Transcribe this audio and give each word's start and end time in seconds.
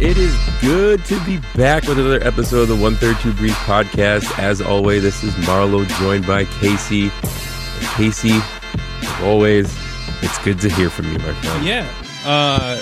It 0.00 0.16
is 0.16 0.32
good 0.60 1.04
to 1.06 1.18
be 1.24 1.40
back 1.56 1.82
with 1.88 1.98
another 1.98 2.22
episode 2.24 2.60
of 2.62 2.68
the 2.68 2.74
132 2.74 3.32
Brief 3.36 3.54
podcast. 3.64 4.38
As 4.38 4.60
always, 4.60 5.02
this 5.02 5.24
is 5.24 5.34
Marlo 5.44 5.84
joined 5.98 6.24
by 6.24 6.44
Casey. 6.44 7.10
Casey, 7.96 8.38
as 9.02 9.22
always, 9.22 9.76
it's 10.22 10.38
good 10.44 10.60
to 10.60 10.68
hear 10.70 10.88
from 10.88 11.06
you, 11.06 11.18
my 11.18 11.32
friend. 11.42 11.66
Yeah. 11.66 11.92
Uh, 12.24 12.80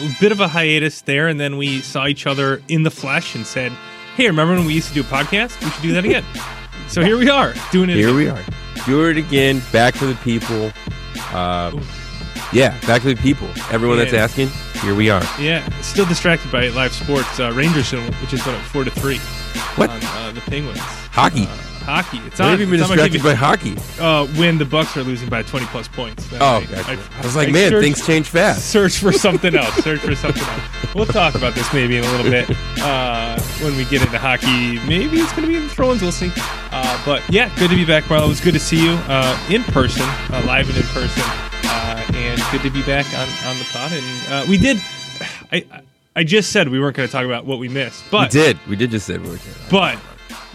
a 0.00 0.16
bit 0.20 0.32
of 0.32 0.40
a 0.40 0.48
hiatus 0.48 1.02
there, 1.02 1.28
and 1.28 1.38
then 1.38 1.58
we 1.58 1.80
saw 1.80 2.08
each 2.08 2.26
other 2.26 2.60
in 2.66 2.82
the 2.82 2.90
flesh 2.90 3.36
and 3.36 3.46
said, 3.46 3.70
"Hey, 4.16 4.26
remember 4.26 4.54
when 4.54 4.64
we 4.64 4.74
used 4.74 4.88
to 4.88 4.94
do 4.94 5.02
a 5.02 5.04
podcast? 5.04 5.62
We 5.62 5.70
should 5.70 5.82
do 5.82 5.92
that 5.92 6.04
again." 6.04 6.24
so 6.88 7.04
here 7.04 7.18
we 7.18 7.30
are 7.30 7.54
doing 7.70 7.88
it. 7.88 7.94
Here 7.98 8.08
again. 8.08 8.16
we 8.16 8.28
are. 8.28 8.44
Do 8.84 9.08
it 9.08 9.16
again. 9.16 9.62
Back 9.72 9.94
for 9.94 10.06
the 10.06 10.16
people. 10.16 10.72
Um, 11.32 11.86
yeah, 12.52 12.78
back 12.86 13.02
to 13.02 13.14
the 13.14 13.20
people. 13.20 13.48
Everyone 13.70 13.98
that's 13.98 14.12
asking, 14.12 14.48
here 14.82 14.94
we 14.94 15.10
are. 15.10 15.22
Yeah, 15.40 15.68
still 15.80 16.06
distracted 16.06 16.50
by 16.52 16.68
live 16.68 16.92
sports. 16.92 17.38
Uh, 17.40 17.52
Rangers, 17.52 17.90
which 17.92 18.32
is 18.32 18.46
up 18.46 18.60
four 18.62 18.84
to 18.84 18.90
three 18.90 19.18
What? 19.76 19.90
on 19.90 20.00
uh, 20.04 20.32
the 20.32 20.40
Penguins. 20.42 20.78
Hockey. 20.80 21.44
Uh, 21.44 21.56
hockey. 21.86 22.18
It's 22.26 22.38
What 22.40 22.48
on. 22.50 22.60
you 22.60 22.66
been 22.66 22.74
it's 22.80 22.82
on 22.90 22.96
my 22.96 23.08
distracted 23.08 23.22
by 23.22 23.34
hockey? 23.34 23.76
Uh, 24.00 24.26
when 24.38 24.58
the 24.58 24.64
Bucks 24.64 24.96
are 24.96 25.02
losing 25.04 25.28
by 25.28 25.42
20 25.42 25.66
plus 25.66 25.86
points. 25.88 26.28
Oh, 26.34 26.36
I, 26.56 26.64
gotcha. 26.64 26.98
I, 27.18 27.22
was 27.22 27.36
like, 27.36 27.50
man, 27.52 27.70
searched- 27.70 27.84
things 27.84 28.06
change 28.06 28.26
fast. 28.28 28.70
Search 28.70 28.98
for 28.98 29.12
something 29.12 29.54
else. 29.56 29.74
Search 29.76 30.00
for 30.00 30.14
something 30.14 30.42
else. 30.42 30.94
We'll 30.94 31.06
talk 31.06 31.34
about 31.34 31.54
this 31.54 31.72
maybe 31.72 31.96
in 31.98 32.04
a 32.04 32.10
little 32.12 32.30
bit 32.30 32.50
uh, 32.80 33.38
when 33.62 33.76
we 33.76 33.84
get 33.84 34.02
into 34.02 34.18
hockey. 34.18 34.78
Maybe 34.86 35.18
it's 35.18 35.30
going 35.32 35.42
to 35.42 35.48
be 35.48 35.56
in 35.56 35.64
the 35.64 35.68
throw-ins. 35.68 36.02
We'll 36.02 36.10
see. 36.12 36.32
Uh, 36.72 37.02
but 37.06 37.22
yeah, 37.30 37.54
good 37.58 37.70
to 37.70 37.76
be 37.76 37.84
back, 37.84 38.04
Marlo. 38.04 38.24
It 38.26 38.28
was 38.28 38.40
good 38.40 38.54
to 38.54 38.60
see 38.60 38.82
you 38.82 38.92
uh, 39.08 39.38
in 39.50 39.62
person, 39.64 40.02
uh, 40.04 40.42
live 40.46 40.68
and 40.68 40.76
in 40.78 40.84
person, 40.84 41.22
and 41.70 42.40
good 42.52 42.62
to 42.62 42.70
be 42.70 42.82
back 42.82 43.06
on, 43.14 43.28
on 43.48 43.58
the 43.58 43.66
pod. 43.72 43.92
And 43.92 44.32
uh, 44.32 44.46
we 44.48 44.58
did. 44.58 44.78
I 45.52 45.64
I 46.14 46.24
just 46.24 46.50
said 46.52 46.68
we 46.68 46.80
weren't 46.80 46.96
going 46.96 47.08
to 47.08 47.12
talk 47.12 47.24
about 47.24 47.44
what 47.46 47.58
we 47.58 47.68
missed, 47.68 48.04
but 48.10 48.32
We 48.32 48.40
did. 48.40 48.58
We 48.68 48.76
did 48.76 48.90
just 48.90 49.06
say 49.06 49.18
we 49.18 49.28
were. 49.30 49.38
but 49.70 49.98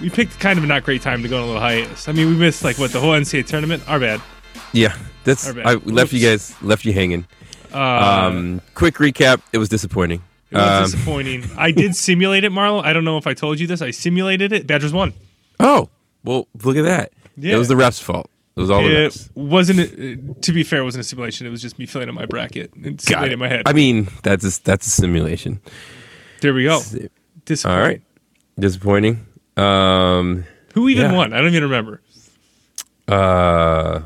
we 0.02 0.10
picked 0.10 0.40
kind 0.40 0.58
of 0.58 0.64
a 0.64 0.68
not 0.68 0.84
great 0.84 1.02
time 1.02 1.22
to 1.24 1.30
go 1.30 1.38
on 1.38 1.44
a 1.44 1.46
little 1.48 1.62
hiatus. 1.62 2.08
I 2.08 2.12
mean, 2.14 2.28
we 2.28 2.36
missed 2.36 2.64
like 2.64 2.78
what 2.78 2.92
the 2.92 3.00
whole 3.00 3.12
NCAA 3.12 3.46
tournament. 3.48 3.84
Our 3.88 4.00
bad. 4.00 4.22
Yeah, 4.74 4.96
that's. 5.24 5.48
Our 5.48 5.54
bad. 5.54 5.66
I 5.68 5.76
we 5.76 5.92
left 5.92 6.14
you 6.14 6.26
guys 6.26 6.56
left 6.62 6.86
you 6.86 6.94
hanging. 6.94 7.26
Uh, 7.74 7.78
Um, 8.28 8.62
quick 8.76 8.96
recap. 8.96 9.42
It 9.54 9.58
was 9.58 9.70
disappointing. 9.70 10.22
It 10.52 10.56
was 10.58 10.64
Um, 10.64 10.84
disappointing. 11.00 11.46
I 11.58 11.72
did 11.72 11.96
simulate 12.08 12.44
it, 12.44 12.52
Marlo. 12.52 12.84
I 12.84 12.92
don't 12.94 13.06
know 13.06 13.18
if 13.18 13.28
I 13.28 13.34
told 13.34 13.60
you 13.60 13.68
this. 13.68 13.82
I 13.82 13.92
simulated 13.92 14.52
it. 14.52 14.68
Badgers 14.68 14.92
won. 14.94 15.14
oh, 15.60 15.90
well, 16.24 16.48
look 16.64 16.76
at 16.78 16.84
that. 16.84 17.12
Yeah. 17.38 17.56
It 17.56 17.58
was 17.58 17.68
the 17.70 17.76
refs' 17.76 18.02
fault. 18.02 18.30
It 18.56 18.60
was 18.60 18.70
all 18.70 18.86
It 18.86 18.90
refs. 18.92 19.30
wasn't. 19.36 20.42
To 20.44 20.52
be 20.52 20.64
fair, 20.64 20.80
it 20.82 20.84
wasn't 20.84 21.02
a 21.06 21.08
simulation. 21.08 21.48
It 21.48 21.52
was 21.52 21.62
just 21.62 21.80
me 21.80 21.86
filling 21.86 22.10
out 22.10 22.16
my 22.16 22.26
bracket 22.26 22.74
and 22.76 23.00
simulating 23.00 23.40
my 23.40 23.48
head. 23.48 23.64
I 23.66 23.74
mean, 23.74 24.10
that's 24.24 24.44
a, 24.60 24.64
that's 24.64 24.86
a 24.88 24.90
simulation. 24.90 25.62
there 26.42 26.54
we 26.54 26.64
go. 26.66 26.76
All 26.76 26.84
Disappointing. 27.46 27.80
right, 27.82 28.02
disappointing. 28.60 29.26
Um, 29.58 30.44
Who 30.74 30.90
even 30.90 31.12
Yeah. 31.12 31.18
won? 31.18 31.34
I 31.34 31.38
don't 31.38 31.48
even 31.50 31.64
remember. 31.64 32.02
uh, 33.08 34.02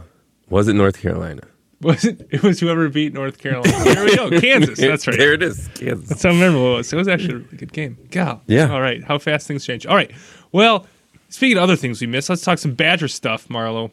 was 0.50 0.68
it 0.68 0.74
North 0.74 1.02
Carolina? 1.02 1.42
Was 1.82 2.06
it? 2.06 2.26
It 2.32 2.42
was 2.42 2.60
whoever 2.60 2.88
beat 2.90 3.14
North 3.14 3.38
Carolina. 3.38 3.84
There 3.84 4.06
we 4.06 4.16
go. 4.16 4.30
Kansas. 4.40 4.80
That's 4.80 5.06
right. 5.08 5.18
there 5.18 5.34
it 5.34 5.44
is. 5.44 5.68
Kansas. 5.76 6.08
That's 6.10 6.24
how 6.24 6.32
memorable 6.32 6.74
it 6.74 6.78
was. 6.78 6.94
It 6.94 6.96
was 6.96 7.08
actually 7.08 7.34
a 7.34 7.38
really 7.40 7.58
good 7.58 7.74
game. 7.74 7.98
God. 8.12 8.42
Yeah. 8.48 8.72
All 8.72 8.82
right. 8.82 9.04
How 9.04 9.18
fast 9.20 9.46
things 9.48 9.66
change. 9.66 9.86
All 9.86 9.96
right. 9.96 10.10
Well, 10.52 10.88
speaking 11.30 11.58
of 11.58 11.64
other 11.64 11.76
things 11.76 12.00
we 12.02 12.08
missed, 12.08 12.30
let's 12.30 12.42
talk 12.44 12.58
some 12.60 12.74
Badger 12.74 13.08
stuff, 13.10 13.48
Marlo. 13.50 13.92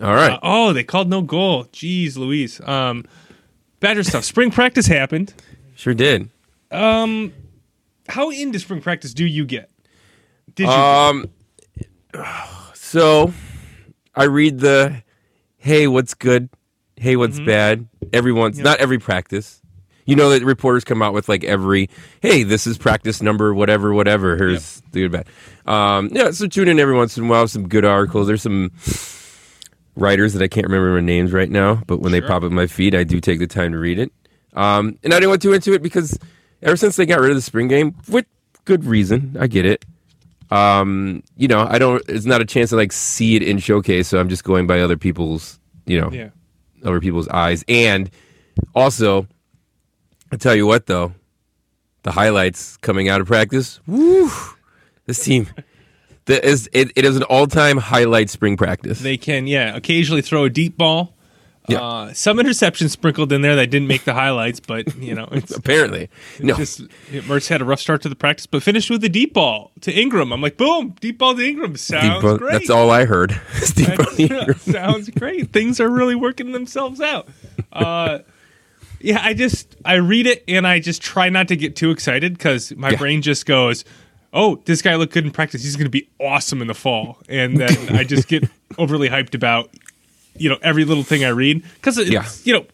All 0.00 0.14
right. 0.14 0.32
Uh, 0.32 0.38
oh, 0.42 0.72
they 0.72 0.84
called 0.84 1.08
no 1.08 1.22
goal. 1.22 1.64
Jeez 1.66 2.16
Louise. 2.16 2.60
Um, 2.60 3.04
Badger 3.80 4.02
stuff. 4.02 4.24
Spring 4.24 4.50
practice 4.50 4.86
happened. 4.86 5.34
sure 5.74 5.94
did. 5.94 6.30
Um, 6.70 7.32
How 8.08 8.30
into 8.30 8.58
spring 8.58 8.80
practice 8.80 9.12
do 9.14 9.26
you 9.26 9.44
get? 9.44 9.70
Did 10.54 10.64
you? 10.64 10.72
Um, 10.72 11.30
so 12.74 13.32
I 14.14 14.24
read 14.24 14.58
the, 14.60 15.02
hey, 15.56 15.86
what's 15.86 16.14
good? 16.14 16.48
Hey, 16.96 17.16
what's 17.16 17.36
Mm-hmm. 17.36 17.46
bad? 17.46 17.88
Everyone's 18.12 18.58
not 18.58 18.78
every 18.80 18.98
practice. 18.98 19.60
You 20.06 20.16
know 20.16 20.30
that 20.30 20.42
reporters 20.44 20.82
come 20.84 21.02
out 21.02 21.14
with 21.14 21.28
like 21.28 21.44
every, 21.44 21.88
hey, 22.20 22.42
this 22.42 22.66
is 22.66 22.76
practice 22.76 23.22
number, 23.22 23.54
whatever, 23.54 23.92
whatever. 23.92 24.36
Here's 24.36 24.80
the 24.92 25.08
good 25.08 25.12
bad. 25.12 25.26
Um, 25.72 26.08
yeah, 26.12 26.32
so 26.32 26.46
tune 26.48 26.68
in 26.68 26.80
every 26.80 26.94
once 26.96 27.16
in 27.16 27.24
a 27.24 27.28
while. 27.28 27.46
Some 27.46 27.68
good 27.68 27.84
articles. 27.84 28.26
There's 28.26 28.42
some 28.42 28.72
writers 29.96 30.32
that 30.34 30.42
I 30.42 30.48
can't 30.48 30.66
remember 30.66 30.92
their 30.92 31.02
names 31.02 31.32
right 31.32 31.50
now, 31.50 31.82
but 31.86 32.00
when 32.00 32.12
they 32.12 32.20
pop 32.20 32.42
up 32.42 32.52
my 32.52 32.66
feed, 32.66 32.94
I 32.94 33.04
do 33.04 33.20
take 33.20 33.38
the 33.38 33.46
time 33.46 33.72
to 33.72 33.78
read 33.78 33.98
it. 33.98 34.12
Um, 34.54 34.98
and 35.02 35.12
I 35.12 35.16
didn't 35.16 35.30
want 35.30 35.42
too 35.42 35.52
into 35.52 35.72
it 35.72 35.82
because 35.82 36.18
ever 36.62 36.76
since 36.76 36.96
they 36.96 37.06
got 37.06 37.20
rid 37.20 37.30
of 37.30 37.36
the 37.36 37.42
spring 37.42 37.68
game, 37.68 37.94
with 38.08 38.26
good 38.64 38.84
reason, 38.84 39.36
I 39.38 39.46
get 39.46 39.64
it. 39.64 39.84
Um, 40.50 41.22
you 41.36 41.48
know, 41.48 41.66
I 41.68 41.78
don't. 41.78 42.02
It's 42.08 42.26
not 42.26 42.40
a 42.40 42.44
chance 42.44 42.70
to 42.70 42.76
like 42.76 42.92
see 42.92 43.36
it 43.36 43.42
in 43.42 43.58
showcase, 43.58 44.08
so 44.08 44.18
I'm 44.18 44.28
just 44.28 44.42
going 44.42 44.66
by 44.66 44.80
other 44.80 44.96
people's, 44.96 45.60
you 45.86 46.00
know, 46.00 46.10
yeah. 46.10 46.30
other 46.84 47.00
people's 47.00 47.28
eyes. 47.28 47.64
And 47.68 48.10
also, 48.74 49.28
I 50.32 50.36
tell 50.36 50.56
you 50.56 50.66
what, 50.66 50.86
though, 50.86 51.14
the 52.02 52.10
highlights 52.10 52.76
coming 52.78 53.08
out 53.08 53.20
of 53.20 53.28
practice. 53.28 53.80
Woo! 53.86 54.28
This 55.06 55.24
team, 55.24 55.46
that 56.26 56.44
is 56.44 56.68
it, 56.72 56.92
it 56.96 57.04
is 57.04 57.16
an 57.16 57.22
all 57.24 57.46
time 57.46 57.78
highlight 57.78 58.30
spring 58.30 58.56
practice. 58.56 59.00
They 59.00 59.16
can, 59.16 59.46
yeah, 59.46 59.74
occasionally 59.76 60.22
throw 60.22 60.44
a 60.44 60.50
deep 60.50 60.76
ball. 60.76 61.14
Yeah. 61.68 61.80
Uh, 61.82 62.12
some 62.14 62.38
interceptions 62.38 62.90
sprinkled 62.90 63.30
in 63.32 63.42
there 63.42 63.54
that 63.56 63.68
didn't 63.70 63.86
make 63.86 64.02
the 64.04 64.14
highlights, 64.14 64.58
but 64.58 64.92
you 64.96 65.14
know, 65.14 65.28
it's 65.30 65.50
Apparently, 65.56 66.08
no. 66.40 66.54
just 66.56 66.80
Mertz 67.10 67.48
had 67.48 67.60
a 67.60 67.64
rough 67.64 67.78
start 67.80 68.02
to 68.02 68.08
the 68.08 68.16
practice, 68.16 68.46
but 68.46 68.62
finished 68.62 68.90
with 68.90 69.04
a 69.04 69.08
deep 69.08 69.34
ball 69.34 69.70
to 69.82 69.92
Ingram. 69.92 70.32
I'm 70.32 70.40
like, 70.40 70.56
boom, 70.56 70.96
deep 71.00 71.18
ball 71.18 71.36
to 71.36 71.42
Ingram. 71.46 71.76
Sounds 71.76 72.22
ball- 72.22 72.38
great. 72.38 72.52
That's 72.52 72.70
all 72.70 72.90
I 72.90 73.04
heard. 73.04 73.40
Deep 73.74 73.94
ball 73.96 74.06
to 74.06 74.22
Ingram. 74.22 74.54
sounds 74.58 75.10
great. 75.10 75.52
Things 75.52 75.78
are 75.80 75.88
really 75.90 76.16
working 76.16 76.50
themselves 76.52 77.00
out. 77.00 77.28
Uh, 77.72 78.20
yeah, 79.00 79.20
I 79.22 79.34
just 79.34 79.76
I 79.84 79.94
read 79.96 80.26
it 80.26 80.42
and 80.48 80.66
I 80.66 80.80
just 80.80 81.02
try 81.02 81.28
not 81.28 81.48
to 81.48 81.56
get 81.56 81.76
too 81.76 81.90
excited 81.90 82.32
because 82.36 82.72
my 82.74 82.90
Yeah. 82.90 82.96
brain 82.98 83.22
just 83.22 83.46
goes, 83.46 83.84
"Oh, 84.32 84.60
this 84.64 84.82
guy 84.82 84.94
looked 84.96 85.12
good 85.12 85.24
in 85.24 85.30
practice. 85.30 85.62
He's 85.62 85.76
going 85.76 85.86
to 85.86 85.90
be 85.90 86.08
awesome 86.18 86.60
in 86.60 86.66
the 86.68 86.74
fall," 86.74 87.18
and 87.28 87.56
then 87.56 87.76
I 87.96 88.04
just 88.04 88.28
get 88.28 88.44
overly 88.78 89.08
hyped 89.08 89.34
about 89.34 89.70
you 90.36 90.48
know 90.48 90.58
every 90.62 90.84
little 90.84 91.02
thing 91.04 91.24
I 91.24 91.28
read 91.30 91.62
because 91.74 91.98
it's 91.98 92.10
Yeah. 92.10 92.26
you 92.44 92.52
know 92.54 92.66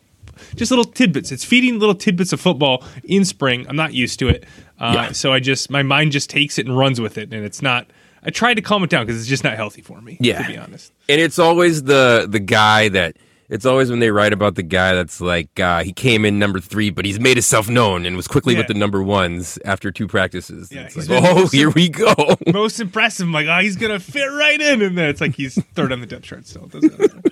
just 0.54 0.70
little 0.70 0.84
tidbits. 0.84 1.32
It's 1.32 1.44
feeding 1.44 1.78
little 1.78 1.94
tidbits 1.94 2.32
of 2.32 2.40
football 2.40 2.84
in 3.04 3.24
spring. 3.24 3.66
I'm 3.68 3.76
not 3.76 3.94
used 3.94 4.18
to 4.18 4.28
it, 4.28 4.44
uh, 4.78 4.92
Yeah. 4.94 5.12
so 5.12 5.32
I 5.32 5.40
just 5.40 5.70
my 5.70 5.82
mind 5.82 6.12
just 6.12 6.28
takes 6.28 6.58
it 6.58 6.66
and 6.66 6.76
runs 6.76 7.00
with 7.00 7.16
it, 7.18 7.32
and 7.32 7.44
it's 7.44 7.62
not. 7.62 7.86
I 8.22 8.30
try 8.30 8.54
to 8.54 8.60
calm 8.60 8.82
it 8.82 8.90
down 8.90 9.06
because 9.06 9.20
it's 9.20 9.28
just 9.28 9.44
not 9.44 9.54
healthy 9.54 9.82
for 9.82 10.00
me. 10.00 10.16
Yeah. 10.20 10.42
to 10.42 10.48
be 10.52 10.58
honest. 10.58 10.92
and 11.08 11.20
it's 11.20 11.38
always 11.38 11.84
the 11.84 12.26
the 12.28 12.40
guy 12.40 12.88
that 12.90 13.16
it's 13.48 13.64
always 13.64 13.90
when 13.90 14.00
they 14.00 14.10
write 14.10 14.32
about 14.32 14.54
the 14.56 14.62
guy 14.62 14.94
that's 14.94 15.20
like 15.20 15.58
uh, 15.60 15.82
he 15.82 15.92
came 15.92 16.24
in 16.24 16.38
number 16.38 16.60
three, 16.60 16.90
but 16.90 17.04
he's 17.04 17.20
made 17.20 17.36
himself 17.36 17.68
known 17.68 18.04
and 18.06 18.16
was 18.16 18.26
quickly 18.26 18.56
with 18.56 18.66
the 18.66 18.74
number 18.74 19.02
ones 19.02 19.58
after 19.64 19.90
two 19.90 20.08
practices. 20.08 20.70
Yeah, 20.72 20.82
it's 20.82 20.96
like, 20.96 21.22
oh, 21.22 21.46
here 21.48 21.70
we 21.70 21.88
go. 21.88 22.14
most 22.52 22.80
impressive. 22.80 23.26
I'm 23.26 23.32
like, 23.32 23.46
oh, 23.46 23.60
he's 23.60 23.76
gonna 23.76 24.00
fit 24.00 24.26
right 24.26 24.60
in, 24.60 24.82
and 24.82 24.98
then 24.98 25.08
it's 25.08 25.20
like 25.20 25.34
he's 25.34 25.54
third 25.74 25.92
on 25.92 26.00
the 26.00 26.06
depth 26.06 26.24
chart 26.24 26.46
still. 26.46 26.64
It 26.64 26.72
doesn't 26.72 26.98
matter. 26.98 27.22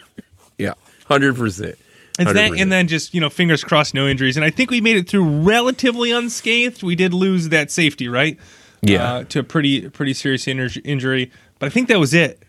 yeah, 0.58 0.74
hundred 1.06 1.36
percent. 1.36 1.76
It's 2.16 2.32
that, 2.32 2.52
and 2.52 2.70
then 2.70 2.86
just 2.86 3.12
you 3.12 3.20
know, 3.20 3.28
fingers 3.28 3.64
crossed, 3.64 3.92
no 3.92 4.06
injuries. 4.06 4.36
And 4.36 4.44
I 4.44 4.50
think 4.50 4.70
we 4.70 4.80
made 4.80 4.96
it 4.96 5.08
through 5.08 5.28
relatively 5.42 6.12
unscathed. 6.12 6.82
We 6.84 6.94
did 6.94 7.12
lose 7.12 7.48
that 7.48 7.72
safety, 7.72 8.06
right? 8.08 8.38
Yeah. 8.82 9.14
uh, 9.14 9.24
to 9.24 9.40
a 9.40 9.42
pretty 9.42 9.88
pretty 9.88 10.14
serious 10.14 10.44
injur- 10.44 10.80
injury, 10.84 11.32
but 11.58 11.66
I 11.66 11.70
think 11.70 11.88
that 11.88 11.98
was 11.98 12.14
it. 12.14 12.40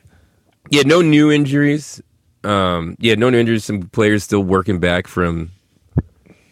yeah, 0.69 0.83
no 0.85 1.01
new 1.01 1.31
injuries. 1.31 2.01
Um, 2.45 2.95
yeah, 2.99 3.15
no 3.15 3.29
new 3.29 3.37
injuries. 3.37 3.65
Some 3.65 3.83
players 3.83 4.23
still 4.23 4.43
working 4.43 4.79
back 4.79 5.07
from 5.07 5.51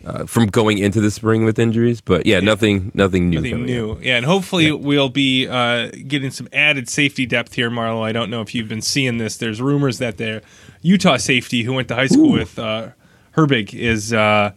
uh, 0.06 0.26
from 0.26 0.48
going 0.48 0.80
into 0.80 1.00
the 1.00 1.12
spring 1.12 1.46
with 1.46 1.58
injuries, 1.58 2.02
but 2.02 2.26
yeah, 2.26 2.40
nothing, 2.40 2.92
nothing 2.94 3.30
new. 3.30 3.38
Nothing 3.38 3.66
new, 3.66 3.92
up. 3.94 4.04
yeah. 4.04 4.18
And 4.18 4.26
hopefully 4.26 4.72
we'll 4.72 5.10
be 5.10 5.48
uh, 5.48 5.92
getting 6.08 6.32
some 6.32 6.48
added 6.52 6.90
safety 6.90 7.26
depth 7.26 7.54
here, 7.54 7.70
Marlo. 7.70 8.02
I 8.04 8.12
don't 8.12 8.30
know 8.30 8.42
if 8.42 8.54
you've 8.54 8.68
been 8.68 8.82
seeing 8.82 9.18
this. 9.18 9.38
There's 9.38 9.62
rumors 9.62 10.00
that 10.00 10.18
their 10.18 10.42
Utah 10.82 11.18
safety, 11.18 11.64
who 11.64 11.74
went 11.74 11.88
to 11.88 11.96
high 11.96 12.08
school 12.08 12.34
with 12.34 12.60
uh, 12.60 12.90
Herbig, 13.38 13.74
is 13.74 14.12
uh, 14.12 14.52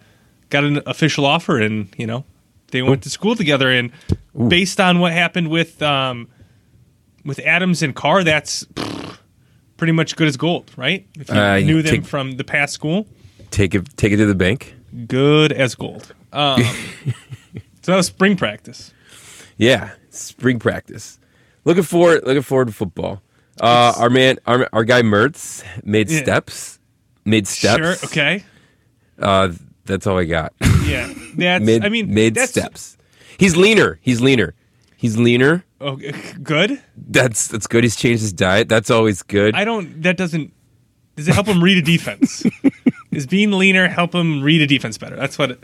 got 0.50 0.64
an 0.64 0.82
official 0.86 1.24
offer, 1.24 1.60
and 1.60 1.88
you 1.96 2.06
know 2.06 2.24
they 2.72 2.82
went 2.82 3.02
to 3.04 3.10
school 3.10 3.36
together. 3.36 3.70
And 3.70 3.92
based 4.48 4.80
on 4.80 4.98
what 4.98 5.12
happened 5.12 5.48
with 5.48 5.80
um, 5.80 6.28
with 7.24 7.38
Adams 7.40 7.82
and 7.82 7.94
Carr, 7.94 8.24
that's 8.24 8.66
pretty 9.76 9.92
much 9.92 10.16
good 10.16 10.28
as 10.28 10.36
gold, 10.36 10.70
right? 10.76 11.06
If 11.18 11.28
you 11.28 11.34
Uh, 11.34 11.58
knew 11.58 11.82
them 11.82 12.02
from 12.02 12.32
the 12.32 12.44
past 12.44 12.72
school, 12.74 13.06
Take 13.50 13.74
it, 13.74 13.96
take 13.96 14.12
it 14.12 14.16
to 14.16 14.26
the 14.26 14.34
bank. 14.34 14.74
good 15.06 15.52
as 15.52 15.74
gold. 15.74 16.12
Um, 16.32 16.62
so 17.82 17.92
that 17.92 17.96
was 17.96 18.06
spring 18.06 18.36
practice. 18.36 18.92
Yeah, 19.56 19.90
spring 20.10 20.58
practice. 20.58 21.18
Looking 21.64 21.82
forward, 21.84 22.24
looking 22.26 22.42
forward 22.42 22.68
to 22.68 22.74
football. 22.74 23.22
Uh, 23.60 23.94
our 23.96 24.10
man, 24.10 24.38
our, 24.46 24.68
our 24.72 24.84
guy 24.84 25.02
Mertz 25.02 25.62
made 25.84 26.10
Yeah. 26.10 26.20
steps. 26.22 26.78
Made 27.24 27.46
steps. 27.48 27.76
Sure, 28.00 28.08
okay. 28.08 28.44
Uh, 29.18 29.52
that's 29.86 30.06
all 30.06 30.18
I 30.18 30.24
got. 30.24 30.52
Yeah, 30.84 31.10
that's. 31.36 31.64
made 31.64 31.84
I 31.84 31.88
mean, 31.88 32.12
made 32.12 32.36
steps. 32.38 32.96
He's 33.38 33.56
leaner. 33.56 33.98
He's 34.02 34.20
leaner. 34.20 34.54
He's 34.96 35.18
leaner. 35.18 35.64
Oh, 35.80 35.98
good. 36.42 36.82
That's 36.96 37.48
that's 37.48 37.66
good. 37.66 37.84
He's 37.84 37.96
changed 37.96 38.22
his 38.22 38.32
diet. 38.32 38.68
That's 38.68 38.90
always 38.90 39.22
good. 39.22 39.54
I 39.54 39.64
don't. 39.64 40.02
That 40.02 40.16
doesn't. 40.16 40.52
Does 41.16 41.28
it 41.28 41.34
help 41.34 41.46
him 41.46 41.62
read 41.62 41.78
a 41.78 41.82
defense? 41.82 42.44
Is 43.12 43.26
being 43.26 43.52
leaner 43.52 43.88
help 43.88 44.14
him 44.14 44.42
read 44.42 44.60
a 44.60 44.66
defense 44.66 44.98
better? 44.98 45.16
That's 45.16 45.38
what. 45.38 45.52
It, 45.52 45.62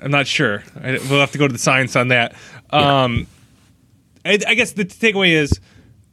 I'm 0.00 0.10
not 0.10 0.26
sure. 0.26 0.62
I, 0.80 0.98
we'll 1.08 1.20
have 1.20 1.32
to 1.32 1.38
go 1.38 1.46
to 1.46 1.52
the 1.52 1.58
science 1.58 1.96
on 1.96 2.08
that. 2.08 2.34
Um, 2.70 3.26
I, 4.24 4.38
I 4.46 4.54
guess 4.54 4.72
the 4.72 4.84
takeaway 4.84 5.32
is 5.32 5.60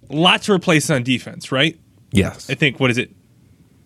lots 0.09 0.45
to 0.45 0.53
replace 0.53 0.89
on 0.89 1.03
defense, 1.03 1.51
right? 1.51 1.79
yes. 2.11 2.49
I 2.49 2.55
think 2.55 2.79
what 2.79 2.91
is 2.91 2.97
it? 2.97 3.11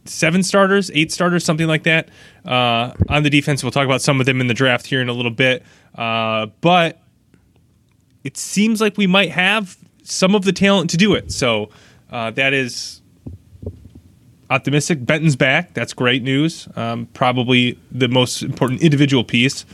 Seven 0.05 0.43
starters, 0.43 0.91
eight 0.93 1.11
starters, 1.13 1.45
something 1.45 1.67
like 1.67 1.83
that. 1.83 2.09
Uh, 2.45 2.91
on 3.07 3.23
the 3.23 3.29
defense, 3.29 3.63
we'll 3.63 3.71
talk 3.71 3.85
about 3.85 4.01
some 4.01 4.19
of 4.19 4.25
them 4.25 4.41
in 4.41 4.47
the 4.47 4.53
draft 4.53 4.85
here 4.85 5.01
in 5.01 5.07
a 5.07 5.13
little 5.13 5.31
bit. 5.31 5.63
Uh, 5.95 6.47
but 6.59 7.01
it 8.23 8.37
seems 8.37 8.81
like 8.81 8.97
we 8.97 9.07
might 9.07 9.31
have 9.31 9.77
some 10.03 10.35
of 10.35 10.45
the 10.45 10.51
talent 10.51 10.89
to 10.91 10.97
do 10.97 11.13
it. 11.13 11.31
So 11.31 11.69
uh, 12.11 12.31
that 12.31 12.53
is 12.53 13.01
optimistic. 14.49 15.05
Benton's 15.05 15.35
back. 15.35 15.73
That's 15.73 15.93
great 15.93 16.23
news. 16.23 16.67
Um, 16.75 17.07
probably 17.13 17.79
the 17.91 18.07
most 18.07 18.41
important 18.43 18.81
individual 18.81 19.23
piece. 19.23 19.65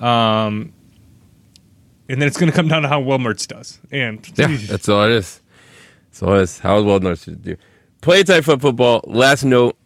Um, 0.00 0.72
and 2.08 2.20
then 2.20 2.28
it's 2.28 2.38
going 2.38 2.50
to 2.50 2.56
come 2.56 2.68
down 2.68 2.82
to 2.82 2.88
how 2.88 3.00
well 3.00 3.18
Mertz 3.18 3.46
does. 3.46 3.78
And 3.90 4.26
Yeah, 4.36 4.56
that's 4.68 4.88
all 4.88 5.04
it 5.04 5.12
is. 5.12 5.40
That's 6.10 6.22
all 6.22 6.34
it 6.34 6.42
is. 6.42 6.58
How 6.58 6.82
well 6.82 7.00
knows 7.00 7.22
to 7.22 7.32
do. 7.32 7.56
Play 8.00 8.22
type 8.22 8.44
foot 8.44 8.60
football. 8.60 9.02
Last 9.04 9.44
note. 9.44 9.76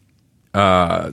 Uh, 0.54 1.12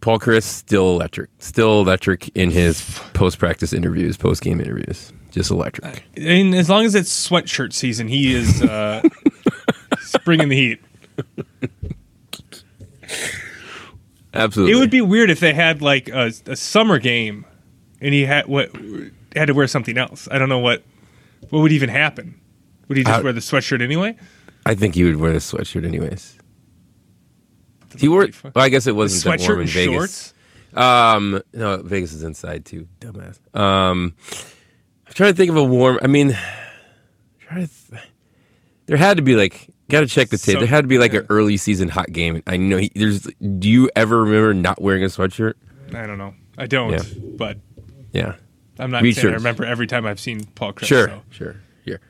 Paul 0.00 0.18
Chryst 0.18 0.44
still 0.44 0.90
electric. 0.90 1.30
Still 1.38 1.80
electric 1.80 2.28
in 2.36 2.50
his 2.50 3.00
post 3.12 3.38
practice 3.38 3.72
interviews, 3.72 4.16
post 4.16 4.42
game 4.42 4.60
interviews. 4.60 5.12
Just 5.32 5.50
electric. 5.50 6.04
and 6.16 6.54
as 6.54 6.68
long 6.70 6.84
as 6.84 6.94
it's 6.94 7.10
sweatshirt 7.28 7.72
season, 7.72 8.06
he 8.06 8.32
is 8.34 8.62
uh, 8.62 9.02
bringing 10.24 10.48
the 10.48 10.56
heat. 10.56 10.80
Absolutely. 14.34 14.72
It 14.72 14.76
would 14.76 14.90
be 14.90 15.00
weird 15.00 15.30
if 15.30 15.40
they 15.40 15.52
had 15.52 15.82
like 15.82 16.08
a, 16.08 16.32
a 16.46 16.56
summer 16.56 16.98
game, 16.98 17.44
and 18.00 18.14
he 18.14 18.24
had 18.24 18.46
what 18.46 18.70
had 19.36 19.46
to 19.46 19.54
wear 19.54 19.66
something 19.66 19.98
else. 19.98 20.28
I 20.30 20.38
don't 20.38 20.48
know 20.48 20.58
what 20.58 20.82
what 21.50 21.60
would 21.60 21.72
even 21.72 21.88
happen. 21.88 22.40
Would 22.88 22.96
he 22.98 23.04
just 23.04 23.20
Uh, 23.20 23.22
wear 23.22 23.32
the 23.32 23.40
sweatshirt 23.40 23.82
anyway? 23.82 24.16
I 24.64 24.74
think 24.74 24.94
he 24.94 25.04
would 25.04 25.16
wear 25.16 25.32
the 25.32 25.38
sweatshirt 25.38 25.84
anyways. 25.84 26.38
He 27.98 28.08
wore. 28.08 28.28
Well, 28.42 28.52
I 28.64 28.68
guess 28.70 28.86
it 28.86 28.96
wasn't 28.96 29.24
that 29.40 29.46
warm 29.48 29.60
in 29.62 29.66
Vegas. 29.66 29.92
shorts. 29.94 30.34
Um, 30.74 31.42
no, 31.52 31.82
Vegas 31.82 32.14
is 32.14 32.22
inside 32.22 32.64
too, 32.64 32.88
dumbass. 33.00 33.38
Um, 33.58 34.14
I'm 35.12 35.16
trying 35.16 35.32
to 35.32 35.36
think 35.36 35.50
of 35.50 35.56
a 35.58 35.64
warm. 35.64 35.98
I 36.00 36.06
mean. 36.06 36.34
Th- 37.54 37.68
there 38.86 38.96
had 38.96 39.18
to 39.18 39.22
be 39.22 39.36
like. 39.36 39.68
Got 39.90 40.00
to 40.00 40.06
check 40.06 40.30
the 40.30 40.38
tape. 40.38 40.54
So- 40.54 40.58
there 40.60 40.66
had 40.68 40.80
to 40.84 40.88
be 40.88 40.96
like 40.96 41.12
an 41.12 41.26
early 41.28 41.58
season 41.58 41.90
hot 41.90 42.10
game. 42.10 42.42
I 42.46 42.56
know. 42.56 42.78
He, 42.78 42.90
there's. 42.94 43.20
Do 43.38 43.68
you 43.68 43.90
ever 43.94 44.22
remember 44.22 44.54
not 44.54 44.80
wearing 44.80 45.02
a 45.04 45.08
sweatshirt? 45.08 45.52
I 45.94 46.06
don't 46.06 46.16
know. 46.16 46.32
I 46.56 46.66
don't, 46.66 46.92
Yeah. 46.92 47.02
but 47.36 47.58
Yeah. 48.14 48.36
I'm 48.78 48.90
not 48.90 49.02
saying 49.04 49.26
I 49.28 49.32
remember 49.36 49.66
every 49.66 49.86
time 49.86 50.06
I've 50.06 50.18
seen 50.18 50.44
Paul 50.54 50.72
Chryst. 50.72 50.86
Sure. 50.86 51.08
so. 51.08 51.22
Sure. 51.28 51.56
Here, 51.84 52.00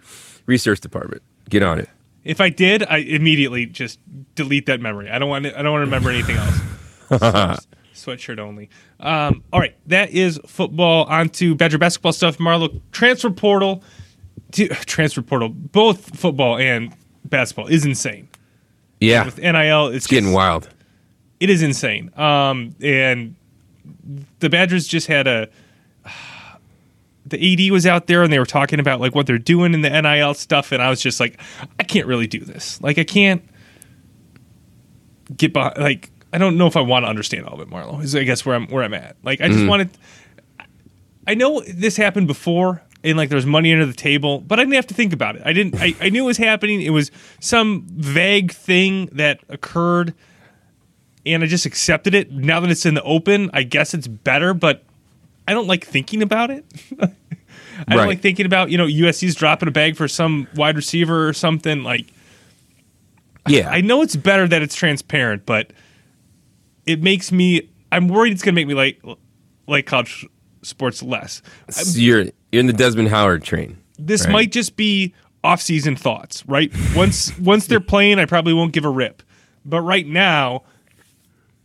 research 0.47 0.79
department. 0.79 1.23
Get 1.51 1.65
on 1.65 1.81
it. 1.81 1.89
If 2.23 2.41
I 2.41 2.51
did, 2.51 2.85
I 2.85 2.99
immediately 2.99 3.67
just 3.67 3.99
delete 4.37 4.67
that 4.67 4.81
memory. 4.81 5.11
I 5.11 5.19
don't 5.19 5.29
want. 5.29 5.45
To, 5.47 5.59
I 5.59 5.63
don't 5.63 5.73
want 5.73 5.83
to 5.83 5.87
remember 5.87 6.11
anything 6.11 6.37
else. 6.37 7.67
Sweatshirt 8.05 8.39
only. 8.39 8.69
Um, 9.01 9.43
all 9.53 9.61
right, 9.61 9.75
that 9.87 10.11
is 10.11 10.41
football. 10.47 11.05
On 11.05 11.29
to 11.31 11.55
Badger 11.55 11.79
basketball 11.79 12.13
stuff. 12.13 12.39
Marlo 12.39 12.81
transfer 12.93 13.31
portal. 13.31 13.83
To, 14.53 14.69
transfer 14.69 15.23
portal. 15.23 15.49
Both 15.49 16.19
football 16.19 16.59
and 16.59 16.95
basketball 17.25 17.69
is 17.69 17.85
insane. 17.85 18.29
Yeah. 19.01 19.25
With 19.25 19.39
NIL, 19.39 19.87
it's, 19.89 19.97
It's 19.97 20.07
getting 20.07 20.25
just- 20.27 20.35
wild. 20.37 20.69
It 21.41 21.51
is 21.51 21.63
insane. 21.63 22.11
Um, 22.17 22.75
and 22.81 23.35
the 24.39 24.49
Badgers 24.49 24.87
just 24.87 25.07
had 25.09 25.27
a. 25.27 25.49
The 27.27 27.67
AD 27.67 27.73
was 27.73 27.85
out 27.87 28.07
there 28.09 28.23
and 28.23 28.33
they 28.33 28.39
were 28.39 28.47
talking 28.47 28.79
about 28.79 29.01
like 29.01 29.15
what 29.15 29.27
they're 29.27 29.39
doing 29.39 29.75
in 29.75 29.81
the 29.81 29.89
NIL 29.91 30.35
stuff, 30.35 30.71
and 30.71 30.83
I 30.83 30.91
was 30.91 31.01
just 31.01 31.19
like, 31.19 31.41
I 31.81 31.83
can't 31.85 32.07
really 32.07 32.27
do 32.29 32.41
this. 32.41 32.81
Like, 32.83 32.99
I 32.99 33.05
can't 33.05 33.43
get 35.37 35.53
by 35.53 35.73
Like, 35.79 36.11
I 36.33 36.39
don't 36.39 36.57
know 36.57 36.67
if 36.67 36.77
I 36.77 36.81
want 36.81 37.05
to 37.05 37.09
understand 37.09 37.47
all 37.47 37.55
of 37.55 37.61
it, 37.61 37.71
Marlo. 37.71 38.03
Is 38.03 38.15
I 38.17 38.25
guess 38.25 38.45
where 38.47 38.57
I'm 38.57 38.67
where 38.69 38.83
I'm 38.83 38.95
at. 38.95 39.17
Like, 39.23 39.41
I 39.41 39.49
just 39.49 39.61
mm. 39.61 39.69
wanted. 39.69 39.91
I 41.27 41.35
know 41.35 41.61
this 41.61 41.97
happened 41.97 42.27
before, 42.27 42.83
and 43.05 43.17
like 43.17 43.29
there 43.29 43.37
was 43.37 43.47
money 43.47 43.73
under 43.73 43.87
the 43.87 43.93
table, 43.93 44.41
but 44.41 44.59
I 44.59 44.63
didn't 44.63 44.75
have 44.75 44.87
to 44.89 44.95
think 44.95 45.13
about 45.13 45.37
it. 45.37 45.43
I 45.45 45.53
didn't. 45.53 45.81
I, 45.81 45.95
I 46.01 46.09
knew 46.09 46.25
it 46.25 46.27
was 46.27 46.39
happening. 46.39 46.83
It 46.83 46.91
was 46.91 47.11
some 47.41 47.87
vague 47.89 48.53
thing 48.53 49.07
that 49.13 49.41
occurred 49.49 50.15
and 51.25 51.43
I 51.43 51.47
just 51.47 51.67
accepted 51.67 52.15
it. 52.15 52.33
Now 52.33 52.61
that 52.61 52.71
it's 52.71 52.87
in 52.87 52.95
the 52.95 53.03
open, 53.03 53.51
I 53.53 53.63
guess 53.63 53.95
it's 53.95 54.09
better, 54.09 54.55
but 54.55 54.83
I 55.47 55.53
don't 55.53 55.67
like 55.67 55.85
thinking 55.85 56.23
about 56.23 56.51
it. 56.51 56.65
I 57.01 57.07
don't 57.89 57.99
Right. 57.99 58.09
like 58.09 58.21
thinking 58.21 58.47
about, 58.47 58.71
you 58.71 58.79
know, 58.79 58.87
USC's 58.87 59.35
dropping 59.35 59.69
a 59.69 59.73
bag 59.73 59.97
for 59.97 60.09
some 60.09 60.47
wide 60.55 60.77
receiver 60.77 61.29
or 61.29 61.33
something. 61.33 61.83
Like, 61.83 62.07
Yeah. 63.49 63.71
I 63.71 63.81
know 63.81 64.03
it's 64.03 64.17
better 64.17 64.47
that 64.49 64.63
it's 64.63 64.75
transparent, 64.75 65.47
but 65.47 65.73
it 66.87 67.03
makes 67.03 67.31
me, 67.33 67.71
I'm 67.91 68.09
worried 68.09 68.33
it's 68.33 68.43
going 68.43 68.55
to 68.55 68.61
make 68.61 68.67
me 68.69 68.75
like, 68.75 69.03
like 69.67 69.87
college 69.87 70.27
sports 70.63 71.03
less. 71.03 71.43
So 71.71 71.99
you're 71.99 72.25
you're 72.51 72.61
in 72.61 72.67
the 72.67 72.73
Desmond 72.73 73.09
Howard 73.09 73.43
train. 73.43 73.79
This 73.99 74.25
Right. 74.25 74.33
might 74.33 74.53
just 74.53 74.77
be 74.77 75.15
off-season 75.45 75.97
thoughts, 75.97 76.45
right? 76.47 76.73
Once 76.95 77.37
once 77.41 77.67
they're 77.67 77.81
playing, 77.81 78.19
I 78.19 78.27
probably 78.27 78.53
won't 78.53 78.73
give 78.73 78.85
a 78.85 78.91
rip. 78.91 79.23
But 79.65 79.83
right 79.83 80.07
now, 80.07 80.63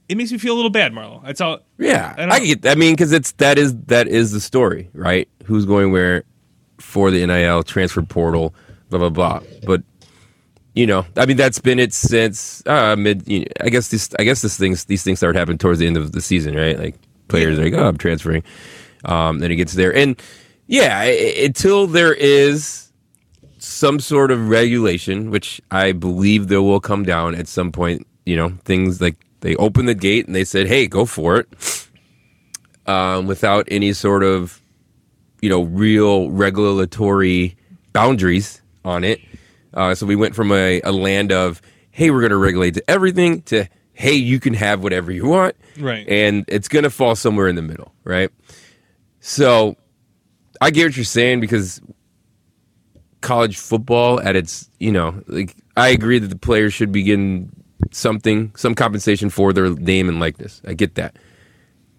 it 0.09 0.17
makes 0.17 0.31
me 0.31 0.37
feel 0.37 0.53
a 0.53 0.57
little 0.57 0.69
bad, 0.71 0.93
Marlo. 0.93 1.23
That's 1.25 1.41
all. 1.41 1.59
Yeah, 1.77 2.13
I 2.17 2.23
I, 2.27 2.39
get. 2.39 2.65
I 2.65 2.75
mean, 2.75 2.93
because 2.93 3.11
it's 3.11 3.33
that 3.33 3.57
is 3.57 3.75
that 3.87 4.07
is 4.07 4.31
the 4.31 4.39
story, 4.39 4.89
right? 4.93 5.27
Who's 5.45 5.65
going 5.65 5.91
where 5.91 6.23
for 6.79 7.11
the 7.11 7.25
NIL 7.25 7.63
transfer 7.63 8.01
portal, 8.03 8.53
blah 8.89 8.99
blah 8.99 9.09
blah. 9.09 9.41
But 9.65 9.83
you 10.77 10.85
know, 10.85 11.07
I 11.15 11.25
mean, 11.25 11.37
that's 11.37 11.57
been 11.57 11.79
it 11.79 11.91
since 11.91 12.61
uh, 12.67 12.95
mid. 12.95 13.27
You 13.27 13.39
know, 13.39 13.45
I 13.61 13.69
guess 13.69 13.87
this. 13.89 14.09
I 14.19 14.23
guess 14.23 14.43
this 14.43 14.57
things 14.57 14.85
these 14.85 15.01
things 15.03 15.17
start 15.17 15.35
happening 15.35 15.57
towards 15.57 15.79
the 15.79 15.87
end 15.87 15.97
of 15.97 16.11
the 16.11 16.21
season, 16.21 16.55
right? 16.55 16.77
Like 16.77 16.95
players 17.29 17.57
are 17.57 17.63
like, 17.63 17.73
oh, 17.73 17.87
I'm 17.87 17.97
transferring. 17.97 18.43
Um, 19.03 19.39
then 19.39 19.51
it 19.51 19.55
gets 19.55 19.73
there, 19.73 19.93
and 19.95 20.21
yeah, 20.67 20.99
i- 20.99 21.05
i- 21.07 21.45
until 21.45 21.87
there 21.87 22.13
is 22.13 22.91
some 23.57 23.99
sort 23.99 24.29
of 24.29 24.49
regulation, 24.49 25.31
which 25.31 25.59
I 25.71 25.93
believe 25.93 26.47
there 26.47 26.61
will 26.61 26.79
come 26.79 27.03
down 27.03 27.33
at 27.33 27.47
some 27.47 27.71
point. 27.71 28.05
You 28.27 28.35
know, 28.35 28.49
things 28.63 29.01
like 29.01 29.15
they 29.39 29.55
opened 29.55 29.87
the 29.87 29.95
gate 29.95 30.27
and 30.27 30.35
they 30.35 30.43
said, 30.45 30.67
"Hey, 30.67 30.85
go 30.85 31.05
for 31.05 31.37
it," 31.37 31.87
um, 32.85 33.25
without 33.25 33.67
any 33.71 33.93
sort 33.93 34.23
of 34.23 34.61
you 35.41 35.49
know 35.49 35.63
real 35.63 36.29
regulatory 36.29 37.55
boundaries 37.93 38.61
on 38.85 39.03
it. 39.03 39.19
Uh, 39.77 39.95
so 39.95 40.05
we 40.05 40.15
went 40.17 40.35
from 40.35 40.51
a, 40.51 40.81
a 40.81 40.91
land 40.91 41.31
of, 41.31 41.61
"Hey, 41.91 42.09
we're 42.11 42.19
going 42.21 42.31
to 42.31 42.37
regulate 42.37 42.73
to 42.73 42.89
everything," 42.89 43.43
to 43.43 43.65
"Hey, 43.93 44.13
you 44.15 44.39
can 44.41 44.53
have 44.55 44.81
whatever 44.83 45.11
you 45.11 45.25
want," 45.27 45.55
Right. 45.79 46.05
and 46.09 46.43
it's 46.49 46.67
going 46.67 46.83
to 46.83 46.89
fall 46.89 47.15
somewhere 47.15 47.47
in 47.47 47.55
the 47.55 47.61
middle, 47.61 47.93
right? 48.03 48.29
So 49.19 49.77
I 50.59 50.71
get 50.71 50.85
what 50.87 50.97
you're 50.97 51.05
saying 51.05 51.39
because 51.41 51.79
college 53.21 53.57
football 53.57 54.19
at 54.21 54.35
its, 54.35 54.69
you 54.79 54.91
know, 54.91 55.21
like 55.27 55.55
I 55.75 55.89
agree 55.89 56.19
that 56.19 56.27
the 56.27 56.35
players 56.37 56.73
should 56.73 56.91
be 56.91 57.03
getting 57.03 57.51
something, 57.91 58.53
some 58.55 58.75
compensation 58.75 59.29
for 59.29 59.53
their 59.53 59.69
name 59.69 60.09
and 60.09 60.19
likeness. 60.19 60.61
I 60.65 60.73
get 60.73 60.95
that. 60.95 61.17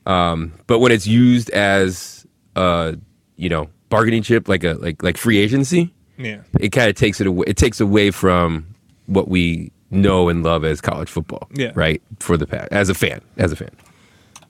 Um, 0.06 0.54
but 0.66 0.78
when 0.78 0.90
it's 0.92 1.06
used 1.06 1.50
as 1.50 2.26
uh, 2.56 2.92
you 3.36 3.48
know, 3.48 3.68
bargaining 3.88 4.22
chip 4.22 4.48
like 4.48 4.64
a 4.64 4.74
like 4.74 5.02
like 5.02 5.16
free 5.16 5.38
agency, 5.38 5.94
Yeah. 6.18 6.40
it 6.58 6.70
kind 6.70 6.90
of 6.90 6.96
takes 6.96 7.20
it 7.20 7.26
away 7.26 7.44
it 7.46 7.56
takes 7.56 7.80
away 7.80 8.10
from 8.10 8.74
what 9.06 9.28
we 9.28 9.70
know 9.90 10.28
and 10.28 10.42
love 10.42 10.64
as 10.64 10.80
college 10.80 11.08
football. 11.08 11.48
Yeah. 11.54 11.72
Right? 11.74 12.02
For 12.20 12.36
the 12.36 12.46
pa- 12.46 12.66
as 12.70 12.88
a 12.90 12.94
fan, 12.94 13.22
as 13.38 13.52
a 13.52 13.56
fan. 13.56 13.70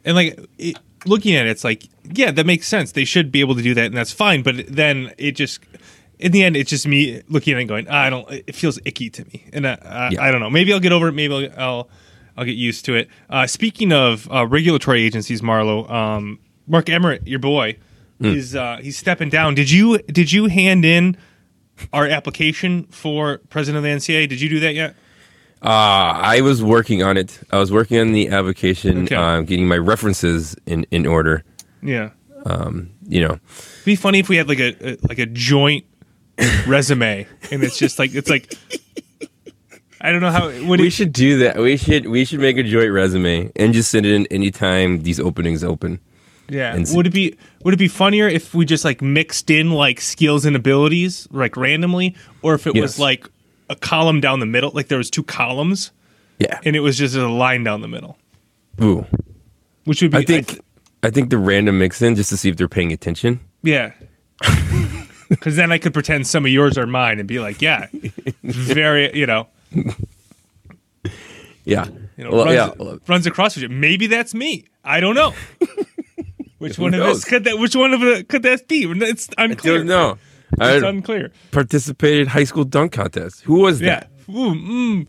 And 0.04 0.16
like 0.16 0.38
it, 0.58 0.76
looking 1.06 1.36
at 1.36 1.46
it, 1.46 1.50
it's 1.50 1.62
like, 1.64 1.84
yeah, 2.12 2.30
that 2.32 2.44
makes 2.46 2.66
sense. 2.66 2.92
They 2.92 3.04
should 3.04 3.30
be 3.30 3.40
able 3.40 3.54
to 3.54 3.62
do 3.62 3.74
that, 3.74 3.86
and 3.86 3.96
that's 3.96 4.12
fine. 4.12 4.42
But 4.42 4.66
then 4.66 5.12
it 5.18 5.32
just, 5.32 5.60
in 6.18 6.32
the 6.32 6.42
end, 6.42 6.56
it's 6.56 6.70
just 6.70 6.86
me 6.88 7.22
looking 7.28 7.52
at 7.54 7.58
it 7.58 7.60
and 7.62 7.68
going, 7.68 7.88
I 7.88 8.10
don't. 8.10 8.28
It 8.30 8.54
feels 8.56 8.80
icky 8.84 9.10
to 9.10 9.24
me, 9.26 9.44
and 9.52 9.66
I, 9.68 9.78
I, 9.84 10.08
Yeah. 10.12 10.22
I 10.24 10.30
don't 10.32 10.40
know. 10.40 10.50
Maybe 10.50 10.72
I'll 10.72 10.80
get 10.80 10.92
over 10.92 11.08
it. 11.08 11.12
Maybe 11.12 11.32
I'll 11.34 11.62
I'll, 11.62 11.88
I'll 12.36 12.44
get 12.44 12.56
used 12.56 12.84
to 12.86 12.94
it. 12.94 13.08
Uh, 13.30 13.46
speaking 13.46 13.92
of 13.92 14.28
uh, 14.32 14.46
regulatory 14.46 15.02
agencies, 15.04 15.40
Marlo, 15.42 15.88
um, 15.90 16.38
Mark 16.66 16.88
Emmert, 16.88 17.26
your 17.28 17.38
boy, 17.38 17.76
is 18.20 18.56
uh, 18.56 18.78
he's 18.82 18.96
stepping 18.96 19.28
down. 19.28 19.54
Did 19.54 19.70
you 19.70 19.98
did 19.98 20.32
you 20.32 20.46
hand 20.46 20.84
in 20.84 21.16
our 21.92 22.06
application 22.06 22.84
for 22.84 23.38
president 23.50 23.78
of 23.78 23.82
the 23.84 23.90
NCAA. 23.96 24.28
Did 24.28 24.40
you 24.40 24.48
do 24.48 24.60
that 24.60 24.74
yet? 24.74 24.94
Uh, 25.60 25.66
I 25.68 26.40
was 26.40 26.62
working 26.62 27.02
on 27.02 27.16
it. 27.16 27.40
I 27.50 27.58
was 27.58 27.72
working 27.72 27.98
on 27.98 28.12
the 28.12 28.28
application, 28.28 29.04
Okay. 29.04 29.14
um, 29.16 29.44
getting 29.44 29.66
my 29.66 29.76
references 29.78 30.54
in, 30.66 30.86
in 30.90 31.04
order. 31.06 31.42
Yeah. 31.82 32.10
Um, 32.46 32.90
you 33.08 33.20
know, 33.20 33.34
It'd 33.34 33.84
be 33.84 33.96
funny 33.96 34.20
if 34.20 34.28
we 34.28 34.36
had 34.36 34.48
like 34.48 34.60
a, 34.60 34.92
a 34.92 34.96
like 35.08 35.18
a 35.18 35.26
joint 35.26 35.84
resume, 36.68 37.26
and 37.50 37.64
it's 37.64 37.76
just 37.76 37.98
like 37.98 38.14
it's 38.14 38.30
like 38.30 38.54
I 40.00 40.12
don't 40.12 40.20
know 40.20 40.30
how. 40.30 40.48
We 40.48 40.86
it, 40.86 40.90
should 40.90 41.12
do 41.12 41.38
that. 41.40 41.56
We 41.58 41.76
should 41.76 42.06
we 42.06 42.24
should 42.24 42.38
make 42.38 42.56
a 42.56 42.62
joint 42.62 42.92
resume 42.92 43.50
and 43.56 43.74
just 43.74 43.90
send 43.90 44.06
it 44.06 44.14
in 44.14 44.26
anytime 44.26 45.02
these 45.02 45.18
openings 45.18 45.64
open. 45.64 45.98
Yeah. 46.48 46.74
and 46.74 46.86
Would 46.94 47.06
it 47.06 47.12
be 47.12 47.36
would 47.64 47.74
it 47.74 47.78
be 47.78 47.88
funnier 47.88 48.28
if 48.28 48.54
we 48.54 48.64
just 48.64 48.84
like 48.84 49.02
mixed 49.02 49.50
in 49.50 49.70
like 49.70 50.00
skills 50.00 50.44
and 50.44 50.54
abilities 50.56 51.28
like 51.30 51.56
randomly, 51.56 52.14
or 52.42 52.54
if 52.54 52.66
it 52.66 52.74
was 52.74 52.98
like 52.98 53.28
a 53.70 53.76
column 53.76 54.20
down 54.20 54.40
the 54.40 54.46
middle, 54.46 54.70
like 54.74 54.88
there 54.88 54.98
was 54.98 55.10
two 55.10 55.22
columns, 55.22 55.90
Yeah. 56.38 56.58
and 56.64 56.74
it 56.76 56.80
was 56.80 56.96
just 56.96 57.14
a 57.16 57.28
line 57.28 57.64
down 57.64 57.80
the 57.82 57.88
middle, 57.88 58.16
Ooh. 58.82 59.04
which 59.84 60.00
would 60.02 60.10
be 60.12 60.18
I 60.18 60.24
think 60.24 60.60
I 61.02 61.10
think 61.10 61.30
the 61.30 61.38
random 61.38 61.78
mix 61.78 62.00
in 62.02 62.14
just 62.16 62.30
to 62.30 62.36
see 62.36 62.48
if 62.48 62.56
they're 62.56 62.68
paying 62.68 62.92
attention. 62.92 63.40
Yeah. 63.62 63.92
Because 65.28 65.56
then 65.56 65.70
I 65.70 65.76
could 65.76 65.92
pretend 65.92 66.26
some 66.26 66.46
of 66.46 66.50
yours 66.50 66.78
are 66.78 66.86
mine 66.86 67.18
and 67.18 67.28
be 67.28 67.38
like, 67.38 67.60
yeah, 67.60 67.88
very, 68.42 69.14
you 69.14 69.26
know, 69.26 69.46
Yeah. 71.64 71.86
you 72.16 72.24
know 72.24 72.30
Well, 72.30 72.44
runs, 72.46 72.54
yeah. 72.80 72.94
runs 73.06 73.26
across 73.26 73.54
with 73.54 73.62
you. 73.64 73.68
Maybe 73.68 74.06
that's 74.06 74.32
me. 74.32 74.64
I 74.84 75.00
don't 75.00 75.14
know. 75.14 75.34
Which 76.58 76.78
one 76.78 76.94
of 76.94 77.00
us 77.02 77.24
could 77.24 77.44
that? 77.44 77.58
Which 77.58 77.76
one 77.76 77.92
of 77.94 78.00
the 78.00 78.24
could 78.28 78.42
that 78.42 78.68
be? 78.68 78.84
It's 78.84 79.28
unclear. 79.38 79.78
Don't 79.78 79.86
know. 79.86 80.18
It's 80.52 80.84
I 80.84 80.88
unclear. 80.88 81.30
participated 81.50 82.28
high 82.28 82.44
school 82.44 82.64
dunk 82.64 82.92
contest. 82.92 83.42
Who 83.42 83.60
was 83.60 83.80
Yeah. 83.80 84.00
that? 84.00 84.10
Ooh, 84.30 84.54
mm. 84.54 85.06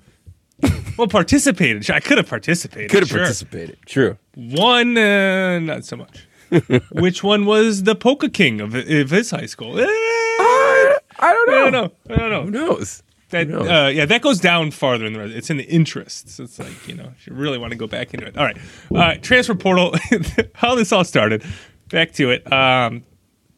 Well, 0.98 1.08
participated. 1.08 1.90
I 1.90 2.02
could 2.02 2.18
have 2.18 2.28
participated. 2.28 2.92
Could 2.92 3.04
have 3.04 3.10
sure. 3.10 3.20
participated. 3.20 3.78
True. 3.86 4.18
One, 4.36 4.98
uh, 4.98 5.60
not 5.60 5.86
so 5.86 5.96
much. 5.96 6.28
Which 6.92 7.24
one 7.24 7.46
was 7.46 7.84
the 7.84 7.96
Polka 7.96 8.28
King 8.30 8.60
of, 8.60 8.76
of 8.76 9.10
his 9.10 9.32
high 9.32 9.46
school? 9.46 9.80
Eh, 9.80 9.86
I 9.88 11.00
don't 11.22 11.48
know. 11.50 11.54
I 11.56 11.62
don't 11.62 11.72
know. 11.72 11.92
I 12.10 12.18
don't 12.18 12.30
know. 12.32 12.44
Who 12.44 12.52
knows? 12.52 13.04
That 13.30 13.52
uh, 13.52 13.88
yeah, 13.90 14.06
that 14.06 14.22
goes 14.22 14.40
down 14.40 14.72
farther 14.72 15.06
in 15.06 15.14
the 15.14 15.20
res- 15.20 15.36
it's 15.36 15.50
in 15.50 15.58
the 15.58 15.66
interests. 15.66 16.40
It's 16.40 16.58
like 16.58 16.88
you 16.88 16.96
know, 16.96 17.12
if 17.18 17.28
you 17.28 17.34
really 17.34 17.58
want 17.58 17.72
to 17.72 17.78
go 17.78 17.88
back 17.88 18.14
into 18.14 18.26
it. 18.26 18.38
All 18.38 18.44
right, 18.44 18.58
uh, 18.96 19.16
transfer 19.22 19.56
portal. 19.56 19.96
how 20.56 20.76
this 20.76 20.92
all 20.92 21.04
started. 21.04 21.44
Back 21.90 22.14
to 22.14 22.32
it. 22.32 22.52
Um, 22.52 23.04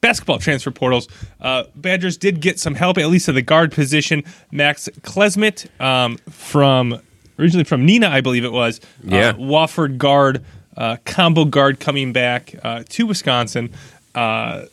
basketball 0.01 0.39
transfer 0.39 0.71
portals. 0.71 1.07
Uh, 1.39 1.65
Badgers 1.75 2.17
did 2.17 2.41
get 2.41 2.59
some 2.59 2.75
help, 2.75 2.97
at 2.97 3.07
least 3.07 3.29
at 3.29 3.35
the 3.35 3.41
guard 3.41 3.71
position. 3.71 4.23
Max 4.51 4.89
Klesmit 5.01 5.67
um, 5.81 6.17
from 6.29 6.99
originally 7.39 7.63
from 7.63 7.87
Neenah, 7.87 8.09
I 8.09 8.21
believe 8.21 8.43
it 8.43 8.51
was. 8.51 8.81
Yeah. 9.03 9.29
Uh, 9.29 9.33
Wofford 9.33 9.97
guard, 9.97 10.43
uh, 10.77 10.97
combo 11.05 11.45
guard 11.45 11.79
coming 11.79 12.13
back 12.13 12.55
uh, 12.63 12.83
to 12.89 13.05
Wisconsin. 13.05 13.71
Uh, 14.13 14.65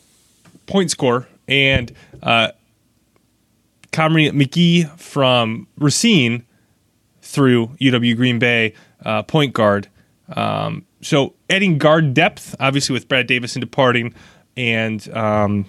point 0.67 0.91
score 0.91 1.27
and 1.47 1.91
uh, 2.21 2.51
Kamari 3.91 4.31
McGee 4.31 4.89
from 4.99 5.67
Racine 5.77 6.45
through 7.21 7.67
UW 7.79 8.15
Green 8.15 8.39
Bay, 8.39 8.73
uh, 9.05 9.23
point 9.23 9.53
guard. 9.53 9.87
Um, 10.35 10.85
so 11.01 11.33
adding 11.49 11.77
guard 11.77 12.13
depth, 12.13 12.55
obviously 12.59 12.93
with 12.93 13.07
Brad 13.07 13.27
Davison 13.27 13.59
departing 13.59 14.13
and 14.57 15.07
um, 15.15 15.65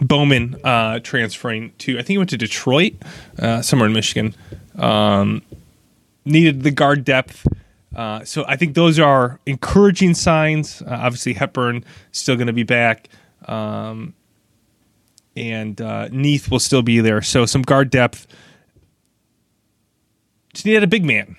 Bowman 0.00 0.56
uh, 0.64 1.00
transferring 1.00 1.72
to, 1.78 1.94
I 1.94 1.98
think 1.98 2.08
he 2.08 2.18
went 2.18 2.30
to 2.30 2.38
Detroit, 2.38 2.94
uh, 3.38 3.62
somewhere 3.62 3.86
in 3.86 3.92
Michigan. 3.92 4.34
Um, 4.76 5.42
needed 6.24 6.62
the 6.62 6.70
guard 6.70 7.04
depth. 7.04 7.46
Uh, 7.94 8.24
so 8.24 8.44
I 8.48 8.56
think 8.56 8.74
those 8.74 8.98
are 8.98 9.38
encouraging 9.44 10.14
signs. 10.14 10.82
Uh, 10.82 10.98
obviously, 11.00 11.34
Hepburn 11.34 11.84
still 12.10 12.36
going 12.36 12.46
to 12.46 12.52
be 12.52 12.62
back. 12.62 13.08
Um, 13.46 14.14
and 15.36 15.80
uh, 15.80 16.08
Neath 16.08 16.50
will 16.50 16.60
still 16.60 16.82
be 16.82 17.00
there. 17.00 17.22
So 17.22 17.46
some 17.46 17.62
guard 17.62 17.90
depth. 17.90 18.26
Just 20.52 20.66
needed 20.66 20.82
a 20.82 20.88
big 20.88 21.04
man. 21.04 21.36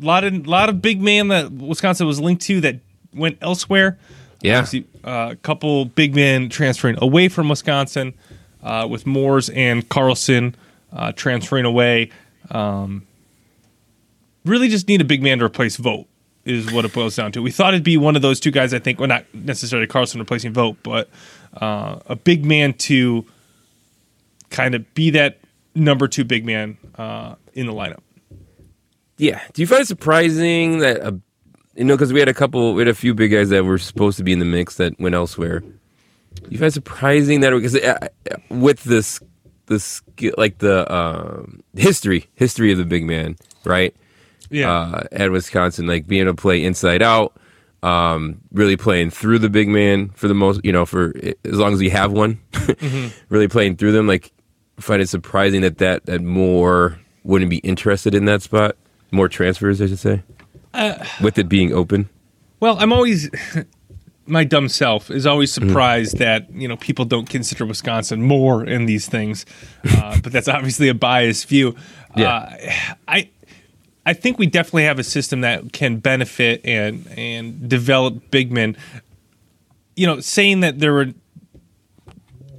A 0.00 0.04
lot 0.04 0.24
of 0.24 0.46
lot 0.46 0.68
of 0.68 0.80
big 0.80 1.00
man 1.00 1.28
that 1.28 1.52
Wisconsin 1.52 2.06
was 2.06 2.20
linked 2.20 2.42
to 2.44 2.60
that 2.62 2.80
went 3.12 3.38
elsewhere. 3.40 3.98
Yeah. 4.42 4.58
Obviously, 4.58 4.86
uh, 5.04 5.28
a 5.32 5.36
couple 5.36 5.86
big 5.86 6.14
men 6.14 6.48
transferring 6.48 6.96
away 7.00 7.28
from 7.28 7.48
Wisconsin, 7.48 8.14
uh, 8.62 8.86
with 8.88 9.06
Mors 9.06 9.48
and 9.50 9.88
Carlson 9.88 10.54
uh, 10.92 11.12
transferring 11.12 11.64
away. 11.64 12.10
Um, 12.50 13.06
really, 14.44 14.68
just 14.68 14.88
need 14.88 15.00
a 15.00 15.04
big 15.04 15.22
man 15.22 15.38
to 15.38 15.44
replace 15.44 15.76
Vogt 15.76 16.08
is 16.44 16.70
what 16.72 16.84
it 16.84 16.92
boils 16.92 17.16
down 17.16 17.32
to. 17.32 17.42
We 17.42 17.50
thought 17.50 17.74
it'd 17.74 17.84
be 17.84 17.96
one 17.96 18.16
of 18.16 18.22
those 18.22 18.38
two 18.38 18.50
guys. 18.50 18.72
I 18.74 18.78
think, 18.78 19.00
well, 19.00 19.08
not 19.08 19.24
necessarily 19.34 19.86
Carlson 19.86 20.20
replacing 20.20 20.52
Vogt, 20.52 20.78
but 20.82 21.08
uh, 21.60 22.00
a 22.06 22.16
big 22.16 22.44
man 22.44 22.72
to 22.74 23.24
kind 24.50 24.74
of 24.74 24.94
be 24.94 25.10
that 25.10 25.38
number 25.74 26.08
two 26.08 26.24
big 26.24 26.44
man 26.44 26.76
uh, 26.96 27.34
in 27.54 27.66
the 27.66 27.72
lineup. 27.72 28.00
Yeah. 29.18 29.40
Do 29.52 29.62
you 29.62 29.66
find 29.66 29.82
it 29.82 29.86
surprising 29.86 30.78
that 30.78 30.98
a 30.98 31.18
you 31.74 31.84
know 31.84 31.94
because 31.94 32.12
we 32.12 32.20
had 32.20 32.28
a 32.28 32.34
couple, 32.34 32.74
we 32.74 32.80
had 32.82 32.88
a 32.88 32.94
few 32.94 33.14
big 33.14 33.32
guys 33.32 33.50
that 33.50 33.64
were 33.64 33.78
supposed 33.78 34.16
to 34.18 34.24
be 34.24 34.32
in 34.32 34.38
the 34.38 34.44
mix 34.44 34.76
that 34.76 34.98
went 34.98 35.14
elsewhere. 35.14 35.60
Do 35.60 35.70
you 36.50 36.58
find 36.58 36.68
it 36.68 36.74
surprising 36.74 37.40
that 37.40 37.50
because 37.50 37.76
uh, 37.76 38.08
uh, 38.30 38.36
with 38.50 38.84
this 38.84 39.20
this 39.66 40.02
like 40.36 40.58
the 40.58 40.92
um, 40.92 41.62
history 41.74 42.28
history 42.34 42.72
of 42.72 42.78
the 42.78 42.84
big 42.84 43.04
man, 43.04 43.36
right? 43.64 43.94
Yeah, 44.50 44.70
uh, 44.70 45.04
at 45.12 45.30
Wisconsin, 45.32 45.86
like 45.86 46.06
being 46.06 46.22
able 46.22 46.32
to 46.32 46.40
play 46.40 46.62
inside 46.62 47.02
out, 47.02 47.36
um, 47.86 48.40
really 48.52 48.76
playing 48.76 49.10
through 49.10 49.38
the 49.38 49.48
big 49.48 49.68
man 49.68 50.08
for 50.10 50.26
the 50.26 50.34
most, 50.34 50.60
you 50.64 50.72
know, 50.72 50.84
for 50.84 51.14
as 51.44 51.58
long 51.58 51.72
as 51.72 51.80
you 51.80 51.90
have 51.90 52.10
one, 52.10 52.40
really 53.28 53.46
playing 53.46 53.76
through 53.76 53.92
them. 53.92 54.08
Like, 54.08 54.32
find 54.80 55.00
it 55.00 55.08
surprising 55.08 55.60
that 55.60 55.78
that 55.78 56.06
that 56.06 56.20
more 56.20 56.98
wouldn't 57.22 57.48
be 57.48 57.58
interested 57.58 58.12
in 58.12 58.24
that 58.24 58.42
spot, 58.42 58.76
more 59.12 59.28
transfers, 59.28 59.80
I 59.80 59.86
should 59.86 60.00
say, 60.00 60.22
with 61.20 61.38
it 61.38 61.48
being 61.48 61.72
open. 61.72 62.08
Well, 62.58 62.76
I'm 62.80 62.92
always 62.92 63.30
my 64.26 64.42
dumb 64.42 64.68
self 64.68 65.08
is 65.08 65.24
always 65.24 65.52
surprised 65.52 66.18
that 66.18 66.52
you 66.52 66.66
know 66.66 66.76
people 66.76 67.04
don't 67.04 67.28
consider 67.28 67.64
Wisconsin 67.64 68.20
more 68.20 68.64
in 68.64 68.86
these 68.86 69.08
things, 69.08 69.46
uh, 69.88 70.18
but 70.24 70.32
that's 70.32 70.48
obviously 70.48 70.88
a 70.88 70.94
biased 70.94 71.46
view. 71.46 71.76
Yeah. 72.16 72.34
Uh, 72.34 72.72
I 73.06 73.30
I 74.06 74.12
think 74.12 74.38
we 74.38 74.46
definitely 74.46 74.84
have 74.84 75.00
a 75.00 75.04
system 75.04 75.40
that 75.40 75.72
can 75.72 75.96
benefit 75.96 76.64
and 76.64 77.06
and 77.18 77.68
develop 77.68 78.30
big 78.30 78.52
men. 78.52 78.76
You 79.96 80.06
know, 80.06 80.20
saying 80.20 80.60
that 80.60 80.78
there 80.78 80.92
were 80.92 81.12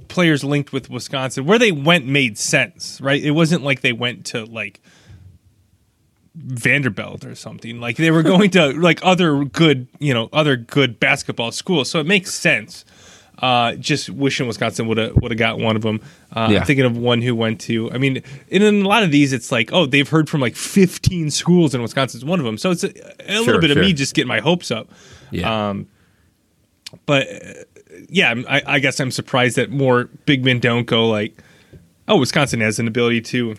players 0.08 0.44
linked 0.44 0.72
with 0.72 0.90
Wisconsin 0.90 1.46
where 1.46 1.58
they 1.58 1.72
went 1.72 2.06
made 2.06 2.36
sense, 2.36 3.00
right? 3.00 3.22
It 3.22 3.30
wasn't 3.30 3.62
like 3.62 3.80
they 3.80 3.92
went 3.92 4.26
to 4.26 4.44
like 4.44 4.80
Vanderbilt 6.34 7.24
or 7.24 7.34
something. 7.34 7.80
Like 7.80 7.96
they 7.96 8.10
were 8.10 8.22
going 8.34 8.50
to 8.50 8.72
like 8.72 9.00
other 9.02 9.44
good, 9.44 9.88
you 9.98 10.12
know, 10.12 10.28
other 10.32 10.56
good 10.56 11.00
basketball 11.00 11.52
schools. 11.52 11.90
So 11.90 11.98
it 11.98 12.06
makes 12.06 12.34
sense. 12.34 12.84
Uh, 13.40 13.74
just 13.74 14.10
wishing 14.10 14.48
Wisconsin 14.48 14.88
would 14.88 14.98
have 14.98 15.14
would 15.16 15.30
have 15.30 15.38
got 15.38 15.58
one 15.58 15.76
of 15.76 15.82
them. 15.82 16.00
Uh, 16.32 16.48
Yeah. 16.50 16.58
I'm 16.60 16.66
thinking 16.66 16.84
of 16.84 16.96
one 16.96 17.22
who 17.22 17.34
went 17.34 17.60
to. 17.62 17.90
I 17.92 17.98
mean, 17.98 18.22
in, 18.48 18.62
a 18.62 18.88
lot 18.88 19.02
of 19.04 19.12
these, 19.12 19.32
it's 19.32 19.52
like, 19.52 19.72
oh, 19.72 19.86
they've 19.86 20.08
heard 20.08 20.28
from 20.28 20.40
like 20.40 20.56
15 20.56 21.30
schools, 21.30 21.72
and 21.72 21.82
Wisconsin's 21.82 22.24
one 22.24 22.40
of 22.40 22.44
them. 22.44 22.58
So 22.58 22.70
it's 22.72 22.82
a, 22.82 22.92
a 23.28 23.38
little 23.40 23.60
bit 23.60 23.70
sure. 23.70 23.78
of 23.78 23.84
me 23.86 23.92
just 23.92 24.14
getting 24.14 24.28
my 24.28 24.40
hopes 24.40 24.70
up. 24.70 24.88
Yeah, 25.30 25.68
Um, 25.68 25.86
But 27.06 27.28
yeah, 28.08 28.34
I, 28.48 28.62
I 28.66 28.78
guess 28.78 28.98
I'm 29.00 29.10
surprised 29.10 29.56
that 29.56 29.70
more 29.70 30.04
big 30.24 30.44
men 30.44 30.58
don't 30.58 30.86
go 30.86 31.08
like, 31.08 31.40
oh, 32.06 32.18
Wisconsin 32.18 32.60
has 32.60 32.78
an 32.78 32.88
ability 32.88 33.20
to 33.20 33.56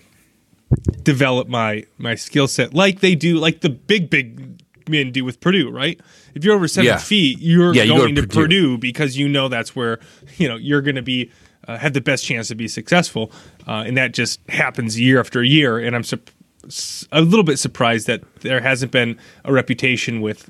develop 1.03 1.47
my 1.47 1.83
my 1.97 2.15
skill 2.15 2.47
set 2.47 2.73
like 2.73 2.99
they 2.99 3.15
do, 3.15 3.37
like 3.37 3.61
the 3.61 3.69
big 3.69 4.09
big 4.09 4.61
men 4.89 5.11
do 5.11 5.23
with 5.23 5.39
Purdue, 5.39 5.69
right? 5.69 5.99
If 6.35 6.43
you're 6.43 6.55
over 6.55 6.67
seven 6.67 6.85
Yeah. 6.87 6.97
feet, 6.97 7.39
you're 7.39 7.73
Yeah, 7.73 7.83
you 7.83 7.93
go 7.93 7.97
going 7.99 8.15
to 8.15 8.21
to 8.21 8.27
Purdue. 8.27 8.41
Purdue. 8.41 8.77
because 8.77 9.17
you 9.17 9.27
know 9.27 9.47
that's 9.49 9.75
where 9.75 9.99
you 10.37 10.47
know 10.47 10.55
you're 10.55 10.81
going 10.81 10.95
to 10.95 11.01
be 11.01 11.31
uh, 11.67 11.77
have 11.77 11.93
the 11.93 12.01
best 12.01 12.25
chance 12.25 12.47
to 12.47 12.55
be 12.55 12.67
successful, 12.67 13.31
uh, 13.67 13.83
and 13.85 13.95
that 13.97 14.13
just 14.13 14.39
happens 14.49 14.99
year 14.99 15.19
after 15.19 15.43
year. 15.43 15.77
And 15.77 15.95
I'm 15.95 16.03
sup- 16.03 16.31
s- 16.65 17.05
a 17.11 17.21
little 17.21 17.43
bit 17.43 17.59
surprised 17.59 18.07
that 18.07 18.21
there 18.41 18.59
hasn't 18.61 18.91
been 18.91 19.17
a 19.45 19.51
reputation 19.53 20.21
with 20.21 20.49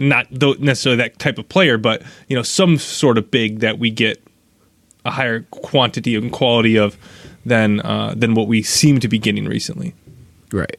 not 0.00 0.26
necessarily 0.60 0.96
that 0.96 1.18
type 1.20 1.38
of 1.38 1.48
player, 1.48 1.78
but 1.78 2.02
you 2.28 2.34
know 2.36 2.42
some 2.42 2.78
sort 2.78 3.18
of 3.18 3.30
big 3.30 3.60
that 3.60 3.78
we 3.78 3.90
get 3.90 4.20
a 5.04 5.10
higher 5.12 5.40
quantity 5.50 6.16
and 6.16 6.32
quality 6.32 6.76
of 6.76 6.96
than 7.46 7.80
uh, 7.82 8.14
than 8.16 8.34
what 8.34 8.48
we 8.48 8.62
seem 8.62 8.98
to 9.00 9.06
be 9.08 9.18
getting 9.18 9.44
recently. 9.44 9.94
right. 10.50 10.76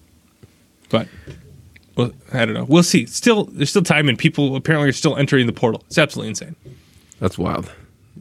But 0.90 1.08
well, 1.96 2.12
I 2.34 2.46
don't 2.46 2.54
know. 2.54 2.66
We'll 2.66 2.84
see. 2.84 3.06
Still, 3.06 3.46
there's 3.46 3.70
still 3.70 3.84
time, 3.84 4.10
and 4.10 4.18
people 4.18 4.56
apparently 4.56 4.90
are 4.90 4.94
still 4.94 5.16
entering 5.16 5.48
the 5.48 5.54
portal. 5.54 5.84
It's 5.88 5.98
absolutely 5.98 6.30
insane. 6.30 6.56
That's 7.20 7.38
wild. 7.38 7.72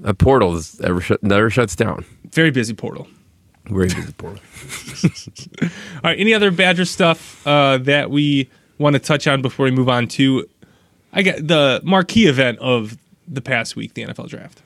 A 0.04 0.14
portal 0.14 0.54
is 0.56 0.80
ever 0.80 1.00
shut, 1.00 1.22
never 1.22 1.50
shuts 1.50 1.74
down. 1.76 2.04
Very 2.30 2.50
busy 2.50 2.74
portal. 2.74 3.08
Very 3.66 3.88
busy 3.88 4.12
portal. 4.12 4.40
All 5.62 6.10
right. 6.10 6.18
Any 6.18 6.34
other 6.34 6.50
Badger 6.50 6.84
stuff 6.84 7.46
uh, 7.46 7.78
that 7.78 8.10
we 8.10 8.48
want 8.78 8.94
to 8.94 9.00
touch 9.00 9.26
on 9.26 9.42
before 9.42 9.64
we 9.64 9.70
move 9.70 9.88
on 9.88 10.06
to? 10.08 10.46
I 11.12 11.22
got 11.22 11.46
the 11.46 11.80
marquee 11.84 12.26
event 12.26 12.58
of 12.58 12.98
the 13.26 13.40
past 13.40 13.76
week, 13.76 13.94
the 13.94 14.04
NFL 14.04 14.28
draft. 14.28 14.62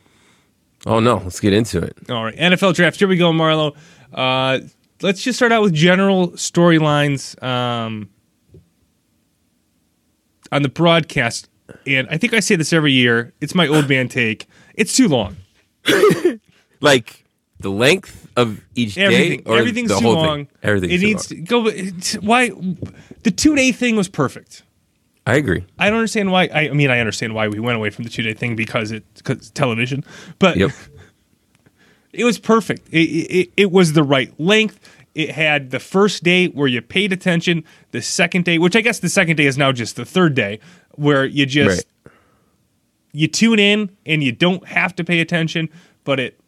Oh 0.87 1.01
no, 1.01 1.19
let's 1.19 1.41
get 1.41 1.53
into 1.53 1.79
it. 1.83 1.97
All 2.11 2.25
right, 2.25 2.37
NFL 2.37 2.75
draft. 2.75 2.99
Here 2.99 3.09
we 3.09 3.17
go, 3.17 3.33
Marlo. 3.33 3.77
Uh, 4.13 4.61
let's 5.03 5.23
just 5.23 5.39
start 5.39 5.53
out 5.53 5.63
with 5.63 5.75
general 5.75 6.29
storylines 6.31 7.41
um, 7.43 8.09
on 10.53 10.63
the 10.63 10.69
broadcast. 10.69 11.49
And 11.87 12.09
I 12.11 12.17
think 12.19 12.33
I 12.35 12.41
say 12.41 12.57
this 12.57 12.73
every 12.73 12.93
year. 12.93 13.33
It's 13.41 13.55
my 13.55 13.67
old 13.69 13.89
man 13.89 14.09
take. 14.09 14.47
It's 14.75 14.97
too 14.97 15.09
long. 15.09 15.37
Like 16.81 17.25
the 17.59 17.71
length 17.71 18.29
of 18.37 18.61
each 18.77 18.97
Everything, 18.97 19.39
day, 19.41 19.51
or 19.51 19.59
everything's 19.59 19.89
the 19.91 19.97
too 19.99 20.05
whole 20.05 20.15
long. 20.15 20.47
thing. 20.47 20.49
Everything's 20.63 20.93
it 20.93 20.99
too 21.01 21.07
needs 21.07 21.31
long. 21.33 21.39
to 21.41 21.47
go. 21.49 21.67
it's- 21.67 22.15
Why 22.23 22.51
the 23.25 23.33
two 23.33 23.57
day 23.57 23.73
thing 23.73 23.97
was 23.97 24.09
perfect. 24.09 24.63
I 25.27 25.35
agree. 25.35 25.65
I 25.79 25.91
don't 25.91 25.99
understand 25.99 26.31
why. 26.31 26.45
I, 26.55 26.69
I 26.69 26.73
mean, 26.73 26.91
I 26.91 27.01
understand 27.01 27.35
why 27.35 27.49
we 27.49 27.59
went 27.59 27.77
away 27.77 27.91
from 27.91 28.05
the 28.05 28.11
two 28.11 28.23
day 28.23 28.33
thing 28.33 28.55
because 28.55 28.93
it 28.93 29.05
because 29.17 29.51
television, 29.51 30.05
but 30.39 30.57
Yep. 30.57 30.71
it 32.13 32.25
was 32.25 32.39
perfect. 32.39 32.89
It, 32.93 32.99
it 33.01 33.51
it 33.57 33.73
was 33.73 33.93
the 33.95 34.05
right 34.05 34.33
length. 34.39 34.79
It 35.19 35.33
had 35.33 35.71
the 35.73 35.81
first 35.81 36.23
day 36.23 36.47
where 36.47 36.69
you 36.69 36.81
paid 36.81 37.13
attention. 37.13 37.65
The 37.91 38.01
second 38.01 38.45
day, 38.45 38.57
which 38.59 38.77
I 38.77 38.81
guess 38.83 39.01
the 39.01 39.09
second 39.09 39.35
day 39.35 39.47
is 39.47 39.59
now 39.59 39.73
just 39.73 39.97
the 39.97 40.05
third 40.05 40.35
day, 40.37 40.61
where 40.95 41.25
you 41.25 41.45
just 41.45 41.85
Right. 42.05 42.13
you 43.13 43.27
tune 43.27 43.59
in 43.59 43.91
and 44.07 44.23
you 44.23 44.31
don't 44.31 44.65
have 44.69 44.95
to 44.95 45.03
pay 45.03 45.19
attention, 45.19 45.71
but 46.05 46.21
it 46.21 46.39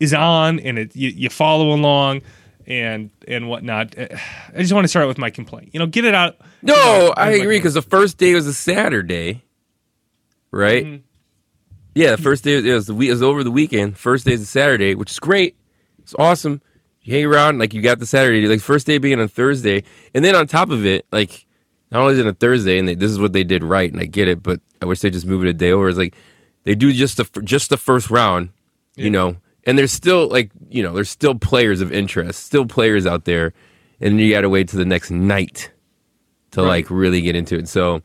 is 0.00 0.12
on 0.12 0.60
and 0.60 0.78
it 0.78 0.94
you, 0.94 1.08
you 1.08 1.30
follow 1.30 1.72
along 1.72 2.20
and 2.66 3.08
and 3.26 3.48
whatnot. 3.48 3.96
Uh, 3.98 4.08
I 4.54 4.58
just 4.58 4.74
want 4.74 4.84
to 4.84 4.88
start 4.88 5.04
out 5.04 5.08
with 5.08 5.16
my 5.18 5.30
complaint. 5.30 5.70
You 5.72 5.80
know, 5.80 5.86
get 5.86 6.04
it 6.04 6.14
out. 6.14 6.36
No, 6.60 6.74
get 6.74 6.78
it 7.04 7.08
out- 7.12 7.14
I 7.18 7.30
agree 7.30 7.56
because 7.58 7.72
the 7.72 7.80
first 7.80 8.18
day 8.18 8.34
was 8.34 8.46
a 8.46 8.52
Saturday, 8.52 9.44
right? 10.50 10.84
Mm-hmm. 10.84 11.02
Yeah, 11.94 12.16
the 12.16 12.22
first 12.22 12.44
day 12.44 12.58
it 12.58 12.64
was 12.74 12.86
the 12.86 12.94
week 12.94 13.08
it 13.08 13.12
was 13.12 13.22
over 13.22 13.42
the 13.42 13.50
weekend. 13.50 13.96
First 13.96 14.26
day 14.26 14.32
is 14.34 14.42
a 14.42 14.46
Saturday, 14.46 14.94
which 14.94 15.10
is 15.10 15.18
great. 15.18 15.56
It's 16.00 16.14
awesome. 16.18 16.60
You 17.02 17.14
hang 17.14 17.24
around 17.24 17.58
like 17.58 17.72
you 17.74 17.80
got 17.82 17.98
the 17.98 18.06
Saturday, 18.06 18.46
like 18.46 18.60
first 18.60 18.86
day 18.86 18.98
being 18.98 19.20
on 19.20 19.28
Thursday, 19.28 19.84
and 20.14 20.24
then 20.24 20.34
on 20.34 20.46
top 20.46 20.70
of 20.70 20.84
it, 20.84 21.06
like 21.12 21.46
not 21.90 22.02
only 22.02 22.12
is 22.14 22.18
it 22.18 22.26
a 22.26 22.32
Thursday, 22.34 22.78
and 22.78 22.86
they, 22.88 22.94
this 22.94 23.10
is 23.10 23.18
what 23.18 23.32
they 23.32 23.42
did 23.44 23.64
right, 23.64 23.90
and 23.90 24.00
I 24.00 24.04
get 24.04 24.28
it, 24.28 24.42
but 24.42 24.60
I 24.82 24.86
wish 24.86 25.00
they 25.00 25.10
just 25.10 25.26
move 25.26 25.42
it 25.44 25.48
a 25.48 25.52
day 25.54 25.72
over. 25.72 25.88
It's 25.88 25.96
like 25.98 26.14
they 26.64 26.74
do 26.74 26.92
just 26.92 27.16
the 27.16 27.24
just 27.42 27.70
the 27.70 27.76
first 27.78 28.10
round, 28.10 28.50
you 28.96 29.08
know, 29.10 29.36
and 29.64 29.78
there's 29.78 29.92
still 29.92 30.28
like 30.28 30.50
you 30.68 30.82
know 30.82 30.92
there's 30.92 31.08
still 31.10 31.34
players 31.34 31.80
of 31.80 31.90
interest, 31.90 32.44
still 32.44 32.66
players 32.66 33.06
out 33.06 33.24
there, 33.24 33.54
and 34.00 34.20
you 34.20 34.30
got 34.30 34.42
to 34.42 34.48
wait 34.50 34.68
to 34.68 34.76
the 34.76 34.84
next 34.84 35.10
night 35.10 35.70
to 36.52 36.60
Right. 36.60 36.68
like 36.68 36.90
really 36.90 37.22
get 37.22 37.34
into 37.34 37.56
it. 37.56 37.66
So 37.68 38.02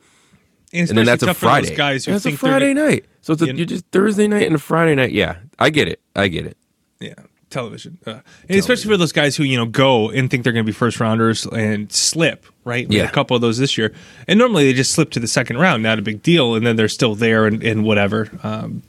and, 0.72 0.88
and 0.90 0.98
then 0.98 1.06
that's 1.06 1.24
a 1.24 1.34
Friday. 1.34 1.76
guys 1.76 2.06
who 2.06 2.14
that's 2.14 2.26
a 2.26 2.32
Friday 2.32 2.74
night. 2.74 3.06
So 3.22 3.34
it's 3.34 3.42
a, 3.42 3.48
You 3.48 3.54
you're 3.56 3.66
just 3.66 3.86
Thursday 3.92 4.28
night 4.28 4.44
and 4.44 4.56
a 4.56 4.60
Friday 4.60 4.96
night. 4.96 5.12
Yeah, 5.12 5.38
I 5.60 5.70
get 5.70 5.88
it. 5.90 6.00
I 6.16 6.28
get 6.30 6.46
it. 6.46 6.58
Yeah, 7.00 7.14
television. 7.50 7.98
Uh, 8.06 8.20
and 8.50 8.60
especially 8.60 8.90
for 8.92 8.98
those 8.98 9.12
guys 9.12 9.36
who 9.36 9.44
you 9.44 9.58
know 9.58 9.66
go 9.66 10.10
and 10.10 10.30
think 10.30 10.44
they're 10.44 10.54
going 10.54 10.66
to 10.66 10.70
be 10.70 10.74
first 10.74 11.00
rounders 11.00 11.46
and 11.46 11.92
slip. 11.92 12.46
Right. 12.64 12.88
We 12.88 12.98
Yeah. 12.98 13.04
a 13.04 13.12
couple 13.12 13.36
of 13.36 13.42
those 13.42 13.58
this 13.60 13.78
year, 13.78 13.94
and 14.28 14.40
normally 14.40 14.66
they 14.66 14.74
just 14.74 14.92
slip 14.94 15.12
to 15.12 15.20
the 15.20 15.28
second 15.28 15.58
round, 15.58 15.84
not 15.84 16.00
a 16.00 16.02
big 16.02 16.24
deal, 16.24 16.56
and 16.56 16.66
then 16.66 16.76
they're 16.76 16.88
still 16.88 17.14
there 17.16 17.46
and, 17.46 17.62
and 17.64 17.84
whatever. 17.84 18.30
Um, 18.44 18.82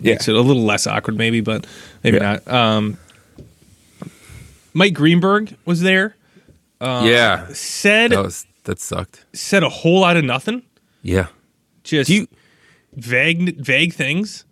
Yeah. 0.00 0.12
makes 0.12 0.28
it 0.28 0.34
a 0.36 0.40
little 0.40 0.62
less 0.64 0.86
awkward, 0.86 1.16
maybe, 1.16 1.40
but 1.40 1.66
maybe 2.04 2.18
Yeah. 2.18 2.38
not. 2.44 2.48
Um, 2.48 2.98
Mike 4.72 4.94
Greenberg 4.94 5.56
was 5.64 5.80
there. 5.80 6.16
yeah, 6.80 7.46
Said 7.52 8.10
that 8.12 8.22
was 8.22 8.46
that 8.64 8.78
sucked. 8.80 9.24
said 9.32 9.62
a 9.62 9.68
whole 9.68 10.00
lot 10.00 10.16
of 10.16 10.24
nothing. 10.24 10.62
Yeah. 11.02 11.26
Just 11.84 12.10
you, 12.10 12.28
vague 12.94 13.56
vague 13.58 13.92
things. 13.94 14.44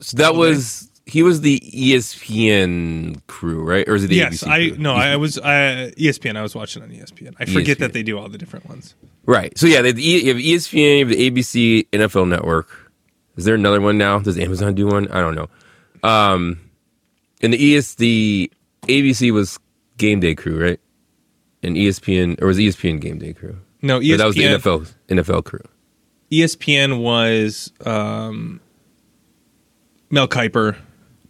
so 0.00 0.16
that 0.18 0.34
was 0.34 0.90
he 1.06 1.22
was 1.22 1.42
the 1.42 1.60
ESPN 1.60 3.20
crew, 3.26 3.62
right? 3.62 3.86
Or 3.88 3.94
is 3.94 4.04
it 4.04 4.08
the 4.08 4.16
yes, 4.16 4.42
ABC 4.42 4.48
I 4.50 4.68
crew? 4.70 4.78
no, 4.78 4.94
I 4.94 5.16
was 5.16 5.38
uh, 5.38 5.90
ESPN. 5.98 6.36
I 6.36 6.42
was 6.42 6.54
watching 6.54 6.82
on 6.82 6.88
ESPN. 6.90 7.34
I 7.38 7.44
forget 7.44 7.76
ESPN. 7.76 7.80
that 7.80 7.92
they 7.92 8.02
do 8.02 8.18
all 8.18 8.28
the 8.28 8.38
different 8.38 8.68
ones. 8.68 8.94
Right. 9.26 9.56
So 9.58 9.66
yeah, 9.66 9.82
they, 9.82 9.90
you 10.00 10.28
have 10.28 10.36
ESPN, 10.42 10.98
you 10.98 11.06
have 11.06 11.16
the 11.16 11.30
ABC, 11.30 11.88
NFL 11.90 12.28
Network. 12.28 12.68
Is 13.36 13.44
there 13.44 13.54
another 13.54 13.80
one 13.80 13.98
now? 13.98 14.18
Does 14.20 14.38
Amazon 14.38 14.74
do 14.74 14.86
one? 14.86 15.08
I 15.08 15.20
don't 15.20 15.34
know. 15.34 15.48
Um, 16.08 16.60
and 17.42 17.52
the 17.52 17.76
ES 17.76 17.96
the 17.96 18.50
ABC 18.82 19.32
was 19.32 19.58
Game 19.98 20.20
Day 20.20 20.34
Crew, 20.34 20.62
right? 20.62 20.80
And 21.62 21.76
ESPN 21.76 22.40
or 22.42 22.46
was 22.48 22.58
ESPN 22.58 23.00
Game 23.00 23.18
Day 23.18 23.32
Crew? 23.32 23.58
No, 23.82 23.96
Or 23.98 24.00
ESPN. 24.00 24.18
that 24.18 24.26
was 24.26 24.36
the 24.36 24.42
NFL 24.44 24.92
NFL 25.08 25.44
crew. 25.44 25.60
ESPN 26.30 27.00
was 27.02 27.72
um, 27.84 28.60
Mel 30.10 30.28
Kiper, 30.28 30.76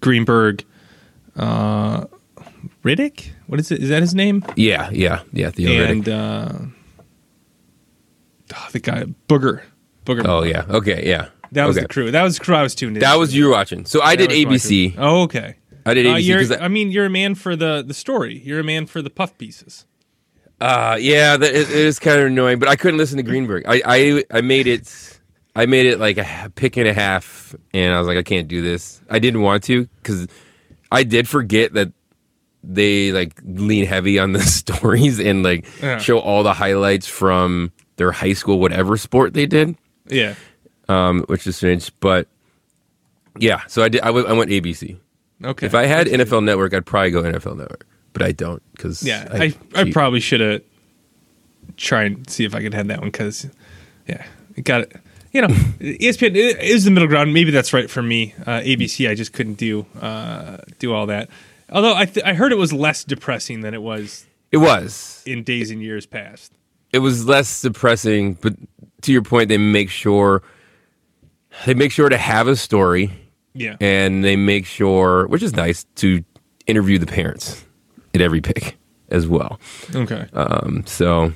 Greenberg, 0.05 0.65
uh, 1.37 2.05
Riddick. 2.85 3.31
What 3.47 3.59
is 3.59 3.71
it? 3.71 3.83
Is 3.83 3.89
that 3.89 4.03
his 4.03 4.15
name? 4.15 4.45
Yeah, 4.57 4.91
yeah, 4.93 5.23
yeah. 5.33 5.51
The 5.51 5.83
and 5.83 6.09
uh, 6.09 6.53
oh, 8.55 8.69
the 8.73 8.81
guy 8.81 9.05
Booger. 9.29 9.63
Booger. 10.05 10.27
oh 10.27 10.43
yeah, 10.43 10.67
okay, 10.69 11.09
yeah. 11.09 11.29
that 11.53 11.67
was 11.67 11.77
okay. 11.77 11.85
the 11.85 11.89
crew. 11.89 12.11
That 12.11 12.23
was 12.23 12.39
the 12.39 12.45
crew 12.45 12.55
I 12.55 12.63
was 12.63 12.75
tuned 12.75 12.97
in. 12.97 13.01
That 13.01 13.17
was 13.17 13.35
you 13.35 13.51
watching. 13.51 13.87
So 13.87 14.03
I 14.03 14.17
That 14.17 14.29
did 14.29 14.49
ABC. 14.49 14.95
Oh, 14.99 15.23
okay. 15.23 15.57
I 15.87 15.95
did 15.95 16.07
Uh, 16.07 16.11
ABC 16.11 16.25
you're, 16.25 16.39
because 16.41 16.61
I 16.61 16.69
mean, 16.69 16.91
you're 16.91 17.07
a 17.07 17.11
man 17.11 17.35
for 17.35 17.57
the 17.57 17.83
the 17.87 17.95
story. 17.95 18.39
You're 18.45 18.61
a 18.61 18.65
man 18.65 18.87
for 18.87 19.01
the 19.01 19.11
puff 19.11 19.37
pieces. 19.39 19.87
Uh, 20.61 20.97
yeah, 21.01 21.37
that 21.37 21.55
it, 21.55 21.69
it 21.69 21.71
is 21.71 21.99
kind 21.99 22.21
of 22.21 22.27
annoying, 22.27 22.59
but 22.59 22.69
I 22.69 22.77
couldn't 22.77 22.99
listen 22.99 23.17
to 23.17 23.23
Greenberg. 23.23 23.65
I, 23.67 23.83
I, 23.85 24.25
I 24.31 24.41
made 24.41 24.67
it, 24.67 25.21
I 25.57 25.67
made 25.67 25.87
it 25.87 26.01
like 26.01 26.19
a 26.19 26.51
pick 26.55 26.77
and 26.77 26.89
a 26.89 26.93
half, 26.95 27.55
and 27.73 27.95
I 27.95 27.99
was 27.99 28.07
like, 28.09 28.19
I 28.19 28.23
can't 28.23 28.49
do 28.49 28.61
this. 28.63 29.01
I 29.09 29.19
didn't 29.21 29.43
want 29.43 29.63
to 29.65 29.87
because 30.03 30.27
I 30.91 31.05
did 31.05 31.29
forget 31.29 31.75
that 31.75 31.93
they 32.63 33.13
like 33.13 33.35
lean 33.45 33.85
heavy 33.87 34.19
on 34.19 34.33
the 34.33 34.41
stories 34.43 35.21
and 35.21 35.43
like 35.43 35.67
Yeah. 35.83 35.99
show 35.99 36.19
all 36.19 36.43
the 36.43 36.55
highlights 36.55 37.07
from 37.07 37.73
their 37.97 38.11
high 38.11 38.33
school 38.33 38.59
whatever 38.59 38.97
sport 38.97 39.35
they 39.35 39.47
did, 39.47 39.77
Yeah. 40.09 40.35
um, 40.89 41.23
which 41.29 41.47
is 41.47 41.57
strange. 41.57 41.93
But 42.01 42.27
yeah, 43.39 43.63
so 43.69 43.83
I 43.83 43.89
did. 43.89 44.01
I 44.01 44.11
went- 44.11 44.29
ABC. 44.51 44.99
Okay. 45.45 45.67
If 45.67 45.75
I 45.75 45.87
had 45.87 46.07
NFL 46.07 46.43
Network, 46.45 46.73
I'd 46.75 46.87
probably 46.87 47.11
go 47.11 47.23
NFL 47.23 47.57
Network, 47.59 47.87
but 48.13 48.23
I 48.23 48.33
don't 48.33 48.63
because 48.73 49.03
Yeah, 49.03 49.29
I, 49.31 49.55
I, 49.75 49.91
probably 49.93 50.21
should 50.21 50.41
have 50.41 50.63
tried 51.77 52.13
and 52.13 52.31
see 52.31 52.45
if 52.45 52.55
I 52.55 52.63
could 52.63 52.73
have 52.75 52.87
that 52.89 53.01
one 53.01 53.09
because, 53.09 53.47
yeah, 54.09 54.25
it 54.57 54.65
got 54.65 54.83
it. 54.83 54.97
You 55.35 55.43
know, 55.43 55.49
ESPN 55.49 56.35
is 56.61 56.85
the 56.85 56.91
middle 56.93 57.09
ground. 57.09 57.35
Maybe 57.35 57.51
that's 57.51 57.73
right 57.73 57.91
for 57.91 58.01
me. 58.03 58.35
Uh, 58.47 58.61
ABC, 58.61 59.11
I 59.11 59.15
just 59.17 59.33
couldn't 59.33 59.55
do 59.55 59.85
uh, 60.01 60.59
do 60.79 60.95
all 60.95 61.07
that. 61.07 61.29
Although 61.71 61.95
I 61.97 62.05
th- 62.07 62.25
I 62.25 62.35
heard 62.35 62.53
it 62.53 62.57
was 62.59 62.73
less 62.73 63.03
depressing 63.05 63.61
than 63.63 63.75
it 63.75 63.83
was 63.83 64.27
it 64.53 64.59
was. 64.59 65.23
in 65.27 65.43
days 65.43 65.71
and 65.73 65.83
years 65.83 66.07
past. 66.07 66.53
it 66.93 67.01
was 67.01 67.27
less 67.27 67.61
depressing, 67.63 68.35
but 68.35 68.55
to 69.03 69.13
your 69.13 69.23
point, 69.23 69.49
they 69.49 69.59
make 69.59 69.91
sure 69.91 70.43
they 71.67 71.75
make 71.75 71.91
sure 71.91 72.09
to 72.09 72.17
have 72.17 72.47
a 72.47 72.55
story, 72.57 73.11
Yeah, 73.55 73.77
and 73.81 74.25
they 74.25 74.37
make 74.37 74.67
sure, 74.67 75.27
which 75.27 75.43
is 75.43 75.55
nice, 75.55 75.85
to 75.97 76.23
interview 76.69 76.99
the 76.99 77.07
parents 77.07 77.65
at 78.15 78.21
every 78.21 78.41
pick 78.41 78.77
as 79.09 79.27
well. 79.27 79.59
okay. 79.95 80.29
Um, 80.33 80.85
so 80.87 81.33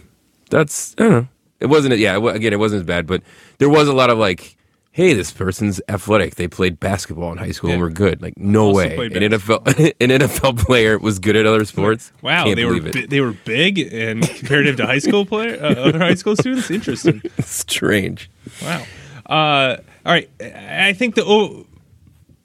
that's 0.51 0.95
I 0.99 1.03
don't 1.03 1.13
know. 1.13 1.29
It 1.61 1.67
wasn't 1.67 1.99
yeah. 1.99 2.17
It, 2.17 2.37
again, 2.37 2.53
it 2.53 2.59
wasn't 2.59 2.81
as 2.81 2.87
bad, 2.87 3.07
but 3.07 3.23
there 3.59 3.69
was 3.69 3.89
a 3.89 3.93
lot 3.93 4.11
of 4.11 4.19
like. 4.19 4.55
Hey, 4.91 5.13
this 5.13 5.31
person's 5.31 5.81
athletic. 5.89 6.35
They 6.35 6.49
played 6.49 6.81
basketball 6.81 7.31
in 7.31 7.39
high 7.39 7.53
school 7.53 7.71
and 7.71 7.81
were 7.81 7.91
good. 7.91 8.21
Like, 8.21 8.37
no 8.37 8.69
Also 8.69 8.79
way. 8.79 8.97
played 8.97 9.17
An 9.23 9.31
NFL, 9.33 9.65
an 10.01 10.09
NFL 10.11 10.59
player 10.59 10.99
was 10.99 11.21
good 11.21 11.37
at 11.37 11.47
other 11.47 11.65
sports. 11.67 12.11
wow, 12.21 12.43
Can't 12.45 12.57
they 12.57 12.65
were 12.65 12.77
it. 12.85 12.93
bi- 12.93 13.07
they 13.07 13.21
were 13.21 13.31
big 13.45 13.79
and 13.79 14.23
comparative 14.29 14.77
to 14.79 14.87
high 14.87 14.99
school 14.99 15.25
player 15.25 15.57
uh, 15.63 15.69
other 15.75 15.99
high 16.01 16.15
school 16.15 16.35
students. 16.35 16.69
Interesting. 16.69 17.23
Strange. 17.41 18.29
Wow. 18.61 18.85
Uh, 19.27 19.77
all 20.05 20.13
right. 20.13 20.29
I 20.43 20.95
think 20.95 21.15
the 21.15 21.23
oh, 21.25 21.67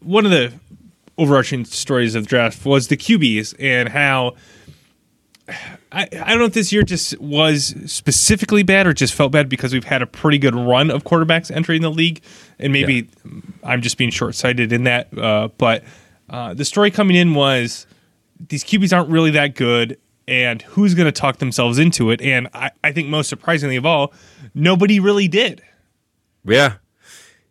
one 0.01 0.25
of 0.25 0.31
the 0.31 0.53
overarching 1.17 1.65
stories 1.65 2.13
of 2.13 2.23
the 2.23 2.29
draft 2.29 2.63
was 2.65 2.87
the 2.87 2.97
QBs 2.97 3.55
and 3.59 3.89
how 3.89 4.35
I, 5.47 6.07
I 6.11 6.29
don't 6.29 6.39
know 6.39 6.45
if 6.45 6.53
this 6.53 6.71
year 6.71 6.83
just 6.83 7.19
was 7.19 7.75
specifically 7.85 8.63
bad 8.63 8.87
or 8.87 8.93
just 8.93 9.13
felt 9.13 9.31
bad 9.31 9.49
because 9.49 9.73
we've 9.73 9.83
had 9.83 10.01
a 10.01 10.07
pretty 10.07 10.37
good 10.37 10.55
run 10.55 10.89
of 10.89 11.03
quarterbacks 11.03 11.51
entering 11.51 11.81
the 11.81 11.91
league, 11.91 12.21
and 12.59 12.71
maybe 12.71 13.09
I'm 13.63 13.81
just 13.81 13.97
being 13.97 14.09
short 14.09 14.35
sighted 14.35 14.71
in 14.71 14.83
that. 14.85 15.15
Uh, 15.17 15.49
but 15.57 15.83
uh, 16.29 16.53
the 16.53 16.65
story 16.65 16.91
coming 16.91 17.17
in 17.17 17.33
was 17.33 17.85
these 18.39 18.63
QBs 18.63 18.95
aren't 18.95 19.09
really 19.09 19.31
that 19.31 19.55
good, 19.55 19.97
and 20.27 20.61
who's 20.61 20.93
going 20.93 21.05
to 21.05 21.11
talk 21.11 21.37
themselves 21.37 21.77
into 21.77 22.09
it? 22.11 22.21
And 22.21 22.47
I, 22.53 22.71
I 22.83 22.91
think 22.91 23.09
most 23.09 23.27
surprisingly 23.27 23.75
of 23.75 23.85
all, 23.85 24.13
nobody 24.53 24.99
really 24.99 25.27
did. 25.27 25.61
Yeah. 26.45 26.75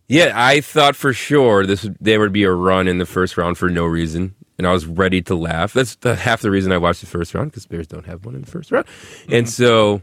Yeah, 0.09 0.33
I 0.35 0.61
thought 0.61 0.97
for 0.97 1.13
sure 1.13 1.65
this 1.65 1.85
would, 1.85 1.97
there 2.01 2.21
would 2.21 2.33
be 2.33 2.43
a 2.45 2.53
run 2.53 2.89
in 2.89 2.99
the 2.99 3.07
first 3.07 3.39
round 3.39 3.57
for 3.57 3.71
no 3.71 3.87
reason, 3.87 4.35
and 4.59 4.67
I 4.67 4.73
was 4.73 4.87
ready 4.87 5.23
to 5.23 5.35
laugh. 5.35 5.73
That's 5.73 5.97
the, 5.97 6.15
half 6.15 6.41
the 6.43 6.51
reason 6.51 6.73
I 6.73 6.79
watched 6.79 7.01
the 7.01 7.07
first 7.07 7.35
round 7.35 7.51
because 7.51 7.67
Bears 7.67 7.87
don't 7.87 8.07
have 8.07 8.25
one 8.25 8.35
in 8.35 8.43
the 8.43 8.51
first 8.51 8.71
round, 8.71 8.87
and 9.31 9.49
so, 9.49 10.03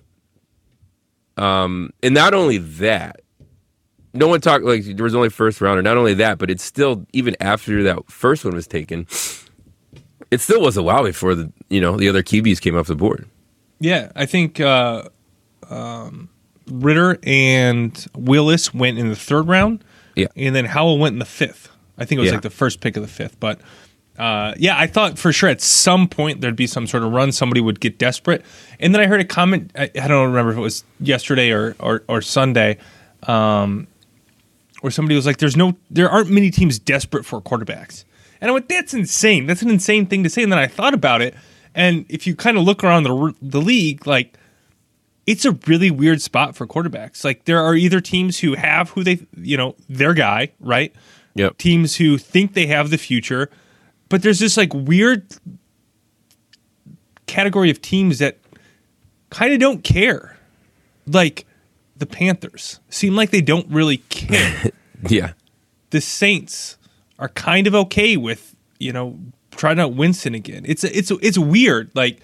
um, 1.38 1.92
and 2.04 2.14
not 2.14 2.34
only 2.34 2.58
that, 2.58 3.22
no 4.14 4.28
one 4.28 4.42
talked 4.42 4.66
like 4.66 4.84
there 4.84 5.04
was 5.04 5.16
only 5.16 5.30
first 5.30 5.62
rounder. 5.62 5.82
Not 5.82 5.98
only 5.98 6.14
that, 6.16 6.38
but 6.38 6.50
it's 6.50 6.64
still 6.64 7.06
even 7.14 7.36
after 7.40 7.84
that 7.84 8.10
first 8.12 8.44
one 8.44 8.54
was 8.56 8.68
taken, 8.68 9.08
it 10.32 10.42
still 10.42 10.62
was 10.62 10.78
a 10.78 10.84
while 10.84 11.04
before 11.04 11.36
the 11.36 11.52
you 11.70 11.80
know 11.80 11.96
the 11.98 12.10
other 12.10 12.24
QBs 12.24 12.60
came 12.60 12.76
off 12.76 12.88
the 12.88 12.96
board. 12.96 13.28
Yeah, 13.80 14.12
I 14.16 14.26
think 14.26 14.60
uh, 14.60 15.04
um, 15.70 16.30
Ridder 16.70 17.18
and 17.24 18.06
Willis 18.16 18.74
went 18.74 18.98
in 18.98 19.10
the 19.10 19.16
third 19.16 19.48
round. 19.48 19.84
Yeah. 20.16 20.28
and 20.36 20.54
then 20.54 20.66
Howell 20.66 20.98
went 21.00 21.14
in 21.14 21.20
the 21.20 21.24
fifth. 21.26 21.70
I 21.98 22.04
think 22.04 22.18
it 22.18 22.22
was 22.24 22.28
Yeah. 22.28 22.34
like 22.34 22.42
the 22.42 22.50
first 22.50 22.82
pick 22.82 22.98
of 22.98 23.04
the 23.04 23.08
fifth. 23.08 23.40
But 23.40 23.62
uh, 24.20 24.54
yeah, 24.58 24.78
I 24.78 24.86
thought 24.86 25.18
for 25.18 25.32
sure 25.32 25.50
at 25.50 25.62
some 25.62 26.10
point 26.10 26.42
there'd 26.42 26.56
be 26.56 26.68
some 26.68 26.86
sort 26.86 27.04
of 27.04 27.14
run. 27.14 27.32
Somebody 27.32 27.62
would 27.62 27.80
get 27.80 27.98
desperate. 27.98 28.44
And 28.80 28.94
then 28.94 29.02
I 29.02 29.08
heard 29.08 29.22
a 29.22 29.26
comment. 29.26 29.72
I, 29.76 29.90
I 30.00 30.08
don't 30.10 30.28
remember 30.28 30.52
if 30.52 30.58
it 30.58 30.62
was 30.62 30.84
yesterday 31.00 31.52
or 31.52 31.76
or, 31.80 32.04
or 32.10 32.22
Sunday, 32.22 32.78
um, 33.24 33.88
where 34.82 34.92
somebody 34.92 35.16
was 35.16 35.26
like, 35.26 35.38
"There's 35.38 35.56
no, 35.56 35.78
there 35.90 36.10
aren't 36.10 36.30
many 36.30 36.52
teams 36.52 36.78
desperate 36.78 37.26
for 37.26 37.42
quarterbacks." 37.42 38.04
And 38.42 38.50
I 38.50 38.54
went, 38.54 38.68
"That's 38.68 38.94
insane. 38.94 39.46
That's 39.46 39.62
an 39.62 39.70
insane 39.70 40.06
thing 40.06 40.24
to 40.24 40.30
say." 40.30 40.44
And 40.44 40.52
then 40.52 40.60
I 40.60 40.68
thought 40.68 40.94
about 40.94 41.22
it, 41.22 41.34
and 41.74 42.06
if 42.10 42.28
you 42.28 42.36
kind 42.36 42.58
of 42.58 42.66
look 42.66 42.84
around 42.84 43.04
the 43.04 43.34
the 43.42 43.62
league, 43.62 44.06
like 44.06 44.38
it's 45.26 45.46
a 45.46 45.52
really 45.66 45.92
weird 45.92 46.22
spot 46.22 46.58
for 46.58 46.68
quarterbacks. 46.68 47.24
Like 47.24 47.46
there 47.46 47.62
are 47.62 47.74
either 47.74 48.02
teams 48.02 48.40
who 48.40 48.56
have 48.56 48.90
who 48.90 49.04
they, 49.06 49.26
you 49.38 49.56
know, 49.56 49.76
their 49.88 50.14
guy, 50.14 50.52
right? 50.60 50.94
Yep. 51.36 51.58
Teams 51.58 51.96
who 51.96 52.18
think 52.18 52.54
they 52.54 52.66
have 52.66 52.90
the 52.90 52.98
future, 52.98 53.50
but 54.10 54.22
there's 54.24 54.40
this 54.40 54.58
like 54.58 54.74
weird 54.74 55.26
category 57.28 57.70
of 57.70 57.82
teams 57.82 58.20
that 58.20 58.38
kind 59.30 59.54
of 59.54 59.60
don't 59.60 59.84
care. 59.84 60.38
Like 61.08 61.46
the 61.98 62.06
Panthers 62.06 62.80
seem 62.90 63.16
like 63.16 63.30
they 63.32 63.42
don't 63.42 63.68
really 63.70 63.98
care. 63.98 64.72
Yeah. 65.08 65.32
the 65.92 66.02
Saints 66.02 66.78
are 67.20 67.30
kind 67.30 67.68
of 67.68 67.74
okay 67.74 68.18
with, 68.18 68.54
you 68.80 68.92
know, 68.92 69.18
trying 69.52 69.80
out 69.80 69.94
Winston 69.94 70.36
again. 70.36 70.64
It's 70.66 70.84
it's 70.84 71.10
it's 71.22 71.38
weird 71.38 71.90
like 71.96 72.20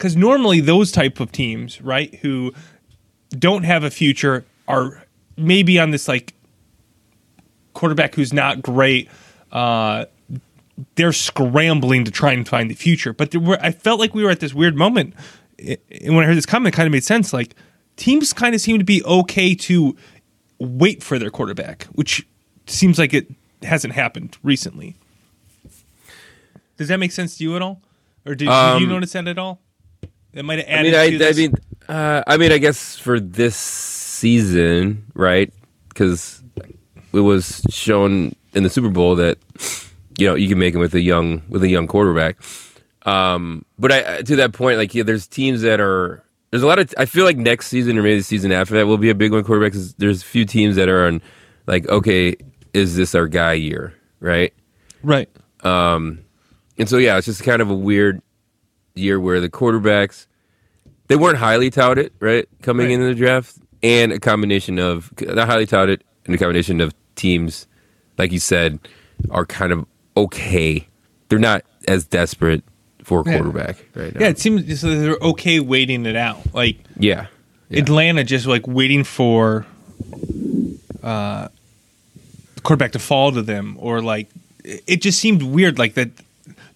cuz 0.00 0.16
normally 0.16 0.58
those 0.60 0.90
type 0.90 1.20
of 1.20 1.30
teams, 1.30 1.80
right, 1.80 2.12
who 2.16 2.52
don't 3.30 3.62
have 3.62 3.84
a 3.84 3.90
future 3.92 4.44
are 4.66 5.04
maybe 5.36 5.78
on 5.78 5.90
this 5.90 6.08
like 6.08 6.34
quarterback 7.74 8.16
who's 8.16 8.32
not 8.32 8.60
great 8.60 9.08
uh 9.52 10.04
they're 10.96 11.12
scrambling 11.12 12.04
to 12.04 12.10
try 12.10 12.32
and 12.32 12.46
find 12.46 12.70
the 12.70 12.74
future. 12.74 13.12
But 13.12 13.30
there 13.30 13.40
were, 13.40 13.58
I 13.60 13.70
felt 13.70 14.00
like 14.00 14.14
we 14.14 14.24
were 14.24 14.30
at 14.30 14.40
this 14.40 14.54
weird 14.54 14.76
moment. 14.76 15.14
And 15.58 16.14
when 16.14 16.24
I 16.24 16.26
heard 16.26 16.36
this 16.36 16.46
comment, 16.46 16.74
it 16.74 16.76
kind 16.76 16.86
of 16.86 16.92
made 16.92 17.04
sense. 17.04 17.32
Like 17.32 17.54
teams 17.96 18.32
kind 18.32 18.54
of 18.54 18.60
seem 18.60 18.78
to 18.78 18.84
be 18.84 19.02
okay 19.04 19.54
to 19.54 19.96
wait 20.58 21.02
for 21.02 21.18
their 21.18 21.30
quarterback, 21.30 21.84
which 21.92 22.26
seems 22.66 22.98
like 22.98 23.14
it 23.14 23.28
hasn't 23.62 23.94
happened 23.94 24.36
recently. 24.42 24.96
Does 26.76 26.88
that 26.88 26.98
make 26.98 27.12
sense 27.12 27.38
to 27.38 27.44
you 27.44 27.54
at 27.54 27.62
all, 27.62 27.80
or 28.26 28.34
did, 28.34 28.46
did 28.46 28.46
you 28.46 28.52
Um, 28.52 28.88
notice 28.88 29.12
that 29.12 29.28
at 29.28 29.38
all? 29.38 29.60
That 30.32 30.42
might 30.42 30.66
have 30.66 30.80
I 30.80 30.82
mean, 30.82 30.94
I, 30.94 31.10
to 31.18 31.28
I 31.28 31.32
mean, 31.32 31.54
uh, 31.88 32.22
I 32.26 32.36
mean, 32.36 32.50
I 32.50 32.58
guess 32.58 32.96
for 32.98 33.20
this 33.20 33.54
season, 33.54 35.04
right? 35.14 35.52
Because 35.88 36.42
it 37.12 37.20
was 37.20 37.62
shown 37.70 38.34
in 38.54 38.64
the 38.64 38.70
Super 38.70 38.88
Bowl 38.88 39.14
that 39.16 39.38
you 40.18 40.26
know 40.28 40.34
you 40.34 40.48
can 40.48 40.58
make 40.58 40.74
it 40.74 40.78
with 40.78 40.94
a 40.94 41.00
young 41.00 41.42
with 41.48 41.62
a 41.62 41.68
young 41.68 41.86
quarterback. 41.86 42.36
Um, 43.06 43.64
but 43.78 43.92
I 43.92 44.22
to 44.22 44.36
that 44.36 44.52
point, 44.52 44.78
like 44.78 44.94
yeah, 44.94 45.02
there's 45.02 45.26
teams 45.26 45.62
that 45.62 45.80
are 45.80 46.22
there's 46.50 46.62
a 46.62 46.66
lot 46.66 46.78
of 46.78 46.92
I 46.96 47.04
feel 47.06 47.24
like 47.24 47.36
next 47.36 47.68
season 47.68 47.98
or 47.98 48.02
maybe 48.02 48.18
the 48.18 48.22
season 48.24 48.52
after 48.52 48.74
that 48.74 48.86
will 48.86 48.98
be 48.98 49.10
a 49.10 49.14
big 49.14 49.32
one 49.32 49.44
quarterback. 49.44 49.72
'cause 49.72 49.94
there's 49.94 50.22
a 50.22 50.24
few 50.24 50.44
teams 50.44 50.76
that 50.76 50.88
are 50.88 51.06
on 51.06 51.20
like 51.66 51.88
okay, 51.88 52.34
is 52.72 52.96
this 52.96 53.14
our 53.14 53.26
guy 53.28 53.52
year, 53.54 53.94
right? 54.20 54.52
right. 55.02 55.28
And 56.76 56.88
so 56.88 56.96
yeah, 56.98 57.16
it's 57.16 57.26
just 57.26 57.42
kind 57.44 57.62
of 57.62 57.70
a 57.70 57.74
weird 57.74 58.20
year 58.94 59.20
where 59.20 59.40
the 59.40 59.48
quarterbacks 59.50 60.26
they 61.08 61.16
weren't 61.16 61.36
highly 61.38 61.70
touted, 61.70 62.12
right, 62.20 62.48
coming 62.62 62.86
Right. 62.86 62.94
into 62.94 63.06
the 63.06 63.14
draft, 63.14 63.56
and 63.82 64.12
a 64.12 64.18
combination 64.18 64.78
of 64.78 65.12
not 65.20 65.46
highly 65.48 65.66
touted 65.66 66.02
and 66.24 66.34
a 66.34 66.38
combination 66.38 66.80
of 66.80 66.94
teams, 67.14 67.66
like 68.18 68.32
you 68.32 68.38
said, 68.40 68.78
are 69.30 69.44
kind 69.44 69.72
of 69.72 69.84
okay. 70.16 70.86
They're 71.28 71.38
not 71.38 71.64
as 71.88 72.04
desperate 72.04 72.62
for 73.02 73.20
a 73.20 73.24
Yeah. 73.26 73.36
quarterback 73.36 73.84
right 73.94 74.14
now. 74.14 74.20
Yeah, 74.20 74.28
it 74.28 74.38
seems 74.38 74.80
so 74.80 74.88
they're 74.98 75.18
okay 75.20 75.60
waiting 75.60 76.06
it 76.06 76.16
out. 76.16 76.40
Like 76.54 76.76
yeah, 76.98 77.26
yeah. 77.68 77.80
Atlanta 77.80 78.24
just 78.24 78.46
like 78.46 78.66
waiting 78.66 79.04
for 79.04 79.66
uh, 81.02 81.48
the 82.54 82.60
quarterback 82.62 82.92
to 82.92 82.98
fall 82.98 83.32
to 83.32 83.42
them, 83.42 83.76
or 83.78 84.00
like 84.00 84.28
it 84.64 85.02
just 85.02 85.18
seemed 85.18 85.42
weird. 85.42 85.78
Like 85.78 85.94
that. 85.94 86.10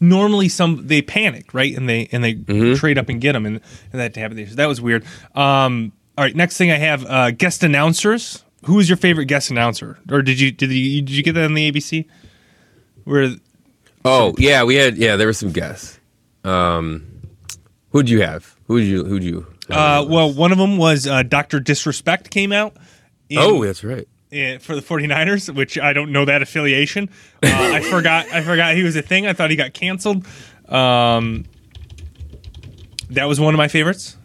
Normally, 0.01 0.49
some 0.49 0.87
they 0.87 1.03
panic, 1.03 1.53
right, 1.53 1.77
and 1.77 1.89
they 1.89 2.09
and 2.13 2.23
they 2.23 2.35
trade 2.77 2.99
up 2.99 3.09
and 3.09 3.21
get 3.21 3.33
them, 3.33 3.45
and, 3.47 3.61
and 3.93 4.01
that 4.01 4.15
happened. 4.15 4.49
So 4.49 4.55
that 4.55 4.67
was 4.67 4.81
weird. 4.81 5.05
Um, 5.35 5.91
all 6.17 6.25
right, 6.25 6.37
next 6.37 6.57
thing 6.57 6.71
I 6.71 6.77
have 6.77 7.05
uh, 7.05 7.31
guest 7.33 7.65
announcers. 7.65 8.45
Who 8.67 8.79
is 8.79 8.89
your 8.89 8.97
favorite 8.97 9.25
guest 9.27 9.51
announcer, 9.51 9.99
or 10.09 10.23
did 10.23 10.39
you 10.39 10.53
did 10.53 10.71
you 10.71 11.03
did 11.03 11.11
you 11.11 11.23
get 11.25 11.33
that 11.35 11.45
on 11.47 11.55
the 11.55 11.73
ABC? 11.73 12.05
Where 13.09 13.31
Oh 14.05 14.35
yeah, 14.39 14.65
we 14.65 14.75
had 14.77 14.97
yeah. 14.99 15.17
There 15.17 15.27
were 15.27 15.33
some 15.33 15.51
guests. 15.53 15.99
Um, 16.45 17.07
who'd 17.91 18.09
you 18.09 18.23
have? 18.23 18.55
Who'd 18.67 18.85
you? 18.85 19.05
Who'd 19.05 19.25
you? 19.25 19.47
uh, 19.71 20.05
well, 20.09 20.33
one 20.33 20.53
of 20.53 20.59
them 20.59 20.77
was 20.79 21.07
uh, 21.07 21.23
Doctor 21.23 21.61
Disrespect 21.61 22.31
came 22.31 22.53
out. 22.53 22.77
in- 23.29 23.39
oh, 23.39 23.65
that's 23.65 23.83
right. 23.85 24.07
eh, 24.33 24.59
for 24.59 24.75
the 24.75 24.81
49ers, 24.83 25.55
which 25.55 25.79
I 25.79 25.93
don't 25.93 26.13
know 26.13 26.25
that 26.25 26.41
affiliation. 26.43 27.11
Uh, 27.43 27.49
I 27.51 27.81
forgot 27.81 28.27
I 28.33 28.43
forgot 28.43 28.75
he 28.77 28.83
was 28.83 28.95
a 28.97 29.03
thing. 29.03 29.27
I 29.27 29.33
thought 29.33 29.51
he 29.51 29.57
got 29.57 29.73
canceled. 29.75 30.27
Um, 30.69 31.45
that 33.11 33.25
was 33.25 33.41
one 33.41 33.55
of 33.55 33.59
my 33.59 33.69
favorites 33.69 34.17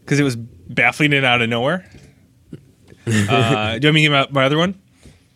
because 0.00 0.20
it 0.20 0.24
was 0.24 0.36
baffling 0.36 1.12
and 1.14 1.24
out 1.24 1.40
of 1.42 1.48
nowhere. 1.48 1.88
Uh, 3.06 3.78
do 3.78 3.86
you 3.86 3.88
want 3.88 3.94
me 3.94 4.00
to 4.00 4.00
give 4.02 4.12
out 4.12 4.32
my 4.34 4.44
other 4.44 4.58
one? 4.58 4.78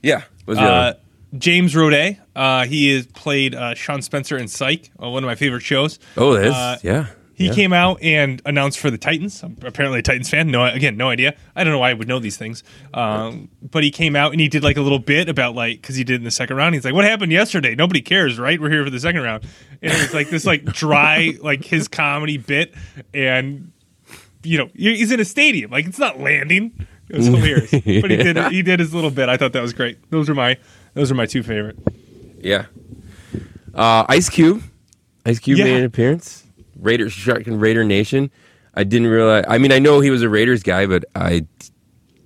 Yeah. 0.02 0.24
Was 0.44 0.58
the 0.58 0.64
Uh? 0.64 0.92
James 1.38 1.72
Roday. 1.72 2.18
Uh, 2.34 2.64
he 2.64 2.94
has 2.94 3.06
played 3.06 3.54
uh, 3.54 3.74
Shawn 3.74 4.02
Spencer 4.02 4.36
in 4.36 4.48
Psych, 4.48 4.90
uh, 5.02 5.08
one 5.08 5.22
of 5.22 5.28
my 5.28 5.34
favorite 5.34 5.60
shows. 5.62 5.98
oh, 6.16 6.34
that 6.34 6.46
is 6.46 6.54
uh, 6.54 6.78
yeah. 6.82 7.06
He 7.34 7.46
yeah. 7.48 7.54
came 7.54 7.72
out 7.72 8.00
and 8.02 8.40
announced 8.44 8.78
for 8.78 8.90
the 8.90 8.98
Titans. 8.98 9.42
I'm 9.42 9.56
apparently 9.62 9.98
a 9.98 10.02
Titans 10.02 10.30
fan. 10.30 10.48
No, 10.48 10.64
again, 10.64 10.96
no 10.96 11.08
idea. 11.08 11.34
I 11.56 11.64
don't 11.64 11.72
know 11.72 11.78
why 11.78 11.90
I 11.90 11.94
would 11.94 12.06
know 12.06 12.20
these 12.20 12.36
things. 12.36 12.62
Um, 12.94 13.48
but 13.62 13.82
he 13.82 13.90
came 13.90 14.14
out 14.14 14.32
and 14.32 14.40
he 14.40 14.48
did 14.48 14.62
like 14.62 14.76
a 14.76 14.82
little 14.82 14.98
bit 14.98 15.28
about 15.28 15.54
like 15.54 15.80
because 15.80 15.96
he 15.96 16.04
did 16.04 16.16
in 16.16 16.24
the 16.24 16.30
second 16.30 16.56
round. 16.56 16.74
He's 16.74 16.84
like, 16.84 16.94
"What 16.94 17.04
happened 17.04 17.32
yesterday? 17.32 17.74
Nobody 17.74 18.00
cares, 18.00 18.38
right? 18.38 18.60
We're 18.60 18.70
here 18.70 18.84
for 18.84 18.90
the 18.90 19.00
second 19.00 19.22
round." 19.22 19.44
And 19.80 19.92
it 19.92 20.00
was 20.00 20.14
like 20.14 20.30
this 20.30 20.44
like 20.44 20.64
dry 20.66 21.34
like 21.42 21.64
his 21.64 21.88
comedy 21.88 22.36
bit, 22.36 22.74
and 23.12 23.72
you 24.42 24.58
know 24.58 24.68
he's 24.74 25.10
in 25.10 25.18
a 25.18 25.24
stadium, 25.24 25.70
like 25.70 25.86
it's 25.86 25.98
not 25.98 26.20
landing. 26.20 26.86
It 27.08 27.16
was 27.16 27.26
hilarious, 27.26 27.70
but 27.72 27.82
he 27.82 28.16
did 28.18 28.52
he 28.52 28.62
did 28.62 28.78
his 28.78 28.94
little 28.94 29.10
bit. 29.10 29.28
I 29.28 29.36
thought 29.36 29.52
that 29.54 29.62
was 29.62 29.72
great. 29.72 30.10
Those 30.10 30.30
are 30.30 30.34
my 30.34 30.58
those 30.94 31.10
are 31.10 31.14
my 31.14 31.26
two 31.26 31.42
favorite. 31.42 31.78
Yeah. 32.42 32.66
Uh, 33.74 34.04
Ice 34.08 34.28
Cube. 34.28 34.62
Ice 35.24 35.38
Cube 35.38 35.58
Yeah. 35.58 35.64
made 35.64 35.76
an 35.76 35.84
appearance. 35.84 36.44
Raiders, 36.78 37.12
Shark 37.12 37.46
and 37.46 37.60
Raider 37.60 37.84
Nation. 37.84 38.30
I 38.74 38.84
didn't 38.84 39.08
realize. 39.08 39.44
I 39.48 39.58
mean, 39.58 39.72
I 39.72 39.78
know 39.78 40.00
he 40.00 40.10
was 40.10 40.22
a 40.22 40.28
Raiders 40.28 40.62
guy, 40.62 40.86
but 40.86 41.04
I 41.14 41.46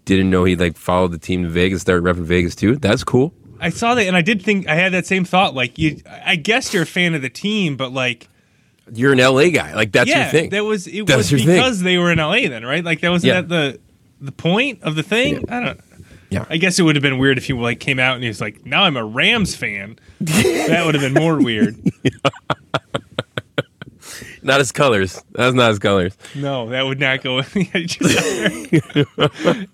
didn't 0.04 0.30
know 0.30 0.44
he 0.44 0.56
like 0.56 0.76
followed 0.76 1.12
the 1.12 1.18
team 1.18 1.42
to 1.42 1.48
Vegas, 1.48 1.82
started 1.82 2.04
repping 2.04 2.24
Vegas 2.24 2.54
too. 2.54 2.76
That's 2.76 3.04
cool. 3.04 3.34
I 3.60 3.70
saw 3.70 3.94
that 3.94 4.06
and 4.06 4.16
I 4.16 4.22
did 4.22 4.42
think 4.42 4.68
I 4.68 4.74
had 4.74 4.92
that 4.92 5.06
same 5.06 5.24
thought. 5.24 5.54
Like 5.54 5.78
you, 5.78 6.00
I 6.24 6.36
guess 6.36 6.72
you're 6.72 6.84
a 6.84 6.86
fan 6.86 7.14
of 7.14 7.22
the 7.22 7.30
team, 7.30 7.76
but 7.76 7.92
like. 7.92 8.28
You're 8.94 9.12
an 9.12 9.18
LA 9.18 9.48
guy. 9.48 9.74
Like 9.74 9.90
that's 9.90 10.08
yeah, 10.08 10.22
your 10.24 10.30
thing. 10.30 10.50
that 10.50 10.64
was 10.64 10.86
it 10.86 11.06
That's 11.06 11.16
was 11.18 11.32
your 11.32 11.38
thing. 11.40 11.48
because 11.48 11.80
they 11.82 11.98
were 11.98 12.12
in 12.12 12.18
LA 12.18 12.42
then, 12.48 12.64
right? 12.64 12.84
Like 12.84 13.00
that 13.00 13.10
wasn't 13.10 13.28
Yeah. 13.34 13.40
that 13.40 13.48
the 13.48 13.80
the 14.20 14.30
point 14.32 14.82
of 14.84 14.94
the 14.94 15.02
thing? 15.02 15.44
I 15.50 15.60
don't 15.60 15.80
Yeah. 16.30 16.44
I 16.50 16.56
guess 16.56 16.78
it 16.78 16.82
would 16.82 16.96
have 16.96 17.02
been 17.02 17.18
weird 17.18 17.38
if 17.38 17.46
he 17.46 17.52
like 17.52 17.80
came 17.80 17.98
out 17.98 18.14
and 18.14 18.22
he 18.22 18.28
was 18.28 18.40
like, 18.40 18.64
"Now 18.66 18.84
I'm 18.84 18.96
a 18.96 19.04
Rams 19.04 19.54
fan." 19.54 19.98
that 20.20 20.82
would 20.84 20.94
have 20.94 21.02
been 21.02 21.14
more 21.14 21.40
weird. 21.42 21.76
not 24.42 24.58
his 24.60 24.72
colors. 24.72 25.22
That's 25.32 25.54
not 25.54 25.70
his 25.70 25.78
colors. 25.78 26.16
No, 26.34 26.68
that 26.70 26.82
would 26.82 27.00
not 27.00 27.22
go. 27.22 27.38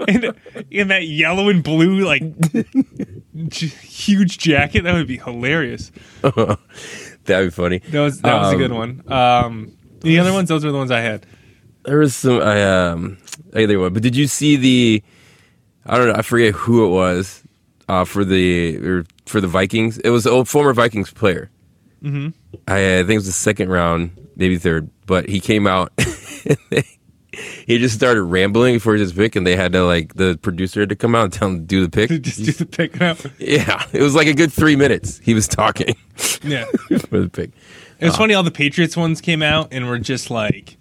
In, 0.09 0.35
in 0.71 0.89
that 0.89 1.05
yellow 1.07 1.49
and 1.49 1.63
blue 1.63 2.05
like 2.05 2.23
j- 3.49 3.67
huge 3.67 4.39
jacket, 4.39 4.83
that 4.85 4.95
would 4.95 5.07
be 5.07 5.19
hilarious. 5.19 5.93
That'd 6.23 7.47
be 7.47 7.51
funny. 7.51 7.79
That 7.91 8.01
was 8.01 8.21
that 8.23 8.39
was 8.41 8.49
a 8.49 8.53
Um, 8.53 8.59
good 8.59 8.73
one. 8.73 9.03
Um, 9.13 9.77
the 10.01 10.19
other 10.19 10.33
ones, 10.33 10.49
those 10.49 10.65
were 10.65 10.73
the 10.73 10.79
ones 10.79 10.91
I 10.91 11.01
had. 11.01 11.27
There 11.85 11.99
was 11.99 12.17
some. 12.17 12.41
I 12.41 12.63
um. 12.63 13.19
Either 13.55 13.79
one. 13.79 13.93
But 13.93 14.03
did 14.03 14.17
you 14.17 14.27
see 14.27 14.57
the? 14.57 15.03
I 15.87 15.97
don't 15.99 16.09
know. 16.09 16.15
I 16.15 16.23
forget 16.23 16.55
who 16.55 16.85
it 16.87 16.89
was. 16.91 17.43
Uh, 17.89 18.05
for 18.05 18.25
the 18.25 18.77
or 18.79 19.05
for 19.27 19.41
the 19.41 19.49
Vikings, 19.49 19.99
it 19.99 20.11
was 20.11 20.25
a 20.25 20.45
former 20.45 20.73
Vikings 20.73 21.11
player. 21.11 21.51
Mm-hmm. 22.03 22.29
I, 22.69 22.99
I 22.99 23.03
think 23.03 23.11
it 23.11 23.17
was 23.17 23.27
the 23.27 23.33
second 23.33 23.69
round, 23.71 24.13
maybe 24.37 24.57
third. 24.57 24.89
But 25.07 25.29
he 25.29 25.41
came 25.41 25.67
out. 25.67 25.93
and 25.99 26.57
they, 26.71 26.85
he 27.67 27.79
just 27.79 27.95
started 27.95 28.23
rambling 28.23 28.77
before 28.77 28.95
his 28.95 29.13
pick, 29.13 29.37
and 29.37 29.47
they 29.47 29.57
had 29.57 29.73
to 29.73 29.85
like 29.85 30.15
the 30.15 30.39
producer 30.43 30.81
had 30.81 30.91
to 30.91 30.97
come 30.97 31.15
out 31.15 31.25
and 31.25 31.33
tell 31.33 31.49
him 31.49 31.59
to 31.59 31.65
do 31.65 31.85
the 31.87 31.91
pick. 31.91 32.11
Just 32.23 32.45
do 32.45 32.53
the 32.53 32.67
pick 32.67 33.01
up. 33.01 33.19
yeah, 33.39 33.85
it 33.93 34.03
was 34.03 34.15
like 34.15 34.27
a 34.29 34.35
good 34.35 34.53
three 34.53 34.77
minutes. 34.77 35.19
He 35.19 35.35
was 35.35 35.49
talking 35.49 35.97
Yeah. 36.43 36.65
for 37.09 37.21
the 37.21 37.31
pick. 37.33 37.51
It 38.01 38.07
was 38.07 38.17
funny. 38.17 38.35
All 38.35 38.43
the 38.43 38.51
Patriots 38.51 38.97
ones 38.97 39.21
came 39.21 39.43
out 39.43 39.69
and 39.73 39.89
were 39.89 39.99
just 39.99 40.31
like, 40.31 40.77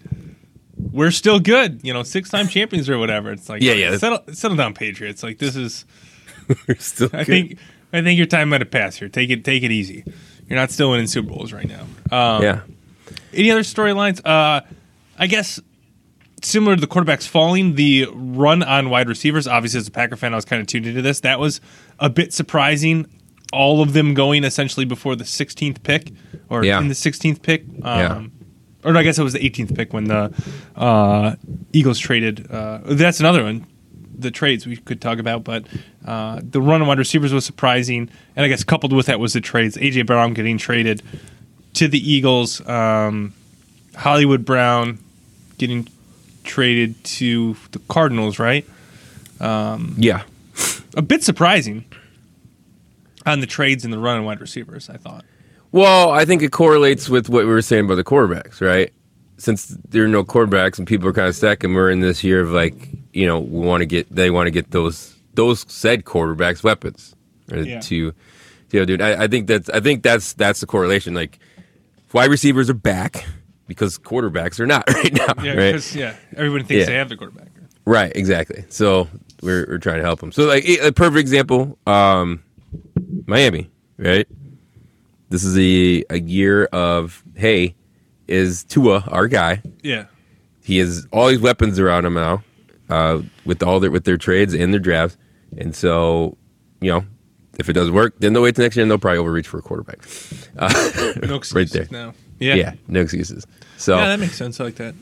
"We're 0.91 1.11
still 1.11 1.39
good," 1.39 1.81
you 1.83 1.93
know, 1.93 2.03
six-time 2.03 2.47
champions 2.55 2.89
or 2.89 2.97
whatever. 2.97 3.31
It's 3.31 3.49
like, 3.49 3.61
Yeah, 3.61 3.73
yeah. 3.73 3.97
settle, 3.97 4.23
settle 4.33 4.57
down, 4.57 4.73
Patriots. 4.73 5.23
Like 5.23 5.37
this 5.37 5.55
is, 5.55 5.85
We're 6.67 6.75
still 6.77 7.09
I 7.13 7.19
good. 7.23 7.27
think, 7.27 7.57
I 7.93 8.01
think 8.01 8.17
your 8.17 8.27
time 8.27 8.49
might 8.49 8.61
have 8.61 8.71
passed 8.71 8.99
here. 8.99 9.09
Take 9.09 9.29
it, 9.29 9.43
take 9.45 9.63
it 9.63 9.71
easy. 9.71 10.03
You're 10.47 10.59
not 10.59 10.71
still 10.71 10.91
winning 10.91 11.07
Super 11.07 11.29
Bowls 11.29 11.53
right 11.53 11.67
now. 11.67 11.81
Um, 12.11 12.43
yeah, 12.43 12.61
Any 13.33 13.51
other 13.51 13.61
storylines? 13.61 14.19
Uh, 14.25 14.61
I 15.17 15.27
guess 15.27 15.59
similar 16.43 16.75
to 16.75 16.81
the 16.81 16.87
quarterbacks 16.87 17.27
falling, 17.27 17.75
the 17.75 18.07
run 18.13 18.63
on 18.63 18.89
wide 18.89 19.07
receivers. 19.07 19.47
Obviously, 19.47 19.77
as 19.79 19.87
a 19.87 19.91
Packer 19.91 20.15
fan, 20.15 20.33
I 20.33 20.35
was 20.35 20.45
kind 20.45 20.59
of 20.59 20.67
tuned 20.67 20.87
into 20.87 21.01
this. 21.01 21.19
That 21.21 21.39
was 21.39 21.61
a 21.99 22.09
bit 22.09 22.33
surprising. 22.33 23.05
All 23.53 23.81
of 23.81 23.93
them 23.93 24.13
going 24.13 24.43
essentially 24.43 24.85
before 24.85 25.15
the 25.15 25.23
16th 25.25 25.83
pick, 25.83 26.11
or 26.49 26.63
Yeah. 26.65 26.79
in 26.79 26.87
the 26.87 26.95
16th 26.95 27.41
pick. 27.41 27.63
Um, 27.83 27.99
Yeah. 27.99 28.25
Or 28.83 28.95
I 28.97 29.03
guess 29.03 29.19
it 29.19 29.23
was 29.23 29.33
the 29.33 29.39
18th 29.39 29.75
pick 29.75 29.93
when 29.93 30.05
the 30.05 30.33
uh, 30.75 31.35
Eagles 31.71 31.99
traded. 31.99 32.49
Uh, 32.51 32.79
that's 32.83 33.19
another 33.19 33.43
one. 33.43 33.65
The 34.17 34.31
trades 34.31 34.65
we 34.67 34.77
could 34.77 35.01
talk 35.01 35.19
about, 35.19 35.43
but 35.43 35.65
uh, 36.05 36.41
the 36.43 36.61
run 36.61 36.81
on 36.81 36.87
wide 36.87 36.99
receivers 36.99 37.33
was 37.33 37.45
surprising, 37.45 38.09
and 38.35 38.45
I 38.45 38.47
guess 38.47 38.63
coupled 38.63 38.93
with 38.93 39.07
that 39.07 39.19
was 39.19 39.33
the 39.33 39.41
trades. 39.41 39.77
AJ 39.77 40.05
Brown 40.05 40.33
getting 40.33 40.57
traded 40.57 41.01
to 41.73 41.87
the 41.87 41.97
Eagles. 41.97 42.67
Um, 42.67 43.33
Hollywood 43.95 44.45
Brown 44.45 44.99
getting 45.57 45.87
traded 46.43 47.03
to 47.03 47.55
the 47.71 47.79
Cardinals, 47.79 48.39
right? 48.39 48.65
yeah. 49.97 50.23
A 50.95 51.01
bit 51.01 51.23
surprising 51.23 51.85
on 53.25 53.39
the 53.39 53.47
trades 53.47 53.83
and 53.83 53.93
the 53.93 53.99
run 53.99 54.17
and 54.17 54.25
wide 54.25 54.41
receivers, 54.41 54.89
I 54.89 54.97
thought. 54.97 55.25
Well, 55.71 56.11
I 56.11 56.25
think 56.25 56.41
it 56.41 56.51
correlates 56.51 57.07
with 57.09 57.29
what 57.29 57.45
we 57.45 57.51
were 57.51 57.61
saying 57.61 57.85
about 57.85 57.95
the 57.95 58.03
quarterbacks, 58.03 58.59
right? 58.61 58.91
Since 59.37 59.67
there 59.87 60.03
are 60.03 60.07
no 60.07 60.23
quarterbacks 60.23 60.77
and 60.77 60.87
people 60.87 61.07
are 61.07 61.13
kind 61.13 61.27
of 61.27 61.35
stuck, 61.35 61.63
and 61.63 61.73
we're 61.73 61.89
in 61.89 62.01
this 62.01 62.23
year 62.23 62.41
of 62.41 62.49
like, 62.51 62.89
you 63.13 63.25
know, 63.25 63.39
we 63.39 63.65
want 63.65 63.81
to 63.81 63.85
get 63.85 64.13
they 64.13 64.29
want 64.29 64.47
to 64.47 64.51
get 64.51 64.71
those 64.71 65.15
those 65.33 65.65
said 65.71 66.03
quarterbacks 66.03 66.63
weapons 66.63 67.15
uh, 67.51 67.57
Yeah. 67.61 67.79
to, 67.79 67.95
you 67.95 68.13
know, 68.73 68.85
dude. 68.85 69.01
I, 69.01 69.23
I 69.23 69.27
think 69.27 69.47
that's 69.47 69.69
I 69.69 69.79
think 69.79 70.03
that's 70.03 70.33
that's 70.33 70.59
the 70.59 70.67
correlation. 70.67 71.13
Like, 71.13 71.39
wide 72.13 72.29
receivers 72.29 72.69
are 72.69 72.73
back 72.75 73.25
because 73.67 73.97
quarterbacks 73.97 74.59
are 74.59 74.67
not 74.67 74.87
right 74.93 75.13
now, 75.13 75.33
Yeah, 75.41 75.51
right? 75.53 75.55
because 75.71 75.95
yeah, 75.95 76.15
everyone 76.35 76.65
thinks 76.65 76.81
Yeah. 76.81 76.85
they 76.85 76.95
have 76.95 77.09
the 77.09 77.15
quarterback. 77.17 77.47
Right, 77.85 78.11
exactly. 78.15 78.65
So 78.69 79.07
we're 79.41 79.65
we're 79.67 79.77
trying 79.79 79.97
to 79.97 80.03
help 80.03 80.19
them. 80.19 80.31
So 80.33 80.43
like 80.45 80.65
a 80.65 80.91
perfect 80.91 81.17
example, 81.19 81.79
um, 81.87 82.43
Miami, 83.25 83.71
right? 83.97 84.27
This 85.31 85.43
is 85.43 85.57
a 85.57 86.03
a 86.09 86.19
year 86.19 86.65
of 86.65 87.23
hey, 87.35 87.73
is 88.27 88.63
Tua 88.65 89.03
our 89.07 89.27
guy? 89.27 89.61
Yeah, 89.81 90.05
He 90.63 90.77
has 90.77 91.07
all 91.11 91.27
these 91.29 91.39
weapons 91.39 91.79
around 91.79 92.05
him 92.05 92.13
now, 92.15 92.43
uh, 92.89 93.21
with 93.45 93.63
all 93.63 93.79
their 93.79 93.89
with 93.91 94.03
their 94.03 94.17
trades 94.17 94.53
and 94.53 94.73
their 94.73 94.79
drafts, 94.79 95.17
and 95.57 95.75
so 95.75 96.37
you 96.81 96.91
know. 96.91 97.05
If 97.59 97.69
it 97.69 97.73
doesn't 97.73 97.93
work, 97.93 98.15
then 98.17 98.31
they'll 98.33 98.41
wait 98.41 98.55
till 98.55 98.63
next 98.63 98.75
year 98.77 98.81
and 98.83 98.89
they'll 98.89 98.97
probably 98.97 99.19
overreach 99.19 99.47
for 99.47 99.59
a 99.59 99.61
quarterback. 99.61 99.99
no 101.21 101.35
excuses 101.35 101.71
there. 101.71 101.87
now. 101.91 102.13
Yeah. 102.39 102.55
Yeah, 102.55 102.73
no 102.87 103.01
excuses. 103.01 103.45
So, 103.77 103.97
Yeah, 103.97 104.07
that 104.07 104.19
makes 104.19 104.35
sense. 104.35 104.59
I 104.59 104.63
like 104.63 104.75
that. 104.75 104.95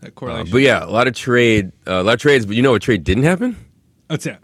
That 0.00 0.20
uh, 0.20 0.44
but 0.50 0.58
yeah, 0.58 0.84
a 0.84 0.90
lot 0.90 1.06
of 1.06 1.14
trade, 1.14 1.70
uh, 1.86 2.00
a 2.00 2.02
lot 2.02 2.14
of 2.14 2.20
trades. 2.20 2.44
But 2.44 2.56
you 2.56 2.62
know 2.62 2.72
what 2.72 2.82
trade 2.82 3.04
didn't 3.04 3.22
happen? 3.22 3.56
That's 4.08 4.26
it. 4.26 4.36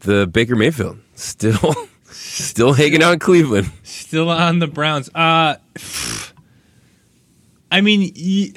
the 0.00 0.26
Baker 0.28 0.54
Mayfield 0.54 1.00
still 1.16 1.74
still 2.32 2.72
hanging 2.72 3.02
out 3.02 3.12
in 3.14 3.18
Cleveland. 3.18 3.70
Still 3.82 4.28
on 4.30 4.58
the 4.58 4.66
Browns. 4.66 5.08
Uh, 5.14 5.56
I 7.70 7.80
mean, 7.80 8.12
y- 8.16 8.52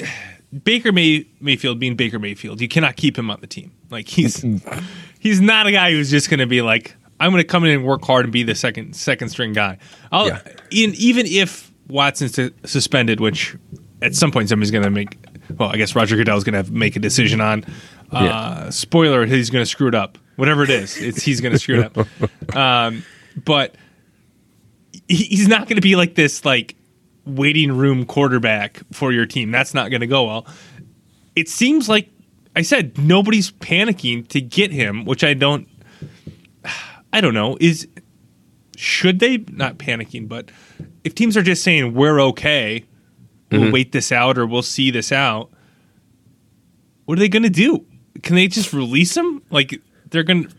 Baker 0.64 0.92
May- 0.92 1.28
Mayfield 1.40 1.80
being 1.80 1.96
Baker 1.96 2.20
Mayfield, 2.20 2.62
you 2.62 2.68
cannot 2.68 2.96
keep 2.96 3.18
him 3.18 3.30
on 3.30 3.40
the 3.42 3.48
team. 3.48 3.72
Like 3.90 4.08
he's 4.08 4.44
he's 5.20 5.42
not 5.42 5.68
a 5.68 5.72
guy 5.72 5.92
who's 5.92 6.10
just 6.10 6.30
going 6.30 6.40
to 6.40 6.46
be 6.48 6.62
like, 6.62 6.96
I'm 7.20 7.32
going 7.32 7.42
to 7.42 7.48
come 7.48 7.64
in 7.64 7.72
and 7.72 7.86
work 7.86 8.04
hard 8.04 8.26
and 8.26 8.34
be 8.34 8.44
the 8.44 8.56
second 8.56 8.96
second 8.96 9.30
string 9.30 9.54
guy. 9.54 9.78
I'll, 10.12 10.28
Yeah. 10.28 10.42
in, 10.72 10.94
even 10.96 11.26
if 11.26 11.72
Watson's 11.88 12.34
su- 12.34 12.52
suspended, 12.66 13.20
which 13.20 13.56
at 14.02 14.16
some 14.16 14.32
point 14.32 14.50
somebody's 14.50 14.72
going 14.72 14.84
to 14.84 14.90
make. 14.90 15.18
Well, 15.58 15.70
I 15.70 15.78
guess 15.78 15.96
Roger 15.96 16.16
Goodell's 16.16 16.44
going 16.44 16.62
to 16.66 16.72
make 16.72 16.96
a 16.96 17.00
decision 17.00 17.40
on. 17.40 17.64
Uh, 18.12 18.24
Yeah. 18.24 18.70
Spoiler: 18.72 19.26
he's 19.26 19.50
going 19.50 19.62
to 19.64 19.70
screw 19.70 19.88
it 19.88 19.96
up. 19.96 20.18
Whatever 20.36 20.64
it 20.64 20.70
is, 20.72 20.98
it's 20.98 21.22
he's 21.22 21.40
going 21.40 21.54
to 21.54 21.60
screw 21.60 21.82
it 21.82 21.98
up. 21.98 22.08
Um, 22.56 23.04
but 23.44 23.76
he's 25.08 25.48
not 25.48 25.68
going 25.68 25.76
to 25.76 25.82
be 25.82 25.96
like 25.96 26.16
this 26.16 26.46
like 26.46 26.76
waiting 27.26 27.72
room 27.72 28.06
quarterback 28.06 28.82
for 28.92 29.12
your 29.12 29.26
team. 29.26 29.52
That's 29.52 29.74
not 29.74 29.90
going 29.90 30.02
to 30.02 30.08
go 30.08 30.26
well. 30.26 30.48
It 31.36 31.50
seems 31.50 31.90
like 31.90 32.10
I 32.56 32.62
said 32.62 32.98
nobody's 32.98 33.52
panicking 33.52 34.28
to 34.30 34.42
get 34.42 34.72
him, 34.72 35.06
which 35.06 35.24
I 35.24 35.34
don't 35.34 35.68
I 37.12 37.22
don't 37.22 37.34
know. 37.34 37.58
Is 37.60 37.88
should 38.78 39.20
they 39.20 39.38
not 39.38 39.78
panicking, 39.78 40.28
but 40.28 40.52
if 41.04 41.16
teams 41.16 41.38
are 41.38 41.44
just 41.44 41.64
saying 41.64 41.94
we're 41.94 42.20
okay, 42.20 42.86
we'll 43.52 43.62
mm-hmm. 43.62 43.72
wait 43.72 43.92
this 43.92 44.12
out 44.12 44.38
or 44.38 44.46
we'll 44.46 44.62
see 44.62 44.92
this 44.92 45.12
out, 45.12 45.52
what 47.06 47.18
are 47.18 47.20
they 47.20 47.30
going 47.30 47.44
to 47.44 47.50
do? 47.50 47.86
Can 48.24 48.36
they 48.36 48.48
just 48.48 48.74
release 48.74 49.16
him? 49.16 49.42
Like 49.50 49.82
they're 50.10 50.24
going 50.24 50.46
to 50.46 50.56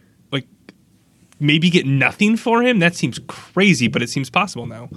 maybe 1.38 1.70
get 1.70 1.86
nothing 1.86 2.36
for 2.36 2.62
him? 2.62 2.78
That 2.78 2.94
seems 2.94 3.18
crazy, 3.26 3.88
but 3.88 4.02
it 4.02 4.10
seems 4.10 4.30
possible 4.30 4.66
now. 4.66 4.88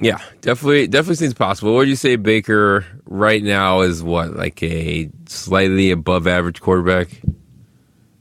Yeah, 0.00 0.20
definitely, 0.42 0.86
definitely 0.86 1.16
seems 1.16 1.34
possible. 1.34 1.74
What 1.74 1.84
do 1.84 1.90
you 1.90 1.96
say, 1.96 2.16
Baker? 2.16 2.86
Right 3.06 3.42
now 3.42 3.80
is 3.80 4.02
what 4.02 4.34
like 4.36 4.62
a 4.62 5.10
slightly 5.26 5.90
above 5.90 6.26
average 6.26 6.60
quarterback, 6.60 7.08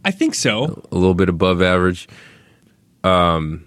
I 0.03 0.11
think 0.11 0.33
so. 0.33 0.81
a 0.91 0.95
little 0.95 1.13
bit 1.13 1.29
above 1.29 1.61
average. 1.61 2.07
Um. 3.03 3.65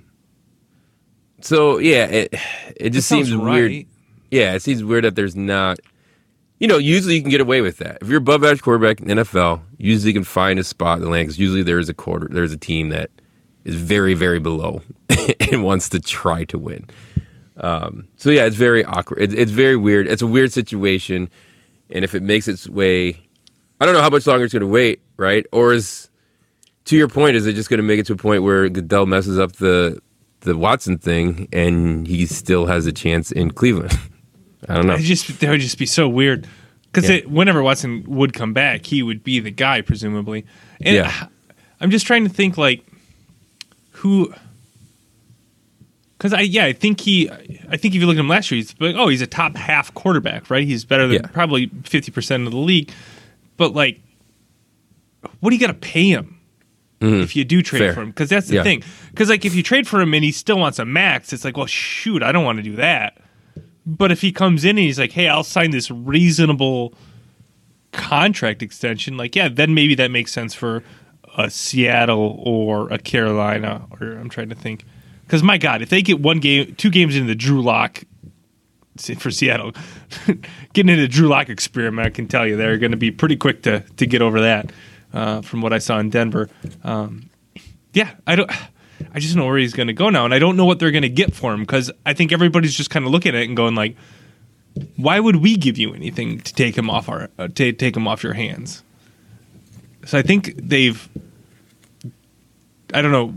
So 1.41 1.79
yeah, 1.79 2.07
it 2.07 2.35
it 2.77 2.91
just 2.91 3.09
seems 3.09 3.35
right. 3.35 3.53
weird. 3.53 3.87
Yeah, 4.31 4.55
it 4.55 4.63
seems 4.63 4.83
weird 4.83 5.05
that 5.05 5.15
there's 5.15 5.37
not. 5.37 5.79
You 6.61 6.69
know, 6.69 6.77
usually 6.77 7.17
you 7.17 7.23
can 7.23 7.31
get 7.31 7.41
away 7.41 7.63
with 7.63 7.79
that. 7.79 7.99
If 8.03 8.09
you're 8.09 8.19
above 8.19 8.45
average 8.45 8.61
quarterback 8.63 9.01
in 9.01 9.09
the 9.09 9.15
NFL, 9.15 9.63
usually 9.79 10.11
you 10.11 10.15
can 10.15 10.25
find 10.25 10.59
a 10.59 10.65
spot 10.65 10.99
in 10.99 11.05
the 11.05 11.11
land 11.11 11.27
because 11.27 11.39
usually 11.39 11.63
there 11.63 11.79
is 11.79 11.89
a 11.89 11.95
quarter, 11.95 12.29
there's 12.31 12.53
a 12.53 12.59
team 12.59 12.91
that 12.91 13.11
is 13.65 13.75
very, 13.75 14.13
very 14.13 14.39
below 14.39 14.83
and 15.51 15.65
wants 15.65 15.89
to 15.89 16.01
try 16.01 16.45
to 16.45 16.59
win. 16.59 16.87
Um, 17.57 18.09
so 18.17 18.31
yeah, 18.31 18.45
it's 18.45 18.57
very 18.57 18.85
awkward. 18.85 19.21
It, 19.23 19.35
it's 19.39 19.51
very 19.51 19.77
weird. 19.77 20.07
It's 20.07 20.23
a 20.23 20.27
weird 20.27 20.53
situation, 20.53 21.31
and 21.91 22.05
if 22.05 22.15
it 22.15 22.23
makes 22.23 22.47
its 22.47 22.69
way, 22.69 23.19
I 23.81 23.87
don't 23.87 23.95
know 23.95 24.03
how 24.03 24.11
much 24.11 24.27
longer 24.27 24.45
it's 24.45 24.53
going 24.53 24.61
to 24.61 24.67
wait, 24.67 25.01
right? 25.17 25.47
Or 25.53 25.73
is 25.73 26.11
to 26.87 26.97
your 26.97 27.09
point, 27.09 27.37
is 27.37 27.47
it 27.47 27.55
just 27.55 27.71
going 27.71 27.79
to 27.79 27.85
make 27.85 28.01
it 28.01 28.07
to 28.07 28.13
a 28.13 28.17
point 28.17 28.43
where 28.43 28.69
Goodell 28.69 29.07
messes 29.07 29.39
up 29.39 29.53
the 29.53 30.01
the 30.41 30.57
Watson 30.57 30.99
thing 30.99 31.49
and 31.53 32.07
he 32.07 32.27
still 32.27 32.67
has 32.67 32.87
a 32.87 32.93
chance 32.93 33.33
in 33.33 33.51
Cleveland? 33.51 33.99
I 34.69 34.75
don't 34.75 34.87
know. 34.87 34.95
It 34.95 35.01
just 35.01 35.41
that 35.41 35.51
would 35.51 35.61
just 35.61 35.79
be 35.79 35.87
so 35.87 36.09
weird 36.09 36.47
because 36.93 37.09
Yeah. 37.09 37.21
whenever 37.27 37.63
Watson 37.63 38.05
would 38.07 38.33
come 38.35 38.53
back, 38.53 38.85
he 38.87 39.03
would 39.03 39.25
be 39.25 39.41
the 39.41 39.51
guy 39.51 39.81
presumably. 39.81 40.45
And 40.81 40.97
Yeah. 40.97 41.27
I'm 41.81 41.91
just 41.91 42.07
trying 42.07 42.25
to 42.25 42.31
think 42.31 42.59
like 42.59 42.85
who. 43.93 44.33
Because 46.19 46.35
I 46.35 46.41
yeah 46.43 46.67
I 46.67 46.73
think 46.75 47.01
he 47.01 47.31
I 47.71 47.77
think 47.79 47.95
if 47.95 48.01
you 48.01 48.07
look 48.07 48.17
at 48.17 48.21
him 48.21 48.29
last 48.29 48.51
year 48.51 48.57
he's 48.57 48.75
like 48.79 48.95
oh 48.97 49.09
he's 49.09 49.23
a 49.23 49.27
top 49.27 49.57
half 49.57 49.95
quarterback 49.95 50.51
right 50.51 50.65
he's 50.67 50.85
better 50.85 51.07
than 51.07 51.23
Yeah. 51.23 51.27
probably 51.33 51.71
fifty 51.85 52.11
percent 52.13 52.45
of 52.47 52.53
the 52.53 52.59
league, 52.59 52.91
but 53.57 53.73
like, 53.75 54.01
what 55.41 55.51
do 55.51 55.57
you 55.57 55.61
got 55.61 55.69
to 55.69 55.75
pay 55.75 56.09
him 56.11 56.37
if 57.01 57.35
you 57.35 57.45
do 57.47 57.63
trade 57.63 57.81
Mm-hmm. 57.81 57.87
Fair. 57.87 57.95
for 57.95 58.03
him? 58.03 58.09
Because 58.11 58.29
that's 58.29 58.49
the 58.49 58.57
Yeah. 58.57 58.63
thing. 58.63 58.83
Because 59.11 59.31
like 59.31 59.47
if 59.47 59.55
you 59.55 59.63
trade 59.63 59.89
for 59.89 59.99
him 60.03 60.13
and 60.13 60.23
he 60.23 60.33
still 60.33 60.59
wants 60.59 60.79
a 60.79 60.85
max, 60.85 61.33
it's 61.33 61.45
like 61.47 61.57
well 61.57 61.65
shoot 61.67 62.23
I 62.23 62.33
don't 62.33 62.45
want 62.45 62.59
to 62.59 62.63
do 62.63 62.77
that. 62.77 63.17
But 63.87 64.13
if 64.13 64.21
he 64.21 64.33
comes 64.33 64.65
in 64.65 64.71
and 64.71 64.79
he's 64.81 64.99
like, 64.99 65.13
"Hey, 65.13 65.29
I'll 65.29 65.45
sign 65.45 65.71
this 65.71 65.91
reasonable 65.91 66.95
contract 67.93 68.63
extension," 68.63 69.17
like, 69.17 69.35
yeah, 69.35 69.49
then 69.49 69.75
maybe 69.75 69.95
that 69.97 70.11
makes 70.11 70.33
sense 70.33 70.55
for 70.55 70.83
a 71.37 71.51
Seattle 71.51 72.41
or 72.45 72.89
a 72.93 72.99
Carolina. 72.99 73.87
Or 74.01 74.13
I'm 74.13 74.29
trying 74.29 74.49
to 74.51 74.55
think, 74.55 74.85
because 75.27 75.43
my 75.43 75.59
God, 75.59 75.83
if 75.83 75.89
they 75.89 76.03
get 76.03 76.21
one 76.21 76.41
game, 76.41 76.75
two 76.77 76.91
games 76.91 77.17
into 77.17 77.29
the 77.29 77.35
Drew 77.35 77.63
Lock 77.63 78.03
for 79.19 79.31
Seattle, 79.31 79.73
getting 80.73 80.91
into 80.91 81.03
the 81.03 81.09
Drew 81.09 81.29
Lock 81.29 81.49
experiment, 81.49 82.07
I 82.07 82.11
can 82.11 82.29
tell 82.29 82.47
you 82.47 82.57
they're 82.57 82.79
going 82.79 82.91
to 82.91 82.97
be 82.99 83.11
pretty 83.11 83.37
quick 83.37 83.63
to 83.63 83.81
to 83.81 84.07
get 84.07 84.23
over 84.23 84.41
that. 84.41 84.73
Uh, 85.13 85.41
from 85.41 85.61
what 85.61 85.73
I 85.73 85.79
saw 85.79 85.99
in 85.99 86.09
Denver, 86.09 86.49
um, 86.85 87.29
yeah, 87.93 88.15
I 88.27 88.37
don't. 88.37 88.51
I 89.15 89.19
just 89.19 89.37
know 89.37 89.47
where 89.47 89.59
he's 89.59 89.73
going 89.73 89.87
to 89.89 89.93
go 89.93 90.11
now, 90.11 90.25
and 90.25 90.35
I 90.35 90.39
don't 90.39 90.57
know 90.57 90.65
what 90.65 90.79
they're 90.79 90.91
going 90.91 91.03
to 91.03 91.09
get 91.09 91.35
for 91.35 91.53
him 91.53 91.61
because 91.61 91.91
I 92.05 92.15
think 92.15 92.33
everybody's 92.33 92.75
just 92.75 92.91
kind 92.91 93.05
of 93.05 93.11
looking 93.11 93.35
at 93.35 93.43
it 93.43 93.49
and 93.49 93.57
going 93.57 93.75
like, 93.75 93.97
why 94.97 95.19
would 95.19 95.37
we 95.37 95.57
give 95.57 95.79
you 95.79 95.95
anything 95.95 96.41
to 96.41 96.55
take 96.55 96.77
him 96.77 96.89
off 96.89 97.09
our 97.09 97.29
uh, 97.39 97.49
to 97.49 97.73
take 97.73 97.97
him 97.97 98.07
off 98.07 98.23
your 98.23 98.35
hands? 98.35 98.83
So 100.05 100.19
I 100.19 100.23
think 100.23 100.55
they've. 100.57 101.09
I 102.93 103.03
don't 103.03 103.13
know. 103.13 103.35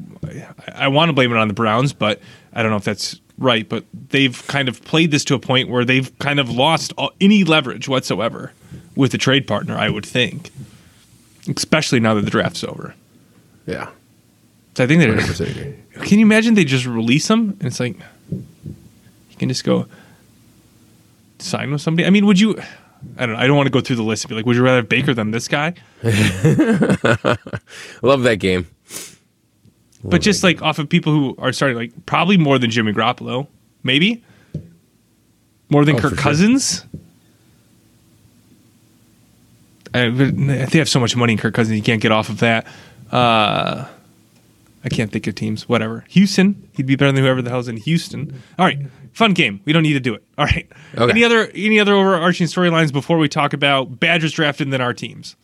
I, 0.68 0.86
I 0.86 0.88
want 0.88 1.10
to 1.10 1.14
blame 1.14 1.32
it 1.32 1.38
on 1.38 1.48
the 1.48 1.54
Browns, 1.54 1.94
but 1.94 2.20
I 2.54 2.62
don't 2.62 2.72
know 2.72 2.78
if 2.78 2.84
that's 2.84 3.20
right. 3.38 3.68
But 3.68 3.86
they've 4.10 4.46
kind 4.48 4.70
of 4.70 4.84
played 4.84 5.12
this 5.12 5.24
to 5.26 5.36
a 5.36 5.40
point 5.40 5.70
where 5.70 5.86
they've 5.86 6.18
kind 6.20 6.40
of 6.40 6.50
lost 6.50 6.94
all, 6.98 7.12
any 7.22 7.44
leverage 7.44 7.88
whatsoever 7.88 8.54
with 8.96 9.12
the 9.12 9.18
trade 9.18 9.48
partner. 9.48 9.76
I 9.76 9.90
would 9.90 10.06
think, 10.06 10.52
especially 11.56 12.00
now 12.00 12.14
that 12.14 12.26
the 12.26 12.32
draft's 12.32 12.64
over. 12.64 12.96
Yeah. 13.66 13.90
So 14.76 14.84
I 14.84 14.88
think 14.88 15.00
they're. 15.02 15.16
100% 15.16 16.04
Can 16.04 16.20
you 16.20 16.26
imagine 16.26 16.56
they 16.56 16.66
just 16.66 16.86
release 16.86 17.30
him 17.30 17.50
and 17.60 17.64
it's 17.66 17.80
like 17.80 17.96
you 18.32 19.38
can 19.38 19.50
just 19.50 19.64
go 19.64 19.86
sign 21.40 21.72
with 21.72 21.82
somebody? 21.82 22.08
I 22.08 22.10
mean, 22.10 22.26
would 22.26 22.40
you? 22.40 22.58
I 23.18 23.26
don't 23.26 23.36
know. 23.36 23.42
I 23.42 23.48
don't 23.48 23.58
want 23.58 23.68
to 23.68 23.72
go 23.72 23.82
through 23.82 23.98
the 23.98 24.04
list 24.04 24.24
and 24.24 24.30
be 24.30 24.36
like, 24.36 24.46
would 24.46 24.56
you 24.56 24.64
rather 24.64 24.78
have 24.78 24.90
Baker 24.90 25.14
than 25.14 25.32
this 25.32 25.48
guy? 25.48 25.74
Love 28.02 28.24
that 28.24 28.38
game. 28.40 28.66
But 30.06 30.22
just 30.22 30.44
like 30.44 30.62
off 30.62 30.80
of 30.80 30.90
people 30.90 31.14
who 31.14 31.36
are 31.38 31.52
starting, 31.54 31.78
like 31.78 32.06
probably 32.06 32.38
more 32.38 32.58
than 32.60 32.70
Jimmy 32.72 32.92
Garoppolo, 32.94 33.48
maybe 33.84 34.24
more 35.70 35.86
than 35.86 35.96
Oh, 35.96 36.00
Kirk 36.00 36.12
for 36.12 36.16
sure. 36.18 36.24
Cousins. 36.24 36.86
I, 39.94 40.10
but 40.10 40.36
they 40.36 40.80
have 40.80 40.90
so 40.90 41.00
much 41.00 41.16
money 41.16 41.34
in 41.34 41.40
Kirk 41.40 41.54
Cousins, 41.54 41.78
you 41.78 41.84
can't 41.84 42.02
get 42.02 42.12
off 42.12 42.30
of 42.30 42.40
that. 42.40 42.66
Uh, 43.12 43.86
I 44.86 44.90
can't 44.90 45.12
think 45.12 45.28
of 45.28 45.36
teams. 45.36 45.70
Whatever. 45.70 46.04
Houston, 46.10 46.70
he'd 46.74 46.86
be 46.86 46.96
better 46.96 47.12
than 47.12 47.24
whoever 47.24 47.42
the 47.42 47.50
hell's 47.50 47.68
in 47.68 47.78
Houston. 47.78 48.42
All 48.60 48.66
right, 48.66 48.80
fun 49.14 49.34
game. 49.34 49.62
We 49.66 49.72
don't 49.74 49.84
need 49.84 49.94
to 49.94 50.00
do 50.00 50.14
it. 50.14 50.24
All 50.38 50.46
right. 50.46 50.70
Okay. 50.98 51.12
Any 51.12 51.24
other 51.24 51.50
any 51.56 51.80
other 51.80 51.94
overarching 51.94 52.48
storylines 52.48 52.92
before 52.92 53.18
we 53.18 53.30
talk 53.30 53.54
about 53.54 54.00
Badgers 54.00 54.34
drafted 54.34 54.72
then 54.72 54.82
our 54.82 54.94
teams? 54.94 55.36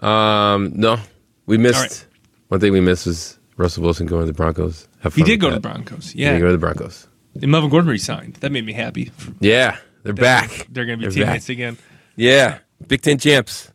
Um, 0.00 0.72
no, 0.74 0.98
we 1.46 1.58
missed 1.58 1.80
right. 1.80 2.06
one 2.48 2.60
thing. 2.60 2.72
We 2.72 2.80
missed 2.80 3.06
was 3.06 3.38
Russell 3.56 3.82
Wilson 3.82 4.06
going 4.06 4.22
to 4.22 4.26
the 4.26 4.32
Broncos. 4.32 4.88
He 5.14 5.22
did 5.22 5.40
go 5.40 5.48
to 5.48 5.56
the 5.56 5.60
that. 5.60 5.68
Broncos. 5.68 6.10
He 6.10 6.24
did 6.24 6.40
go 6.40 6.46
to 6.46 6.52
the 6.52 6.58
Broncos. 6.58 7.06
and 7.40 7.50
Melvin 7.50 7.70
Gordon 7.70 7.90
resigned. 7.90 8.34
That 8.36 8.52
made 8.52 8.64
me 8.66 8.72
happy. 8.72 9.12
Yeah, 9.40 9.76
they're 10.02 10.12
back. 10.14 10.66
They're 10.70 10.84
going 10.84 10.98
to 10.98 11.06
be 11.06 11.14
They're 11.14 11.24
teammates 11.24 11.46
back. 11.46 11.52
again. 11.52 11.78
Yeah, 12.16 12.58
Big 12.88 13.02
Ten 13.02 13.18
champs. 13.18 13.70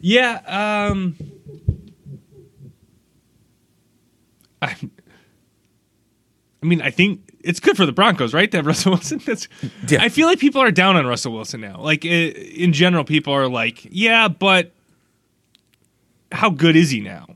Yeah. 0.00 0.40
Um, 0.90 1.16
I, 4.64 4.76
I 6.62 6.66
mean, 6.66 6.80
I 6.82 6.90
think 6.90 7.20
it's 7.40 7.60
good 7.60 7.76
for 7.76 7.84
the 7.86 7.92
Broncos, 7.92 8.32
right? 8.32 8.50
To 8.50 8.56
have 8.58 8.66
Russell 8.66 8.92
Wilson. 8.92 9.20
That's. 9.26 9.48
Yeah. 9.88 10.02
I 10.02 10.08
feel 10.08 10.26
like 10.26 10.38
people 10.38 10.60
are 10.62 10.70
down 10.70 10.96
on 10.96 11.06
Russell 11.06 11.32
Wilson 11.32 11.60
now. 11.60 11.78
Like 11.80 12.04
i- 12.04 12.08
in 12.08 12.72
general, 12.72 13.04
people 13.04 13.32
are 13.32 13.48
like, 13.48 13.86
"Yeah, 13.90 14.28
but 14.28 14.72
how 16.32 16.50
good 16.50 16.76
is 16.76 16.90
he 16.90 17.00
now?" 17.00 17.26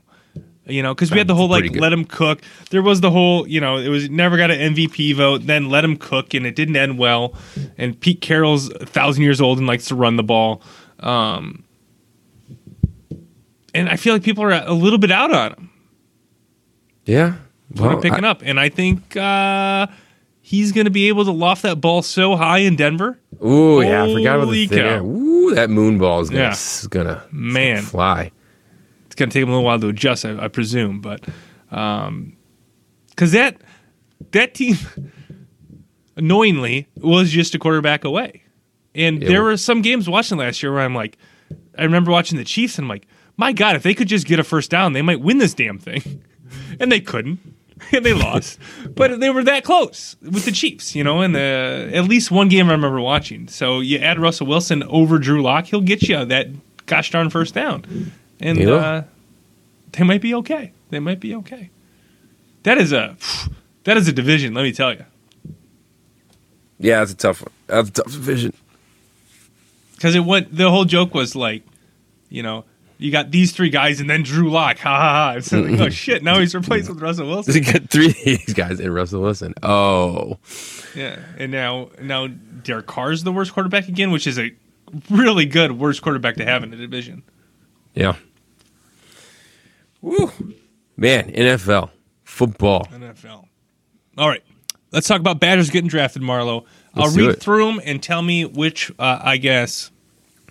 You 0.65 0.83
know, 0.83 0.93
because 0.93 1.09
we 1.11 1.17
had 1.17 1.25
the 1.27 1.33
whole 1.33 1.47
like 1.47 1.63
let 1.81 1.91
him 1.93 2.05
cook. 2.05 2.41
There 2.69 2.83
was 2.83 3.01
the 3.01 3.09
whole, 3.09 3.47
you 3.47 3.59
know, 3.59 3.77
it 3.77 3.89
was 3.89 4.07
never 4.09 4.37
got 4.37 4.51
an 4.51 4.75
MVP 4.75 5.15
vote. 5.15 5.47
Then 5.47 5.69
let 5.69 5.83
him 5.83 5.97
cook, 5.97 6.35
and 6.35 6.45
it 6.45 6.55
didn't 6.55 6.75
end 6.75 6.99
well. 6.99 7.33
And 7.77 7.99
Pete 7.99 8.21
Carroll's 8.21 8.69
a 8.69 8.85
thousand 8.85 9.23
years 9.23 9.41
old 9.41 9.57
and 9.57 9.65
likes 9.65 9.85
to 9.85 9.95
run 9.95 10.15
the 10.15 10.23
ball. 10.23 10.61
Um, 10.99 11.63
and 13.73 13.89
I 13.89 13.95
feel 13.95 14.13
like 14.13 14.23
people 14.23 14.43
are 14.43 14.51
a 14.51 14.73
little 14.73 14.99
bit 14.99 15.11
out 15.11 15.31
on 15.33 15.51
him. 15.53 15.68
Yeah, 17.05 17.35
What 17.75 17.91
I'm 17.91 18.01
picking 18.01 18.23
I- 18.25 18.29
up, 18.29 18.41
and 18.43 18.59
I 18.59 18.69
think 18.69 19.15
uh, 19.17 19.87
he's 20.41 20.71
going 20.71 20.85
to 20.85 20.91
be 20.91 21.07
able 21.07 21.25
to 21.25 21.31
loft 21.31 21.61
that 21.63 21.81
ball 21.81 22.01
so 22.01 22.35
high 22.35 22.59
in 22.59 22.75
Denver. 22.75 23.17
Ooh, 23.43 23.81
yeah, 23.81 24.03
I 24.03 24.13
forgot 24.13 24.39
about 24.41 24.51
the 24.51 24.67
thing. 24.67 25.05
Ooh, 25.05 25.55
that 25.55 25.69
moon 25.69 25.97
ball 25.97 26.19
is 26.21 26.29
gonna, 26.29 26.41
Yeah. 26.41 26.55
gonna 26.89 27.23
Man. 27.31 27.75
gonna 27.77 27.87
fly. 27.87 28.31
It's 29.07 29.15
going 29.15 29.29
to 29.29 29.33
take 29.33 29.43
him 29.43 29.49
a 29.49 29.53
little 29.53 29.65
while 29.65 29.79
to 29.79 29.87
adjust, 29.87 30.23
I, 30.25 30.37
I 30.45 30.47
presume, 30.49 31.01
but 31.01 31.21
because 31.69 33.31
that 33.31 33.57
that 34.31 34.53
team 34.53 34.75
annoyingly 36.17 36.87
was 36.97 37.31
just 37.31 37.55
a 37.55 37.59
quarterback 37.59 38.03
away, 38.03 38.43
and 38.93 39.21
Yeah, 39.21 39.27
there 39.29 39.41
well- 39.41 39.51
were 39.51 39.57
some 39.57 39.81
games 39.81 40.09
watching 40.09 40.37
last 40.37 40.61
year 40.61 40.71
where 40.73 40.81
I'm 40.81 40.95
like, 40.95 41.17
I 41.77 41.83
remember 41.83 42.11
watching 42.11 42.37
the 42.37 42.43
Chiefs, 42.43 42.77
and 42.77 42.85
I'm 42.85 42.89
like, 42.89 43.07
my 43.37 43.53
God, 43.53 43.75
if 43.75 43.83
they 43.83 43.93
could 43.93 44.07
just 44.07 44.27
get 44.27 44.39
a 44.39 44.43
first 44.43 44.69
down, 44.69 44.93
they 44.93 45.01
might 45.01 45.21
win 45.21 45.37
this 45.37 45.53
damn 45.53 45.79
thing, 45.79 46.23
and 46.79 46.91
they 46.91 46.99
couldn't. 47.01 47.39
And 47.93 48.05
they 48.05 48.13
lost, 48.13 48.59
but 48.93 49.21
they 49.21 49.29
were 49.29 49.41
that 49.45 49.63
close 49.63 50.17
with 50.21 50.43
the 50.43 50.51
Chiefs, 50.51 50.95
you 50.95 51.03
know. 51.05 51.21
And 51.21 51.33
the 51.33 51.89
at 51.93 52.03
least 52.09 52.29
one 52.29 52.49
game 52.49 52.67
I 52.67 52.73
remember 52.73 52.99
watching. 52.99 53.47
So 53.47 53.79
you 53.79 53.99
add 53.99 54.19
Russell 54.19 54.47
Wilson 54.47 54.83
over 54.83 55.17
Drew 55.17 55.41
Lock, 55.41 55.67
he'll 55.67 55.79
get 55.79 56.01
you 56.03 56.25
that 56.25 56.47
gosh 56.87 57.09
darn 57.09 57.29
first 57.29 57.53
down, 57.53 58.11
and 58.41 58.61
uh, 58.67 59.03
they 59.93 60.03
might 60.03 60.21
be 60.21 60.35
okay. 60.35 60.73
They 60.89 60.99
might 60.99 61.21
be 61.21 61.33
okay. 61.35 61.69
That 62.63 62.77
is 62.79 62.91
a 62.91 63.15
that 63.85 63.95
is 63.95 64.09
a 64.09 64.11
division. 64.13 64.53
Let 64.53 64.63
me 64.63 64.73
tell 64.73 64.91
you, 64.91 65.05
Yeah, 66.79 66.99
that's 66.99 67.13
a 67.13 67.15
tough 67.15 67.41
one. 67.41 67.51
That's 67.67 67.87
a 67.87 67.91
tough 67.93 68.11
division. 68.11 68.51
because 69.95 70.15
it 70.15 70.25
went. 70.25 70.53
The 70.53 70.69
whole 70.69 70.83
joke 70.83 71.13
was 71.13 71.33
like, 71.33 71.63
you 72.27 72.43
know, 72.43 72.65
you 72.99 73.11
got 73.11 73.31
these 73.31 73.53
three 73.53 73.69
guys 73.69 73.99
and 74.01 74.09
then 74.09 74.21
Drew 74.23 74.51
Lock. 74.51 74.77
Ha 74.79 74.89
ha 74.89 75.39
ha! 75.41 75.57
Like, 75.57 75.79
oh 75.79 75.89
shit! 75.89 76.21
Now 76.21 76.37
he's 76.39 76.53
replaced 76.53 76.89
with 76.89 77.01
Russell 77.01 77.27
Wilson. 77.29 77.55
You 77.55 77.63
got 77.73 77.89
three 77.89 78.09
of 78.09 78.15
these 78.23 78.53
guys 78.53 78.79
in 78.79 78.91
Russell 78.91 79.21
Wilson. 79.21 79.53
Oh, 79.63 80.37
Yeah, 80.95 81.17
and 81.37 81.51
now 81.51 81.89
now 82.01 82.27
Derek 82.27 82.85
Carr's 82.87 83.23
the 83.23 83.31
worst 83.31 83.53
quarterback 83.53 83.87
again, 83.87 84.11
which 84.11 84.27
is 84.27 84.37
a 84.37 84.51
really 85.09 85.45
good 85.45 85.79
worst 85.79 86.01
quarterback 86.01 86.35
to 86.35 86.45
have 86.45 86.61
in 86.63 86.71
the 86.71 86.77
division. 86.77 87.23
yeah. 87.95 88.15
Woo, 90.01 90.31
man, 90.95 91.31
NFL 91.31 91.89
football. 92.23 92.85
NFL. 92.85 93.45
All 94.17 94.29
right, 94.29 94.43
let's 94.91 95.07
talk 95.07 95.19
about 95.19 95.39
Badgers 95.39 95.69
getting 95.69 95.89
drafted, 95.89 96.21
Marlo. 96.21 96.65
I'll 96.95 97.11
read 97.11 97.39
through 97.39 97.65
them 97.65 97.81
and 97.85 98.01
tell 98.01 98.21
me 98.21 98.45
which 98.45 98.91
uh, 98.99 99.19
I 99.21 99.37
guess 99.37 99.91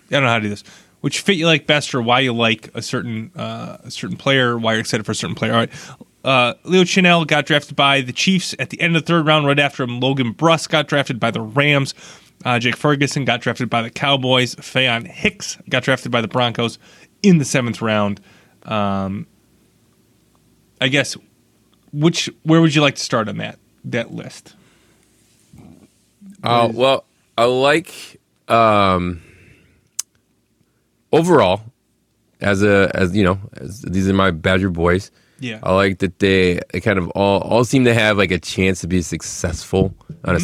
I 0.09 0.11
don't 0.11 0.23
know 0.23 0.29
how 0.29 0.37
to 0.37 0.43
do 0.43 0.49
this. 0.49 0.63
Which 1.01 1.21
fit 1.21 1.37
you 1.37 1.45
like 1.45 1.65
best, 1.65 1.95
or 1.95 2.01
why 2.01 2.19
you 2.19 2.33
like 2.33 2.69
a 2.75 2.81
certain 2.81 3.31
uh, 3.35 3.77
a 3.83 3.91
certain 3.91 4.17
player, 4.17 4.57
why 4.57 4.73
you're 4.73 4.81
excited 4.81 5.05
for 5.05 5.13
a 5.13 5.15
certain 5.15 5.35
player. 5.35 5.53
All 5.53 5.59
right, 5.59 5.71
uh, 6.23 6.53
Leo 6.63 6.83
Chenal 6.83 7.25
got 7.25 7.45
drafted 7.45 7.75
by 7.75 8.01
the 8.01 8.11
Chiefs 8.11 8.53
at 8.59 8.69
the 8.69 8.81
end 8.81 8.95
of 8.95 9.03
the 9.03 9.07
third 9.07 9.25
round. 9.25 9.47
Right 9.47 9.59
after 9.59 9.83
him, 9.83 9.99
Logan 9.99 10.33
Bruss 10.33 10.67
got 10.67 10.87
drafted 10.87 11.19
by 11.19 11.31
the 11.31 11.41
Rams. 11.41 11.93
Uh, 12.43 12.59
Jake 12.59 12.75
Ferguson 12.75 13.25
got 13.25 13.41
drafted 13.41 13.69
by 13.69 13.81
the 13.81 13.89
Cowboys. 13.89 14.55
Faion 14.55 15.07
Hicks 15.07 15.57
got 15.69 15.83
drafted 15.83 16.11
by 16.11 16.21
the 16.21 16.27
Broncos 16.27 16.79
in 17.23 17.37
the 17.37 17.45
seventh 17.45 17.81
round. 17.81 18.19
Um, 18.63 19.27
I 20.81 20.87
guess 20.87 21.17
which 21.91 22.29
where 22.43 22.61
would 22.61 22.75
you 22.75 22.81
like 22.81 22.95
to 22.95 23.03
start 23.03 23.29
on 23.29 23.37
that 23.37 23.59
that 23.85 24.13
list? 24.13 24.55
Uh, 26.43 26.69
well, 26.73 27.05
I 27.37 27.45
like 27.45 28.19
um, 28.47 29.21
overall 31.11 31.61
as 32.41 32.63
a 32.63 32.91
as 32.93 33.15
you 33.15 33.23
know 33.23 33.39
as 33.57 33.81
these 33.81 34.07
are 34.09 34.13
my 34.13 34.31
Badger 34.31 34.69
boys. 34.69 35.11
Yeah. 35.41 35.59
I 35.63 35.73
like 35.73 35.99
that 35.99 36.19
they, 36.19 36.59
they 36.73 36.81
kind 36.81 36.99
of 36.99 37.09
all 37.11 37.41
all 37.41 37.63
seem 37.63 37.85
to 37.85 37.93
have 37.93 38.17
like 38.17 38.31
a 38.31 38.39
chance 38.39 38.81
to 38.81 38.87
be 38.87 39.01
successful 39.01 39.93
on 40.25 40.35
a 40.35 40.39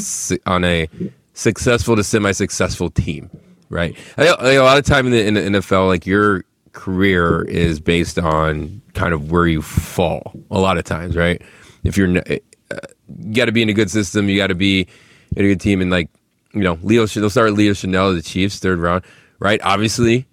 on 0.46 0.64
a 0.64 0.88
successful 1.34 1.96
to 1.96 2.04
semi 2.04 2.32
successful 2.32 2.90
team, 2.90 3.30
right? 3.70 3.96
I, 4.18 4.28
I, 4.28 4.52
a 4.54 4.64
lot 4.64 4.78
of 4.78 4.86
time 4.86 5.06
in 5.08 5.12
the, 5.12 5.26
in 5.26 5.34
the 5.34 5.60
NFL, 5.60 5.88
like 5.88 6.06
your 6.06 6.46
career 6.72 7.44
is 7.44 7.80
based 7.80 8.18
on 8.18 8.82
kind 8.94 9.14
of 9.14 9.32
where 9.32 9.48
you 9.48 9.62
fall. 9.62 10.34
A 10.52 10.60
lot 10.60 10.78
of 10.78 10.86
times, 10.86 11.16
right? 11.16 11.42
If 11.84 11.98
you're 11.98 12.08
n- 12.08 12.40
uh, 12.72 12.78
you 13.20 13.34
got 13.34 13.46
to 13.46 13.52
be 13.52 13.62
in 13.62 13.70
a 13.70 13.74
good 13.74 13.92
system, 13.92 14.30
you 14.30 14.38
got 14.38 14.48
to 14.48 14.56
be 14.56 14.88
in 15.36 15.46
a 15.46 15.48
good 15.50 15.62
team, 15.62 15.82
and 15.82 15.92
like 15.92 16.10
you 16.54 16.62
know, 16.62 16.80
Leo, 16.82 17.06
they'll 17.06 17.30
start 17.30 17.54
Leo 17.54 17.74
Chenal, 17.74 18.16
the 18.16 18.22
Chiefs, 18.22 18.60
third 18.60 18.80
round, 18.80 19.04
right? 19.40 19.60
Obviously, 19.62 20.26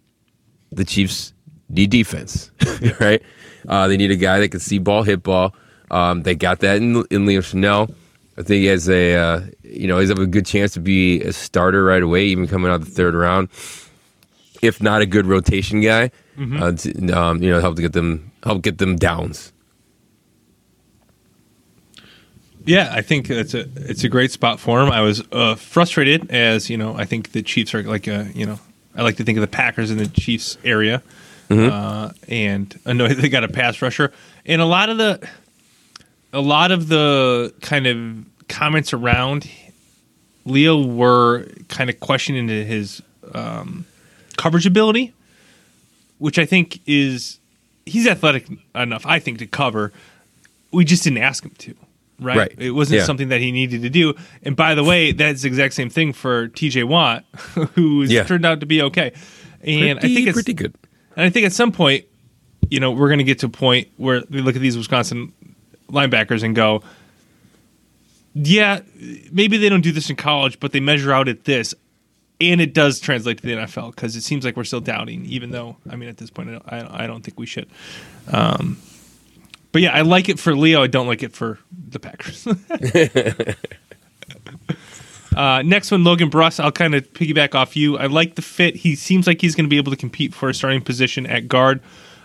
the 0.73 0.85
Chiefs 0.85 1.33
need 1.69 1.91
defense, 1.91 2.51
right? 3.01 3.23
Uh, 3.69 3.89
they 3.89 3.97
need 3.97 4.11
a 4.11 4.17
guy 4.17 4.41
that 4.41 4.49
can 4.49 4.61
see 4.61 4.79
ball, 4.79 5.03
hit 5.03 5.23
ball. 5.23 5.55
Um, 5.91 6.23
they 6.23 6.35
got 6.35 6.61
that 6.61 6.77
in, 6.79 7.05
in 7.11 7.27
Leo 7.27 7.41
Chenal. 7.41 7.95
I 8.39 8.43
think 8.43 8.61
he 8.61 8.67
has 8.67 8.89
a, 8.89 9.15
uh, 9.15 9.41
you 9.63 9.87
know, 9.87 9.99
he's 9.99 10.09
have 10.09 10.19
a 10.19 10.27
good 10.27 10.47
chance 10.47 10.73
to 10.73 10.81
be 10.81 11.21
a 11.21 11.33
starter 11.33 11.85
right 11.85 12.03
away, 12.03 12.25
even 12.25 12.47
coming 12.49 12.71
out 12.71 12.77
of 12.77 12.87
the 12.87 12.91
third 12.91 13.15
round. 13.15 13.51
If 14.63 14.81
not 14.83 15.03
a 15.03 15.07
good 15.07 15.27
rotation 15.27 15.81
guy, 15.81 16.11
uh, 16.39 16.73
to, 16.73 17.11
um, 17.11 17.43
you 17.43 17.51
know, 17.51 17.61
help 17.61 17.77
to 17.77 17.83
get 17.83 17.93
them 17.93 18.31
help 18.43 18.63
get 18.63 18.79
them 18.79 18.97
downs. 18.97 19.53
Yeah, 22.65 22.93
I 22.95 23.03
think 23.03 23.29
it's 23.29 23.55
a 23.55 23.67
it's 23.77 24.05
a 24.05 24.09
great 24.09 24.31
spot 24.31 24.61
for 24.61 24.81
him. 24.81 24.91
I 24.91 25.01
was 25.01 25.23
uh, 25.33 25.57
frustrated 25.57 26.31
as 26.31 26.71
you 26.71 26.77
know. 26.77 26.95
I 26.95 27.05
think 27.05 27.33
the 27.33 27.43
Chiefs 27.43 27.75
are 27.75 27.83
like 27.83 28.07
a 28.07 28.31
you 28.35 28.47
know. 28.47 28.61
I 28.95 29.03
like 29.03 29.17
to 29.17 29.25
think 29.25 29.39
of 29.39 29.43
the 29.43 29.49
Packers 29.49 29.91
in 29.91 29.99
the 29.99 30.07
Chiefs 30.07 30.59
area, 30.65 31.03
uh, 31.51 32.13
and 32.29 32.79
annoyed 32.85 33.13
that 33.13 33.23
they 33.23 33.29
got 33.29 33.45
a 33.45 33.49
pass 33.49 33.81
rusher. 33.83 34.13
And 34.45 34.61
a 34.61 34.67
lot 34.67 34.89
of 34.89 34.99
the, 34.99 35.27
a 36.33 36.41
lot 36.41 36.71
of 36.73 36.89
the 36.89 37.55
kind 37.61 37.87
of 37.87 38.25
comments 38.49 38.93
around 38.93 39.49
Leo 40.45 40.85
were 40.85 41.47
kind 41.69 41.89
of 41.89 42.01
questioning 42.01 42.49
his 42.49 43.03
um, 43.35 43.87
coverage 44.37 44.67
ability, 44.67 45.15
which 46.19 46.39
I 46.39 46.45
think 46.45 46.81
is 46.87 47.39
he's 47.87 48.07
athletic 48.07 48.47
enough, 48.75 49.07
I 49.07 49.19
think, 49.19 49.39
to 49.39 49.47
cover. 49.47 49.93
We 50.73 50.85
just 50.85 51.05
didn't 51.05 51.19
ask 51.19 51.45
him 51.45 51.53
to. 51.59 51.75
Right. 52.23 52.37
Right. 52.37 52.55
It 52.59 52.71
wasn't 52.71 53.01
Yeah. 53.01 53.05
something 53.07 53.29
that 53.29 53.41
he 53.41 53.53
needed 53.53 53.83
to 53.83 53.91
do. 53.91 54.15
And 54.43 54.55
by 54.57 54.75
the 54.75 54.85
way, 54.85 55.13
that's 55.13 55.43
the 55.43 55.49
exact 55.49 55.75
same 55.75 55.91
thing 55.91 56.13
for 56.13 56.49
TJ 56.49 56.85
Watt, 56.85 57.25
who's 57.75 58.11
Yeah. 58.11 58.25
turned 58.25 58.47
out 58.47 58.61
to 58.61 58.67
be 58.67 58.81
okay. 58.83 59.13
And 59.63 59.99
I 59.99 60.03
think 60.03 60.27
it's 60.29 60.33
pretty 60.35 60.55
good. 60.55 60.75
and 61.17 61.25
I 61.27 61.31
think 61.31 61.47
at 61.47 61.53
some 61.53 61.73
point, 61.73 62.05
you 62.71 62.81
know, 62.81 62.91
we're 62.91 63.09
going 63.09 63.19
to 63.19 63.25
get 63.25 63.39
to 63.41 63.47
a 63.47 63.51
point 63.51 63.89
where 63.97 64.23
we 64.31 64.41
look 64.41 64.57
at 64.57 64.63
these 64.63 64.77
Wisconsin 64.79 65.33
linebackers 65.91 66.43
and 66.43 66.55
go, 66.57 66.83
yeah, 68.35 68.81
maybe 69.31 69.57
they 69.59 69.69
don't 69.69 69.83
do 69.83 69.93
this 69.93 70.09
in 70.09 70.17
college, 70.17 70.59
but 70.59 70.73
they 70.73 70.81
measure 70.81 71.13
out 71.13 71.29
at 71.29 71.45
this. 71.45 71.75
And 72.41 72.61
it 72.61 72.75
does 72.75 72.99
translate 72.99 73.39
to 73.41 73.47
the 73.47 73.53
NFL 73.53 73.95
because 73.95 74.17
it 74.17 74.23
seems 74.23 74.45
like 74.45 74.57
we're 74.57 74.65
still 74.65 74.81
doubting, 74.81 75.27
even 75.27 75.51
though, 75.51 75.77
I 75.89 75.95
mean, 75.97 76.09
at 76.09 76.17
this 76.17 76.31
point, 76.31 76.49
I 76.49 76.53
don't, 76.53 76.65
I, 76.91 77.05
I 77.05 77.07
don't 77.07 77.23
think 77.23 77.39
we 77.39 77.47
should. 77.47 77.69
Um, 78.29 78.79
but 79.73 79.83
yeah, 79.83 79.93
I 79.93 80.03
like 80.03 80.29
it 80.29 80.39
for 80.39 80.55
Leo. 80.55 80.83
I 80.83 80.87
don't 80.87 81.07
like 81.07 81.23
it 81.23 81.33
for 81.33 81.59
the 81.89 81.99
Packers. 81.99 82.47
Uh, 85.37 85.63
next 85.63 85.91
one, 85.91 86.05
Logan 86.05 86.31
Bruss. 86.31 86.61
I'll 86.61 86.73
kind 86.73 86.95
of 86.95 87.11
piggyback 87.15 87.55
off 87.55 87.77
you. 87.77 87.97
I 87.97 88.07
like 88.07 88.35
the 88.35 88.43
fit. 88.43 88.77
He 88.77 88.95
seems 88.95 89.27
like 89.27 89.41
he's 89.41 89.55
going 89.55 89.65
to 89.65 89.71
be 89.71 89.79
able 89.79 89.91
to 89.91 89.97
compete 89.97 90.35
for 90.35 90.49
a 90.51 90.55
starting 90.55 90.83
position 90.83 91.27
at 91.27 91.49
guard 91.49 91.81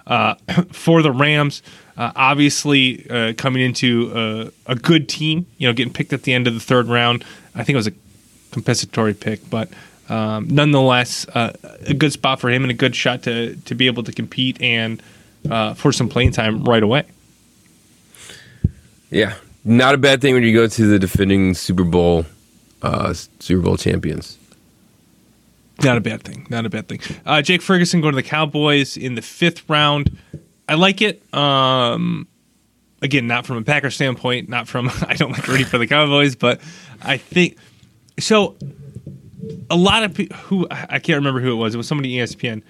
uh, 0.08 0.36
for 0.72 1.02
the 1.02 1.12
Rams. 1.12 1.62
Uh, 1.98 2.12
obviously, 2.16 3.10
uh, 3.10 3.34
coming 3.38 3.62
into 3.62 4.52
a, 4.68 4.72
a 4.72 4.76
good 4.76 5.10
team, 5.10 5.46
you 5.58 5.68
know, 5.68 5.74
getting 5.74 5.94
picked 5.94 6.14
at 6.14 6.24
the 6.24 6.34
end 6.34 6.48
of 6.48 6.54
the 6.54 6.60
third 6.60 6.88
round. 6.88 7.24
I 7.56 7.64
think 7.64 7.76
it 7.76 7.78
was 7.78 7.88
a 7.88 7.94
compensatory 8.52 9.14
pick, 9.14 9.50
but 9.50 9.70
um, 10.10 10.48
nonetheless, 10.48 11.28
uh, 11.30 11.54
a 11.86 11.94
good 11.94 12.14
spot 12.14 12.40
for 12.40 12.50
him 12.50 12.64
and 12.64 12.72
a 12.72 12.76
good 12.76 12.96
shot 12.96 13.24
to 13.24 13.56
to 13.56 13.76
be 13.76 13.88
able 13.88 14.04
to 14.04 14.12
compete 14.12 14.62
and 14.62 15.02
uh, 15.50 15.74
for 15.74 15.92
some 15.92 16.08
playing 16.08 16.32
time 16.32 16.64
right 16.64 16.84
away. 16.84 17.06
Yeah, 19.10 19.36
not 19.64 19.96
a 19.96 19.98
bad 19.98 20.22
thing 20.22 20.34
when 20.34 20.44
you 20.44 20.54
go 20.54 20.68
to 20.68 20.88
the 20.88 21.00
defending 21.00 21.54
Super 21.54 21.84
Bowl, 21.84 22.26
uh, 22.82 23.14
Super 23.40 23.62
Bowl 23.62 23.78
champions. 23.78 24.38
Not 25.84 25.98
a 25.98 26.02
bad 26.02 26.24
thing. 26.24 26.48
Not 26.50 26.66
a 26.66 26.70
bad 26.70 26.88
thing. 26.88 27.00
Uh, 27.26 27.42
Jake 27.42 27.62
Ferguson 27.62 28.02
going 28.02 28.14
to 28.14 28.16
the 28.16 28.28
Cowboys 28.28 28.98
in 28.98 29.16
the 29.16 29.22
fifth 29.22 29.70
round. 29.70 30.18
I 30.68 30.74
like 30.74 31.02
it. 31.02 31.22
Um, 31.34 32.28
again, 33.02 33.28
not 33.28 33.46
from 33.46 33.58
a 33.58 33.62
Packer 33.62 33.92
standpoint, 33.92 34.50
not 34.50 34.68
from 34.68 34.90
I 35.08 35.14
don't 35.14 35.32
like 35.32 35.48
rooting 35.48 35.66
for 35.66 35.78
the 35.78 35.88
Cowboys, 35.88 36.36
but 36.36 36.62
I 37.02 37.18
think 37.18 37.58
so. 38.20 38.56
A 39.70 39.76
lot 39.76 40.04
of 40.04 40.14
people 40.14 40.36
who 40.38 40.68
I 40.70 41.00
can't 41.00 41.18
remember 41.18 41.40
who 41.40 41.52
it 41.52 41.56
was. 41.56 41.74
It 41.74 41.78
was 41.78 41.88
somebody 41.88 42.16
ESPN. 42.16 42.64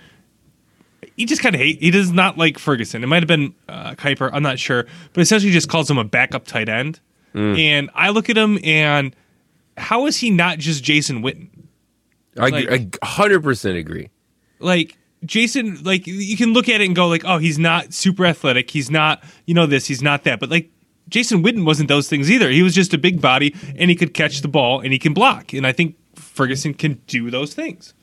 He 1.16 1.26
just 1.26 1.42
kind 1.42 1.54
of 1.56 1.62
hate. 1.62 1.80
He 1.80 1.92
does 1.92 2.12
not 2.12 2.38
like 2.38 2.58
Ferguson. 2.58 3.04
It 3.04 3.08
might 3.08 3.22
have 3.24 3.28
been 3.28 3.54
uh, 3.70 3.92
Kiper. 3.96 4.30
I'm 4.34 4.44
not 4.44 4.60
sure, 4.60 4.86
but 5.14 5.22
essentially 5.22 5.52
just 5.52 5.70
calls 5.70 5.90
him 5.90 5.98
a 5.98 6.04
backup 6.04 6.46
tight 6.46 6.70
end. 6.70 7.00
And 7.34 7.92
I 7.94 8.10
look 8.10 8.32
at 8.32 8.38
him 8.38 8.58
and 8.64 9.16
how 9.78 10.08
is 10.08 10.18
he 10.18 10.32
not 10.32 10.58
just 10.58 10.84
Jason 10.84 11.22
Witten? 11.22 11.50
I, 12.40 12.50
Like- 12.50 12.70
I 12.72 12.78
100% 13.06 13.78
agree. 13.78 14.10
like 14.60 14.98
Jason, 15.24 15.84
like 15.84 16.08
you 16.08 16.36
can 16.36 16.54
look 16.54 16.68
at 16.70 16.82
it 16.82 16.86
and 16.86 16.96
go 16.96 17.08
like, 17.08 17.24
oh, 17.26 17.38
he's 17.38 17.60
not 17.60 17.94
super 17.94 18.26
athletic. 18.26 18.72
He's 18.72 18.90
not, 18.90 19.24
you 19.46 19.54
know, 19.54 19.68
this. 19.68 19.86
He's 19.86 20.02
not 20.02 20.24
that. 20.24 20.40
But 20.40 20.50
like 20.50 20.72
Jason 21.10 21.44
Witten 21.44 21.64
wasn't 21.64 21.90
those 21.90 22.08
things 22.10 22.32
either. 22.32 22.50
He 22.50 22.64
was 22.64 22.74
just 22.74 22.92
a 22.94 22.98
big 22.98 23.22
body 23.22 23.56
and 23.76 23.90
he 23.92 23.96
could 23.96 24.14
catch 24.16 24.42
the 24.42 24.48
ball 24.48 24.80
and 24.80 24.92
he 24.92 24.98
can 25.00 25.14
block. 25.14 25.54
And 25.54 25.66
I 25.68 25.72
think 25.74 25.96
Ferguson 26.16 26.74
can 26.74 27.02
do 27.08 27.30
those 27.30 27.54
things. 27.54 27.94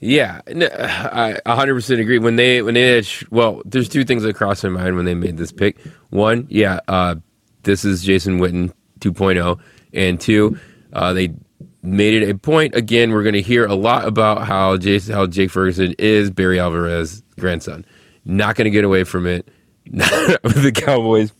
Yeah, 0.00 0.40
I 0.48 1.40
100% 1.46 2.00
agree. 2.00 2.18
When 2.18 2.36
they 2.36 2.62
when 2.62 2.74
they 2.74 2.94
had 2.94 3.06
sh- 3.06 3.24
well, 3.30 3.62
there's 3.64 3.88
two 3.88 4.04
things 4.04 4.22
that 4.22 4.34
crossed 4.34 4.64
my 4.64 4.70
mind 4.70 4.96
when 4.96 5.04
they 5.04 5.14
made 5.14 5.36
this 5.36 5.52
pick. 5.52 5.78
One, 6.10 6.46
yeah, 6.48 6.80
uh, 6.88 7.16
this 7.62 7.84
is 7.84 8.02
Jason 8.02 8.38
Witten 8.38 8.72
2.0, 9.00 9.58
and 9.92 10.20
two, 10.20 10.58
uh, 10.92 11.12
they 11.12 11.34
made 11.82 12.22
it 12.22 12.30
a 12.30 12.36
point 12.36 12.74
again. 12.74 13.10
We're 13.10 13.22
going 13.24 13.34
to 13.34 13.42
hear 13.42 13.66
a 13.66 13.74
lot 13.74 14.06
about 14.06 14.46
how 14.46 14.76
Jason, 14.76 15.14
how 15.14 15.26
Jake 15.26 15.50
Ferguson 15.50 15.94
is 15.98 16.30
Barry 16.30 16.60
Alvarez's 16.60 17.22
grandson. 17.38 17.84
Not 18.24 18.56
going 18.56 18.66
to 18.66 18.70
get 18.70 18.84
away 18.84 19.04
from 19.04 19.26
it. 19.26 19.48
with 19.90 20.62
the 20.62 20.72
Cowboys 20.72 21.32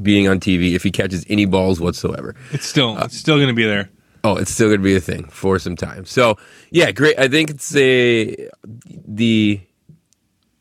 being 0.00 0.26
on 0.26 0.40
TV 0.40 0.74
if 0.74 0.82
he 0.82 0.90
catches 0.90 1.24
any 1.28 1.44
balls 1.44 1.80
whatsoever. 1.80 2.34
It's 2.52 2.66
still 2.66 2.96
it's 2.98 3.16
still 3.16 3.36
going 3.36 3.48
to 3.48 3.54
be 3.54 3.64
there. 3.64 3.90
Oh, 4.24 4.36
it's 4.36 4.50
still 4.50 4.68
going 4.68 4.80
to 4.80 4.84
be 4.84 4.96
a 4.96 5.00
thing 5.00 5.26
for 5.28 5.58
some 5.58 5.76
time. 5.76 6.06
So, 6.06 6.38
yeah, 6.70 6.90
great. 6.92 7.18
I 7.18 7.28
think 7.28 7.50
it's 7.50 7.76
a 7.76 8.48
the 9.06 9.60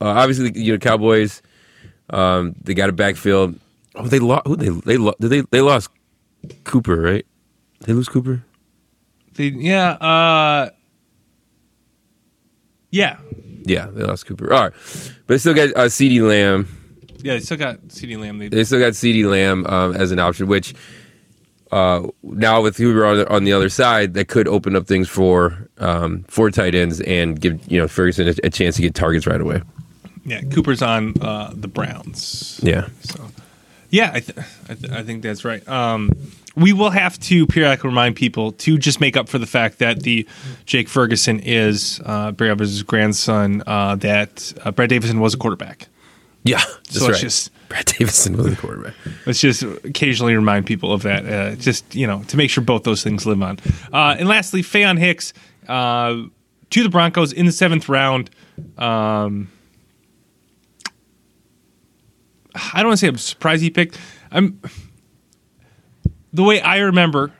uh, 0.01 0.05
obviously 0.05 0.51
you 0.61 0.73
know 0.73 0.77
Cowboys. 0.77 1.41
Um, 2.09 2.55
they 2.61 2.73
got 2.73 2.89
a 2.89 2.93
backfield. 2.93 3.57
Oh, 3.95 4.05
they 4.05 4.19
lost. 4.19 4.45
Who 4.47 4.57
they 4.57 4.67
they 4.69 4.97
lo- 4.97 5.15
did 5.19 5.29
they 5.29 5.41
they 5.49 5.61
lost 5.61 5.89
Cooper 6.65 6.97
right? 6.99 7.25
They 7.85 7.93
lose 7.93 8.09
Cooper. 8.09 8.43
They, 9.35 9.45
yeah, 9.45 9.91
uh, 9.93 10.69
yeah, 12.91 13.17
Yeah, 13.65 13.87
they 13.87 14.03
lost 14.03 14.25
Cooper. 14.27 14.53
All 14.53 14.63
right, 14.63 14.73
but 15.25 15.27
they 15.27 15.37
still 15.37 15.53
got 15.53 15.69
uh, 15.69 15.85
CeeDee 15.87 16.21
Lamb. 16.21 16.67
yeah. 17.19 17.33
They 17.35 17.39
still 17.39 17.57
got 17.57 17.79
CeeDee 17.87 18.19
Lamb. 18.19 18.37
They, 18.39 18.49
They 18.49 18.63
still 18.63 18.79
got 18.79 18.93
CeeDee 18.93 19.25
Lamb 19.29 19.65
um, 19.67 19.95
as 19.95 20.11
an 20.11 20.19
option, 20.19 20.47
which 20.47 20.75
uh, 21.73 22.07
now 22.23 22.61
with 22.61 22.77
Hoover 22.77 23.05
on 23.05 23.25
on 23.27 23.43
the 23.43 23.53
other 23.53 23.69
side, 23.69 24.13
that 24.13 24.27
could 24.27 24.47
open 24.47 24.75
up 24.75 24.87
things 24.87 25.09
for 25.09 25.67
um, 25.79 26.23
for 26.27 26.49
tight 26.51 26.75
ends 26.75 27.01
and 27.01 27.39
give 27.39 27.59
you 27.71 27.79
know 27.79 27.87
Ferguson 27.87 28.27
a, 28.27 28.35
a 28.45 28.49
chance 28.49 28.75
to 28.77 28.81
get 28.81 28.93
targets 28.95 29.25
right 29.27 29.41
away. 29.41 29.61
yeah, 30.25 30.41
Cooper's 30.53 30.81
on 30.81 31.13
uh, 31.21 31.51
the 31.53 31.67
Browns. 31.67 32.59
Yeah. 32.63 32.87
So, 33.01 33.25
yeah, 33.89 34.11
I, 34.13 34.19
th- 34.21 34.37
I, 34.69 34.73
th- 34.73 34.91
I 34.91 35.03
think 35.03 35.21
that's 35.23 35.45
right. 35.45 35.67
Um, 35.67 36.09
we 36.55 36.73
will 36.73 36.89
have 36.91 37.19
to 37.21 37.45
periodically 37.47 37.89
remind 37.89 38.15
people 38.15 38.51
to 38.53 38.77
just 38.77 38.99
make 39.01 39.15
up 39.17 39.27
for 39.29 39.37
the 39.39 39.45
fact 39.45 39.79
that 39.79 40.01
the 40.03 40.27
Jake 40.65 40.87
Ferguson 40.89 41.39
is 41.39 41.99
uh, 42.05 42.31
Barry 42.31 42.49
Alvarez's 42.51 42.83
grandson. 42.83 43.61
Uh, 43.67 43.95
that 43.97 44.53
uh, 44.63 44.71
Brad 44.71 44.89
Davison 44.89 45.19
was 45.19 45.33
a 45.33 45.37
quarterback. 45.37 45.87
Yeah, 46.43 46.61
that's 46.85 46.99
So 46.99 47.07
right. 47.09 47.15
just 47.21 47.51
Brad 47.73 47.85
Davison 47.85 48.37
was 48.37 48.51
the 48.51 48.55
quarterback. 48.55 48.93
let's 49.25 49.39
just 49.39 49.63
occasionally 49.63 50.35
remind 50.35 50.67
people 50.67 50.93
of 50.93 51.01
that. 51.01 51.25
Uh, 51.25 51.55
just 51.55 51.95
you 51.95 52.05
know 52.05 52.21
to 52.27 52.37
make 52.37 52.51
sure 52.51 52.63
both 52.63 52.83
those 52.83 53.01
things 53.01 53.25
live 53.25 53.41
on. 53.41 53.57
Uh, 53.91 54.15
and 54.19 54.29
lastly, 54.29 54.61
Faion 54.61 54.99
Hicks 54.99 55.33
uh, 55.67 56.21
to 56.69 56.83
the 56.83 56.89
Broncos 56.89 57.33
in 57.33 57.47
the 57.47 57.51
seventh 57.51 57.89
round. 57.89 58.29
Um, 58.77 59.51
I 62.53 62.83
don't 62.83 62.89
want 62.89 62.99
to 62.99 63.05
say 63.05 63.07
I'm 63.07 63.17
surprised 63.17 63.63
he 63.63 63.71
picked. 63.71 63.97
I'm 64.31 64.61
the 66.31 66.43
way 66.43 66.61
I 66.61 66.77
remember 66.77 67.31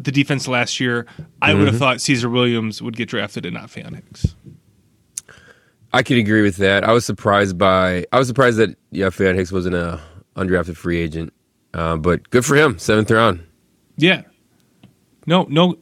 the 0.00 0.10
defense 0.10 0.48
last 0.48 0.80
year. 0.80 1.06
I 1.40 1.54
would 1.54 1.68
have 1.68 1.78
thought 1.78 2.00
Caesar 2.00 2.28
Williams 2.28 2.82
would 2.82 2.96
get 2.96 3.08
drafted 3.08 3.46
and 3.46 3.54
not 3.54 3.68
Faion 3.68 3.94
Hicks. 3.94 4.34
I 5.92 6.02
could 6.02 6.16
agree 6.16 6.42
with 6.42 6.56
that. 6.56 6.84
I 6.84 6.92
was 6.92 7.04
surprised 7.04 7.58
by. 7.58 8.06
I 8.12 8.18
was 8.18 8.26
surprised 8.28 8.58
that 8.58 8.76
yeah, 8.90 9.10
Fan 9.10 9.34
Hicks 9.36 9.52
wasn't 9.52 9.74
a 9.74 10.00
undrafted 10.36 10.76
free 10.76 10.98
agent, 10.98 11.32
uh, 11.74 11.96
but 11.96 12.28
good 12.30 12.44
for 12.44 12.56
him. 12.56 12.78
Seventh 12.78 13.10
round. 13.10 13.46
Yeah. 13.96 14.22
No, 15.26 15.46
no, 15.50 15.76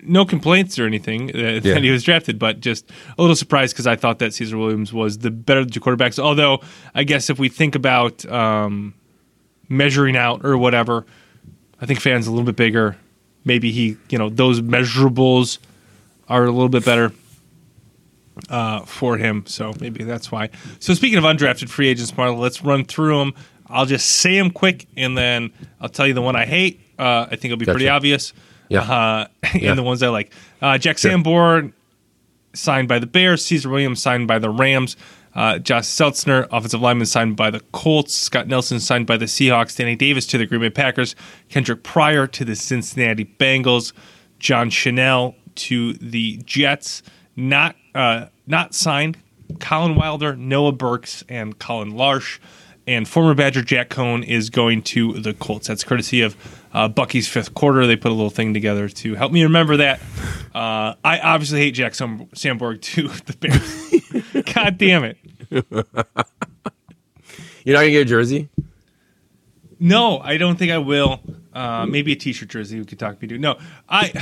no 0.00 0.24
complaints 0.24 0.78
or 0.78 0.86
anything 0.86 1.30
uh, 1.36 1.60
Yeah. 1.62 1.74
that 1.74 1.82
he 1.84 1.90
was 1.90 2.02
drafted, 2.02 2.38
but 2.38 2.60
just 2.60 2.90
a 3.16 3.20
little 3.22 3.36
surprised 3.36 3.74
because 3.74 3.86
I 3.86 3.94
thought 3.94 4.18
that 4.20 4.34
Caesar 4.34 4.56
Williams 4.58 4.92
was 4.92 5.18
the 5.18 5.30
better 5.30 5.60
of 5.60 5.66
the 5.66 5.72
two 5.72 5.80
quarterbacks. 5.80 6.18
Although 6.18 6.60
I 6.94 7.04
guess 7.04 7.28
if 7.30 7.38
we 7.38 7.48
think 7.48 7.74
about 7.74 8.24
um, 8.26 8.94
measuring 9.68 10.16
out 10.16 10.44
or 10.44 10.56
whatever, 10.58 11.04
I 11.80 11.86
think 11.86 12.00
fans 12.00 12.26
a 12.26 12.30
little 12.30 12.46
bit 12.46 12.56
bigger. 12.56 12.96
Maybe 13.44 13.70
he, 13.70 13.96
you 14.08 14.18
know, 14.18 14.28
those 14.30 14.60
measurables 14.60 15.58
are 16.28 16.44
a 16.44 16.50
little 16.50 16.68
bit 16.68 16.84
better 16.84 17.12
uh, 18.48 18.80
for 18.84 19.16
him. 19.16 19.44
So 19.46 19.72
maybe 19.80 20.04
that's 20.04 20.30
why. 20.32 20.50
So 20.78 20.94
speaking 20.94 21.18
of 21.18 21.24
undrafted 21.24 21.68
free 21.68 21.88
agents, 21.88 22.12
Marla, 22.12 22.38
let's 22.38 22.62
run 22.62 22.84
through 22.84 23.18
them. 23.18 23.34
I'll 23.66 23.86
just 23.86 24.06
say 24.06 24.36
them 24.38 24.50
quick, 24.50 24.86
and 24.96 25.16
then 25.16 25.50
I'll 25.80 25.88
tell 25.88 26.06
you 26.06 26.14
the 26.14 26.22
one 26.22 26.36
I 26.36 26.44
hate. 26.44 26.80
Uh, 26.98 27.26
I 27.30 27.36
think 27.36 27.46
it'll 27.46 27.56
be 27.56 27.64
pretty 27.64 27.88
obvious. 27.88 28.32
Yeah. 28.68 28.80
Uh, 28.82 29.26
and 29.54 29.62
Yeah. 29.62 29.74
the 29.74 29.82
ones 29.82 30.02
I 30.02 30.08
like. 30.08 30.32
Uh, 30.60 30.76
Jack 30.78 30.98
Sure. 30.98 31.10
Sanborn 31.10 31.72
signed 32.54 32.88
by 32.88 32.98
the 32.98 33.06
Bears. 33.06 33.44
Caesar 33.46 33.70
Williams 33.70 34.02
signed 34.02 34.28
by 34.28 34.38
the 34.38 34.50
Rams. 34.50 34.96
Uh, 35.34 35.58
Josh 35.58 35.84
Seltzner, 35.84 36.46
offensive 36.52 36.82
lineman, 36.82 37.06
signed 37.06 37.36
by 37.36 37.50
the 37.50 37.60
Colts. 37.72 38.14
Scott 38.14 38.46
Nelson 38.48 38.78
signed 38.78 39.06
by 39.06 39.16
the 39.16 39.24
Seahawks. 39.24 39.74
Danny 39.74 39.96
Davis 39.96 40.26
to 40.26 40.36
the 40.36 40.44
Green 40.44 40.60
Bay 40.60 40.68
Packers. 40.68 41.16
Kendrick 41.48 41.82
Pryor 41.82 42.26
to 42.26 42.44
the 42.44 42.54
Cincinnati 42.54 43.24
Bengals. 43.24 43.94
John 44.38 44.68
Chenal 44.68 45.34
to 45.54 45.94
the 45.94 46.36
Jets. 46.44 47.02
Not 47.34 47.76
uh, 47.94 48.26
not 48.46 48.74
signed. 48.74 49.18
Colin 49.60 49.94
Wilder, 49.94 50.34
Noah 50.36 50.72
Burks, 50.72 51.24
and 51.28 51.58
Colin 51.58 51.92
Larsh. 51.92 52.38
and 52.86 53.06
former 53.06 53.34
Badger 53.34 53.62
Jack 53.62 53.90
Coan 53.90 54.24
is 54.26 54.50
going 54.50 54.82
to 54.82 55.12
the 55.20 55.34
Colts. 55.34 55.68
That's 55.68 55.84
courtesy 55.84 56.22
of 56.22 56.36
uh, 56.72 56.88
Bucky's 56.88 57.28
fifth 57.28 57.54
quarter. 57.54 57.86
They 57.86 57.96
put 57.96 58.10
a 58.10 58.14
little 58.14 58.30
thing 58.30 58.54
together 58.54 58.88
to 58.88 59.14
help 59.14 59.30
me 59.30 59.42
remember 59.44 59.76
that. 59.76 60.00
Uh, 60.54 60.94
I 61.04 61.20
obviously 61.22 61.60
hate 61.60 61.72
Jack 61.72 61.94
Sam- 61.94 62.26
Samborg 62.34 62.80
to 62.82 63.08
the 63.26 63.36
Bears. 63.36 64.44
God 64.54 64.78
damn 64.78 65.04
it. 65.04 65.18
You're 67.64 67.74
not 67.76 67.80
gonna 67.82 67.90
get 67.90 68.02
a 68.02 68.04
jersey. 68.06 68.48
No, 69.78 70.18
I 70.18 70.36
don't 70.36 70.56
think 70.58 70.72
I 70.72 70.78
will. 70.78 71.20
Uh, 71.52 71.86
maybe 71.86 72.12
a 72.12 72.16
T-shirt 72.16 72.48
jersey. 72.48 72.78
We 72.78 72.84
could 72.84 72.98
talk 72.98 73.20
me 73.20 73.28
to. 73.28 73.38
No, 73.38 73.58
I 73.88 74.12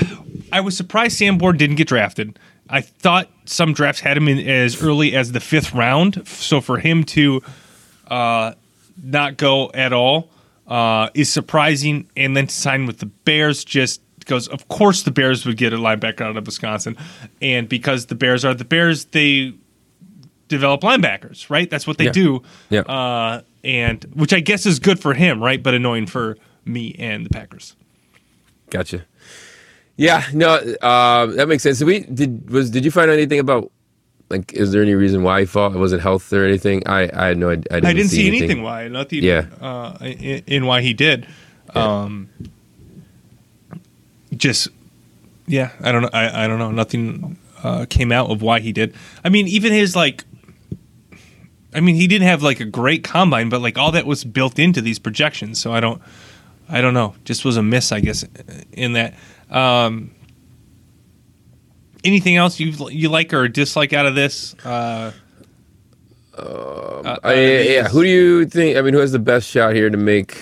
I 0.52 0.60
was 0.60 0.76
surprised 0.76 1.16
Sanborn 1.16 1.56
didn't 1.56 1.76
get 1.76 1.88
drafted. 1.88 2.38
I 2.70 2.80
thought 2.82 3.28
some 3.46 3.72
drafts 3.72 4.00
had 4.00 4.16
him 4.16 4.28
in 4.28 4.38
as 4.48 4.80
early 4.82 5.14
as 5.16 5.32
the 5.32 5.40
fifth 5.40 5.74
round. 5.74 6.26
So 6.28 6.60
for 6.60 6.78
him 6.78 7.02
to 7.04 7.42
uh, 8.06 8.52
not 9.02 9.36
go 9.36 9.70
at 9.74 9.92
all 9.92 10.30
uh, 10.68 11.10
is 11.14 11.32
surprising. 11.32 12.08
And 12.16 12.36
then 12.36 12.46
to 12.46 12.54
sign 12.54 12.86
with 12.86 12.98
the 12.98 13.06
Bears 13.06 13.64
just 13.64 14.00
goes, 14.26 14.46
of 14.48 14.68
course, 14.68 15.02
the 15.02 15.10
Bears 15.10 15.44
would 15.44 15.56
get 15.56 15.72
a 15.72 15.76
linebacker 15.76 16.20
out 16.20 16.36
of 16.36 16.46
Wisconsin, 16.46 16.96
and 17.42 17.68
because 17.68 18.06
the 18.06 18.14
Bears 18.14 18.44
are 18.44 18.54
the 18.54 18.64
Bears, 18.66 19.06
they 19.06 19.54
develop 20.46 20.82
linebackers, 20.82 21.50
right? 21.50 21.68
That's 21.68 21.86
what 21.86 21.98
they 21.98 22.04
Yeah. 22.04 22.12
do. 22.12 22.42
Yeah. 22.68 22.80
Uh, 22.82 23.42
and 23.64 24.04
which 24.14 24.32
I 24.32 24.38
guess 24.40 24.66
is 24.66 24.78
good 24.78 25.00
for 25.00 25.14
him, 25.14 25.42
right? 25.42 25.60
But 25.60 25.74
annoying 25.74 26.06
for 26.06 26.36
me 26.64 26.94
and 26.98 27.24
the 27.26 27.30
Packers. 27.30 27.74
Gotcha. 28.68 29.04
Yeah, 29.96 30.24
no, 30.32 30.54
uh, 30.54 31.26
that 31.26 31.48
makes 31.48 31.62
sense. 31.62 31.78
So 31.78 31.86
we 31.86 32.00
did 32.00 32.50
was 32.50 32.70
did 32.70 32.84
you 32.84 32.90
find 32.90 33.10
out 33.10 33.14
anything 33.14 33.38
about 33.38 33.70
like 34.30 34.52
is 34.52 34.72
there 34.72 34.82
any 34.82 34.94
reason 34.94 35.22
why 35.22 35.40
he 35.40 35.46
fought? 35.46 35.72
Was 35.72 35.92
it 35.92 36.00
health 36.00 36.32
or 36.32 36.44
anything? 36.44 36.86
I 36.86 37.10
I 37.12 37.26
had 37.26 37.38
no 37.38 37.50
idea. 37.50 37.64
I 37.70 37.74
didn't, 37.74 37.86
I 37.86 37.92
didn't 37.92 38.10
see 38.10 38.26
anything, 38.26 38.62
why, 38.62 38.88
nothing. 38.88 39.22
Yeah. 39.22 39.46
Uh, 39.60 39.98
in, 40.00 40.42
in 40.46 40.66
why 40.66 40.80
he 40.80 40.94
did. 40.94 41.26
Um, 41.74 42.28
just 44.34 44.68
yeah, 45.46 45.72
I 45.80 45.92
don't 45.92 46.02
know. 46.02 46.10
I, 46.12 46.44
I 46.44 46.46
don't 46.46 46.58
know. 46.58 46.70
Nothing 46.70 47.36
uh, 47.62 47.86
came 47.90 48.12
out 48.12 48.30
of 48.30 48.40
why 48.40 48.60
he 48.60 48.72
did. 48.72 48.94
I 49.24 49.28
mean, 49.28 49.48
even 49.48 49.72
his 49.72 49.96
like. 49.96 50.24
I 51.72 51.78
mean, 51.78 51.94
he 51.94 52.08
didn't 52.08 52.26
have 52.26 52.42
like 52.42 52.58
a 52.58 52.64
great 52.64 53.04
combine, 53.04 53.48
but 53.48 53.60
like 53.60 53.78
all 53.78 53.92
that 53.92 54.04
was 54.04 54.24
built 54.24 54.58
into 54.58 54.80
these 54.80 54.98
projections. 54.98 55.60
So 55.60 55.72
I 55.72 55.78
don't, 55.78 56.02
I 56.70 56.80
don't 56.80 56.94
know. 56.94 57.14
Just 57.24 57.44
was 57.44 57.56
a 57.56 57.62
miss, 57.62 57.92
I 57.92 58.00
guess, 58.00 58.24
in 58.72 58.92
that. 58.92 59.14
Um, 59.50 60.12
anything 62.04 62.36
else 62.36 62.60
you 62.60 62.72
you 62.90 63.08
like 63.08 63.34
or 63.34 63.48
dislike 63.48 63.92
out 63.92 64.06
of 64.06 64.14
this? 64.14 64.54
Uh, 64.64 65.12
uh, 66.38 67.18
I, 67.24 67.34
yeah, 67.34 67.88
who 67.88 68.02
do 68.02 68.08
you 68.08 68.46
think? 68.46 68.76
I 68.76 68.82
mean, 68.82 68.94
who 68.94 69.00
has 69.00 69.12
the 69.12 69.18
best 69.18 69.48
shot 69.48 69.74
here 69.74 69.90
to 69.90 69.96
make 69.96 70.36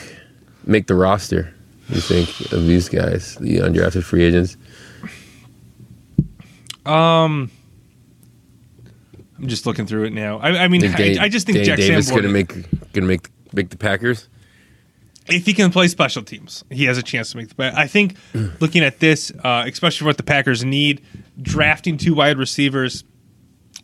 make 0.66 0.86
the 0.86 0.94
roster? 0.94 1.52
You 1.88 2.00
think 2.00 2.52
of 2.52 2.66
these 2.66 2.88
guys, 2.88 3.36
the 3.36 3.58
undrafted 3.58 4.04
free 4.04 4.22
agents? 4.24 4.58
Um, 6.84 7.50
I'm 9.38 9.48
just 9.48 9.64
looking 9.64 9.86
through 9.86 10.04
it 10.04 10.12
now. 10.12 10.38
I, 10.38 10.64
I 10.64 10.68
mean, 10.68 10.84
I, 10.84 11.16
I 11.20 11.28
just 11.28 11.46
think 11.46 11.58
Dane 11.58 11.64
Jack 11.64 11.78
Davis 11.78 12.08
Sanborn, 12.08 12.24
gonna 12.24 12.32
make 12.32 12.92
gonna 12.92 13.06
make 13.06 13.28
make 13.52 13.70
the 13.70 13.78
Packers. 13.78 14.28
If 15.28 15.46
he 15.46 15.54
can 15.54 15.70
play 15.70 15.88
special 15.88 16.22
teams, 16.22 16.64
he 16.70 16.84
has 16.84 16.98
a 16.98 17.02
chance 17.02 17.30
to 17.32 17.36
make 17.36 17.48
the. 17.48 17.54
But 17.54 17.74
I 17.74 17.86
think 17.86 18.16
looking 18.60 18.82
at 18.82 19.00
this, 19.00 19.32
uh, 19.44 19.64
especially 19.66 20.06
what 20.06 20.16
the 20.16 20.22
Packers 20.22 20.64
need, 20.64 21.02
drafting 21.40 21.96
two 21.96 22.14
wide 22.14 22.38
receivers, 22.38 23.04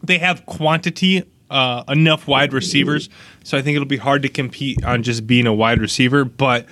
they 0.03 0.19
have 0.19 0.47
quantity. 0.47 1.25
Uh, 1.51 1.85
enough 1.89 2.27
wide 2.27 2.53
receivers, 2.53 3.11
so 3.45 3.57
I 3.57 3.63
think 3.63 3.77
it'll 3.77 3.87
be 3.87 3.99
hard 3.99 4.23
to 4.23 4.29
compete 4.29 4.83
on 4.83 5.03
just 5.03 5.25
being 5.27 5.47
a 5.47 5.53
wide 5.53 5.79
receiver. 5.79 6.25
But 6.25 6.67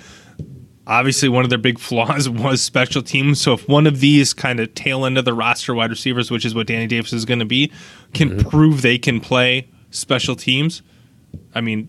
obviously, 0.87 1.29
one 1.29 1.43
of 1.43 1.49
their 1.49 1.59
big 1.59 1.79
flaws 1.89 2.27
was 2.27 2.61
special 2.61 3.01
teams. 3.01 3.39
So 3.39 3.53
if 3.53 3.67
one 3.69 3.87
of 3.87 3.99
these 3.99 4.33
kind 4.33 4.59
of 4.59 4.73
tail 4.73 5.05
end 5.05 5.17
of 5.17 5.25
the 5.25 5.33
roster 5.33 5.73
wide 5.73 5.91
receivers, 5.91 6.31
which 6.31 6.43
is 6.43 6.55
what 6.55 6.67
Danny 6.67 6.87
Davis 6.87 7.13
is 7.13 7.23
going 7.23 7.39
to 7.39 7.45
be, 7.45 7.71
can 8.13 8.43
prove 8.43 8.81
they 8.81 8.97
can 8.97 9.19
play 9.19 9.69
special 9.91 10.35
teams, 10.35 10.81
I 11.53 11.61
mean, 11.61 11.87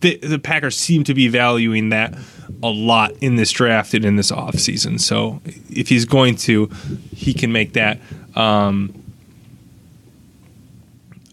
the, 0.00 0.16
the 0.16 0.38
Packers 0.38 0.76
seem 0.76 1.04
to 1.04 1.14
be 1.14 1.28
valuing 1.28 1.90
that 1.90 2.14
a 2.62 2.68
lot 2.68 3.12
in 3.20 3.36
this 3.36 3.50
draft 3.50 3.94
and 3.94 4.04
in 4.04 4.16
this 4.16 4.30
offseason. 4.30 5.00
So 5.00 5.40
if 5.70 5.88
he's 5.88 6.04
going 6.04 6.36
to, 6.36 6.70
he 7.14 7.34
can 7.34 7.52
make 7.52 7.74
that. 7.74 8.00
Um, 8.34 9.02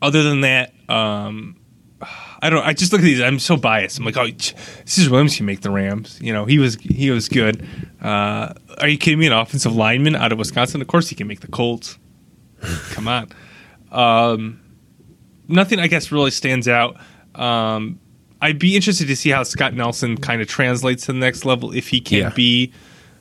other 0.01 0.23
than 0.23 0.41
that, 0.41 0.73
um, 0.89 1.55
I 2.41 2.49
don't. 2.49 2.65
I 2.65 2.73
just 2.73 2.91
look 2.91 3.01
at 3.01 3.05
these. 3.05 3.21
I'm 3.21 3.37
so 3.37 3.55
biased. 3.55 3.99
I'm 3.99 4.05
like, 4.05 4.17
oh, 4.17 4.27
Caesar 4.85 5.11
Williams 5.11 5.37
can 5.37 5.45
make 5.45 5.61
the 5.61 5.69
Rams. 5.69 6.19
You 6.19 6.33
know, 6.33 6.45
he 6.45 6.57
was 6.57 6.75
he 6.75 7.11
was 7.11 7.29
good. 7.29 7.67
Uh, 8.01 8.53
are 8.79 8.87
you 8.87 8.97
kidding 8.97 9.19
me? 9.19 9.27
An 9.27 9.33
offensive 9.33 9.75
lineman 9.75 10.15
out 10.15 10.31
of 10.31 10.39
Wisconsin? 10.39 10.81
Of 10.81 10.87
course 10.87 11.07
he 11.09 11.15
can 11.15 11.27
make 11.27 11.41
the 11.41 11.47
Colts. 11.47 11.99
Come 12.91 13.07
on. 13.07 13.29
Um, 13.91 14.59
nothing, 15.47 15.79
I 15.79 15.85
guess, 15.85 16.11
really 16.11 16.31
stands 16.31 16.67
out. 16.67 16.97
Um, 17.35 17.99
I'd 18.41 18.57
be 18.59 18.75
interested 18.75 19.07
to 19.07 19.15
see 19.15 19.29
how 19.29 19.43
Scott 19.43 19.73
Nelson 19.75 20.17
kind 20.17 20.41
of 20.41 20.47
translates 20.47 21.05
to 21.05 21.13
the 21.13 21.19
next 21.19 21.45
level 21.45 21.71
if 21.73 21.89
he 21.89 22.01
can 22.01 22.17
Yeah. 22.19 22.29
be, 22.29 22.71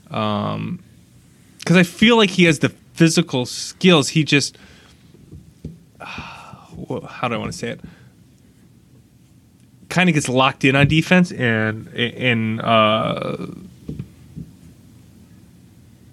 because 0.04 0.78
I 1.76 1.82
feel 1.82 2.16
like 2.16 2.30
he 2.30 2.44
has 2.44 2.60
the 2.60 2.70
physical 2.94 3.44
skills. 3.46 4.08
He 4.10 4.24
just, 4.24 4.56
wh- 6.00 7.04
how 7.06 7.28
do 7.28 7.34
I 7.34 7.38
want 7.38 7.52
to 7.52 7.58
say 7.58 7.68
it? 7.68 7.80
Kind 9.90 10.08
of 10.08 10.14
gets 10.14 10.28
locked 10.28 10.64
in 10.64 10.74
on 10.76 10.86
defense 10.86 11.32
and 11.32 11.88
and 11.88 12.60
uh, 12.60 13.36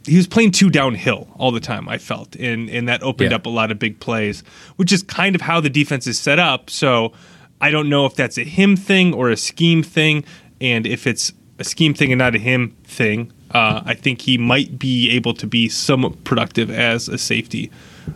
he 0.07 0.15
was 0.17 0.25
playing 0.27 0.51
too 0.51 0.69
downhill 0.69 1.27
all 1.37 1.51
the 1.51 1.59
time. 1.59 1.87
I 1.87 1.97
felt, 1.97 2.35
and 2.37 2.69
and 2.69 2.87
that 2.87 3.03
opened 3.03 3.31
Yeah. 3.31 3.35
up 3.37 3.45
a 3.45 3.49
lot 3.49 3.71
of 3.71 3.77
big 3.77 3.99
plays, 3.99 4.41
which 4.77 4.91
is 4.91 5.03
kind 5.03 5.35
of 5.35 5.41
how 5.41 5.59
the 5.61 5.69
defense 5.69 6.07
is 6.07 6.17
set 6.17 6.39
up. 6.39 6.69
So 6.69 7.13
I 7.61 7.71
don't 7.71 7.89
know 7.89 8.05
if 8.05 8.15
that's 8.15 8.37
a 8.37 8.43
him 8.43 8.75
thing 8.75 9.13
or 9.13 9.29
a 9.29 9.37
scheme 9.37 9.83
thing, 9.83 10.23
and 10.61 10.85
if 10.85 11.07
it's 11.07 11.33
a 11.59 11.63
scheme 11.63 11.93
thing 11.93 12.11
and 12.11 12.19
not 12.19 12.35
a 12.35 12.39
him 12.39 12.75
thing. 12.83 13.31
Uh, 13.51 13.81
I 13.85 13.93
think 13.93 14.21
he 14.21 14.37
might 14.37 14.77
be 14.77 15.09
able 15.11 15.33
to 15.35 15.47
be 15.47 15.69
somewhat 15.69 16.23
productive 16.25 16.69
as 16.69 17.07
a 17.07 17.17
safety, 17.17 17.71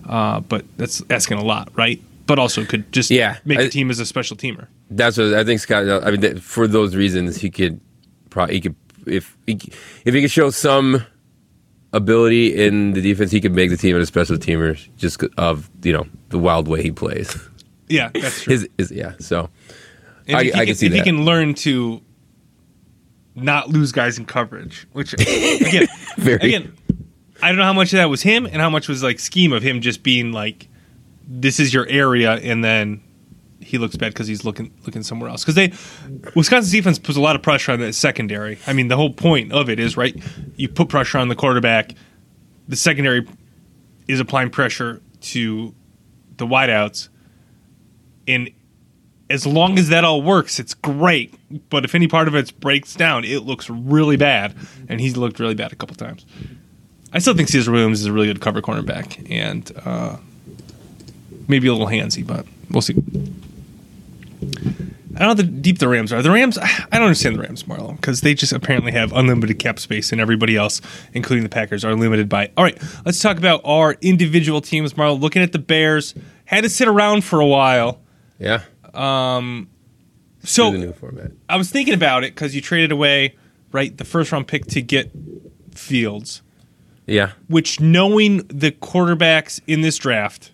uh, 0.10 0.42
but 0.42 0.66
that's 0.78 1.02
asking 1.10 1.38
a 1.38 1.44
lot, 1.44 1.70
right? 1.76 2.02
But 2.28 2.38
also 2.38 2.66
could 2.66 2.92
just 2.92 3.10
Yeah, 3.10 3.38
make 3.46 3.58
I- 3.60 3.64
a 3.64 3.70
team 3.70 3.90
as 3.90 4.00
a 4.00 4.06
special 4.06 4.36
teamer. 4.36 4.68
That's 4.90 5.18
what 5.18 5.34
I 5.34 5.46
think. 5.46 5.62
Scott. 5.62 5.88
I 6.06 6.12
mean, 6.12 6.20
that, 6.20 6.42
for 6.42 6.68
those 6.68 6.96
reasons, 6.98 7.38
he 7.38 7.50
could 7.50 7.80
probably 8.30 8.56
he 8.56 8.62
could 8.62 8.76
if 9.08 9.38
he, 9.48 9.54
if 10.06 10.14
he 10.14 10.22
could 10.22 10.32
show 10.32 10.50
some 10.50 11.04
ability 11.94 12.54
in 12.66 12.92
the 12.94 13.02
defense, 13.02 13.32
he 13.32 13.42
could 13.42 13.56
make 13.56 13.70
the 13.70 13.78
team 13.78 13.96
and 13.96 14.04
a 14.04 14.06
special 14.06 14.38
teamer 14.38 14.78
just 14.98 15.24
of 15.38 15.70
you 15.84 15.94
know 15.94 16.06
the 16.30 16.38
wild 16.38 16.68
way 16.68 16.84
he 16.84 16.92
plays. 16.92 17.38
Yeah, 17.92 18.10
that's 18.14 18.42
true. 18.44 18.52
His, 18.54 18.70
his 18.78 18.92
yeah. 18.92 19.14
So 19.20 19.50
And 20.28 20.38
I- 20.38 20.42
if 20.44 20.54
he 20.54 20.62
I 20.62 20.66
can 20.66 20.76
see 20.76 20.88
if 20.88 20.94
he 20.94 21.02
can 21.02 21.26
learn 21.26 21.54
to 21.56 22.02
not 23.36 23.70
lose 23.70 23.92
guys 23.92 24.18
in 24.18 24.26
coverage, 24.26 24.88
which 24.94 25.14
again, 25.14 25.88
Very. 26.18 26.36
again, 26.38 26.74
I 27.42 27.48
don't 27.50 27.58
know 27.58 27.64
how 27.64 27.74
much 27.74 27.94
of 27.94 27.98
that 27.98 28.10
was 28.10 28.22
him 28.22 28.46
and 28.46 28.56
how 28.58 28.70
much 28.70 28.88
was 28.88 29.02
like 29.04 29.20
scheme 29.20 29.54
of 29.54 29.64
him 29.64 29.82
just 29.82 30.04
being 30.04 30.32
like, 30.32 30.68
this 31.28 31.60
is 31.60 31.74
your 31.74 31.88
area, 31.88 32.34
and 32.34 32.64
then 32.64 33.02
he 33.62 33.78
looks 33.78 33.96
bad 33.96 34.12
because 34.14 34.28
he's 34.28 34.44
looking 34.44 34.74
looking 34.86 35.02
somewhere 35.02 35.30
else. 35.30 35.44
Because 35.46 35.56
they 35.56 35.72
Wisconsin's 36.36 36.72
defense 36.74 37.00
puts 37.00 37.18
a 37.18 37.22
lot 37.22 37.36
of 37.38 37.42
pressure 37.42 37.72
on 37.72 37.80
the 37.80 37.94
secondary. 37.94 38.58
I 38.68 38.74
mean, 38.74 38.90
the 38.90 38.98
whole 38.98 39.14
point 39.14 39.54
of 39.54 39.70
it 39.70 39.80
is 39.80 39.96
right. 39.96 40.16
You 40.58 40.68
put 40.68 40.90
pressure 40.90 41.18
on 41.20 41.30
the 41.30 41.36
quarterback. 41.36 41.94
The 42.68 42.76
secondary 42.76 43.26
is 44.08 44.20
applying 44.20 44.50
pressure 44.50 45.02
to 45.22 45.74
the 46.38 46.46
wideouts, 46.46 47.08
and 48.28 48.50
as 49.30 49.46
long 49.46 49.80
as 49.80 49.90
that 49.90 50.04
all 50.04 50.22
works, 50.22 50.60
it's 50.60 50.74
great. 50.74 51.34
But 51.70 51.86
if 51.86 51.96
any 51.96 52.08
part 52.08 52.28
of 52.28 52.36
it 52.36 52.60
breaks 52.60 52.96
down, 52.96 53.24
it 53.24 53.40
looks 53.40 53.70
really 53.70 54.18
bad, 54.18 54.56
and 54.90 55.00
he's 55.00 55.16
looked 55.16 55.40
really 55.40 55.56
bad 55.56 55.72
a 55.72 55.76
couple 55.76 55.96
times. 55.96 56.26
I 57.14 57.20
still 57.20 57.34
think 57.34 57.50
Caesar 57.50 57.72
Williams 57.72 58.02
is 58.02 58.06
a 58.06 58.14
really 58.14 58.28
good 58.28 58.42
cover 58.42 58.62
cornerback, 58.62 59.30
and 59.30 59.72
uh, 59.86 60.18
maybe 61.48 61.68
a 61.68 61.74
little 61.74 61.88
handsy, 61.88 62.26
but 62.26 62.46
we'll 62.70 62.82
see. 62.82 62.96
I 65.14 65.26
don't 65.26 65.38
know 65.38 65.44
how 65.44 65.50
deep 65.62 65.80
the 65.80 65.90
Rams 65.90 66.14
are. 66.14 66.22
The 66.22 66.32
Rams, 66.32 66.58
I 66.58 66.88
don't 66.92 67.04
understand 67.04 67.36
the 67.36 67.42
Rams, 67.42 67.64
Marlon, 67.64 67.98
because 67.98 68.22
they 68.22 68.34
just 68.34 68.54
apparently 68.54 68.94
have 68.94 69.12
unlimited 69.12 69.60
cap 69.60 69.80
space, 69.80 70.12
and 70.12 70.22
everybody 70.22 70.56
else, 70.56 70.82
including 71.14 71.44
the 71.44 71.50
Packers, 71.50 71.84
are 71.84 71.94
limited 71.96 72.28
by. 72.28 72.50
All 72.58 72.64
right, 72.64 72.82
let's 73.06 73.20
talk 73.20 73.38
about 73.38 73.62
our 73.66 73.98
individual 74.02 74.62
teams, 74.62 74.94
Marlon. 74.94 75.20
Looking 75.22 75.42
at 75.42 75.52
the 75.52 75.60
Bears, 75.60 76.16
had 76.46 76.64
to 76.64 76.70
sit 76.70 76.88
around 76.88 77.24
for 77.24 77.40
a 77.40 77.46
while. 77.46 78.00
Yeah. 78.42 78.64
So 80.44 80.72
the 80.72 80.78
new 80.78 80.94
format. 80.94 81.32
I 81.48 81.56
was 81.58 81.70
thinking 81.70 81.94
about 81.94 82.24
it 82.24 82.34
because 82.34 82.56
you 82.56 82.62
traded 82.62 82.92
away, 82.92 83.36
right, 83.72 83.96
the 83.96 84.06
first 84.06 84.32
round 84.32 84.48
pick 84.48 84.66
to 84.68 84.82
get 84.82 85.12
Fields, 85.76 86.42
Yeah. 87.06 87.32
which 87.48 87.80
knowing 87.80 88.38
the 88.48 88.72
quarterbacks 88.72 89.62
in 89.68 89.82
this 89.82 89.98
draft, 89.98 90.52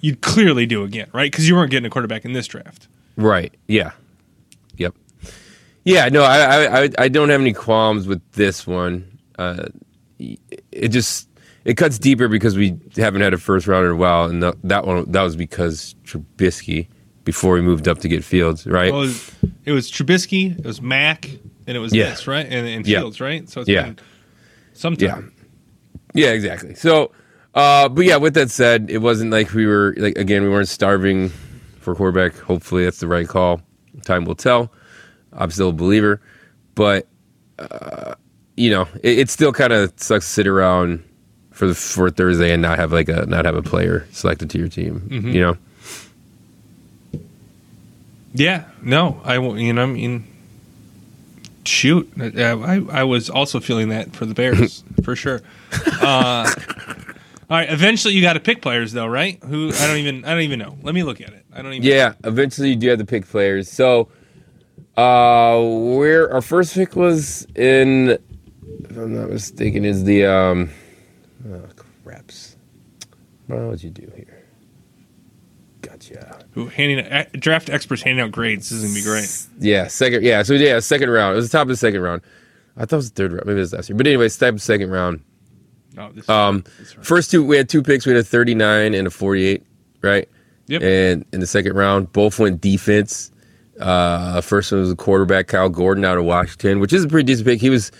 you'd 0.00 0.20
clearly 0.22 0.66
do 0.66 0.82
again, 0.82 1.08
right? 1.12 1.30
Because 1.30 1.48
you 1.48 1.54
weren't 1.54 1.70
getting 1.70 1.86
a 1.86 1.90
quarterback 1.90 2.24
in 2.24 2.32
this 2.32 2.46
draft. 2.46 2.88
Right. 3.16 3.54
Yeah. 3.68 3.92
Yep. 4.78 4.94
Yeah. 5.84 6.08
No, 6.08 6.22
I 6.22 6.38
I 6.38 6.82
I- 6.84 6.90
I 6.98 7.08
don't 7.08 7.28
have 7.28 7.40
any 7.40 7.52
qualms 7.52 8.06
with 8.06 8.22
this 8.32 8.66
one. 8.66 9.18
Uh, 9.38 9.66
it 10.18 10.88
just 10.88 11.28
it 11.64 11.74
cuts 11.76 11.98
deeper 11.98 12.28
because 12.28 12.56
we 12.56 12.78
haven't 12.96 13.20
had 13.20 13.34
a 13.34 13.38
first 13.38 13.66
round 13.66 13.86
in 13.86 13.92
a 13.92 13.96
while, 13.96 14.24
and 14.26 14.42
th- 14.42 14.54
that 14.64 14.86
one 14.86 15.10
that 15.10 15.22
was 15.22 15.36
because 15.36 15.94
Trubisky 16.04 16.88
before 17.24 17.54
we 17.54 17.60
moved 17.60 17.86
up 17.86 17.98
to 17.98 18.08
get 18.08 18.24
Fields, 18.24 18.66
right? 18.66 18.92
Well, 18.92 19.02
it, 19.02 19.06
was, 19.06 19.32
it 19.66 19.72
was 19.72 19.90
Trubisky, 19.90 20.58
it 20.58 20.64
was 20.64 20.80
Mack, 20.80 21.28
and 21.66 21.76
it 21.76 21.80
was 21.80 21.94
Yeah. 21.94 22.10
this, 22.10 22.26
right? 22.26 22.46
And, 22.46 22.66
and 22.66 22.86
Yeah. 22.86 23.00
Fields, 23.00 23.20
right? 23.20 23.48
So 23.48 23.60
it's 23.60 23.68
Yeah. 23.68 23.92
been 24.82 24.96
Yeah. 24.98 25.20
Yeah, 26.14 26.30
exactly. 26.30 26.74
So, 26.74 27.12
uh, 27.54 27.88
but 27.88 28.04
yeah, 28.04 28.16
with 28.16 28.34
that 28.34 28.50
said, 28.50 28.90
it 28.90 28.98
wasn't 28.98 29.30
like 29.30 29.52
we 29.52 29.66
were 29.66 29.94
like 29.98 30.16
again 30.18 30.42
we 30.42 30.48
weren't 30.48 30.68
starving 30.68 31.30
for 31.78 31.94
quarterback. 31.94 32.36
Hopefully, 32.38 32.84
that's 32.84 33.00
the 33.00 33.06
right 33.06 33.28
call. 33.28 33.60
Time 34.02 34.24
will 34.24 34.34
tell. 34.34 34.72
I'm 35.32 35.50
still 35.50 35.68
a 35.68 35.72
believer, 35.72 36.20
but 36.74 37.06
uh, 37.58 38.14
you 38.56 38.70
know, 38.70 38.88
it, 39.02 39.18
it 39.20 39.30
still 39.30 39.52
kind 39.52 39.72
of 39.72 39.92
sucks 39.96 40.24
to 40.26 40.32
sit 40.32 40.46
around 40.46 41.04
for 41.50 41.66
the 41.66 41.74
for 41.74 42.10
Thursday 42.10 42.52
and 42.52 42.62
not 42.62 42.78
have 42.78 42.92
like 42.92 43.08
a 43.08 43.26
not 43.26 43.44
have 43.44 43.54
a 43.56 43.62
player 43.62 44.06
selected 44.12 44.50
to 44.50 44.58
your 44.58 44.68
team. 44.68 45.06
You 45.10 45.40
know, 45.40 45.56
Yeah, 48.32 48.64
no, 48.82 49.20
I 49.24 49.38
won't- 49.38 49.58
you 49.60 49.72
know 49.72 49.82
I 49.82 49.86
mean, 49.86 50.24
shoot, 51.64 52.10
I 52.18 52.82
I 52.90 53.02
was 53.04 53.28
also 53.28 53.60
feeling 53.60 53.88
that 53.88 54.14
for 54.14 54.24
the 54.26 54.34
Bears 54.34 54.84
for 55.02 55.16
sure. 55.16 55.42
Uh, 56.00 56.48
all 57.50 57.56
right, 57.56 57.70
eventually 57.70 58.14
you 58.14 58.22
got 58.22 58.34
to 58.34 58.40
pick 58.40 58.62
players 58.62 58.92
though, 58.92 59.06
right? 59.08 59.42
Who 59.44 59.68
I 59.74 59.86
don't 59.86 59.96
even 59.96 60.24
I 60.24 60.30
don't 60.30 60.42
even 60.42 60.58
know. 60.60 60.76
Let 60.82 60.94
me 60.94 61.02
look 61.02 61.20
at 61.20 61.30
it. 61.30 61.44
I 61.52 61.62
don't 61.62 61.72
even. 61.72 61.86
yeah. 61.88 62.14
Eventually, 62.24 62.70
you 62.70 62.76
do 62.76 62.88
have 62.90 62.98
to 63.00 63.04
pick 63.04 63.26
players. 63.26 63.68
So, 63.68 64.08
uh, 64.96 65.60
where 65.60 66.32
our 66.32 66.40
first 66.42 66.74
pick 66.74 66.94
was 66.94 67.44
in, 67.56 68.10
if 68.10 68.96
I'm 68.96 69.14
not 69.20 69.30
mistaken, 69.30 69.84
is 69.84 70.04
the 70.04 70.26
um, 70.26 70.70
oh, 71.48 71.62
craps. 72.04 72.56
What 73.46 73.60
would 73.60 73.82
you 73.82 73.90
do 73.90 74.10
here? 74.14 74.44
Gotcha. 75.82 76.38
Who 76.52 76.66
handing 76.66 77.04
draft 77.40 77.70
experts 77.70 78.02
handing 78.02 78.22
out 78.24 78.32
grades. 78.32 78.68
This 78.68 78.82
is 78.82 78.84
gonna 78.84 78.94
be 78.94 79.02
great. 79.02 79.46
Yeah, 79.58 79.86
second. 79.88 80.22
Yeah, 80.22 80.42
so 80.42 80.52
yeah, 80.54 80.78
second 80.80 81.10
round. 81.10 81.32
It 81.32 81.36
was 81.36 81.50
the 81.50 81.56
top 81.56 81.62
of 81.62 81.68
the 81.68 81.76
second 81.76 82.00
round. 82.02 82.22
I 82.76 82.80
thought 82.80 82.92
it 82.92 82.96
was 82.96 83.10
the 83.10 83.14
third 83.22 83.32
round. 83.32 83.46
Maybe 83.46 83.56
it 83.58 83.60
was 83.60 83.72
last 83.72 83.88
year. 83.88 83.96
But 83.96 84.06
anyway, 84.06 84.26
it's 84.26 84.36
type 84.36 84.54
of 84.54 84.62
second 84.62 84.90
round. 84.90 85.22
Oh, 85.98 86.10
this, 86.12 86.28
Um, 86.28 86.64
this 86.78 86.96
right. 86.96 87.06
first 87.06 87.30
two, 87.30 87.44
we 87.44 87.56
had 87.56 87.68
two 87.68 87.82
picks. 87.82 88.06
We 88.06 88.12
had 88.12 88.20
a 88.20 88.24
39 88.24 88.94
and 88.94 89.06
a 89.06 89.10
48, 89.10 89.64
right? 90.02 90.28
Yep. 90.66 90.82
And 90.82 91.24
in 91.32 91.40
the 91.40 91.46
second 91.46 91.74
round, 91.74 92.12
both 92.12 92.38
went 92.38 92.60
defense. 92.60 93.32
Uh, 93.80 94.40
first 94.42 94.70
one 94.70 94.82
was 94.82 94.90
a 94.90 94.96
quarterback, 94.96 95.48
Kyle 95.48 95.68
Gordon 95.68 96.04
out 96.04 96.18
of 96.18 96.24
Washington, 96.24 96.78
which 96.80 96.92
is 96.92 97.04
a 97.04 97.08
pretty 97.08 97.26
decent 97.26 97.46
pick. 97.48 97.60
He 97.60 97.70
was 97.70 97.90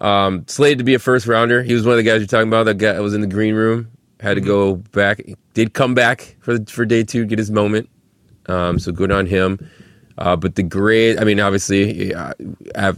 um, 0.00 0.44
slated 0.46 0.78
to 0.78 0.84
be 0.84 0.94
a 0.94 0.98
first 0.98 1.26
rounder. 1.26 1.62
He 1.62 1.74
was 1.74 1.84
one 1.84 1.92
of 1.92 1.96
the 1.98 2.02
guys 2.02 2.20
you're 2.20 2.26
talking 2.26 2.48
about 2.48 2.64
that 2.64 2.78
guy 2.78 2.98
was 3.00 3.14
in 3.14 3.20
the 3.20 3.26
green 3.26 3.54
room. 3.54 3.90
Had 4.20 4.34
to 4.34 4.40
go 4.40 4.76
back. 4.76 5.22
Did 5.54 5.72
come 5.72 5.94
back 5.94 6.36
for 6.40 6.58
for 6.66 6.84
day 6.84 7.04
two, 7.04 7.24
get 7.24 7.38
his 7.38 7.50
moment. 7.50 7.88
Um, 8.46 8.78
so 8.78 8.92
good 8.92 9.12
on 9.12 9.26
him. 9.26 9.70
Uh, 10.18 10.36
but 10.36 10.54
the 10.54 10.62
grade, 10.62 11.18
I 11.18 11.24
mean, 11.24 11.40
obviously, 11.40 12.14
uh, 12.14 12.34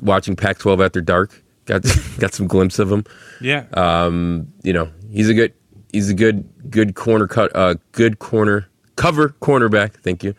watching 0.01 0.35
Pac-12 0.35 0.85
after 0.85 1.01
dark, 1.01 1.41
got 1.67 1.85
got 2.19 2.35
some 2.35 2.49
glimpse 2.49 2.81
of 2.81 2.91
him 2.91 3.05
yeah. 3.43 3.67
um, 3.75 4.53
you 4.63 4.73
know, 4.73 4.91
he's 5.11 5.29
a 5.29 5.35
good, 5.35 5.53
he's 5.93 6.09
a 6.11 6.15
good, 6.15 6.49
good 6.71 6.95
corner 6.95 7.27
cut, 7.27 7.55
uh, 7.55 7.75
good 7.93 8.19
corner 8.19 8.69
cover 8.97 9.31
cornerback. 9.41 9.95
Thank 9.95 10.25
you, 10.25 10.35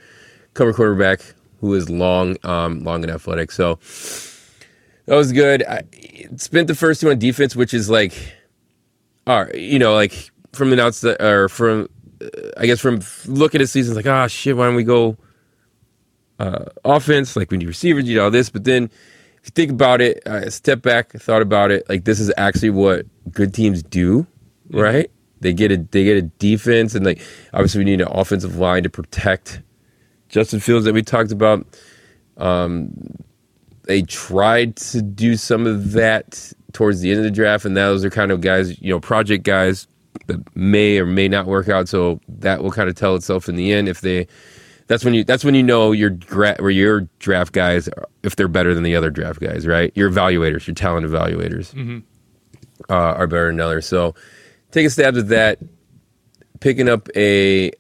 cover 0.54 0.74
cornerback 0.74 1.34
who 1.60 1.74
is 1.74 1.90
long, 1.90 2.38
um, 2.44 2.84
long 2.84 3.04
and 3.04 3.12
athletic. 3.12 3.52
So 3.52 3.80
that 5.06 5.16
was 5.16 5.32
good. 5.32 5.64
I 5.64 5.84
spent 6.38 6.68
the 6.68 6.76
first 6.76 7.02
two 7.02 7.10
on 7.10 7.20
defense, 7.20 7.56
which 7.56 7.74
is 7.74 7.90
like, 7.90 8.14
all 9.28 9.46
right, 9.46 9.56
you 9.56 9.80
know, 9.80 9.94
like 9.94 10.32
from 10.54 10.70
the 10.70 10.82
outside 10.82 11.22
or 11.22 11.50
from, 11.50 11.90
uh, 12.22 12.28
I 12.58 12.66
guess 12.66 12.80
from 12.80 13.00
looking 13.26 13.62
at 13.62 13.70
seasons, 13.70 13.96
like, 13.96 14.08
ah, 14.08 14.28
shit, 14.28 14.56
why 14.56 14.66
don't 14.66 14.76
we 14.76 14.84
go 14.84 15.18
uh, 16.40 16.66
offense? 16.86 17.36
Like 17.36 17.52
we 17.52 17.58
need 17.58 17.68
receivers, 17.68 18.08
you 18.08 18.16
know, 18.18 18.26
all 18.26 18.32
this, 18.32 18.50
but 18.50 18.64
then 18.64 18.90
if 19.44 19.48
you 19.48 19.52
think 19.52 19.72
about 19.72 20.00
it, 20.00 20.24
I 20.26 20.48
step 20.48 20.82
back, 20.82 21.12
thought 21.12 21.42
about 21.42 21.70
it. 21.70 21.88
Like 21.90 22.06
this 22.06 22.22
is 22.22 22.32
actually 22.38 22.70
what 22.70 23.06
good 23.32 23.54
teams 23.54 23.84
do, 23.84 24.26
right? 24.70 25.12
They 25.42 25.54
get 25.54 25.70
a 25.70 25.78
they 25.78 26.06
get 26.06 26.16
a 26.16 26.22
defense, 26.22 26.96
and 26.96 27.06
like 27.06 27.22
obviously 27.54 27.80
we 27.80 27.86
need 27.86 28.00
an 28.00 28.08
offensive 28.10 28.56
line 28.58 28.84
to 28.84 28.90
protect 28.90 29.62
Justin 30.30 30.62
Fields 30.62 30.86
that 30.86 30.94
we 30.94 31.02
talked 31.02 31.34
about. 31.34 31.68
Um, 32.38 32.94
they 33.84 34.02
tried 34.02 34.76
to 34.78 35.02
do 35.02 35.36
some 35.36 35.68
of 35.68 35.92
that 35.94 36.52
towards 36.74 37.02
the 37.02 37.12
end 37.12 37.20
of 37.20 37.24
the 37.24 37.32
draft, 37.32 37.66
and 37.66 37.76
those 37.78 38.04
are 38.04 38.10
kind 38.10 38.32
of 38.32 38.42
guys, 38.42 38.80
you 38.82 38.90
know, 38.90 39.00
project 39.00 39.44
guys 39.44 39.88
that 40.28 40.56
may 40.56 41.00
or 41.00 41.06
may 41.06 41.28
not 41.28 41.46
work 41.48 41.70
out. 41.70 41.88
So 41.90 42.20
that 42.28 42.64
will 42.64 42.72
kind 42.72 42.90
of 42.90 42.96
tell 42.96 43.16
itself 43.16 43.50
in 43.50 43.56
the 43.56 43.72
end 43.72 43.88
if 43.90 44.02
they. 44.02 44.28
That's 44.88 45.06
when 45.06 45.14
you. 45.14 45.24
That's 45.24 45.46
when 45.46 45.56
you 45.56 45.64
know 45.64 45.92
your 45.94 46.10
gra- 46.10 46.58
where 46.60 46.70
your 46.70 47.08
draft 47.20 47.54
guys 47.54 47.88
if 48.22 48.36
they're 48.36 48.50
better 48.50 48.74
than 48.74 48.84
the 48.84 48.96
other 48.96 49.10
draft 49.10 49.40
guys, 49.40 49.66
right? 49.66 49.92
Your 49.96 50.10
evaluators, 50.10 50.68
your 50.68 50.76
talent 50.76 51.06
evaluators, 51.08 51.74
uh, 52.90 52.94
are 52.94 53.28
better 53.28 53.48
than 53.48 53.60
others. 53.62 53.86
So 53.86 54.14
take 54.72 54.86
a 54.86 54.90
stab 54.90 55.16
at 55.18 55.30
that. 55.30 55.60
Picking 56.60 56.90
up 56.90 57.08
a 57.16 57.72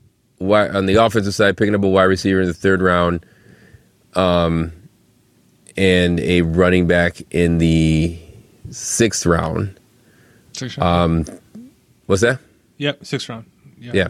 on 0.41 0.85
the 0.85 0.95
offensive 0.95 1.33
side, 1.33 1.57
picking 1.57 1.75
up 1.75 1.83
a 1.83 1.87
wide 1.89 2.03
receiver 2.03 2.41
in 2.41 2.47
the 2.47 2.53
third 2.53 2.81
round, 2.81 3.25
um, 4.13 4.71
and 5.77 6.19
a 6.19 6.41
running 6.41 6.87
back 6.87 7.21
in 7.31 7.57
the 7.57 8.17
sixth 8.69 9.25
round. 9.25 9.79
Six 10.53 10.77
round. 10.77 11.29
Um, 11.29 11.39
what's 12.05 12.21
that? 12.21 12.39
yep. 12.77 13.05
sixth 13.05 13.29
round. 13.29 13.45
Yeah. 13.79 14.07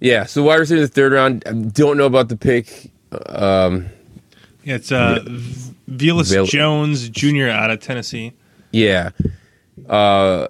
Yeah, 0.00 0.24
so 0.24 0.42
wide 0.42 0.56
receiver 0.60 0.76
in 0.78 0.82
the 0.82 0.88
third 0.88 1.12
round. 1.12 1.42
I 1.46 1.52
don't 1.52 1.96
know 1.96 2.04
about 2.06 2.28
the 2.28 2.36
pick. 2.36 2.90
Um, 3.26 3.86
Yeah, 4.64 4.74
it's 4.74 4.92
uh, 4.92 5.20
V- 5.26 5.74
Velus 5.90 6.32
Vel- 6.32 6.44
Jones 6.44 7.08
Jr. 7.08 7.46
out 7.48 7.70
of 7.70 7.80
Tennessee. 7.80 8.32
yeah, 8.72 9.10
uh, 9.88 10.48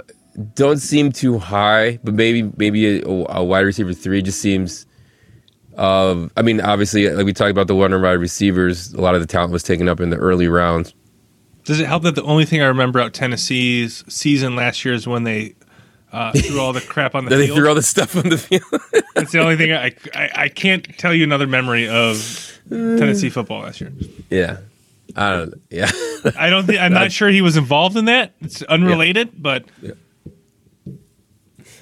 don't 0.55 0.79
seem 0.79 1.13
too 1.13 1.39
high, 1.39 1.99
but 2.03 2.15
maybe 2.15 2.51
maybe 2.57 3.01
a, 3.03 3.07
a 3.07 3.45
wide 3.45 3.61
receiver 3.61 3.93
three 3.93 4.21
just 4.23 4.41
seems. 4.41 4.87
Uh, 5.77 6.29
I 6.37 6.43
mean, 6.43 6.61
obviously, 6.61 7.09
like 7.11 7.27
we 7.27 7.33
talked 7.33 7.51
about 7.51 7.67
the 7.67 7.75
one 7.75 7.91
wide 8.01 8.13
receivers, 8.13 8.93
a 8.95 9.01
lot 9.01 9.15
of 9.15 9.21
the 9.21 9.27
talent 9.27 9.53
was 9.53 9.63
taken 9.63 9.89
up 9.89 10.01
in 10.01 10.11
the 10.11 10.17
early 10.17 10.49
rounds. 10.49 10.95
Does 11.65 11.81
it 11.81 11.87
help 11.87 12.05
that 12.05 12.15
the 12.15 12.23
only 12.23 12.45
thing 12.45 12.63
I 12.63 12.67
remember 12.67 12.99
about 12.99 13.13
Tennessee's 13.13 14.05
season 14.09 14.55
last 14.57 14.85
year 14.85 14.95
is 14.95 15.07
when 15.07 15.25
they 15.25 15.55
uh, 16.13 16.33
threw 16.33 16.61
all 16.61 16.73
the 16.73 16.81
crap 16.89 17.15
on 17.15 17.25
the 17.25 17.35
they 17.37 17.47
field? 17.47 17.59
threw 17.59 17.69
all 17.69 17.75
the 17.75 17.83
stuff 17.83 18.17
on 18.17 18.29
the 18.29 18.39
field. 18.39 18.63
That's 19.15 19.33
the 19.33 19.41
only 19.41 19.57
thing 19.57 19.73
I, 19.73 19.93
I 20.15 20.31
I 20.35 20.49
can't 20.49 20.87
tell 20.99 21.13
you 21.13 21.25
another 21.25 21.47
memory 21.47 21.89
of 21.89 22.59
Tennessee 22.69 23.29
football 23.31 23.63
last 23.63 23.81
year. 23.81 23.93
yeah, 24.31 24.59
I 25.17 25.31
don't. 25.33 25.55
Yeah, 25.71 25.91
I 26.39 26.49
don't 26.51 26.67
think 26.67 26.81
I'm 26.81 26.93
not 27.03 27.11
sure 27.13 27.29
he 27.29 27.43
was 27.43 27.57
involved 27.57 27.97
in 27.97 28.05
that. 28.07 28.35
It's 28.41 28.63
unrelated, 28.63 29.43
but 29.43 29.65
Yeah. 29.83 29.93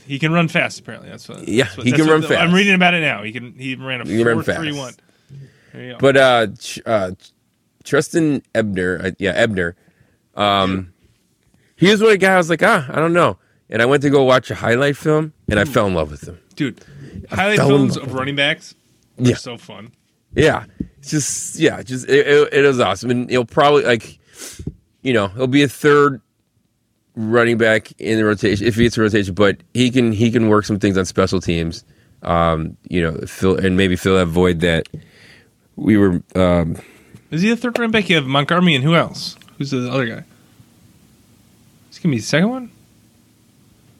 He 0.06 0.18
can 0.18 0.32
run 0.32 0.48
fast. 0.48 0.80
Apparently, 0.80 1.08
that's 1.10 1.28
what. 1.28 1.46
Yeah, 1.48 1.64
that's 1.64 1.76
what- 1.78 1.86
he 1.86 1.92
can 1.92 2.06
run 2.06 2.22
fast. 2.22 2.34
I'm 2.40 2.52
reading 2.52 2.74
about 2.74 2.94
it 2.94 3.00
now. 3.00 3.22
He 3.22 3.32
can. 3.32 3.52
He 3.58 3.74
ran 3.74 4.00
a 4.00 4.04
He 4.06 4.22
four 4.22 4.42
fast. 4.42 4.58
three 4.58 4.72
one. 4.72 4.94
There 5.72 5.82
you 5.82 5.92
go. 5.92 5.98
But 5.98 6.16
uh, 6.16 6.46
uh, 6.86 7.10
Trestan 7.82 8.42
Ebner, 8.54 9.00
uh, 9.02 9.10
yeah, 9.18 9.32
Ebner, 9.32 9.76
um, 10.36 10.92
he 11.76 11.90
was 11.90 12.00
one 12.00 12.08
of 12.10 12.14
the 12.14 12.18
guys 12.18 12.30
I 12.34 12.36
was 12.38 12.50
like, 12.50 12.62
ah, 12.62 12.86
I 12.90 12.96
don't 12.96 13.12
know. 13.12 13.38
And 13.70 13.80
I 13.82 13.86
went 13.86 14.02
to 14.02 14.10
go 14.10 14.22
watch 14.24 14.50
a 14.50 14.54
highlight 14.54 14.96
film, 14.96 15.32
and 15.48 15.58
I 15.58 15.64
fell 15.64 15.86
in 15.86 15.94
love 15.94 16.10
with 16.10 16.28
him. 16.28 16.38
dude, 16.54 16.84
highlight 17.30 17.58
films 17.58 17.96
of 17.96 18.12
running 18.14 18.36
backs. 18.36 18.74
Yeah. 19.16 19.32
are 19.32 19.36
so 19.36 19.56
fun. 19.56 19.92
Yeah, 20.34 20.64
it's 20.98 21.10
just 21.10 21.58
yeah, 21.58 21.82
just 21.82 22.08
it, 22.08 22.26
it, 22.26 22.52
it 22.52 22.64
is 22.64 22.78
awesome, 22.80 23.10
and 23.10 23.30
he'll 23.30 23.44
probably 23.44 23.84
like, 23.84 24.18
you 25.02 25.12
know, 25.12 25.28
he'll 25.28 25.46
be 25.46 25.62
a 25.62 25.68
third 25.68 26.20
running 27.16 27.58
back 27.58 27.92
in 28.00 28.18
the 28.18 28.24
rotation 28.24 28.66
if 28.66 28.74
he 28.76 28.82
gets 28.84 28.98
a 28.98 29.00
rotation, 29.02 29.34
but 29.34 29.58
he 29.72 29.90
can 29.90 30.12
he 30.12 30.30
can 30.30 30.48
work 30.48 30.64
some 30.64 30.78
things 30.78 30.96
on 30.98 31.04
special 31.04 31.40
teams, 31.40 31.84
um, 32.22 32.76
you 32.88 33.02
know, 33.02 33.18
fill 33.26 33.56
and 33.56 33.76
maybe 33.76 33.96
fill 33.96 34.16
that 34.16 34.26
void 34.26 34.60
that 34.60 34.88
we 35.76 35.96
were 35.96 36.22
um, 36.34 36.76
Is 37.30 37.42
he 37.42 37.50
the 37.50 37.56
third 37.56 37.78
running 37.78 37.92
back? 37.92 38.08
You 38.08 38.16
have 38.16 38.26
Montgomery 38.26 38.74
and 38.74 38.84
who 38.84 38.94
else? 38.94 39.36
Who's 39.58 39.70
the 39.70 39.90
other 39.90 40.06
guy? 40.06 40.24
Is 41.90 41.98
he 41.98 42.02
gonna 42.02 42.14
be 42.14 42.18
the 42.18 42.24
second 42.26 42.50
one? 42.50 42.70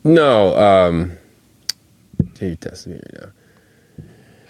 no. 0.05 0.57
Um, 0.57 1.12
you're 2.41 2.57
testing 2.57 2.93
me 2.93 2.99
right 2.99 3.23
now. 3.23 3.33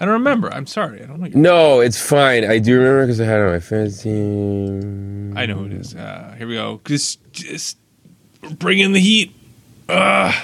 I 0.01 0.05
don't 0.05 0.15
remember. 0.15 0.53
I'm 0.53 0.67
sorry. 0.67 1.03
I 1.03 1.07
don't 1.07 1.21
know. 1.21 1.29
No, 1.35 1.81
it's 1.81 2.01
fine. 2.01 2.45
I 2.45 2.59
do 2.59 2.77
remember 2.77 3.03
because 3.05 3.21
I 3.21 3.25
had 3.25 3.39
it 3.39 3.45
on 3.45 3.53
my 3.53 3.61
fantasy 3.61 4.11
team. 4.11 5.35
I 5.37 5.47
know 5.47 5.55
who 5.55 5.67
it 5.67 5.73
is. 5.73 5.95
Uh, 5.95 6.35
here 6.37 6.49
we 6.49 6.55
go. 6.55 6.81
Just, 6.85 7.21
just 7.33 7.79
bring 8.51 8.79
in 8.79 8.93
the 8.93 9.01
heat. 9.01 9.35
Ugh. 9.89 10.35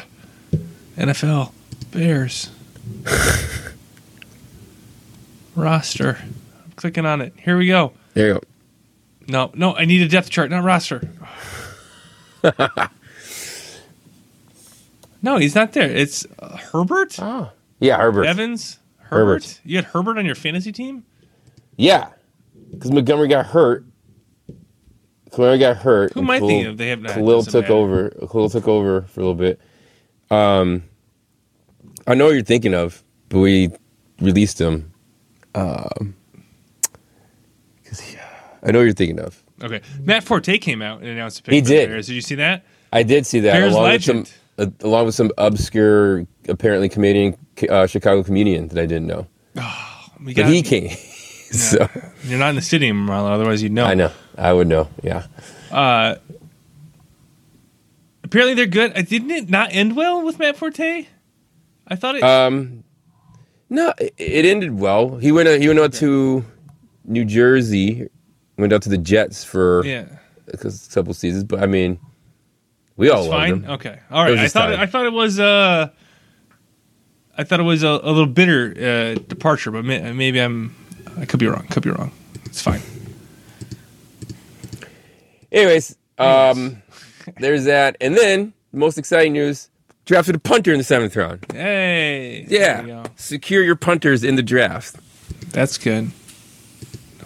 NFL 0.96 1.52
Bears 1.92 2.50
roster. 5.56 6.18
I'm 6.22 6.72
clicking 6.76 7.06
on 7.06 7.20
it. 7.20 7.32
Here 7.36 7.56
we 7.56 7.66
go. 7.66 7.92
There 8.14 8.26
you 8.28 8.34
go. 8.34 8.40
No, 9.28 9.50
no, 9.54 9.74
I 9.74 9.84
need 9.84 10.02
a 10.02 10.08
depth 10.08 10.30
chart, 10.30 10.50
not 10.50 10.64
roster. 10.64 11.08
no, 15.22 15.36
he's 15.36 15.54
not 15.54 15.72
there. 15.72 15.90
It's 15.90 16.26
uh, 16.38 16.56
Herbert 16.56 17.16
Oh. 17.20 17.50
Yeah, 17.78 17.96
Herbert. 17.98 18.24
Evans. 18.26 18.78
Herbert. 18.98 19.44
Herbert. 19.44 19.60
You 19.64 19.76
had 19.76 19.84
Herbert 19.86 20.18
on 20.18 20.26
your 20.26 20.34
fantasy 20.34 20.72
team. 20.72 21.04
Yeah, 21.76 22.08
because 22.72 22.90
Montgomery 22.90 23.28
got 23.28 23.46
hurt. 23.46 23.84
Khalil 25.34 25.58
got 25.58 25.76
hurt. 25.78 26.12
Who 26.14 26.20
am 26.20 26.30
I 26.30 26.38
thinking 26.40 26.66
of? 26.66 26.76
They 26.76 26.88
have 26.88 27.00
not. 27.02 27.12
Khalil 27.14 27.42
took 27.42 27.62
matter. 27.64 27.72
over. 27.74 28.10
Khalil 28.30 28.50
took 28.50 28.66
over 28.68 29.02
for 29.02 29.20
a 29.20 29.22
little 29.24 29.34
bit. 29.34 29.60
Um, 30.30 30.84
I 32.06 32.14
know 32.14 32.26
what 32.26 32.32
you're 32.34 32.42
thinking 32.42 32.74
of, 32.74 33.02
but 33.28 33.38
we 33.40 33.70
released 34.20 34.60
him. 34.60 34.92
Um, 35.54 36.14
'cause 37.84 38.02
I 38.62 38.70
know 38.70 38.78
what 38.78 38.84
you're 38.84 38.92
thinking 38.92 39.20
of. 39.20 39.42
Okay, 39.62 39.80
Matt 40.02 40.24
Forte 40.24 40.56
came 40.58 40.80
out 40.82 41.00
and 41.00 41.08
announced 41.10 41.40
a 41.40 41.42
pick. 41.42 41.54
He 41.54 41.60
did. 41.60 41.88
Bears. 41.88 42.06
Did 42.06 42.14
you 42.14 42.20
see 42.22 42.36
that? 42.36 42.64
I 42.92 43.02
did 43.02 43.26
see 43.26 43.40
that 43.40 43.52
Bears 43.52 43.72
along 43.72 43.84
with 43.84 43.92
legend. 43.92 44.26
some, 44.58 44.74
uh, 44.82 44.86
along 44.86 45.06
with 45.06 45.14
some 45.14 45.30
obscure, 45.38 46.26
apparently 46.48 46.88
comedian, 46.88 47.36
uh, 47.68 47.86
Chicago 47.86 48.22
comedian 48.22 48.68
that 48.68 48.78
I 48.78 48.86
didn't 48.86 49.06
know, 49.06 49.26
We 50.24 50.34
but 50.34 50.46
he 50.46 50.62
came. 50.62 50.90
so 51.52 51.88
You're 52.24 52.38
not 52.38 52.50
in 52.50 52.56
the 52.56 52.62
stadium, 52.62 53.06
Marlo. 53.06 53.30
Otherwise, 53.32 53.62
you'd 53.62 53.72
know. 53.72 53.84
I 53.84 53.94
know, 53.94 54.10
I 54.40 54.52
would 54.52 54.66
know. 54.68 54.88
Yeah, 55.02 55.26
Uh, 55.70 56.16
apparently, 58.24 58.54
they're 58.54 58.66
good. 58.66 58.96
Uh, 58.96 59.02
Didn't 59.02 59.30
it 59.30 59.48
not 59.50 59.68
end 59.72 59.96
well 59.96 60.22
with 60.24 60.38
Matt 60.38 60.56
Forte? 60.56 61.06
I 61.86 61.96
thought 61.96 62.16
it. 62.16 62.22
Um, 62.22 62.84
no, 63.68 63.92
it, 63.98 64.14
it 64.16 64.44
ended 64.44 64.78
well. 64.78 65.16
He 65.16 65.30
went. 65.32 65.48
Out, 65.48 65.60
he 65.60 65.68
went 65.68 65.78
out 65.80 65.92
to 65.94 66.44
New 67.04 67.24
Jersey. 67.24 68.08
Went 68.56 68.72
out 68.72 68.82
to 68.82 68.88
the 68.88 68.98
Jets 68.98 69.42
for 69.44 69.84
yeah, 69.84 70.06
a 70.52 70.56
couple 70.92 71.14
seasons, 71.14 71.44
but 71.44 71.62
I 71.62 71.66
mean, 71.66 71.98
we 72.96 73.08
all 73.10 73.20
it's 73.20 73.28
loved 73.28 73.42
fine. 73.42 73.54
him. 73.64 73.70
Okay, 73.70 73.98
all 74.10 74.24
right. 74.24 74.38
I 74.38 74.48
thought. 74.48 74.72
It. 74.72 74.78
I 74.78 74.86
thought 74.86 75.06
it 75.06 75.12
was. 75.12 75.40
Uh, 75.40 75.88
I 77.38 77.44
thought 77.44 77.58
it 77.60 77.64
was 77.64 77.82
a, 77.82 77.88
a 77.88 78.10
little 78.12 78.26
bitter 78.26 78.74
uh, 78.76 79.14
departure, 79.28 79.70
but 79.70 79.84
may, 79.84 80.12
maybe 80.12 80.38
I'm. 80.40 80.74
I 81.18 81.24
could 81.24 81.40
be 81.40 81.46
wrong. 81.46 81.66
Could 81.70 81.82
be 81.82 81.90
wrong. 81.90 82.12
It's 82.44 82.60
fine. 82.62 82.80
Anyways, 85.52 85.96
um, 86.18 86.82
there's 87.38 87.64
that, 87.64 87.96
and 88.00 88.16
then 88.16 88.52
the 88.72 88.78
most 88.78 88.98
exciting 88.98 89.32
news: 89.32 89.68
drafted 90.04 90.34
a 90.34 90.38
punter 90.38 90.72
in 90.72 90.78
the 90.78 90.84
seventh 90.84 91.16
round. 91.16 91.44
Hey. 91.52 92.46
Yeah, 92.48 93.06
secure 93.16 93.62
your 93.62 93.76
punters 93.76 94.24
in 94.24 94.36
the 94.36 94.42
draft. 94.42 94.96
That's 95.52 95.78
good. 95.78 96.10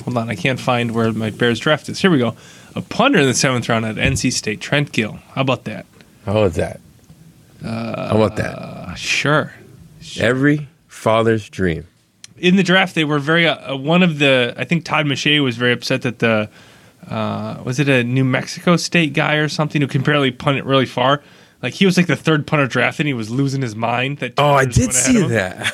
Hold 0.04 0.18
on, 0.18 0.28
I 0.28 0.34
can't 0.34 0.60
find 0.60 0.92
where 0.92 1.12
my 1.12 1.30
Bears 1.30 1.58
draft 1.58 1.88
is. 1.88 2.00
Here 2.00 2.10
we 2.10 2.18
go. 2.18 2.36
A 2.74 2.82
punter 2.82 3.20
in 3.20 3.26
the 3.26 3.34
seventh 3.34 3.68
round 3.68 3.86
at 3.86 3.96
NC 3.96 4.32
State, 4.32 4.60
Trent 4.60 4.92
Gill. 4.92 5.18
How 5.34 5.42
about 5.42 5.64
that? 5.64 5.86
How 6.26 6.32
about 6.32 6.54
that? 6.54 6.80
How 7.62 8.16
about 8.16 8.36
that? 8.36 8.58
Uh, 8.58 8.94
sure. 8.94 9.54
Every 10.18 10.68
father's 10.88 11.48
dream. 11.48 11.86
In 12.36 12.56
the 12.56 12.62
draft, 12.62 12.94
they 12.94 13.04
were 13.04 13.18
very. 13.18 13.46
Uh, 13.46 13.76
one 13.76 14.02
of 14.02 14.18
the, 14.18 14.54
I 14.56 14.64
think 14.64 14.84
Todd 14.84 15.06
McShay 15.06 15.42
was 15.42 15.56
very 15.56 15.72
upset 15.72 16.02
that 16.02 16.18
the, 16.18 16.50
uh, 17.10 17.62
was 17.64 17.78
it 17.80 17.88
a 17.88 18.02
New 18.04 18.24
Mexico 18.24 18.76
State 18.76 19.12
guy 19.12 19.34
or 19.36 19.48
something 19.48 19.80
who 19.80 19.88
can 19.88 20.02
barely 20.02 20.30
punt 20.30 20.58
it 20.58 20.64
really 20.64 20.86
far? 20.86 21.22
Like 21.62 21.74
he 21.74 21.86
was 21.86 21.96
like 21.96 22.06
the 22.06 22.16
third 22.16 22.46
punter 22.46 22.66
drafted, 22.66 23.00
and 23.04 23.08
he 23.08 23.14
was 23.14 23.30
losing 23.30 23.62
his 23.62 23.74
mind. 23.74 24.18
That 24.18 24.34
Oh, 24.38 24.52
I 24.52 24.64
did 24.66 24.92
see 24.92 25.22
that. 25.28 25.72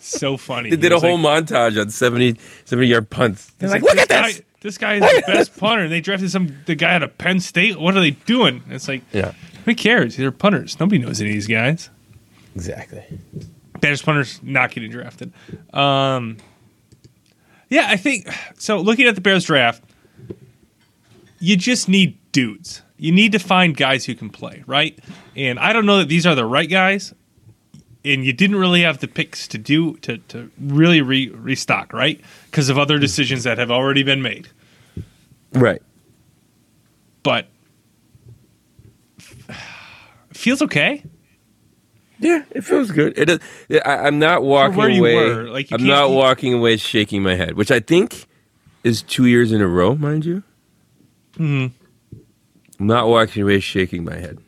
So 0.00 0.36
funny. 0.36 0.70
They 0.70 0.76
did 0.76 0.92
a 0.92 1.00
whole 1.00 1.18
like, 1.18 1.44
montage 1.46 1.78
on 1.80 1.90
70, 1.90 2.36
70 2.64 2.86
yard 2.88 3.10
punts. 3.10 3.52
They're 3.58 3.68
like, 3.68 3.82
This 3.82 3.90
look 3.90 3.98
at 3.98 4.08
guy- 4.08 4.28
this. 4.32 4.42
This 4.60 4.78
guy 4.78 4.94
is 4.94 5.00
the 5.02 5.22
best 5.26 5.56
punter. 5.56 5.84
And 5.84 5.92
they 5.92 6.00
drafted 6.00 6.30
some 6.30 6.56
the 6.66 6.74
guy 6.74 6.94
out 6.94 7.02
of 7.02 7.16
Penn 7.18 7.40
State. 7.40 7.78
What 7.78 7.96
are 7.96 8.00
they 8.00 8.12
doing? 8.12 8.62
It's 8.70 8.88
like, 8.88 9.02
Yeah, 9.12 9.32
who 9.64 9.74
cares? 9.74 10.16
They're 10.16 10.32
punters. 10.32 10.78
Nobody 10.80 10.98
knows 10.98 11.20
any 11.20 11.30
of 11.30 11.34
these 11.34 11.46
guys. 11.46 11.90
exactly. 12.54 13.04
Bears 13.80 14.02
punters 14.02 14.40
not 14.42 14.70
getting 14.72 14.90
drafted. 14.90 15.32
Um, 15.74 16.38
yeah, 17.68 17.86
I 17.88 17.96
think 17.96 18.28
so. 18.58 18.78
Looking 18.80 19.06
at 19.06 19.14
the 19.14 19.20
Bears 19.20 19.44
draft, 19.44 19.82
you 21.38 21.56
just 21.56 21.88
need 21.88 22.18
dudes. 22.32 22.82
You 22.96 23.12
need 23.12 23.32
to 23.32 23.38
find 23.38 23.76
guys 23.76 24.04
who 24.04 24.14
can 24.14 24.30
play, 24.30 24.64
right? 24.66 24.98
And 25.36 25.58
I 25.58 25.72
don't 25.72 25.86
know 25.86 25.98
that 25.98 26.08
these 26.08 26.26
are 26.26 26.34
the 26.34 26.44
right 26.44 26.68
guys. 26.68 27.14
And 28.04 28.24
you 28.24 28.32
didn't 28.32 28.56
really 28.56 28.82
have 28.82 28.98
the 28.98 29.08
picks 29.08 29.48
to 29.48 29.58
do 29.58 29.96
to 29.98 30.18
to 30.18 30.50
really 30.58 31.02
re, 31.02 31.28
restock, 31.30 31.92
right? 31.92 32.20
Because 32.50 32.68
of 32.68 32.78
other 32.78 32.96
mm. 32.96 33.00
decisions 33.00 33.44
that 33.44 33.58
have 33.58 33.70
already 33.70 34.02
been 34.02 34.22
made. 34.22 34.48
Right. 35.52 35.82
But 37.22 37.46
feels 40.32 40.62
okay. 40.62 41.02
Yeah, 42.20 42.44
it 42.50 42.62
feels 42.62 42.90
good. 42.90 43.16
It 43.16 43.30
is, 43.30 43.38
I, 43.84 44.06
I'm 44.06 44.18
not 44.18 44.42
walking 44.42 44.98
away. 44.98 45.14
were, 45.14 45.44
like, 45.44 45.70
you 45.70 45.76
I'm 45.76 45.86
not 45.86 46.10
walking 46.10 46.52
away 46.54 46.76
shaking 46.76 47.22
my 47.22 47.36
head, 47.36 47.54
which 47.54 47.70
I 47.70 47.78
think 47.78 48.26
is 48.82 49.02
two 49.02 49.26
years 49.26 49.52
in 49.52 49.60
a 49.60 49.68
row, 49.68 49.94
mind 49.94 50.24
you. 50.24 50.42
Hmm. 51.38 51.66
I'm 52.80 52.86
not 52.86 53.08
walking 53.08 53.42
away 53.42 53.60
shaking 53.60 54.04
my 54.04 54.16
head. 54.16 54.38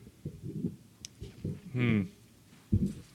Hmm. 1.73 2.03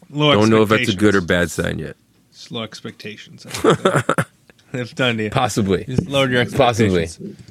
Low 0.09 0.33
Don't 0.33 0.49
know 0.49 0.61
if 0.63 0.69
that's 0.69 0.89
a 0.89 0.95
good 0.95 1.15
or 1.15 1.21
bad 1.21 1.51
sign 1.51 1.79
yet. 1.79 1.95
Just 2.31 2.51
low 2.51 2.63
expectations. 2.63 3.43
They've 4.71 4.95
done 4.95 5.17
to 5.17 5.23
you. 5.23 5.29
Possibly. 5.29 5.83
Just 5.85 6.07
lowered 6.07 6.31
your 6.31 6.45
Possibly. 6.45 7.03
expectations. 7.03 7.41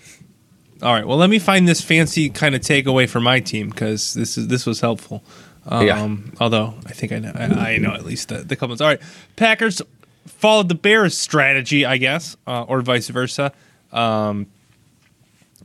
All 0.82 0.92
right. 0.92 1.06
Well, 1.06 1.16
let 1.16 1.30
me 1.30 1.38
find 1.38 1.66
this 1.68 1.80
fancy 1.80 2.28
kind 2.28 2.54
of 2.54 2.60
takeaway 2.60 3.08
for 3.08 3.20
my 3.20 3.40
team 3.40 3.70
because 3.70 4.12
this 4.14 4.36
is 4.36 4.48
this 4.48 4.66
was 4.66 4.80
helpful. 4.80 5.22
Um, 5.66 5.86
Yeah. 5.86 6.16
Although 6.40 6.74
I 6.86 6.92
think 6.92 7.12
I 7.12 7.18
know 7.20 7.32
I, 7.34 7.44
I 7.74 7.78
know 7.78 7.92
at 7.92 8.04
least 8.04 8.28
the, 8.28 8.38
the 8.38 8.56
comments. 8.56 8.82
All 8.82 8.88
right. 8.88 9.00
Packers 9.36 9.80
followed 10.26 10.68
the 10.68 10.74
Bears' 10.74 11.16
strategy, 11.16 11.86
I 11.86 11.96
guess, 11.96 12.36
uh, 12.46 12.62
or 12.64 12.82
vice 12.82 13.08
versa. 13.08 13.52
Um, 13.92 14.46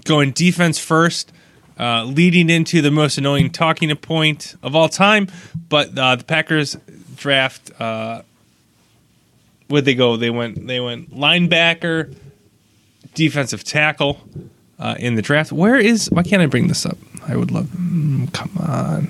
going 0.06 0.32
defense 0.32 0.80
first, 0.80 1.32
uh, 1.80 2.04
leading 2.04 2.50
into 2.50 2.82
the 2.82 2.92
most 2.92 3.18
annoying 3.18 3.50
talking 3.52 3.96
point 3.96 4.56
of 4.62 4.76
all 4.76 4.90
time. 4.90 5.28
But 5.70 5.98
uh, 5.98 6.16
the 6.18 6.24
Packers 6.24 6.78
draft. 7.16 7.72
Uh, 7.80 8.24
where'd 9.68 9.86
they 9.86 9.96
go? 9.96 10.18
They 10.18 10.30
went. 10.30 10.68
They 10.68 10.80
went 10.80 11.12
linebacker, 11.16 12.16
defensive 13.14 13.64
tackle 13.64 14.22
uh, 14.78 14.96
in 15.00 15.16
the 15.16 15.22
draft. 15.22 15.52
Where 15.52 15.78
is? 15.78 16.10
Why 16.12 16.24
can't 16.24 16.42
I 16.42 16.48
bring 16.48 16.68
this 16.68 16.86
up? 16.86 16.98
I 17.28 17.36
would 17.36 17.52
love. 17.52 17.68
Mm, 17.68 18.34
come 18.34 18.52
on. 18.60 19.10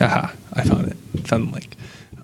Aha! 0.00 0.32
I 0.52 0.62
found 0.64 0.88
it. 0.88 0.96
Found 1.26 1.48
the 1.48 1.52
link. 1.52 1.74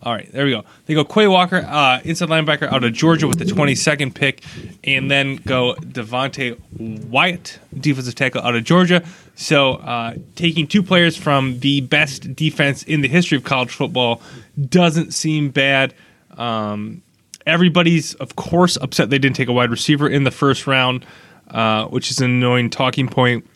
All 0.04 0.12
right, 0.12 0.30
there 0.32 0.44
we 0.44 0.50
go. 0.50 0.64
They 0.84 0.92
go 0.92 1.02
Quay 1.02 1.26
Walker, 1.28 1.64
uh, 1.66 2.00
inside 2.04 2.28
linebacker 2.28 2.70
out 2.70 2.84
of 2.84 2.92
Georgia 2.92 3.26
with 3.26 3.38
the 3.38 3.46
22nd 3.46 4.12
pick, 4.12 4.42
and 4.84 5.10
then 5.10 5.36
go 5.36 5.74
Devonte 5.76 6.60
Wyatt, 7.08 7.58
defensive 7.74 8.14
tackle 8.14 8.42
out 8.42 8.54
of 8.54 8.64
Georgia. 8.64 9.02
So 9.34 9.76
uh, 9.76 10.16
taking 10.36 10.66
two 10.66 10.82
players 10.82 11.16
from 11.16 11.60
the 11.60 11.80
best 11.80 12.36
defense 12.36 12.82
in 12.82 13.00
the 13.00 13.08
history 13.08 13.38
of 13.38 13.44
college 13.44 13.70
football 13.70 14.20
doesn't 14.68 15.14
seem 15.14 15.48
bad. 15.48 15.94
Um, 16.36 17.02
everybody's, 17.46 18.12
of 18.14 18.36
course, 18.36 18.76
upset 18.76 19.08
they 19.08 19.18
didn't 19.18 19.36
take 19.36 19.48
a 19.48 19.54
wide 19.54 19.70
receiver 19.70 20.06
in 20.06 20.24
the 20.24 20.30
first 20.30 20.66
round, 20.66 21.06
uh, 21.48 21.86
which 21.86 22.10
is 22.10 22.20
an 22.20 22.30
annoying 22.30 22.68
talking 22.68 23.08
point. 23.08 23.48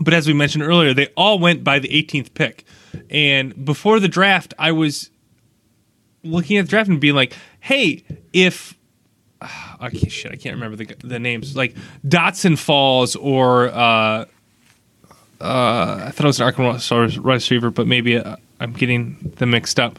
But 0.00 0.12
as 0.12 0.26
we 0.26 0.32
mentioned 0.34 0.64
earlier, 0.64 0.92
they 0.92 1.06
all 1.16 1.38
went 1.38 1.62
by 1.62 1.78
the 1.78 1.88
18th 1.88 2.34
pick. 2.34 2.64
And 3.10 3.64
before 3.64 4.00
the 4.00 4.08
draft, 4.08 4.52
I 4.58 4.72
was 4.72 5.10
looking 6.26 6.58
at 6.58 6.66
the 6.66 6.70
draft 6.70 6.88
and 6.88 7.00
being 7.00 7.14
like, 7.14 7.34
hey, 7.60 8.04
if. 8.32 8.76
Can't, 9.78 10.10
shit, 10.10 10.32
I 10.32 10.36
can't 10.36 10.54
remember 10.54 10.76
the, 10.76 10.96
the 11.06 11.18
names. 11.18 11.54
Like 11.54 11.76
Dotson 12.06 12.58
falls 12.58 13.14
or. 13.16 13.68
Uh, 13.68 14.24
uh, 15.40 16.04
I 16.06 16.10
thought 16.10 16.24
it 16.24 16.26
was 16.28 16.40
an 16.40 16.46
Arkansas 16.46 17.20
receiver, 17.20 17.70
but 17.70 17.86
maybe 17.86 18.16
uh, 18.16 18.36
I'm 18.58 18.72
getting 18.72 19.34
them 19.36 19.50
mixed 19.50 19.78
up. 19.78 19.98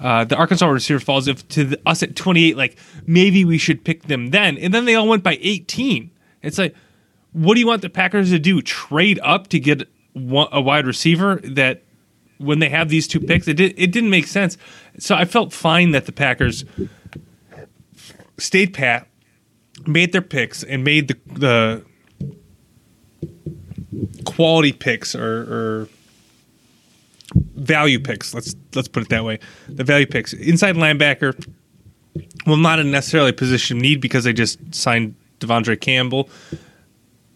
Uh, 0.00 0.24
the 0.24 0.36
Arkansas 0.36 0.66
receiver 0.68 1.00
falls 1.00 1.26
if 1.26 1.46
to 1.48 1.64
the, 1.64 1.80
us 1.84 2.02
at 2.02 2.14
28, 2.14 2.56
like 2.56 2.76
maybe 3.06 3.44
we 3.44 3.58
should 3.58 3.84
pick 3.84 4.02
them 4.04 4.30
then. 4.30 4.56
And 4.58 4.72
then 4.72 4.84
they 4.84 4.94
all 4.94 5.08
went 5.08 5.24
by 5.24 5.38
18. 5.40 6.10
It's 6.42 6.58
like, 6.58 6.76
what 7.32 7.54
do 7.54 7.60
you 7.60 7.66
want 7.66 7.82
the 7.82 7.90
Packers 7.90 8.30
to 8.30 8.38
do? 8.38 8.62
Trade 8.62 9.18
up 9.22 9.48
to 9.48 9.58
get 9.58 9.88
one, 10.12 10.48
a 10.52 10.60
wide 10.60 10.86
receiver 10.86 11.40
that 11.42 11.82
when 12.38 12.58
they 12.60 12.68
have 12.68 12.88
these 12.88 13.06
two 13.06 13.20
picks, 13.20 13.46
it, 13.48 13.54
did, 13.54 13.74
it 13.76 13.92
didn't 13.92 14.10
make 14.10 14.26
sense. 14.26 14.56
So 14.98 15.14
I 15.14 15.24
felt 15.24 15.52
fine 15.52 15.90
that 15.92 16.06
the 16.06 16.12
Packers 16.12 16.64
stayed 18.38 18.72
pat, 18.72 19.08
made 19.86 20.12
their 20.12 20.22
picks, 20.22 20.62
and 20.62 20.84
made 20.84 21.08
the, 21.08 21.18
the 21.26 21.84
quality 24.24 24.72
picks 24.72 25.14
or, 25.14 25.22
or 25.22 25.88
value 27.34 27.98
picks. 27.98 28.34
Let's 28.34 28.54
let's 28.74 28.88
put 28.88 29.02
it 29.02 29.08
that 29.10 29.24
way. 29.24 29.38
The 29.68 29.84
value 29.84 30.06
picks 30.06 30.32
inside 30.32 30.76
linebacker. 30.76 31.34
well, 32.46 32.56
not 32.56 32.78
a 32.78 32.84
necessarily 32.84 33.32
position 33.32 33.78
need 33.78 34.00
because 34.00 34.24
they 34.24 34.32
just 34.32 34.74
signed 34.74 35.14
De'Vondre 35.40 35.80
Campbell. 35.80 36.28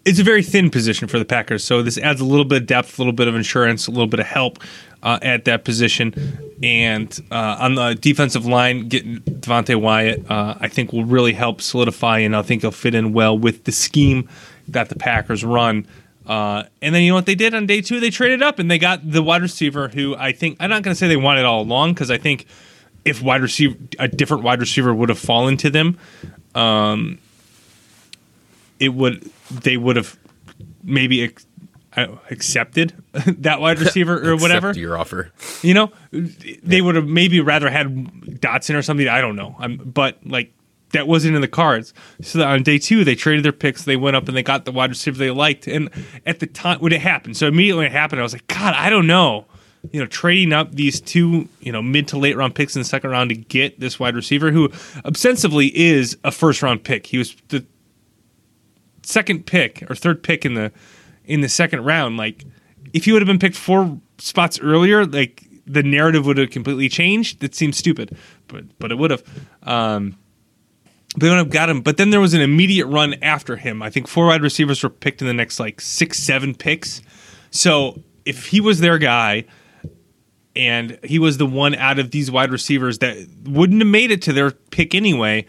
It's 0.05 0.19
a 0.19 0.25
very 0.25 0.43
thin 0.43 0.69
position 0.71 1.07
for 1.07 1.19
the 1.19 1.25
Packers, 1.25 1.63
so 1.63 1.81
this 1.81 1.97
adds 1.97 2.21
a 2.21 2.25
little 2.25 2.45
bit 2.45 2.63
of 2.63 2.67
depth, 2.67 2.99
a 2.99 3.03
little 3.03 3.13
bit 3.13 3.29
of 3.29 3.37
insurance, 3.37 3.87
a 3.87 3.91
little 3.93 4.09
bit 4.09 4.19
of 4.19 4.27
help 4.27 4.59
uh, 5.03 5.21
at 5.23 5.45
that 5.45 5.65
position. 5.65 6.13
And 6.61 7.17
uh, 7.31 7.57
on 7.61 7.77
the 7.77 7.95
defensive 7.95 8.45
line, 8.45 8.89
getting 8.89 9.19
Devonte 9.21 9.81
Wyatt, 9.81 10.29
uh, 10.29 10.57
I 10.59 10.67
think 10.67 10.93
will 10.93 11.05
really 11.05 11.33
help 11.33 11.61
solidify, 11.61 12.19
and 12.19 12.35
I 12.35 12.43
think 12.43 12.63
he'll 12.63 12.73
fit 12.73 12.97
in 12.97 13.13
well 13.13 13.39
with 13.39 13.63
the 13.65 13.73
scheme 13.73 14.29
that 14.69 14.89
the 14.89 14.97
Packers 14.97 15.45
run. 15.45 15.87
Uh, 16.27 16.65
and 16.81 16.95
then 16.95 17.03
you 17.03 17.11
know 17.11 17.17
what 17.17 17.27
they 17.27 17.35
did 17.35 17.55
on 17.55 17.67
day 17.67 17.81
two? 17.81 18.01
They 18.01 18.11
traded 18.11 18.43
up 18.43 18.59
and 18.59 18.71
they 18.71 18.79
got 18.79 19.09
the 19.09 19.23
wide 19.23 19.43
receiver 19.43 19.89
who 19.89 20.15
I 20.17 20.33
think 20.33 20.57
I'm 20.61 20.71
not 20.71 20.83
going 20.83 20.95
to 20.95 20.99
say 20.99 21.09
they 21.09 21.17
wanted 21.17 21.45
all 21.45 21.63
along 21.63 21.95
because 21.95 22.11
I 22.11 22.19
think 22.19 22.47
if 23.05 23.23
wide 23.23 23.43
receiver 23.43 23.77
a 23.99 24.07
different 24.07 24.45
wide 24.45 24.61
receiver 24.61 24.95
would 24.95 25.09
have 25.09 25.19
fallen 25.19 25.57
to 25.59 25.71
them, 25.71 25.99
um, 26.55 27.19
it 28.83 28.89
would 28.89 29.31
they 29.51 29.77
would 29.77 29.95
have 29.95 30.19
maybe 30.83 31.23
ex- 31.23 31.47
accepted 31.97 32.93
that 33.13 33.61
wide 33.61 33.79
receiver 33.81 34.29
or 34.29 34.37
whatever. 34.37 34.73
Your 34.73 34.99
offer. 34.99 35.31
You 35.63 35.75
know, 35.75 35.93
they 36.11 36.81
would 36.81 36.97
have 36.97 37.07
maybe 37.07 37.41
rather 37.41 37.71
had 37.71 37.95
Dotson 38.41 38.75
or 38.75 38.83
something. 38.83 39.07
I 39.07 39.21
don't 39.21 39.37
know. 39.37 39.55
I'm, 39.59 39.77
but 39.77 40.19
like 40.27 40.53
that 40.93 41.07
wasn't 41.07 41.37
in 41.37 41.41
the 41.41 41.49
cards. 41.49 41.95
So 42.21 42.43
on 42.45 42.65
day 42.65 42.79
two, 42.79 43.05
they 43.05 43.15
traded 43.15 43.45
their 43.45 43.53
picks. 43.53 43.85
They 43.85 43.97
went 43.97 44.17
up 44.17 44.27
and 44.27 44.37
they 44.37 44.43
got 44.43 44.65
the 44.65 44.73
wide 44.73 44.91
receiver 44.91 45.17
they 45.17 45.31
liked. 45.31 45.67
And 45.69 45.89
at 46.27 46.41
the 46.41 46.47
time 46.47 46.81
when 46.81 46.93
it 46.93 47.01
happened, 47.01 47.37
so 47.37 47.47
immediately 47.47 47.85
when 47.85 47.87
it 47.87 47.93
happened, 47.93 48.21
I 48.21 48.25
was 48.25 48.33
like, 48.33 48.47
God, 48.49 48.75
I 48.75 48.91
don't 48.91 49.07
know. 49.07 49.47
You 49.91 50.01
know, 50.01 50.07
trading 50.07 50.53
up 50.53 50.73
these 50.73 51.01
two, 51.01 51.49
you 51.61 51.73
know, 51.73 51.83
mid 51.83 52.09
to 52.09 52.19
late 52.19 52.37
round 52.37 52.55
picks 52.55 52.77
in 52.77 52.81
the 52.81 52.85
second 52.85 53.11
round 53.11 53.31
to 53.31 53.37
get 53.37 53.81
this 53.81 53.99
wide 53.99 54.15
receiver 54.15 54.53
who 54.53 54.71
ostensibly 55.05 55.77
is 55.77 56.17
a 56.25 56.31
first 56.31 56.63
round 56.63 56.85
pick. 56.85 57.07
He 57.07 57.19
was 57.19 57.35
the 57.49 57.65
second 59.03 59.47
pick 59.47 59.85
or 59.91 59.95
third 59.95 60.23
pick 60.23 60.45
in 60.45 60.55
the 60.55 60.73
in 61.25 61.41
the 61.41 61.49
second 61.49 61.85
round. 61.85 62.17
Like, 62.17 62.45
if 62.93 63.05
he 63.05 63.13
would 63.13 63.23
have 63.23 63.27
been 63.27 63.39
picked 63.39 63.57
four 63.57 64.01
spots 64.19 64.61
earlier, 64.61 65.05
like 65.07 65.45
the 65.67 65.83
narrative 65.83 66.27
would 66.27 66.39
have 66.39 66.51
completely 66.51 66.89
changed. 66.89 67.43
It 67.43 67.55
seems 67.55 67.77
stupid, 67.77 68.17
but 68.49 68.65
but 68.79 68.93
it 68.93 68.99
would 68.99 69.11
have. 69.11 69.23
Um, 69.63 70.17
they 71.17 71.29
would 71.29 71.37
have 71.37 71.51
got 71.51 71.69
him, 71.69 71.83
but 71.83 71.99
then 71.99 72.09
there 72.09 72.21
was 72.21 72.33
an 72.33 72.41
immediate 72.41 72.87
run 72.87 73.17
after 73.23 73.57
him. 73.57 73.83
I 73.83 73.91
think 73.91 74.09
four 74.09 74.27
wide 74.27 74.41
receivers 74.41 74.83
were 74.83 74.89
picked 74.89 75.21
in 75.21 75.27
the 75.27 75.35
next 75.35 75.61
like 75.61 75.81
six, 75.81 76.19
seven 76.19 76.55
picks. 76.55 77.03
So 77.51 78.03
if 78.25 78.47
he 78.47 78.61
was 78.63 78.81
their 78.81 78.97
guy, 78.97 79.45
and 80.57 80.99
he 81.03 81.19
was 81.19 81.39
the 81.39 81.47
one 81.47 81.75
out 81.75 81.99
of 81.99 82.11
these 82.11 82.31
wide 82.31 82.51
receivers 82.51 82.99
that 82.99 83.17
wouldn't 83.45 83.81
have 83.81 83.89
made 83.89 84.11
it 84.11 84.23
to 84.23 84.33
their 84.33 84.51
pick 84.51 84.95
anyway, 84.95 85.47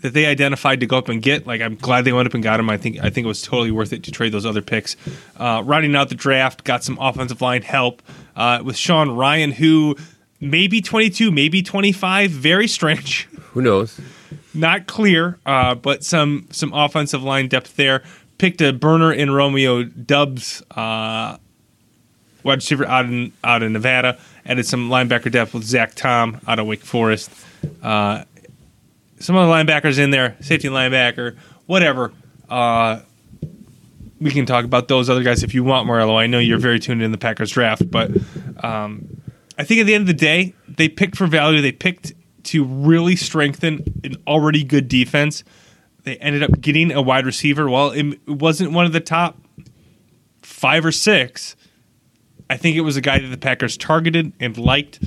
that 0.00 0.14
they 0.14 0.26
identified 0.26 0.80
to 0.80 0.86
go 0.86 0.98
up 0.98 1.08
and 1.08 1.22
get. 1.22 1.46
Like 1.46 1.60
I'm 1.60 1.76
glad 1.76 2.04
they 2.04 2.12
went 2.12 2.26
up 2.26 2.34
and 2.34 2.42
got 2.42 2.60
him. 2.60 2.70
I 2.70 2.76
think 2.76 2.98
I 2.98 3.10
think 3.10 3.24
it 3.24 3.28
was 3.28 3.42
totally 3.42 3.70
worth 3.70 3.92
it 3.92 4.02
to 4.04 4.10
trade 4.10 4.32
those 4.32 4.46
other 4.46 4.62
picks. 4.62 4.96
Uh, 5.36 5.62
rounding 5.64 5.94
out 5.94 6.08
the 6.08 6.14
draft, 6.14 6.64
got 6.64 6.84
some 6.84 6.98
offensive 7.00 7.40
line 7.40 7.62
help 7.62 8.02
uh, 8.34 8.62
with 8.64 8.76
Sean 8.76 9.08
Rhyan, 9.08 9.52
who 9.52 9.96
maybe 10.40 10.80
22, 10.80 11.30
maybe 11.30 11.62
25. 11.62 12.30
Very 12.30 12.68
strange. 12.68 13.28
Who 13.52 13.62
knows? 13.62 13.98
Not 14.52 14.86
clear, 14.86 15.38
uh, 15.46 15.74
but 15.74 16.04
some 16.04 16.46
some 16.50 16.72
offensive 16.72 17.22
line 17.22 17.48
depth 17.48 17.76
there. 17.76 18.02
Picked 18.38 18.60
a 18.60 18.72
burner 18.72 19.10
in 19.12 19.30
Romeo 19.30 19.82
Doubs, 19.84 20.62
uh, 20.72 21.38
wide 22.42 22.56
receiver 22.56 22.84
out 22.86 23.06
in 23.06 23.32
out 23.42 23.62
in 23.62 23.72
Nevada. 23.72 24.18
Added 24.44 24.66
some 24.66 24.90
linebacker 24.90 25.32
depth 25.32 25.54
with 25.54 25.64
Zach 25.64 25.94
Tom 25.94 26.40
out 26.46 26.58
of 26.58 26.66
Wake 26.66 26.82
Forest. 26.82 27.30
Uh, 27.82 28.24
some 29.18 29.36
other 29.36 29.50
linebackers 29.50 29.98
in 29.98 30.10
there, 30.10 30.36
safety 30.40 30.68
linebacker, 30.68 31.36
whatever. 31.66 32.12
Uh, 32.48 33.00
we 34.20 34.30
can 34.30 34.46
talk 34.46 34.64
about 34.64 34.88
those 34.88 35.10
other 35.10 35.22
guys 35.22 35.42
if 35.42 35.54
you 35.54 35.64
want, 35.64 35.86
Morello. 35.86 36.16
I 36.16 36.26
know 36.26 36.38
you're 36.38 36.58
very 36.58 36.78
tuned 36.78 37.02
in 37.02 37.12
the 37.12 37.18
Packers 37.18 37.50
draft, 37.50 37.90
but 37.90 38.10
um, 38.64 39.20
I 39.58 39.64
think 39.64 39.80
at 39.80 39.86
the 39.86 39.94
end 39.94 40.02
of 40.02 40.08
the 40.08 40.14
day, 40.14 40.54
they 40.68 40.88
picked 40.88 41.16
for 41.16 41.26
value. 41.26 41.60
They 41.60 41.72
picked 41.72 42.12
to 42.44 42.64
really 42.64 43.16
strengthen 43.16 43.82
an 44.04 44.16
already 44.26 44.64
good 44.64 44.88
defense. 44.88 45.44
They 46.04 46.16
ended 46.18 46.42
up 46.42 46.60
getting 46.60 46.92
a 46.92 47.02
wide 47.02 47.26
receiver. 47.26 47.68
While 47.68 47.90
it 47.90 48.28
wasn't 48.28 48.72
one 48.72 48.86
of 48.86 48.92
the 48.92 49.00
top 49.00 49.38
five 50.42 50.84
or 50.84 50.92
six. 50.92 51.56
I 52.48 52.56
think 52.56 52.76
it 52.76 52.82
was 52.82 52.96
a 52.96 53.00
guy 53.00 53.18
that 53.18 53.26
the 53.26 53.36
Packers 53.36 53.76
targeted 53.76 54.32
and 54.38 54.56
liked, 54.56 55.00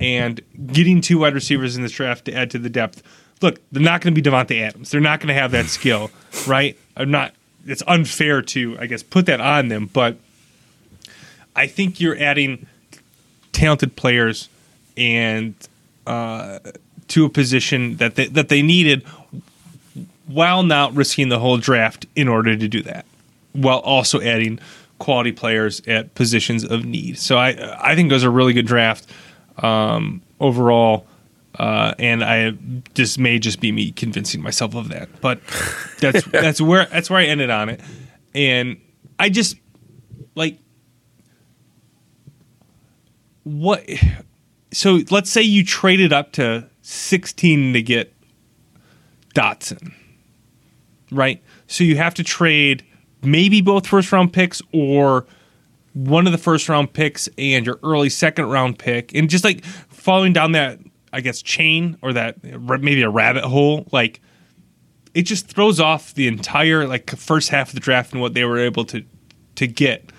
and 0.00 0.40
getting 0.72 1.00
two 1.00 1.18
wide 1.18 1.34
receivers 1.34 1.76
in 1.76 1.82
this 1.82 1.92
draft 1.92 2.24
to 2.26 2.34
add 2.34 2.50
to 2.52 2.58
the 2.58 2.70
depth. 2.70 3.02
Look, 3.40 3.60
they're 3.70 3.82
not 3.82 4.00
going 4.00 4.14
to 4.14 4.20
be 4.20 4.28
Davante 4.28 4.60
Adams. 4.60 4.90
They're 4.90 5.00
not 5.00 5.20
going 5.20 5.28
to 5.28 5.34
have 5.34 5.52
that 5.52 5.66
skill, 5.66 6.10
right? 6.46 6.76
I'm 6.96 7.10
not. 7.10 7.34
It's 7.66 7.82
unfair 7.86 8.42
to, 8.42 8.76
I 8.80 8.86
guess, 8.86 9.02
put 9.02 9.26
that 9.26 9.40
on 9.40 9.68
them, 9.68 9.90
but 9.92 10.16
I 11.54 11.66
think 11.66 12.00
you're 12.00 12.16
adding 12.18 12.66
talented 13.52 13.96
players 13.96 14.48
and 14.96 15.54
uh, 16.06 16.60
to 17.08 17.24
a 17.24 17.28
position 17.28 17.96
that 17.96 18.14
they, 18.14 18.26
that 18.28 18.48
they 18.48 18.62
needed, 18.62 19.02
while 20.26 20.62
not 20.62 20.94
risking 20.94 21.28
the 21.28 21.38
whole 21.38 21.58
draft 21.58 22.06
in 22.16 22.28
order 22.28 22.56
to 22.56 22.68
do 22.68 22.82
that, 22.82 23.04
while 23.52 23.80
also 23.80 24.20
adding 24.20 24.58
quality 24.98 25.32
players 25.32 25.80
at 25.86 26.14
positions 26.14 26.64
of 26.64 26.84
need. 26.84 27.18
So 27.18 27.36
I 27.36 27.48
I 27.80 27.94
think 27.94 28.10
it 28.10 28.14
was 28.14 28.24
a 28.24 28.30
really 28.30 28.52
good 28.52 28.66
draft 28.66 29.06
um, 29.58 30.22
overall. 30.40 31.06
Uh, 31.58 31.94
and 31.98 32.22
I 32.22 32.52
this 32.94 33.18
may 33.18 33.38
just 33.38 33.60
be 33.60 33.72
me 33.72 33.90
convincing 33.90 34.42
myself 34.42 34.76
of 34.76 34.88
that, 34.90 35.08
but 35.20 35.40
that's 36.00 36.24
that's 36.30 36.60
where 36.60 36.86
that's 36.86 37.10
where 37.10 37.18
I 37.18 37.24
ended 37.24 37.50
on 37.50 37.68
it, 37.68 37.80
and 38.34 38.80
I 39.18 39.28
just 39.28 39.56
like 40.34 40.58
what. 43.42 43.84
So 44.70 45.00
let's 45.10 45.30
say 45.30 45.42
you 45.42 45.64
traded 45.64 46.12
up 46.12 46.32
to 46.32 46.68
sixteen 46.82 47.72
to 47.72 47.82
get 47.82 48.14
Dotson, 49.34 49.92
right? 51.10 51.42
So 51.66 51.82
you 51.82 51.96
have 51.96 52.14
to 52.14 52.22
trade 52.22 52.84
maybe 53.22 53.60
both 53.60 53.86
first 53.86 54.12
round 54.12 54.32
picks 54.32 54.62
or 54.72 55.26
one 55.98 56.26
of 56.26 56.32
the 56.32 56.38
first 56.38 56.68
round 56.68 56.92
picks 56.92 57.28
and 57.36 57.66
your 57.66 57.80
early 57.82 58.08
second 58.08 58.46
round 58.46 58.78
pick, 58.78 59.14
and 59.14 59.28
just 59.28 59.42
like 59.42 59.64
following 59.64 60.32
down 60.32 60.52
that 60.52 60.78
I 61.12 61.20
guess 61.20 61.42
chain 61.42 61.98
or 62.02 62.12
that 62.12 62.42
maybe 62.42 63.02
a 63.02 63.10
rabbit 63.10 63.44
hole, 63.44 63.88
like 63.90 64.20
it 65.14 65.22
just 65.22 65.48
throws 65.48 65.80
off 65.80 66.14
the 66.14 66.28
entire 66.28 66.86
like 66.86 67.10
first 67.16 67.48
half 67.48 67.68
of 67.68 67.74
the 67.74 67.80
draft 67.80 68.12
and 68.12 68.20
what 68.20 68.34
they 68.34 68.44
were 68.44 68.58
able 68.58 68.84
to 68.86 69.04
to 69.56 69.66
get. 69.66 70.12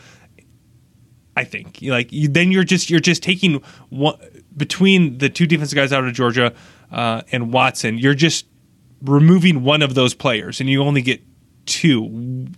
I 1.37 1.45
think 1.45 1.79
like 1.81 2.11
you, 2.11 2.27
then 2.27 2.51
you're 2.51 2.65
just 2.65 2.89
you're 2.89 2.99
just 2.99 3.23
taking 3.23 3.61
one 3.89 4.17
between 4.57 5.19
the 5.19 5.29
two 5.29 5.47
defensive 5.47 5.75
guys 5.75 5.93
out 5.93 6.03
of 6.03 6.13
Georgia 6.13 6.53
uh, 6.91 7.21
and 7.31 7.53
Watson. 7.53 7.97
You're 7.97 8.15
just 8.15 8.45
removing 9.01 9.63
one 9.63 9.81
of 9.81 9.93
those 9.93 10.13
players, 10.13 10.59
and 10.59 10.69
you 10.69 10.83
only 10.83 11.01
get 11.01 11.21
two, 11.65 12.05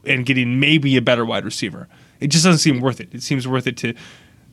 and 0.05 0.25
getting 0.25 0.59
maybe 0.59 0.97
a 0.97 1.01
better 1.01 1.25
wide 1.25 1.45
receiver. 1.45 1.87
It 2.21 2.27
just 2.27 2.45
doesn't 2.45 2.59
seem 2.59 2.79
worth 2.79 3.01
it. 3.01 3.13
It 3.13 3.23
seems 3.23 3.47
worth 3.47 3.67
it 3.67 3.75
to 3.77 3.93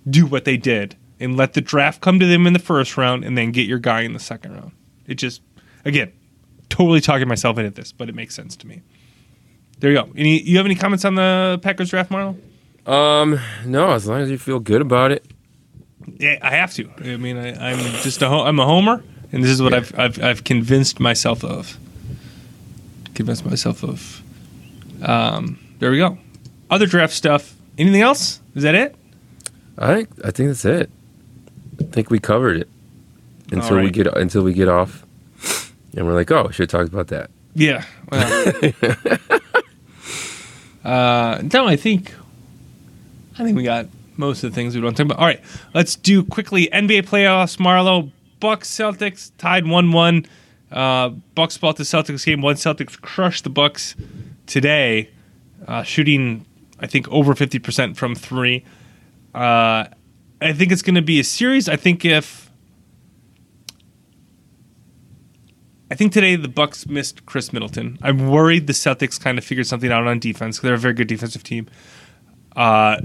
do 0.09 0.27
what 0.27 0.45
they 0.45 0.57
did 0.57 0.97
and 1.21 1.37
let 1.37 1.53
the 1.53 1.61
draft 1.61 2.01
come 2.01 2.19
to 2.19 2.27
them 2.27 2.47
in 2.47 2.53
the 2.55 2.59
first 2.59 2.97
round 2.97 3.25
and 3.25 3.37
then 3.37 3.53
get 3.53 3.67
your 3.67 3.79
guy 3.79 4.01
in 4.01 4.15
the 4.15 4.19
second 4.19 4.55
round. 4.55 4.73
It 5.07 5.15
just, 5.17 5.43
again, 5.85 6.13
totally 6.69 7.01
talking 7.01 7.29
myself 7.29 7.59
into 7.59 7.71
this, 7.71 7.93
but 7.93 8.09
it 8.09 8.15
makes 8.15 8.35
sense 8.35 8.57
to 8.57 8.67
me. 8.67 8.83
There 9.81 9.91
you 9.91 9.97
go. 9.97 10.11
Any, 10.17 10.43
you 10.43 10.57
have 10.57 10.67
any 10.67 10.75
comments 10.75 11.05
on 11.05 11.15
the 11.15 11.61
Packers 11.63 11.91
draft, 11.91 12.11
Marlo? 12.11 12.37
Um, 12.87 13.39
no. 13.65 13.91
As 13.91 14.07
long 14.07 14.21
as 14.21 14.31
you 14.31 14.39
feel 14.39 14.59
good 14.59 14.81
about 14.81 15.13
it. 15.13 15.25
Yeah, 16.17 16.39
I 16.41 16.51
have 16.51 16.73
to. 16.75 16.91
I 16.99 17.17
mean, 17.17 17.37
I, 17.37 17.73
am 17.73 17.79
just 18.03 18.23
a 18.23 18.29
ho- 18.29 18.45
I'm 18.45 18.59
a 18.59 18.65
homer, 18.65 19.05
and 19.31 19.45
this 19.45 19.51
is 19.51 19.61
what. 19.61 19.75
I've, 19.75 19.97
I've 19.99 20.23
I've 20.23 20.45
convinced 20.45 21.01
myself 21.01 21.45
of. 21.45 21.79
Convinced 23.15 23.45
myself 23.45 23.85
of. 23.85 24.23
Um, 25.03 25.59
there 25.81 25.91
we 25.91 25.99
go. 25.99 26.17
Other 26.71 26.87
draft 26.87 27.13
stuff. 27.13 27.55
Anything 27.79 28.03
else? 28.03 28.41
Is 28.55 28.65
that 28.65 28.75
it? 28.75 28.97
I 29.79 29.95
think 29.95 30.09
I 30.25 30.31
think 30.33 30.49
that's 30.49 30.65
it. 30.65 30.91
I 31.81 31.85
think 31.85 32.11
we 32.11 32.19
covered 32.19 32.57
it 32.57 32.69
until 33.53 33.77
right. 33.77 33.85
we 33.85 33.91
get 33.91 34.07
until 34.17 34.43
we 34.43 34.53
get 34.53 34.69
off, 34.69 35.07
and 35.97 36.07
we're 36.07 36.15
like, 36.15 36.31
oh, 36.33 36.49
we 36.49 36.53
should 36.53 36.69
talk 36.69 36.87
about 36.89 37.09
that. 37.09 37.31
Yeah. 37.55 37.85
Well, 38.11 38.73
uh, 40.85 41.41
no, 41.53 41.67
I 41.67 41.77
think 41.77 42.13
I 43.39 43.45
think 43.45 43.57
we 43.57 43.63
got 43.63 43.87
most 44.17 44.43
of 44.43 44.51
the 44.51 44.55
things 44.55 44.75
we 44.75 44.81
want 44.81 44.97
to 44.97 45.05
talk 45.05 45.13
about. 45.13 45.21
All 45.21 45.27
right, 45.27 45.41
let's 45.73 45.95
do 45.95 46.25
quickly 46.25 46.69
NBA 46.73 47.03
playoffs. 47.03 47.59
Marlo, 47.59 48.11
Bucks, 48.41 48.69
Celtics 48.69 49.31
tied 49.39 49.67
one 49.67 49.93
one. 49.93 50.27
Uh, 50.73 51.11
Bucks 51.35 51.57
bought 51.57 51.77
the 51.77 51.85
Celtics 51.85 52.27
game. 52.27 52.43
One 52.43 52.57
Celtics 52.57 53.01
crushed 53.01 53.45
the 53.45 53.51
Bucks 53.51 53.95
today, 54.47 55.11
uh, 55.67 55.85
shooting 55.85 56.45
I 56.81 56.87
think 56.87 57.09
over 57.09 57.35
fifty 57.35 57.59
percent 57.59 57.97
from 57.97 58.15
three. 58.15 58.65
Uh, 59.35 59.85
I 60.41 60.53
think 60.53 60.73
it's 60.73 60.83
going 60.83 60.95
to 60.95 61.03
be 61.03 61.21
a 61.21 61.25
series. 61.25 61.69
I 61.69 61.77
think 61.77 62.05
if 62.05 62.49
I 65.91 65.95
think 65.95 66.13
today 66.13 66.37
the 66.37 66.49
Bucks 66.49 66.87
missed 66.87 67.25
Khris 67.25 67.53
Middleton. 67.53 67.99
I'm 68.03 68.29
worried 68.31 68.67
the 68.67 68.73
Celtics 68.73 69.19
kind 69.19 69.39
of 69.39 69.45
figured 69.45 69.67
something 69.67 69.91
out 69.91 70.07
on 70.07 70.19
defense 70.19 70.57
because 70.57 70.67
they're 70.69 70.75
a 70.75 70.79
very 70.79 70.95
good 70.95 71.09
defensive 71.09 71.43
team. 71.43 71.67
Uh, 72.55 73.01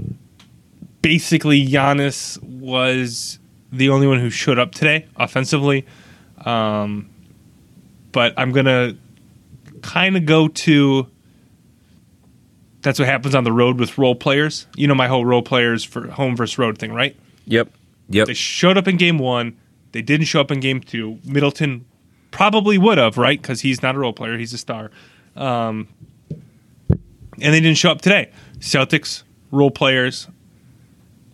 basically, 1.00 1.66
Giannis 1.66 2.42
was 2.42 3.38
the 3.72 3.88
only 3.88 4.06
one 4.06 4.20
who 4.20 4.30
showed 4.30 4.58
up 4.58 4.72
today 4.72 5.06
offensively. 5.16 5.86
Um, 6.44 7.08
but 8.12 8.34
I'm 8.36 8.52
gonna 8.52 8.96
kind 9.82 10.16
of 10.16 10.26
go 10.26 10.48
to. 10.48 11.08
That's 12.84 12.98
what 12.98 13.08
happens 13.08 13.34
on 13.34 13.44
the 13.44 13.52
road 13.52 13.80
with 13.80 13.96
role 13.96 14.14
players. 14.14 14.66
You 14.76 14.86
know 14.86 14.94
my 14.94 15.08
whole 15.08 15.24
role 15.24 15.40
players 15.40 15.82
for 15.82 16.06
home 16.08 16.36
versus 16.36 16.58
road 16.58 16.76
thing, 16.76 16.92
right? 16.92 17.16
Yep. 17.46 17.72
Yep. 18.10 18.26
They 18.26 18.34
showed 18.34 18.76
up 18.76 18.86
in 18.86 18.98
game 18.98 19.18
one. 19.18 19.56
They 19.92 20.02
didn't 20.02 20.26
show 20.26 20.42
up 20.42 20.50
in 20.50 20.60
game 20.60 20.80
two. 20.80 21.18
Middleton 21.24 21.86
probably 22.30 22.76
would 22.76 22.98
have, 22.98 23.16
right? 23.16 23.40
Because 23.40 23.62
he's 23.62 23.82
not 23.82 23.94
a 23.94 23.98
role 23.98 24.12
player; 24.12 24.36
he's 24.36 24.52
a 24.52 24.58
star. 24.58 24.90
Um, 25.34 25.88
and 26.90 27.54
they 27.54 27.60
didn't 27.60 27.78
show 27.78 27.90
up 27.90 28.02
today. 28.02 28.30
Celtics 28.58 29.22
role 29.50 29.70
players. 29.70 30.28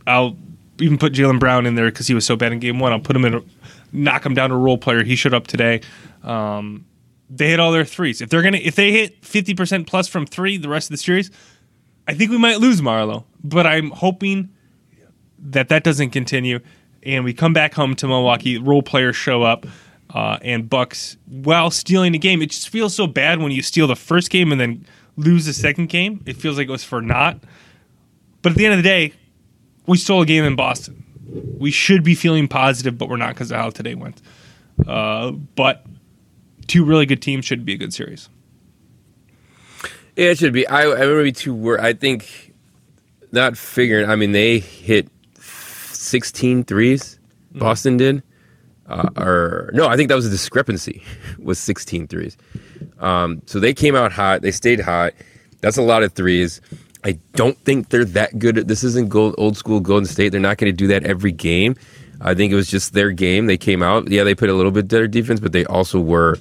I'll 0.07 0.37
even 0.81 0.99
put 0.99 1.13
Jaylen 1.13 1.41
Brown 1.41 1.67
in 1.67 1.75
there 1.75 1.87
because 1.87 2.07
he 2.07 2.15
was 2.15 2.25
so 2.25 2.37
bad 2.37 2.53
in 2.53 2.61
game 2.61 2.79
one. 2.79 2.93
I'll 2.93 3.01
put 3.01 3.17
him 3.17 3.25
in, 3.25 3.35
a, 3.35 3.43
knock 3.93 4.25
him 4.25 4.35
down 4.35 4.51
to 4.51 4.55
a 4.55 4.59
role 4.59 4.79
player. 4.79 5.03
He 5.03 5.17
showed 5.17 5.35
up 5.35 5.49
today. 5.49 5.81
Um, 6.23 6.87
they 7.31 7.49
hit 7.49 7.61
all 7.61 7.71
their 7.71 7.85
threes. 7.85 8.21
If 8.21 8.29
they're 8.29 8.43
gonna, 8.43 8.59
if 8.59 8.75
they 8.75 8.91
hit 8.91 9.25
fifty 9.25 9.55
percent 9.55 9.87
plus 9.87 10.09
from 10.09 10.27
three 10.27 10.59
the 10.59 10.69
rest 10.69 10.89
of 10.89 10.93
the 10.93 10.99
series, 10.99 11.31
I 12.07 12.15
think 12.15 12.31
we 12.31 12.39
might 12.39 12.59
lose 12.59 12.81
Marlo. 12.81 13.25
But 13.43 13.67
I'm 13.67 13.91
hoping 13.91 14.51
that 15.39 15.69
that 15.69 15.85
doesn't 15.85 16.11
continue, 16.11 16.59
and 17.03 17.25
we 17.25 17.33
come 17.33 17.53
back 17.53 17.73
home 17.75 17.95
to 17.97 18.07
Milwaukee. 18.07 18.59
Role 18.59 18.83
players 18.83 19.17
show 19.17 19.43
up, 19.43 19.65
uh, 20.13 20.39
and 20.43 20.69
Bucks 20.69 21.17
while 21.27 21.71
stealing 21.71 22.13
the 22.13 22.19
game. 22.19 22.43
It 22.43 22.51
just 22.51 22.69
feels 22.69 22.95
so 22.95 23.07
bad 23.07 23.41
when 23.41 23.53
you 23.53 23.63
steal 23.63 23.87
the 23.87 23.97
first 23.97 24.29
game 24.31 24.51
and 24.53 24.61
then 24.61 24.85
lose 25.17 25.47
the 25.47 25.53
second 25.53 25.89
game. 25.89 26.23
It 26.27 26.37
feels 26.37 26.59
like 26.59 26.69
it 26.69 26.73
was 26.73 26.85
for 26.85 27.01
naught. 27.01 27.39
But 28.43 28.53
at 28.53 28.59
the 28.59 28.65
end 28.65 28.75
of 28.75 28.79
the 28.79 28.89
day, 28.89 29.13
we 29.87 29.99
stole 29.99 30.23
a 30.23 30.27
game 30.27 30.45
in 30.45 30.57
Boston. 30.57 31.05
We 31.59 31.71
should 31.71 32.03
be 32.03 32.15
feeling 32.15 32.49
positive, 32.49 32.99
but 32.99 33.09
we're 33.09 33.19
not 33.19 33.35
because 33.35 33.51
of 33.51 33.59
how 33.59 33.71
today 33.71 33.95
went. 33.95 34.21
Uh, 34.87 35.33
but 35.33 35.85
two 36.71 36.85
really 36.85 37.05
good 37.05 37.21
teams 37.21 37.45
should 37.45 37.65
be 37.65 37.75
a 37.75 37.77
good 37.77 37.93
series. 37.93 38.29
Yeah, 40.15 40.31
it 40.31 40.39
should 40.39 40.53
be. 40.53 40.67
I, 40.69 40.83
I 40.83 40.85
remember 40.85 41.25
be 41.25 41.33
too 41.33 41.53
worried. 41.53 41.81
I 41.81 41.93
think 41.95 42.55
not 43.33 43.57
figuring. 43.57 44.09
I 44.09 44.15
mean, 44.15 44.33
they 44.33 44.61
hit 44.61 45.09
16 45.41 46.65
threes. 46.65 47.19
Boston 47.53 47.97
did. 47.97 48.23
Uh, 48.87 49.09
or 49.17 49.71
no, 49.73 49.89
I 49.89 49.97
think 49.97 50.09
that 50.09 50.15
was 50.15 50.27
a 50.27 50.31
discrepancy. 50.31 51.03
Was 51.39 51.59
16 51.59 52.09
threes. 52.09 52.37
Um, 52.99 53.43
so 53.47 53.61
they 53.61 53.73
came 53.73 53.95
out 53.95 54.13
hot. 54.13 54.43
They 54.43 54.51
stayed 54.51 54.81
hot. 54.81 55.15
That's 55.61 55.77
a 55.77 55.83
lot 55.83 56.03
of 56.03 56.13
threes. 56.13 56.61
I 57.05 57.19
don't 57.35 57.57
think 57.59 57.89
they're 57.89 58.05
that 58.05 58.39
good. 58.39 58.59
At, 58.59 58.69
this 58.69 58.85
isn't 58.85 59.09
gold, 59.09 59.37
old 59.39 59.57
school 59.57 59.81
Golden 59.81 60.07
State. 60.07 60.31
They're 60.31 60.41
not 60.41 60.59
going 60.59 60.73
to 60.73 60.77
do 60.77 60.89
that 60.89 61.05
every 61.05 61.33
game. 61.33 61.77
I 62.21 62.35
think 62.35 62.53
it 62.53 62.57
was 62.57 62.69
just 62.69 62.93
their 62.93 63.11
game. 63.11 63.47
They 63.47 63.57
came 63.57 63.83
out. 63.83 64.11
Yeah, 64.11 64.25
they 64.25 64.35
put 64.35 64.51
a 64.51 64.55
little 64.55 64.73
bit 64.73 64.89
better 64.89 65.09
defense, 65.09 65.41
but 65.41 65.53
they 65.53 65.65
also 65.65 66.01
were 66.01 66.37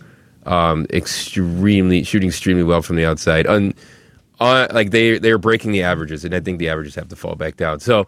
um, 0.50 0.88
extremely 0.92 2.04
shooting 2.04 2.28
extremely 2.28 2.64
well 2.64 2.82
from 2.82 2.96
the 2.96 3.06
outside. 3.06 3.48
Un, 3.48 3.74
uh, 4.40 4.68
like 4.72 4.92
they 4.92 5.20
they're 5.20 5.38
breaking 5.38 5.72
the 5.72 5.84
averages, 5.84 6.26
and 6.26 6.34
I 6.34 6.40
think 6.40 6.60
the 6.60 6.70
averages 6.70 6.96
have 6.96 7.08
to 7.10 7.16
fall 7.16 7.36
back 7.36 7.56
down. 7.56 7.80
So 7.80 8.08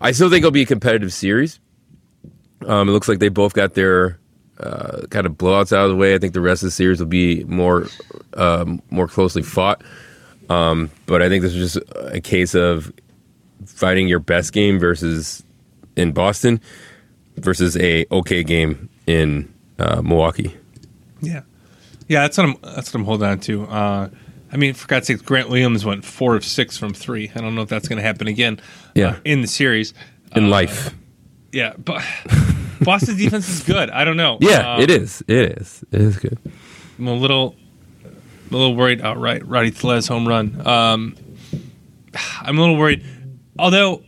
I 0.00 0.12
still 0.12 0.30
think 0.30 0.38
it'll 0.38 0.50
be 0.50 0.62
a 0.62 0.66
competitive 0.66 1.12
series. 1.12 1.60
Um, 2.66 2.88
it 2.88 2.92
looks 2.92 3.08
like 3.08 3.18
they 3.18 3.28
both 3.28 3.52
got 3.52 3.74
their 3.74 4.18
uh, 4.58 5.02
kind 5.10 5.26
of 5.26 5.34
blowouts 5.34 5.76
out 5.76 5.84
of 5.84 5.90
the 5.90 5.96
way. 5.96 6.14
I 6.14 6.18
think 6.18 6.32
the 6.32 6.40
rest 6.40 6.62
of 6.62 6.68
the 6.68 6.72
series 6.72 7.00
will 7.00 7.06
be 7.06 7.44
more 7.44 7.86
um, 8.34 8.82
more 8.90 9.06
closely 9.06 9.42
fought. 9.42 9.82
Um, 10.48 10.90
but 11.04 11.20
I 11.20 11.28
think 11.28 11.42
this 11.42 11.54
is 11.54 11.74
just 11.74 11.90
a 11.96 12.20
case 12.22 12.54
of 12.54 12.90
fighting 13.66 14.08
your 14.08 14.20
best 14.20 14.54
game 14.54 14.78
versus 14.78 15.42
in 15.96 16.12
Boston 16.12 16.62
versus 17.36 17.76
a 17.76 18.06
okay 18.10 18.42
game 18.42 18.88
in 19.06 19.52
uh, 19.78 20.00
Milwaukee. 20.00 20.56
Yeah, 21.20 21.42
yeah, 22.08 22.22
that's 22.22 22.36
what 22.38 22.46
I'm. 22.48 22.56
That's 22.62 22.92
what 22.92 23.00
I'm 23.00 23.04
holding 23.04 23.28
on 23.28 23.40
to. 23.40 23.64
Uh, 23.64 24.08
I 24.50 24.56
mean, 24.56 24.74
for 24.74 24.86
God's 24.88 25.06
sake, 25.06 25.24
Grant 25.24 25.48
Williams 25.50 25.84
went 25.84 26.04
four 26.04 26.34
of 26.34 26.44
six 26.44 26.76
from 26.78 26.94
three. 26.94 27.30
I 27.34 27.40
don't 27.40 27.54
know 27.54 27.62
if 27.62 27.68
that's 27.68 27.86
going 27.86 27.98
to 27.98 28.02
happen 28.02 28.26
again. 28.26 28.60
Yeah. 28.94 29.08
uh, 29.08 29.16
in 29.24 29.42
the 29.42 29.46
series. 29.48 29.92
In 30.34 30.44
Uh, 30.46 30.48
life, 30.48 30.94
Yeah, 31.52 31.74
but 31.78 32.02
Boston's 32.82 33.18
defense 33.18 33.48
is 33.48 33.62
good. 33.62 33.90
I 33.90 34.04
don't 34.04 34.16
know. 34.16 34.38
yeah, 34.40 34.74
Um, 34.74 34.80
it 34.80 34.90
is. 34.90 35.22
It 35.28 35.58
is. 35.58 35.84
It 35.92 36.00
is 36.00 36.16
good. 36.18 36.38
I'm 36.98 37.06
a 37.08 37.14
little, 37.14 37.56
a 38.04 38.52
little 38.52 38.74
worried. 38.74 39.00
Oh, 39.02 39.14
right, 39.14 39.46
Rowdy 39.46 39.70
Tellez 39.70 40.06
home 40.08 40.26
run. 40.26 40.66
Um, 40.66 41.14
I'm 42.40 42.56
a 42.56 42.60
little 42.60 42.76
worried. 42.76 43.04
Although 43.58 44.02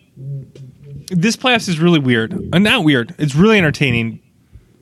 this 1.08 1.36
playoffs 1.36 1.68
is 1.68 1.78
really 1.80 1.98
weird. 2.00 2.32
Uh, 2.54 2.58
not 2.58 2.84
weird. 2.84 3.14
It's 3.18 3.34
really 3.34 3.58
entertaining. 3.58 4.20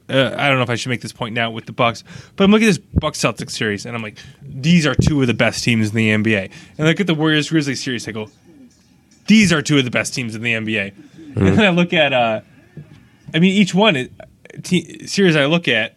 Uh, 0.08 0.34
I 0.38 0.48
don't 0.48 0.56
know 0.56 0.62
if 0.62 0.70
I 0.70 0.74
should 0.74 0.88
make 0.88 1.02
this 1.02 1.12
point 1.12 1.34
now 1.34 1.50
with 1.50 1.66
the 1.66 1.72
Bucks, 1.72 2.02
but 2.36 2.44
I'm 2.44 2.50
looking 2.50 2.66
at 2.66 2.70
this 2.70 2.78
Bucks 2.78 3.20
Celtics 3.20 3.50
series, 3.50 3.84
and 3.84 3.94
I'm 3.94 4.02
like, 4.02 4.18
these 4.42 4.86
are 4.86 4.94
two 4.94 5.20
of 5.20 5.26
the 5.26 5.34
best 5.34 5.62
teams 5.62 5.90
in 5.90 5.94
the 5.94 6.10
NBA. 6.10 6.50
And 6.78 6.86
I 6.86 6.90
look 6.90 7.00
at 7.00 7.06
the 7.06 7.14
Warriors 7.14 7.50
Grizzlies 7.50 7.82
series, 7.82 8.08
I 8.08 8.12
go, 8.12 8.30
these 9.26 9.52
are 9.52 9.60
two 9.60 9.78
of 9.78 9.84
the 9.84 9.90
best 9.90 10.14
teams 10.14 10.34
in 10.34 10.42
the 10.42 10.54
NBA. 10.54 10.94
And 11.36 11.58
then 11.58 11.60
I 11.60 11.68
look 11.68 11.92
at, 11.92 12.12
uh, 12.12 12.40
I 13.34 13.38
mean, 13.38 13.52
each 13.52 13.74
one 13.74 14.08
te- 14.62 15.06
series 15.06 15.36
I 15.36 15.44
look 15.44 15.68
at, 15.68 15.96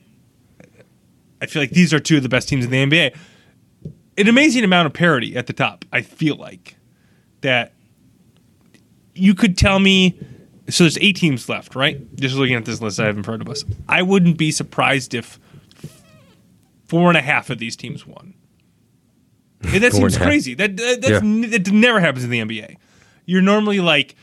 I 1.41 1.45
feel 1.47 1.62
like 1.62 1.72
these 1.72 1.93
are 1.93 1.99
two 1.99 2.18
of 2.18 2.24
the 2.24 2.30
best 2.30 2.49
teams 2.49 2.66
in 2.66 2.72
the 2.72 2.86
NBA. 2.86 3.16
An 4.18 4.28
amazing 4.28 4.64
amount 4.64 4.86
of 4.86 4.93
parity 4.93 5.36
at 5.36 5.47
the 5.47 5.53
top. 5.53 5.86
I 5.91 6.01
feel 6.01 6.36
like 6.36 6.76
that 7.41 7.74
you 9.16 9.34
could 9.34 9.57
tell 9.57 9.80
me. 9.80 10.20
So 10.72 10.84
there's 10.86 10.97
eight 10.99 11.15
teams 11.17 11.47
left, 11.49 11.76
right? 11.76 11.99
Just 12.15 12.36
looking 12.36 12.55
at 12.55 12.65
this 12.65 12.82
list 12.82 12.99
I 12.99 13.05
have 13.05 13.17
in 13.17 13.24
front 13.24 13.41
of 13.41 13.49
us, 13.49 13.63
I 13.89 14.01
wouldn't 14.01 14.38
be 14.38 14.51
surprised 14.51 15.13
if 15.13 15.39
four 16.88 17.09
and 17.09 17.17
a 17.17 17.22
half 17.22 17.49
of 17.49 17.59
these 17.59 17.76
teams 17.76 18.05
won. 18.05 18.34
And 19.63 19.84
that 19.84 19.93
seems 19.93 20.15
half. 20.15 20.26
crazy. 20.28 20.55
That 20.55 20.76
that, 20.78 21.01
that's, 21.01 21.11
Yeah. 21.11 21.17
n- 21.17 21.49
that 21.51 21.72
never 21.72 21.99
happens 21.99 22.24
in 22.24 22.32
the 22.32 22.39
NBA. 22.39 22.78
You're 23.26 23.43
normally 23.43 23.80
like 23.80 24.15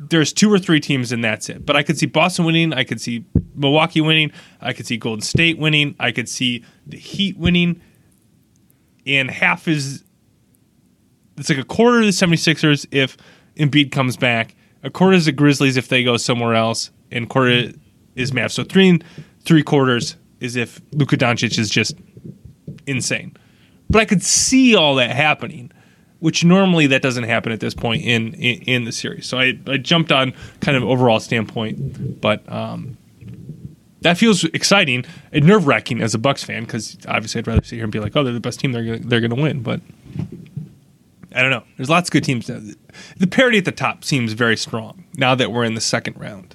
there's 0.00 0.32
two 0.32 0.52
or 0.52 0.58
three 0.58 0.80
teams 0.80 1.12
and 1.12 1.22
that's 1.22 1.48
it. 1.48 1.64
But 1.64 1.76
I 1.76 1.82
could 1.84 1.96
see 1.96 2.06
Boston 2.06 2.44
winning. 2.44 2.72
I 2.74 2.82
could 2.84 3.00
see 3.00 3.24
Milwaukee 3.54 4.00
winning. 4.00 4.32
I 4.60 4.72
could 4.72 4.84
see 4.86 4.96
Golden 4.96 5.22
State 5.22 5.56
winning. 5.58 5.94
I 6.00 6.10
could 6.10 6.28
see 6.28 6.64
the 6.86 6.96
Heat 6.98 7.38
winning. 7.38 7.80
And 9.06 9.30
half 9.30 9.68
is 9.68 10.02
it's 11.38 11.48
like 11.48 11.58
a 11.58 11.64
quarter 11.64 12.00
of 12.00 12.04
the 12.06 12.10
76ers 12.10 12.86
if 12.90 13.16
Embiid 13.56 13.92
comes 13.92 14.16
back. 14.16 14.56
A 14.82 14.90
quarter 14.90 15.14
is 15.14 15.26
the 15.26 15.32
Grizzlies 15.32 15.76
if 15.76 15.88
they 15.88 16.04
go 16.04 16.16
somewhere 16.16 16.54
else. 16.54 16.90
And 17.10 17.28
quarter 17.28 17.72
is 18.14 18.32
Mavs. 18.32 18.52
So 18.52 18.64
three 18.64 18.88
and 18.88 19.04
three 19.40 19.62
quarters 19.62 20.16
is 20.40 20.56
if 20.56 20.80
Luka 20.92 21.16
Doncic 21.16 21.58
is 21.58 21.70
just 21.70 21.96
insane. 22.86 23.36
But 23.88 24.00
I 24.00 24.04
could 24.04 24.22
see 24.22 24.74
all 24.74 24.96
that 24.96 25.10
happening 25.10 25.72
which 26.20 26.44
normally 26.44 26.86
that 26.88 27.02
doesn't 27.02 27.24
happen 27.24 27.52
at 27.52 27.60
this 27.60 27.74
point 27.74 28.02
in 28.02 28.34
in, 28.34 28.62
in 28.62 28.84
the 28.84 28.92
series. 28.92 29.26
So 29.26 29.38
I, 29.38 29.58
I 29.66 29.76
jumped 29.76 30.12
on 30.12 30.32
kind 30.60 30.76
of 30.76 30.84
overall 30.84 31.20
standpoint, 31.20 32.20
but 32.20 32.50
um, 32.50 32.96
that 34.00 34.16
feels 34.16 34.44
exciting 34.44 35.04
and 35.32 35.44
nerve 35.44 35.66
wracking 35.66 36.00
as 36.00 36.14
a 36.14 36.18
Bucks 36.18 36.42
fan 36.42 36.64
because 36.64 36.96
obviously 37.08 37.40
I'd 37.40 37.46
rather 37.46 37.62
sit 37.62 37.76
here 37.76 37.84
and 37.84 37.92
be 37.92 38.00
like, 38.00 38.16
oh, 38.16 38.24
they're 38.24 38.32
the 38.32 38.40
best 38.40 38.60
team, 38.60 38.72
they're 38.72 38.98
they're 38.98 39.20
going 39.20 39.34
to 39.34 39.42
win, 39.42 39.62
but. 39.62 39.80
I 41.34 41.42
don't 41.42 41.50
know. 41.50 41.64
There's 41.76 41.90
lots 41.90 42.08
of 42.08 42.12
good 42.12 42.24
teams. 42.24 42.46
The 42.46 43.26
parity 43.26 43.58
at 43.58 43.64
the 43.64 43.72
top 43.72 44.04
seems 44.04 44.32
very 44.32 44.56
strong 44.56 45.04
now 45.16 45.34
that 45.34 45.50
we're 45.52 45.64
in 45.64 45.74
the 45.74 45.80
second 45.80 46.18
round. 46.18 46.54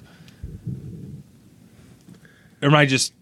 Or 2.62 2.68
am 2.68 2.74
I 2.74 2.86
just? 2.86 3.12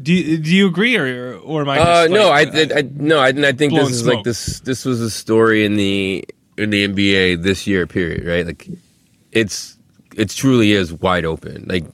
Do 0.00 0.14
you, 0.14 0.38
do 0.38 0.54
you 0.54 0.66
agree, 0.66 0.96
or 0.96 1.36
or 1.36 1.62
am 1.62 1.68
I? 1.68 1.78
Uh, 1.78 2.06
no, 2.08 2.30
I, 2.30 2.40
I, 2.40 2.68
I 2.76 2.82
no, 2.94 3.18
I, 3.18 3.28
I 3.28 3.52
think 3.52 3.74
this 3.74 3.90
is 3.90 4.00
smoke. 4.00 4.14
like 4.16 4.24
this. 4.24 4.60
This 4.60 4.84
was 4.84 5.00
a 5.00 5.10
story 5.10 5.64
in 5.64 5.76
the 5.76 6.24
in 6.56 6.70
the 6.70 6.88
NBA 6.88 7.42
this 7.42 7.66
year. 7.66 7.86
Period. 7.86 8.26
Right? 8.26 8.46
Like, 8.46 8.68
it's 9.32 9.76
it 10.16 10.30
truly 10.30 10.72
is 10.72 10.92
wide 10.92 11.24
open. 11.26 11.66
Like, 11.68 11.84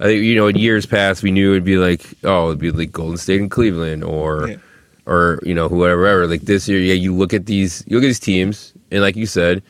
I 0.00 0.04
think 0.04 0.22
you 0.24 0.34
know, 0.34 0.46
in 0.46 0.56
years 0.56 0.86
past, 0.86 1.22
we 1.22 1.30
knew 1.30 1.52
it'd 1.52 1.64
be 1.64 1.76
like, 1.76 2.06
oh, 2.24 2.48
it'd 2.48 2.58
be 2.58 2.70
like 2.70 2.92
Golden 2.92 3.18
State 3.18 3.40
and 3.40 3.50
Cleveland, 3.50 4.02
or 4.02 4.48
Yeah. 4.48 4.56
Or 5.06 5.38
you 5.42 5.54
know, 5.54 5.68
whoever. 5.68 6.26
Like 6.26 6.42
this 6.42 6.68
year, 6.68 6.78
yeah, 6.80 6.94
you 6.94 7.14
look 7.14 7.32
at 7.32 7.46
these, 7.46 7.82
you 7.86 7.96
look 7.96 8.04
at 8.04 8.08
these 8.08 8.20
teams, 8.20 8.74
and 8.90 9.00
like 9.02 9.16
you 9.16 9.26
said, 9.26 9.62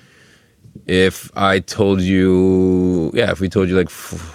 if 0.87 1.31
I 1.37 1.61
told 1.61 2.01
you, 2.01 3.11
yeah, 3.15 3.31
if 3.31 3.41
we 3.41 3.49
told 3.49 3.69
you 3.69 3.77
like. 3.77 3.87
f- 3.89 4.33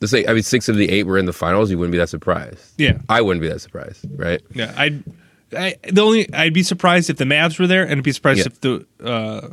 Let's 0.00 0.12
say, 0.12 0.24
I 0.28 0.32
mean, 0.32 0.44
six 0.44 0.68
of 0.68 0.76
the 0.76 0.88
eight 0.90 1.06
were 1.06 1.18
in 1.18 1.26
the 1.26 1.32
finals. 1.32 1.72
You 1.72 1.78
wouldn't 1.78 1.90
be 1.90 1.98
that 1.98 2.08
surprised. 2.08 2.74
yeah, 2.78 2.98
I 3.08 3.20
wouldn't 3.20 3.42
be 3.42 3.48
that 3.48 3.60
surprised, 3.60 4.06
right? 4.16 4.40
Yeah, 4.54 4.72
I'd 4.76 5.02
I, 5.52 5.74
the 5.90 6.02
only 6.02 6.32
I'd 6.32 6.54
be 6.54 6.62
surprised 6.62 7.10
if 7.10 7.16
the 7.16 7.24
Mavs 7.24 7.58
were 7.58 7.66
there, 7.66 7.82
and 7.82 7.98
I'd 7.98 8.04
be 8.04 8.12
surprised 8.12 8.38
Yeah. 8.38 8.46
if 8.46 8.60
the 8.60 8.86
uh, 9.04 9.48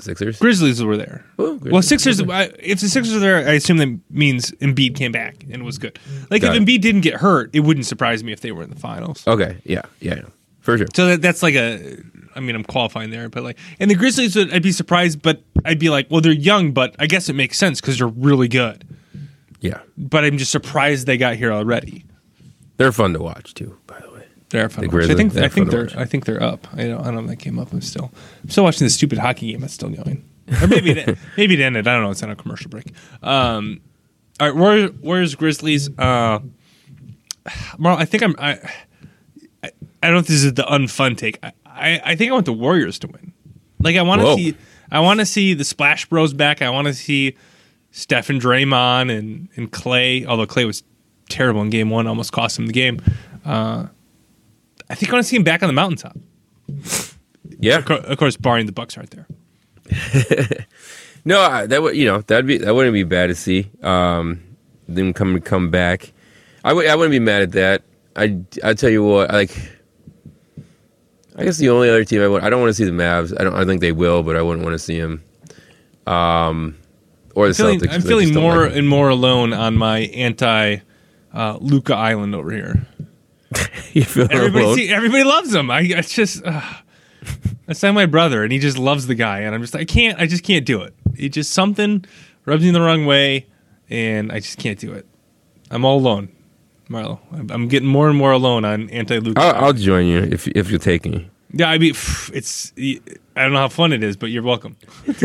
Sixers. 0.00 0.38
Grizzlies 0.38 0.82
were 0.82 0.96
there. 0.96 1.24
Oh, 1.38 1.58
Well, 1.62 1.82
Sixers. 1.82 2.22
I, 2.22 2.44
if 2.60 2.80
the 2.80 2.88
Sixers 2.88 3.14
are 3.16 3.18
there, 3.18 3.38
I 3.38 3.54
assume 3.54 3.78
that 3.78 3.98
means 4.10 4.52
Embiid 4.52 4.94
came 4.96 5.10
back 5.10 5.44
and 5.50 5.64
was 5.64 5.76
good. 5.78 5.98
Like 6.30 6.42
Got 6.42 6.54
if 6.54 6.62
it. 6.62 6.64
Embiid 6.64 6.80
didn't 6.80 7.00
get 7.00 7.14
hurt, 7.14 7.50
it 7.52 7.60
wouldn't 7.60 7.86
surprise 7.86 8.22
me 8.22 8.32
if 8.32 8.40
they 8.40 8.52
were 8.52 8.62
in 8.62 8.70
the 8.70 8.76
finals. 8.76 9.26
Okay. 9.26 9.56
Yeah. 9.64 9.82
Yeah. 10.00 10.14
yeah. 10.16 10.22
For 10.60 10.78
sure. 10.78 10.86
So 10.94 11.06
that, 11.06 11.22
that's 11.22 11.42
like 11.42 11.54
a. 11.54 11.96
I 12.36 12.40
mean, 12.40 12.54
I'm 12.54 12.62
qualifying 12.62 13.10
there, 13.10 13.28
but 13.28 13.42
like, 13.42 13.58
and 13.80 13.90
the 13.90 13.96
Grizzlies, 13.96 14.36
would, 14.36 14.54
I'd 14.54 14.62
be 14.62 14.70
surprised, 14.70 15.20
but 15.22 15.42
I'd 15.64 15.80
be 15.80 15.90
like, 15.90 16.06
well, 16.08 16.20
they're 16.20 16.30
young, 16.30 16.70
but 16.70 16.94
I 17.00 17.06
guess 17.06 17.28
it 17.28 17.32
makes 17.32 17.58
sense 17.58 17.80
because 17.80 17.98
they're 17.98 18.06
really 18.06 18.46
good. 18.46 18.86
Yeah. 19.60 19.80
But 19.96 20.24
I'm 20.24 20.38
just 20.38 20.52
surprised 20.52 21.08
they 21.08 21.16
got 21.16 21.34
here 21.34 21.52
already. 21.52 22.04
They're 22.76 22.92
fun 22.92 23.12
to 23.14 23.18
watch 23.20 23.54
too. 23.54 23.76
By 23.88 23.98
the 23.98 24.07
way. 24.07 24.07
They're 24.50 24.68
fun. 24.68 24.84
The 24.84 24.90
to 24.90 24.96
watch. 24.96 25.10
I 25.10 25.14
think 25.14 25.32
they're 25.32 25.44
I 25.44 25.48
think 25.48 25.70
fun 25.70 25.86
they're. 25.86 26.00
I 26.00 26.04
think 26.04 26.24
they're 26.24 26.42
up. 26.42 26.66
I 26.72 26.84
don't, 26.84 27.00
I 27.00 27.04
don't 27.04 27.14
know 27.14 27.20
if 27.20 27.26
that 27.28 27.36
came 27.36 27.58
up. 27.58 27.72
I'm 27.72 27.82
still 27.82 28.10
I'm 28.42 28.50
still 28.50 28.64
watching 28.64 28.86
the 28.86 28.90
stupid 28.90 29.18
hockey 29.18 29.52
game 29.52 29.60
that's 29.60 29.74
still 29.74 29.90
going. 29.90 30.24
Or 30.62 30.66
maybe 30.66 30.92
it, 30.92 31.18
maybe 31.36 31.54
it 31.54 31.60
ended. 31.60 31.86
I 31.86 31.94
don't 31.94 32.02
know. 32.02 32.10
It's 32.10 32.22
on 32.22 32.30
a 32.30 32.36
commercial 32.36 32.70
break. 32.70 32.92
Um, 33.22 33.80
all 34.40 34.48
right, 34.48 34.56
Warriors, 34.56 34.92
Warriors 35.02 35.34
Grizzlies. 35.34 35.90
Uh, 35.98 36.40
Marl, 37.76 37.96
I 37.98 38.04
think 38.04 38.22
I'm. 38.22 38.34
I, 38.38 38.52
I 39.62 39.70
I 40.02 40.06
don't 40.06 40.12
know 40.12 40.18
if 40.20 40.26
this 40.26 40.44
is 40.44 40.54
the 40.54 40.62
unfun 40.62 41.16
take. 41.16 41.38
I, 41.42 41.52
I, 41.66 42.00
I 42.04 42.16
think 42.16 42.30
I 42.30 42.34
want 42.34 42.46
the 42.46 42.52
Warriors 42.52 42.98
to 43.00 43.08
win. 43.08 43.32
Like 43.80 43.96
I 43.96 44.02
want 44.02 44.22
to 44.22 44.34
see. 44.34 44.54
I 44.90 45.00
want 45.00 45.20
to 45.20 45.26
see 45.26 45.54
the 45.54 45.64
Splash 45.64 46.06
Bros 46.06 46.32
back. 46.32 46.62
I 46.62 46.70
want 46.70 46.86
to 46.86 46.94
see 46.94 47.36
Steph 47.90 48.30
and 48.30 48.40
Draymond 48.40 49.16
and 49.16 49.48
and 49.56 49.70
Clay. 49.70 50.24
Although 50.24 50.46
Clay 50.46 50.64
was 50.64 50.82
terrible 51.28 51.60
in 51.62 51.70
Game 51.70 51.90
One, 51.90 52.06
almost 52.06 52.32
cost 52.32 52.58
him 52.58 52.66
the 52.66 52.72
game. 52.72 53.02
Uh, 53.44 53.88
I 54.90 54.94
think 54.94 55.10
I 55.10 55.14
want 55.16 55.24
to 55.24 55.28
see 55.28 55.36
him 55.36 55.44
back 55.44 55.62
on 55.62 55.68
the 55.68 55.72
mountaintop. 55.74 56.16
Yeah. 57.58 57.78
Of 57.88 58.18
course, 58.18 58.36
barring 58.36 58.66
the 58.66 58.72
Bucks 58.72 58.96
aren't 58.96 59.10
there. 59.10 59.26
No, 61.24 61.40
I- 61.40 61.66
that 61.66 61.82
would 61.82 61.94
you 61.96 62.06
know 62.06 62.22
that'd 62.22 62.46
be 62.46 62.56
that 62.58 62.74
wouldn't 62.74 62.94
be 62.94 63.02
bad 63.02 63.26
to 63.26 63.34
see. 63.34 63.68
Um, 63.82 64.40
them 64.88 65.12
come 65.12 65.38
come 65.42 65.70
back. 65.70 66.12
I 66.64 66.72
would 66.72 66.86
I 66.86 66.94
wouldn't 66.94 67.10
be 67.10 67.18
mad 67.18 67.42
at 67.42 67.52
that. 67.52 67.82
I 68.16 68.40
I 68.64 68.72
tell 68.72 68.88
you 68.88 69.04
what, 69.04 69.30
like 69.30 69.50
I 71.36 71.44
guess 71.44 71.58
the 71.58 71.68
only 71.68 71.90
other 71.90 72.04
team 72.04 72.22
I 72.22 72.28
would 72.28 72.42
I 72.42 72.48
don't 72.48 72.60
want 72.60 72.70
to 72.70 72.74
see 72.74 72.84
the 72.84 72.92
Mavs. 72.92 73.38
I 73.38 73.44
don't 73.44 73.54
I 73.54 73.64
think 73.66 73.80
they 73.82 73.92
will, 73.92 74.22
but 74.22 74.36
I 74.36 74.42
wouldn't 74.42 74.64
want 74.64 74.74
to 74.74 74.78
see 74.78 74.98
them. 74.98 75.22
Um, 76.06 76.76
or 77.34 77.48
the 77.48 77.54
Feeling, 77.54 77.80
Celtics. 77.80 77.92
I'm 77.92 78.00
feeling 78.00 78.32
more 78.32 78.66
like 78.68 78.76
and 78.76 78.88
more 78.88 79.08
alone 79.10 79.52
on 79.52 79.76
my 79.76 79.98
anti 79.98 80.78
uh, 81.34 81.58
Luka 81.60 81.94
Island 81.94 82.34
over 82.34 82.50
here. 82.52 82.86
you 83.92 84.04
feel 84.04 84.28
Everybody, 84.30 84.74
see, 84.74 84.92
everybody 84.92 85.24
loves 85.24 85.54
him. 85.54 85.70
I 85.70 85.80
it's 85.80 86.12
just 86.12 86.44
uh, 86.44 86.60
that's 87.66 87.82
like 87.82 87.94
my 87.94 88.06
brother, 88.06 88.42
and 88.42 88.52
he 88.52 88.58
just 88.58 88.78
loves 88.78 89.06
the 89.06 89.14
guy, 89.14 89.40
and 89.40 89.54
I'm 89.54 89.60
just 89.62 89.74
I 89.74 89.84
can't 89.84 90.18
I 90.18 90.26
just 90.26 90.44
can't 90.44 90.66
do 90.66 90.82
it. 90.82 90.94
It 91.16 91.30
just 91.30 91.52
something 91.52 92.04
rubs 92.44 92.62
me 92.62 92.70
the 92.70 92.80
wrong 92.80 93.06
way, 93.06 93.46
and 93.88 94.30
I 94.30 94.40
just 94.40 94.58
can't 94.58 94.78
do 94.78 94.92
it. 94.92 95.06
I'm 95.70 95.84
all 95.84 95.98
alone, 95.98 96.28
Marlo. 96.88 97.20
I'm, 97.50 97.68
getting 97.68 97.88
more 97.88 98.08
and 98.08 98.16
more 98.16 98.32
alone 98.32 98.64
on 98.64 98.88
anti 98.90 99.18
Luka. 99.18 99.40
I'll, 99.40 99.66
I'll 99.66 99.72
join 99.72 100.06
you 100.06 100.18
if 100.18 100.46
if 100.48 100.70
you'll 100.70 100.78
take 100.78 101.04
me. 101.06 101.30
Yeah, 101.52 101.70
I 101.70 101.78
mean, 101.78 101.94
it's 102.34 102.72
I 102.76 103.00
don't 103.36 103.52
know 103.52 103.58
how 103.58 103.68
fun 103.68 103.92
it 103.92 104.02
is, 104.02 104.16
but 104.16 104.26
you're 104.26 104.42
welcome. 104.42 104.76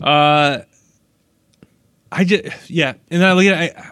uh, 0.00 0.58
I 2.10 2.24
just 2.24 2.70
yeah, 2.70 2.94
and 3.10 3.22
then 3.22 3.28
I 3.28 3.32
look 3.32 3.46
at 3.46 3.62
it, 3.62 3.76
I, 3.76 3.90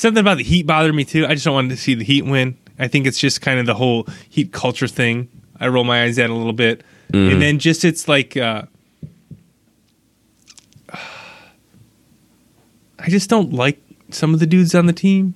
something 0.00 0.20
about 0.20 0.38
the 0.38 0.44
Heat 0.44 0.66
bothered 0.66 0.94
me 0.94 1.04
too. 1.04 1.26
I 1.26 1.34
just 1.34 1.44
don't 1.44 1.54
want 1.54 1.70
to 1.70 1.76
see 1.76 1.94
the 1.94 2.04
Heat 2.04 2.24
win. 2.24 2.56
I 2.78 2.88
think 2.88 3.06
it's 3.06 3.18
just 3.18 3.40
kind 3.40 3.60
of 3.60 3.66
the 3.66 3.74
whole 3.74 4.06
Heat 4.28 4.52
culture 4.52 4.88
thing. 4.88 5.28
I 5.58 5.68
roll 5.68 5.84
my 5.84 6.02
eyes 6.04 6.18
at 6.18 6.30
a 6.30 6.34
little 6.34 6.52
bit, 6.52 6.82
and 7.12 7.42
then 7.42 7.58
just 7.58 7.84
it's 7.84 8.08
like. 8.08 8.36
Uh, 8.36 8.62
I 13.02 13.08
just 13.08 13.30
don't 13.30 13.52
like 13.52 13.80
some 14.10 14.34
of 14.34 14.40
the 14.40 14.46
dudes 14.46 14.74
on 14.74 14.84
the 14.86 14.92
team 14.92 15.34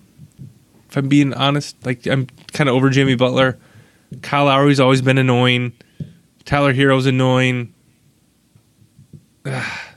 if 0.95 0.99
I'm 0.99 1.09
being 1.09 1.35
honest. 1.35 1.77
Like 1.85 2.07
I'm 2.07 2.29
kind 2.53 2.69
of 2.69 2.77
over 2.77 2.89
Jimmy 2.89 3.17
Butler. 3.17 3.59
Kyle 4.23 4.45
Lowry's 4.45 4.79
always 4.79 5.03
been 5.03 5.19
annoying. 5.19 5.73
Tyler 6.45 6.73
Herro's 6.73 7.07
annoying. 7.07 7.75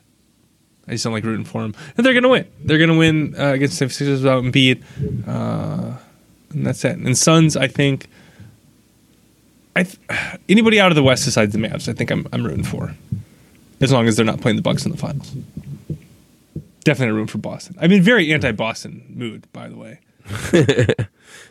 I 0.87 0.91
just 0.91 1.03
don't 1.03 1.13
like 1.13 1.23
rooting 1.23 1.45
for 1.45 1.61
them. 1.61 1.75
And 1.97 2.05
they're 2.05 2.13
gonna 2.13 2.29
win. 2.29 2.47
They're 2.63 2.77
gonna 2.77 2.97
win 2.97 3.35
uh, 3.37 3.53
against 3.53 3.77
the 3.79 3.89
Sixers 3.89 4.21
without 4.21 4.43
Embiid. 4.43 4.83
Uh, 5.27 5.97
and 6.51 6.65
that's 6.65 6.83
it. 6.85 6.97
And 6.97 7.17
Suns, 7.17 7.57
I 7.57 7.67
think. 7.67 8.07
I 9.75 9.83
th- 9.83 9.99
anybody 10.49 10.79
out 10.79 10.91
of 10.91 10.95
the 10.95 11.03
West 11.03 11.25
besides 11.25 11.51
the 11.53 11.59
Mavs, 11.59 11.89
I 11.89 11.93
think 11.93 12.09
I'm 12.11 12.27
I'm 12.31 12.45
rooting 12.45 12.63
for, 12.63 12.95
as 13.81 13.91
long 13.91 14.07
as 14.07 14.15
they're 14.15 14.25
not 14.25 14.41
playing 14.41 14.55
the 14.55 14.61
Bucks 14.63 14.85
in 14.85 14.91
the 14.91 14.97
finals. 14.97 15.33
Definitely 16.83 17.11
a 17.11 17.15
room 17.15 17.27
for 17.27 17.37
Boston. 17.37 17.75
I'm 17.81 17.91
in 17.91 18.01
very 18.01 18.31
anti-Boston 18.31 19.03
mood, 19.09 19.45
by 19.51 19.67
the 19.67 19.75
way. 19.75 19.99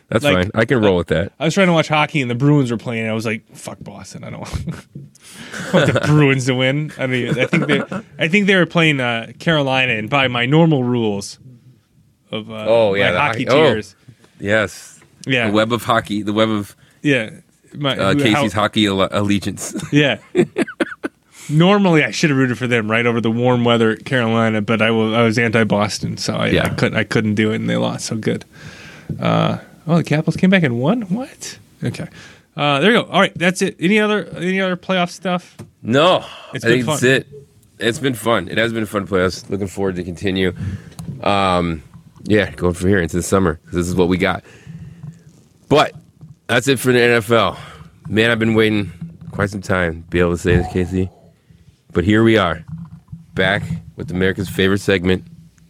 That's 0.09 0.23
Like- 0.23 0.35
fine. 0.37 0.51
I 0.55 0.63
can 0.65 0.79
roll 0.81 0.95
with 0.95 1.07
that. 1.07 1.33
I 1.39 1.45
was 1.45 1.53
trying 1.53 1.67
to 1.67 1.73
watch 1.73 1.89
hockey 1.89 2.21
and 2.21 2.31
the 2.31 2.35
Bruins 2.35 2.71
were 2.71 2.77
playing. 2.77 3.01
And 3.03 3.11
I 3.11 3.13
was 3.13 3.25
like, 3.25 3.43
"Fuck 3.55 3.77
Boston! 3.81 4.23
I 4.23 4.29
don't 4.29 4.39
want, 4.39 4.55
I 5.73 5.77
want 5.77 5.93
the 5.93 5.99
Bruins 6.05 6.45
to 6.45 6.53
win." 6.55 6.91
I 6.97 7.07
mean, 7.07 7.37
I 7.37 7.45
think 7.45 7.67
they, 7.67 7.81
I 8.17 8.27
think 8.29 8.47
they 8.47 8.55
were 8.55 8.65
playing 8.65 9.01
uh, 9.01 9.33
Carolina, 9.39 9.93
and 9.93 10.09
by 10.09 10.27
my 10.29 10.45
normal 10.45 10.83
rules 10.85 11.39
of 12.31 12.49
uh, 12.49 12.65
Oh, 12.67 12.93
yeah, 12.93 13.11
hockey 13.17 13.45
hockey- 13.45 13.47
oh. 13.49 13.81
Yes. 14.39 14.99
yeah, 15.25 15.47
The 15.47 15.53
web 15.53 15.73
of 15.73 15.83
hockey. 15.83 16.21
The 16.23 16.31
web 16.33 16.49
of 16.49 16.75
yeah, 17.01 17.31
my, 17.75 17.97
uh, 17.97 18.13
Casey's 18.15 18.53
how- 18.53 18.61
hockey 18.61 18.85
alle- 18.87 19.09
allegiance. 19.11 19.75
yeah. 19.91 20.19
Normally, 21.49 22.03
I 22.03 22.11
should 22.11 22.29
have 22.29 22.37
rooted 22.37 22.57
for 22.57 22.67
them 22.67 22.91
right 22.91 23.05
over 23.05 23.21
the 23.21 23.31
warm 23.31 23.63
weather 23.63 23.91
at 23.91 24.03
Carolina, 24.03 24.61
but 24.61 24.81
I 24.81 24.91
was 24.91 25.13
I 25.13 25.21
was 25.23 25.37
anti 25.39 25.63
Boston, 25.63 26.17
so 26.17 26.33
I, 26.35 26.45
I 26.45 26.49
Yeah. 26.49 26.69
couldn't 26.75 26.97
I 26.97 27.03
couldn't 27.05 27.35
do 27.35 27.51
it, 27.51 27.55
and 27.55 27.69
they 27.69 27.77
lost. 27.77 28.05
So 28.07 28.17
good. 28.17 28.43
Uh, 29.19 29.59
oh, 29.87 29.97
the 29.97 30.03
Capitals 30.03 30.35
came 30.35 30.49
back 30.49 30.63
and 30.63 30.79
won. 30.79 31.01
What? 31.03 31.57
Okay. 31.83 32.07
Uh, 32.55 32.79
there 32.79 32.91
you 32.91 33.01
go. 33.03 33.09
All 33.09 33.19
right, 33.19 33.33
that's 33.35 33.61
it. 33.61 33.75
Any 33.79 33.99
other 33.99 34.25
any 34.37 34.59
other 34.59 34.75
playoff 34.77 35.09
stuff? 35.11 35.55
No, 35.83 36.25
It's 36.53 36.65
I 36.65 36.69
been 36.69 36.77
think 36.77 36.85
fun. 36.85 36.93
that's 36.95 37.03
it. 37.03 37.27
It's 37.79 37.99
been 37.99 38.15
fun. 38.15 38.47
It 38.49 38.57
has 38.57 38.73
been 38.73 38.83
a 38.83 38.87
fun 38.87 39.05
playoffs. 39.05 39.47
Looking 39.49 39.67
forward 39.67 39.95
to 39.97 40.03
continue. 40.03 40.53
Um, 41.21 41.83
yeah, 42.23 42.49
going 42.51 42.73
from 42.73 42.89
here 42.89 42.99
into 42.99 43.15
the 43.15 43.21
summer 43.23 43.59
'cause 43.65 43.73
this 43.73 43.87
is 43.87 43.93
what 43.95 44.07
we 44.09 44.17
got. 44.17 44.43
But 45.69 45.93
that's 46.47 46.67
it 46.67 46.79
for 46.79 46.91
the 46.91 46.99
NFL. 46.99 47.57
Man, 48.09 48.31
I've 48.31 48.39
been 48.39 48.55
waiting 48.55 48.91
quite 49.31 49.49
some 49.51 49.61
time 49.61 50.01
to 50.03 50.09
be 50.09 50.19
able 50.19 50.31
to 50.31 50.37
say 50.37 50.55
this, 50.55 50.67
Casey. 50.73 51.09
But 51.93 52.03
here 52.05 52.23
we 52.23 52.37
are, 52.37 52.63
back 53.35 53.63
with 53.95 54.09
America's 54.11 54.49
favorite 54.49 54.79
segment, 54.81 55.25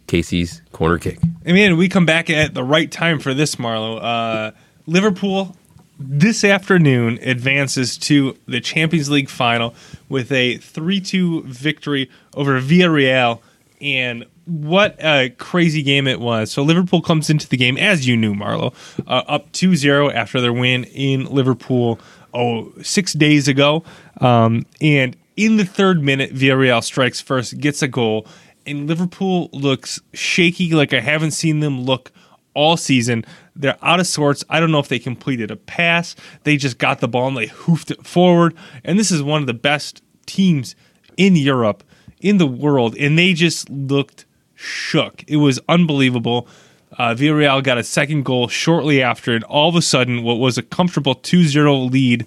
Casey's 0.06 0.62
Corner 0.72 0.98
Kick. 0.98 1.18
I 1.46 1.52
mean, 1.52 1.76
we 1.76 1.88
come 1.88 2.06
back 2.06 2.30
at 2.30 2.54
the 2.54 2.64
right 2.64 2.90
time 2.90 3.20
for 3.20 3.32
this, 3.32 3.56
Marlo. 3.56 4.02
Uh, 4.02 4.52
Liverpool 4.86 5.56
this 5.98 6.44
afternoon 6.44 7.18
advances 7.22 7.98
to 7.98 8.36
the 8.46 8.60
Champions 8.60 9.10
League 9.10 9.28
final 9.28 9.74
with 10.08 10.30
a 10.30 10.58
3 10.58 11.00
2 11.00 11.42
victory 11.44 12.10
over 12.34 12.60
Villarreal. 12.60 13.40
And 13.80 14.26
what 14.44 14.96
a 15.02 15.30
crazy 15.38 15.82
game 15.82 16.06
it 16.06 16.20
was. 16.20 16.50
So, 16.50 16.62
Liverpool 16.62 17.02
comes 17.02 17.30
into 17.30 17.48
the 17.48 17.56
game, 17.56 17.76
as 17.76 18.06
you 18.06 18.16
knew, 18.16 18.34
Marlo, 18.34 18.74
uh, 19.06 19.22
up 19.28 19.50
2 19.52 19.76
0 19.76 20.10
after 20.10 20.40
their 20.40 20.52
win 20.52 20.84
in 20.84 21.26
Liverpool 21.26 22.00
oh, 22.34 22.72
six 22.82 23.12
days 23.12 23.48
ago. 23.48 23.84
Um, 24.20 24.66
and 24.80 25.16
in 25.36 25.56
the 25.56 25.64
third 25.64 26.02
minute, 26.02 26.34
Villarreal 26.34 26.82
strikes 26.82 27.20
first, 27.20 27.58
gets 27.58 27.82
a 27.82 27.88
goal, 27.88 28.26
and 28.68 28.86
Liverpool 28.86 29.50
looks 29.52 30.00
shaky 30.12 30.70
like 30.70 30.92
I 30.92 31.00
haven't 31.00 31.32
seen 31.32 31.60
them 31.60 31.82
look 31.82 32.12
all 32.54 32.76
season. 32.76 33.24
They're 33.54 33.78
out 33.82 34.00
of 34.00 34.06
sorts. 34.06 34.44
I 34.50 34.60
don't 34.60 34.72
know 34.72 34.78
if 34.78 34.88
they 34.88 34.98
completed 34.98 35.50
a 35.50 35.56
pass. 35.56 36.16
They 36.44 36.56
just 36.56 36.78
got 36.78 37.00
the 37.00 37.08
ball 37.08 37.28
and 37.28 37.36
they 37.36 37.46
hoofed 37.46 37.90
it 37.90 38.06
forward. 38.06 38.54
And 38.84 38.98
this 38.98 39.10
is 39.10 39.22
one 39.22 39.40
of 39.40 39.46
the 39.46 39.54
best 39.54 40.02
teams 40.26 40.74
in 41.16 41.36
Europe, 41.36 41.84
in 42.20 42.38
the 42.38 42.46
world, 42.46 42.96
and 42.96 43.18
they 43.18 43.32
just 43.32 43.68
looked 43.70 44.26
shook. 44.54 45.24
It 45.28 45.36
was 45.36 45.60
unbelievable. 45.68 46.48
Uh, 46.96 47.14
Villarreal 47.14 47.62
got 47.62 47.78
a 47.78 47.84
second 47.84 48.24
goal 48.24 48.48
shortly 48.48 49.02
after, 49.02 49.34
and 49.34 49.44
all 49.44 49.68
of 49.68 49.76
a 49.76 49.82
sudden, 49.82 50.22
what 50.22 50.36
was 50.38 50.58
a 50.58 50.62
comfortable 50.62 51.14
2 51.14 51.44
0 51.44 51.76
lead 51.76 52.26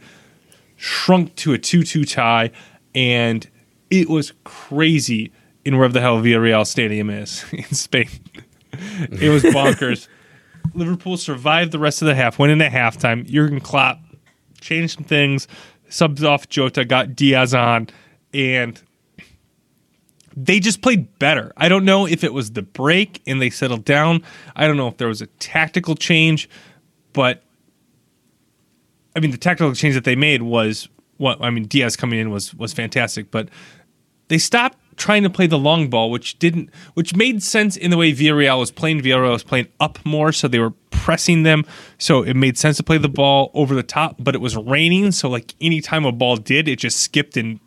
shrunk 0.77 1.35
to 1.35 1.53
a 1.53 1.57
2 1.57 1.83
2 1.83 2.05
tie, 2.05 2.51
and 2.95 3.49
it 3.89 4.09
was 4.09 4.33
crazy 4.43 5.31
in 5.65 5.77
wherever 5.77 5.93
the 5.93 6.01
hell 6.01 6.19
Villarreal 6.19 6.65
Stadium 6.65 7.09
is 7.09 7.45
in 7.51 7.63
Spain. 7.73 8.09
it 8.73 9.29
was 9.29 9.43
bonkers. 9.43 10.07
Liverpool 10.73 11.17
survived 11.17 11.71
the 11.71 11.79
rest 11.79 12.01
of 12.01 12.07
the 12.07 12.15
half, 12.15 12.39
went 12.39 12.51
into 12.51 12.65
halftime. 12.65 13.25
Jurgen 13.25 13.59
Klopp 13.59 13.99
changed 14.59 14.95
some 14.95 15.03
things, 15.03 15.47
subbed 15.89 16.23
off 16.23 16.47
Jota, 16.49 16.85
got 16.85 17.15
Diaz 17.15 17.53
on, 17.53 17.89
and 18.33 18.81
they 20.35 20.59
just 20.59 20.81
played 20.81 21.17
better. 21.19 21.51
I 21.57 21.67
don't 21.67 21.83
know 21.83 22.05
if 22.05 22.23
it 22.23 22.33
was 22.33 22.51
the 22.51 22.61
break 22.61 23.21
and 23.27 23.41
they 23.41 23.49
settled 23.49 23.85
down. 23.85 24.23
I 24.55 24.67
don't 24.67 24.77
know 24.77 24.87
if 24.87 24.97
there 24.97 25.07
was 25.07 25.21
a 25.21 25.27
tactical 25.27 25.95
change, 25.95 26.49
but 27.13 27.43
I 29.15 29.19
mean, 29.19 29.31
the 29.31 29.37
tactical 29.37 29.73
change 29.73 29.95
that 29.95 30.05
they 30.05 30.15
made 30.15 30.43
was 30.43 30.87
what 31.17 31.41
I 31.41 31.49
mean, 31.49 31.65
Diaz 31.65 31.95
coming 31.95 32.19
in 32.19 32.31
was 32.31 32.53
was 32.55 32.73
fantastic, 32.73 33.29
but 33.29 33.49
they 34.29 34.37
stopped 34.37 34.77
trying 35.01 35.23
to 35.23 35.29
play 35.31 35.47
the 35.47 35.57
long 35.57 35.89
ball, 35.89 36.11
which 36.11 36.37
didn't, 36.37 36.69
which 36.93 37.15
made 37.15 37.41
sense 37.41 37.75
in 37.75 37.89
the 37.89 37.97
way 37.97 38.13
Villarreal 38.13 38.59
was 38.59 38.69
playing. 38.69 39.01
Villarreal 39.01 39.31
was 39.31 39.43
playing 39.43 39.67
up 39.79 39.97
more, 40.05 40.31
so 40.31 40.47
they 40.47 40.59
were 40.59 40.73
pressing 40.91 41.41
them, 41.41 41.65
so 41.97 42.21
it 42.21 42.35
made 42.35 42.55
sense 42.55 42.77
to 42.77 42.83
play 42.83 42.99
the 42.99 43.09
ball 43.09 43.49
over 43.55 43.73
the 43.73 43.81
top. 43.81 44.15
But 44.19 44.35
it 44.35 44.41
was 44.41 44.55
raining, 44.55 45.11
so 45.11 45.27
like 45.27 45.55
anytime 45.59 46.05
a 46.05 46.11
ball 46.11 46.37
did, 46.37 46.67
it 46.67 46.77
just 46.77 46.99
skipped 46.99 47.35
and 47.35 47.59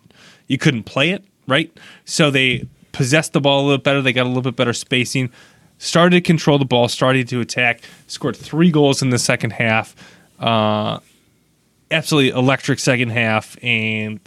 you 0.47 0.59
couldn't 0.59 0.85
play 0.85 1.11
it 1.11 1.24
right. 1.48 1.77
So 2.05 2.31
they 2.31 2.69
possessed 2.93 3.32
the 3.32 3.40
ball 3.40 3.62
a 3.62 3.65
little 3.65 3.82
better. 3.82 4.01
They 4.01 4.12
got 4.12 4.27
a 4.27 4.28
little 4.28 4.43
bit 4.43 4.55
better 4.55 4.73
spacing. 4.73 5.31
Started 5.78 6.16
to 6.16 6.20
control 6.20 6.59
the 6.59 6.65
ball, 6.65 6.86
started 6.86 7.27
to 7.28 7.40
attack, 7.40 7.81
scored 8.06 8.36
three 8.36 8.70
goals 8.70 9.02
in 9.02 9.11
the 9.11 9.19
second 9.19 9.55
half. 9.55 9.97
Uh, 10.39 11.01
absolutely 11.90 12.31
electric 12.31 12.78
second 12.78 13.11
half, 13.11 13.56
and 13.61 14.20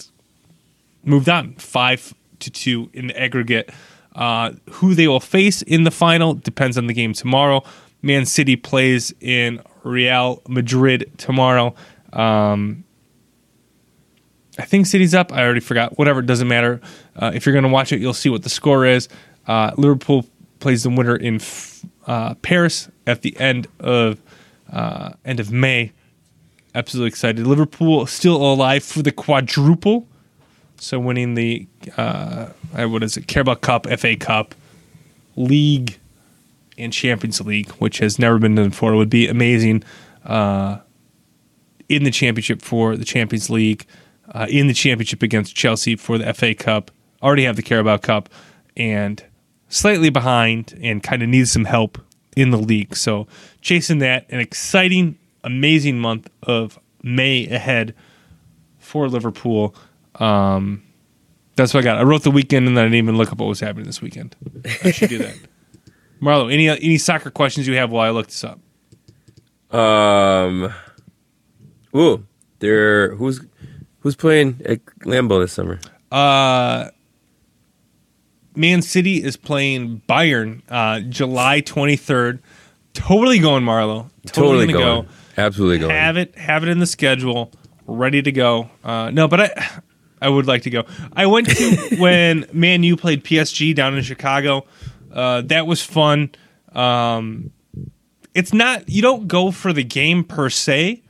moved 1.05 1.29
on 1.29 1.53
five 1.53 2.13
to 2.39 2.51
two 2.51 2.89
in 2.93 3.07
the 3.07 3.19
aggregate. 3.19 3.69
Uh, 4.15 4.53
who 4.71 4.95
they 4.95 5.07
will 5.07 5.19
face 5.19 5.61
in 5.61 5.83
the 5.83 5.91
final 5.91 6.33
depends 6.33 6.77
on 6.77 6.87
the 6.87 6.93
game 6.93 7.13
tomorrow. 7.13 7.63
Man 8.01 8.25
City 8.25 8.55
plays 8.55 9.13
in 9.21 9.61
Real 9.83 10.41
Madrid 10.47 11.11
tomorrow. 11.17 11.75
Um, 12.13 12.83
I 14.57 14.65
think 14.65 14.87
City's 14.87 15.13
up. 15.13 15.31
I 15.31 15.43
already 15.43 15.59
forgot. 15.59 15.97
Whatever, 15.97 16.21
it 16.21 16.25
doesn't 16.25 16.47
matter. 16.47 16.81
Uh, 17.15 17.31
if 17.33 17.45
you're 17.45 17.53
going 17.53 17.63
to 17.63 17.69
watch 17.69 17.91
it, 17.91 17.99
you'll 17.99 18.13
see 18.13 18.29
what 18.29 18.43
the 18.43 18.49
score 18.49 18.85
is. 18.85 19.07
Uh, 19.45 19.71
Liverpool 19.77 20.25
plays 20.59 20.83
the 20.83 20.89
winner 20.89 21.15
in 21.15 21.39
uh, 22.07 22.33
Paris 22.35 22.89
at 23.05 23.21
the 23.21 23.37
end 23.39 23.67
of 23.79 24.19
uh, 24.71 25.11
end 25.23 25.39
of 25.39 25.51
May. 25.51 25.91
Absolutely 26.73 27.09
excited. 27.09 27.45
Liverpool 27.45 28.05
still 28.07 28.35
alive 28.37 28.83
for 28.83 29.01
the 29.01 29.11
quadruple. 29.11 30.07
So 30.79 30.99
winning 30.99 31.33
the 31.35 31.67
uh, 31.97 32.47
what 32.73 33.03
is 33.03 33.17
it? 33.17 33.27
Carabao 33.27 33.55
Cup, 33.55 33.87
FA 33.87 34.15
Cup, 34.15 34.55
League, 35.35 35.97
and 36.77 36.93
Champions 36.93 37.41
League, 37.41 37.69
which 37.73 37.99
has 37.99 38.19
never 38.19 38.37
been 38.37 38.55
done 38.55 38.69
before, 38.69 38.95
would 38.95 39.09
be 39.09 39.27
amazing. 39.27 39.83
Uh, 40.25 40.79
in 41.89 42.03
the 42.03 42.11
championship 42.11 42.61
for 42.61 42.97
the 42.97 43.05
Champions 43.05 43.49
League, 43.49 43.85
uh, 44.33 44.45
in 44.49 44.67
the 44.67 44.73
championship 44.73 45.23
against 45.23 45.55
Chelsea 45.55 45.95
for 45.95 46.17
the 46.17 46.33
FA 46.33 46.53
Cup, 46.53 46.91
already 47.23 47.45
have 47.45 47.55
the 47.55 47.61
Carabao 47.61 47.97
Cup, 47.97 48.29
and 48.75 49.23
slightly 49.69 50.09
behind 50.09 50.77
and 50.81 51.01
kind 51.01 51.23
of 51.23 51.29
needs 51.29 51.51
some 51.51 51.65
help 51.65 51.97
in 52.35 52.51
the 52.51 52.57
league. 52.57 52.95
So 52.95 53.27
chasing 53.61 53.99
that, 53.99 54.25
an 54.29 54.39
exciting, 54.39 55.17
amazing 55.43 55.99
month 55.99 56.29
of 56.43 56.77
May 57.01 57.47
ahead 57.47 57.95
for 58.79 59.07
Liverpool. 59.07 59.75
Um, 60.19 60.83
that's 61.55 61.73
what 61.73 61.81
I 61.81 61.83
got. 61.83 61.97
I 61.97 62.03
wrote 62.03 62.23
the 62.23 62.31
weekend 62.31 62.67
and 62.67 62.77
then 62.77 62.83
I 62.83 62.87
didn't 62.87 62.97
even 62.97 63.17
look 63.17 63.31
up 63.31 63.39
what 63.39 63.47
was 63.47 63.59
happening 63.59 63.85
this 63.85 64.01
weekend. 64.01 64.35
I 64.83 64.91
should 64.91 65.09
do 65.09 65.17
that. 65.19 65.35
Marlo, 66.21 66.51
any 66.51 66.69
any 66.69 66.97
soccer 66.97 67.29
questions 67.29 67.67
you 67.67 67.75
have 67.75 67.91
while 67.91 68.07
I 68.07 68.11
look 68.11 68.27
this 68.27 68.43
up? 68.43 68.59
Um. 69.75 70.73
Ooh, 71.95 72.25
there. 72.59 73.15
Who's 73.15 73.41
who's 73.99 74.15
playing 74.15 74.61
at 74.65 74.85
Lambeau 75.01 75.41
this 75.41 75.53
summer? 75.53 75.79
Uh, 76.11 76.89
Man 78.55 78.81
City 78.81 79.23
is 79.23 79.37
playing 79.37 80.01
Bayern 80.07 80.61
uh, 80.69 81.01
July 81.01 81.61
twenty 81.61 81.95
third. 81.95 82.41
Totally 82.93 83.37
going, 83.39 83.63
Marlo. 83.63 84.09
Totally, 84.25 84.65
gonna 84.65 84.79
going. 84.79 85.05
go. 85.05 85.09
Absolutely 85.37 85.79
going. 85.79 85.91
Have 85.91 86.17
it, 86.17 86.35
have 86.35 86.63
it 86.63 86.69
in 86.69 86.79
the 86.79 86.87
schedule, 86.87 87.51
ready 87.85 88.23
to 88.23 88.31
go. 88.31 88.71
Uh, 88.83 89.11
no, 89.11 89.27
but 89.27 89.41
I, 89.41 89.81
I 90.21 90.29
would 90.29 90.47
like 90.47 90.63
to 90.63 90.69
go. 90.69 90.83
I 91.13 91.25
went 91.27 91.49
to 91.49 91.95
when 91.99 92.45
Man 92.53 92.83
U 92.83 92.97
played 92.97 93.23
PSG 93.23 93.75
down 93.75 93.95
in 93.95 94.03
Chicago. 94.03 94.65
Uh, 95.11 95.41
that 95.43 95.67
was 95.67 95.81
fun. 95.81 96.31
Um, 96.73 97.51
it's 98.33 98.53
not 98.53 98.89
you 98.89 99.01
don't 99.01 99.27
go 99.27 99.51
for 99.51 99.73
the 99.73 99.83
game 99.83 100.23
per 100.23 100.49
se. 100.49 101.01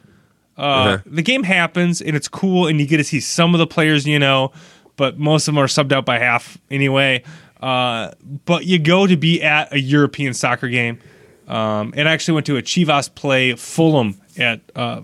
Uh, 0.58 0.62
Uh-huh. 0.62 0.98
The 1.06 1.22
game 1.22 1.44
happens 1.44 2.02
and 2.02 2.16
it's 2.16 2.28
cool, 2.28 2.68
and 2.68 2.80
you 2.80 2.88
get 2.88 2.98
to 2.98 3.04
see 3.04 3.20
some 3.20 3.54
of 3.54 3.60
the 3.60 3.68
players 3.68 4.08
you 4.08 4.18
know, 4.20 4.52
but 4.96 5.20
most 5.20 5.48
of 5.48 5.54
them 5.54 5.64
are 5.64 5.68
subbed 5.68 5.92
out 5.92 6.06
by 6.06 6.20
half 6.20 6.58
anyway. 6.72 7.24
Uh, 7.62 8.12
but 8.46 8.66
you 8.66 8.78
go 8.80 9.08
to 9.08 9.18
be 9.18 9.42
at 9.42 9.72
a 9.74 9.80
European 9.80 10.34
soccer 10.34 10.68
game. 10.68 11.00
Um, 11.48 11.94
and 11.96 12.10
I 12.10 12.14
actually 12.14 12.36
went 12.36 12.46
to 12.48 12.58
a 12.58 12.62
Chivas 12.62 13.14
play 13.14 13.56
Fulham 13.56 14.20
at 14.38 14.62
uh, 14.76 15.02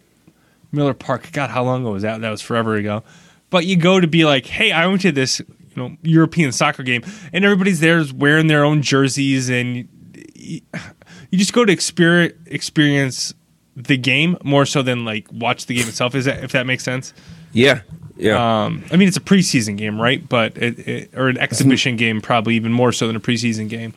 Miller 0.71 0.93
Park. 0.93 1.31
God, 1.31 1.49
how 1.49 1.63
long 1.63 1.81
ago 1.81 1.93
was 1.93 2.03
that? 2.03 2.21
That 2.21 2.29
was 2.29 2.41
forever 2.41 2.75
ago. 2.75 3.03
But 3.53 3.67
you 3.67 3.77
go 3.77 3.99
to 3.99 4.07
be 4.07 4.25
like, 4.25 4.47
hey, 4.47 4.71
I 4.71 4.87
went 4.87 5.01
to 5.01 5.11
this 5.11 5.39
you 5.39 5.75
know 5.75 5.95
European 6.01 6.51
soccer 6.51 6.81
game, 6.81 7.03
and 7.31 7.45
everybody's 7.45 7.81
there 7.81 8.03
wearing 8.15 8.47
their 8.47 8.65
own 8.65 8.81
jerseys, 8.81 9.47
and 9.47 9.87
you, 10.33 10.61
you 11.29 11.37
just 11.37 11.53
go 11.53 11.63
to 11.63 11.71
experience 11.71 13.33
the 13.75 13.95
game 13.95 14.37
more 14.43 14.65
so 14.65 14.81
than 14.81 15.05
like 15.05 15.27
watch 15.31 15.67
the 15.67 15.75
game 15.75 15.87
itself. 15.87 16.15
Is 16.15 16.25
that 16.25 16.43
if 16.43 16.51
that 16.53 16.65
makes 16.65 16.83
sense? 16.83 17.13
yeah, 17.51 17.81
yeah. 18.17 18.63
Um, 18.63 18.83
I 18.91 18.95
mean, 18.95 19.07
it's 19.07 19.17
a 19.17 19.21
preseason 19.21 19.77
game, 19.77 20.01
right? 20.01 20.27
But 20.27 20.57
it, 20.57 20.79
it, 20.87 21.13
or 21.15 21.27
an 21.27 21.37
exhibition 21.37 21.95
game, 21.95 22.21
probably 22.21 22.55
even 22.55 22.73
more 22.73 22.91
so 22.91 23.05
than 23.05 23.15
a 23.15 23.19
preseason 23.19 23.69
game. 23.69 23.93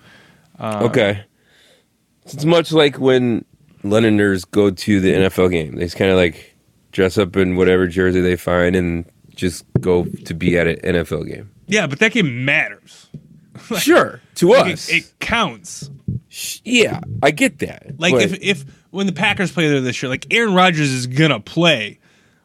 okay. 0.61 1.24
It's 2.27 2.45
much 2.45 2.73
like 2.73 2.99
when 2.99 3.47
Londoners 3.85 4.45
go 4.45 4.70
to 4.70 5.01
the 5.01 5.15
NFL 5.15 5.51
game. 5.51 5.77
They 5.77 5.85
just 5.85 5.97
kind 5.97 6.11
of 6.11 6.19
like 6.19 6.57
dress 6.93 7.16
up 7.16 7.37
in 7.37 7.57
whatever 7.57 7.87
jersey 7.87 8.20
they 8.20 8.37
find 8.37 8.77
and 8.77 9.05
just 9.37 9.65
go 9.81 10.05
to 10.05 10.35
be 10.35 10.59
at 10.59 10.67
an 10.67 10.77
NFL 10.79 11.29
game. 11.29 11.51
Yeah, 11.69 11.87
but 11.87 12.01
that 12.01 12.13
game 12.13 12.45
matters. 12.45 13.07
Sure, 13.79 14.21
to 14.35 14.51
Like, 14.51 14.75
us. 14.75 14.89
it, 14.91 14.97
it 14.97 15.19
counts. 15.19 15.91
Yeah, 16.63 17.01
I 17.23 17.31
get 17.31 17.61
that. 17.61 17.99
Like 17.99 18.13
but- 18.13 18.23
if 18.23 18.35
if 18.43 18.65
when 18.91 19.07
the 19.07 19.15
Packers 19.15 19.51
play 19.51 19.67
there 19.69 19.81
this 19.81 20.03
year, 20.03 20.11
like 20.11 20.27
Aaron 20.31 20.55
Rodgers 20.55 20.91
is 20.91 21.07
gonna 21.07 21.41
play, 21.41 21.99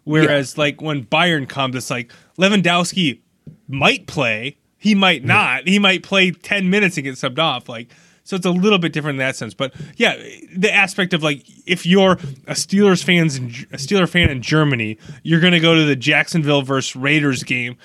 whereas 0.05 0.57
like 0.57 0.81
when 0.81 1.05
Bayern 1.05 1.47
comes, 1.49 1.75
it's 1.75 1.91
like 1.91 2.11
Lewandowski 2.37 3.19
might 3.67 4.07
play, 4.07 4.57
he 4.77 4.95
might 4.95 5.19
mm-hmm. 5.19 5.27
not, 5.27 5.67
he 5.67 5.79
might 5.79 6.01
play 6.01 6.31
ten 6.31 6.69
minutes 6.69 6.95
and 6.97 7.03
get 7.03 7.15
subbed 7.15 7.39
off. 7.39 7.67
Like 7.67 7.91
so, 8.31 8.35
it's 8.37 8.45
a 8.45 8.49
little 8.51 8.79
bit 8.79 8.93
different 8.93 9.15
in 9.15 9.19
that 9.25 9.35
sense. 9.35 9.53
But 9.53 9.73
yeah, 9.97 10.15
the 10.55 10.73
aspect 10.73 11.13
of 11.13 11.21
like 11.21 11.43
if 11.67 11.85
you're 11.85 12.13
a 12.47 12.53
Steelers 12.53 13.03
fans 13.03 13.35
in, 13.37 13.45
a 13.71 13.77
Steeler 13.77 14.07
fan 14.09 14.29
in 14.29 14.41
Germany, 14.41 14.97
you're 15.23 15.39
gonna 15.41 15.59
go 15.59 15.75
to 15.75 15.83
the 15.85 15.95
Jacksonville 15.95 16.61
versus 16.61 16.95
Raiders 16.95 17.43
game. 17.43 17.77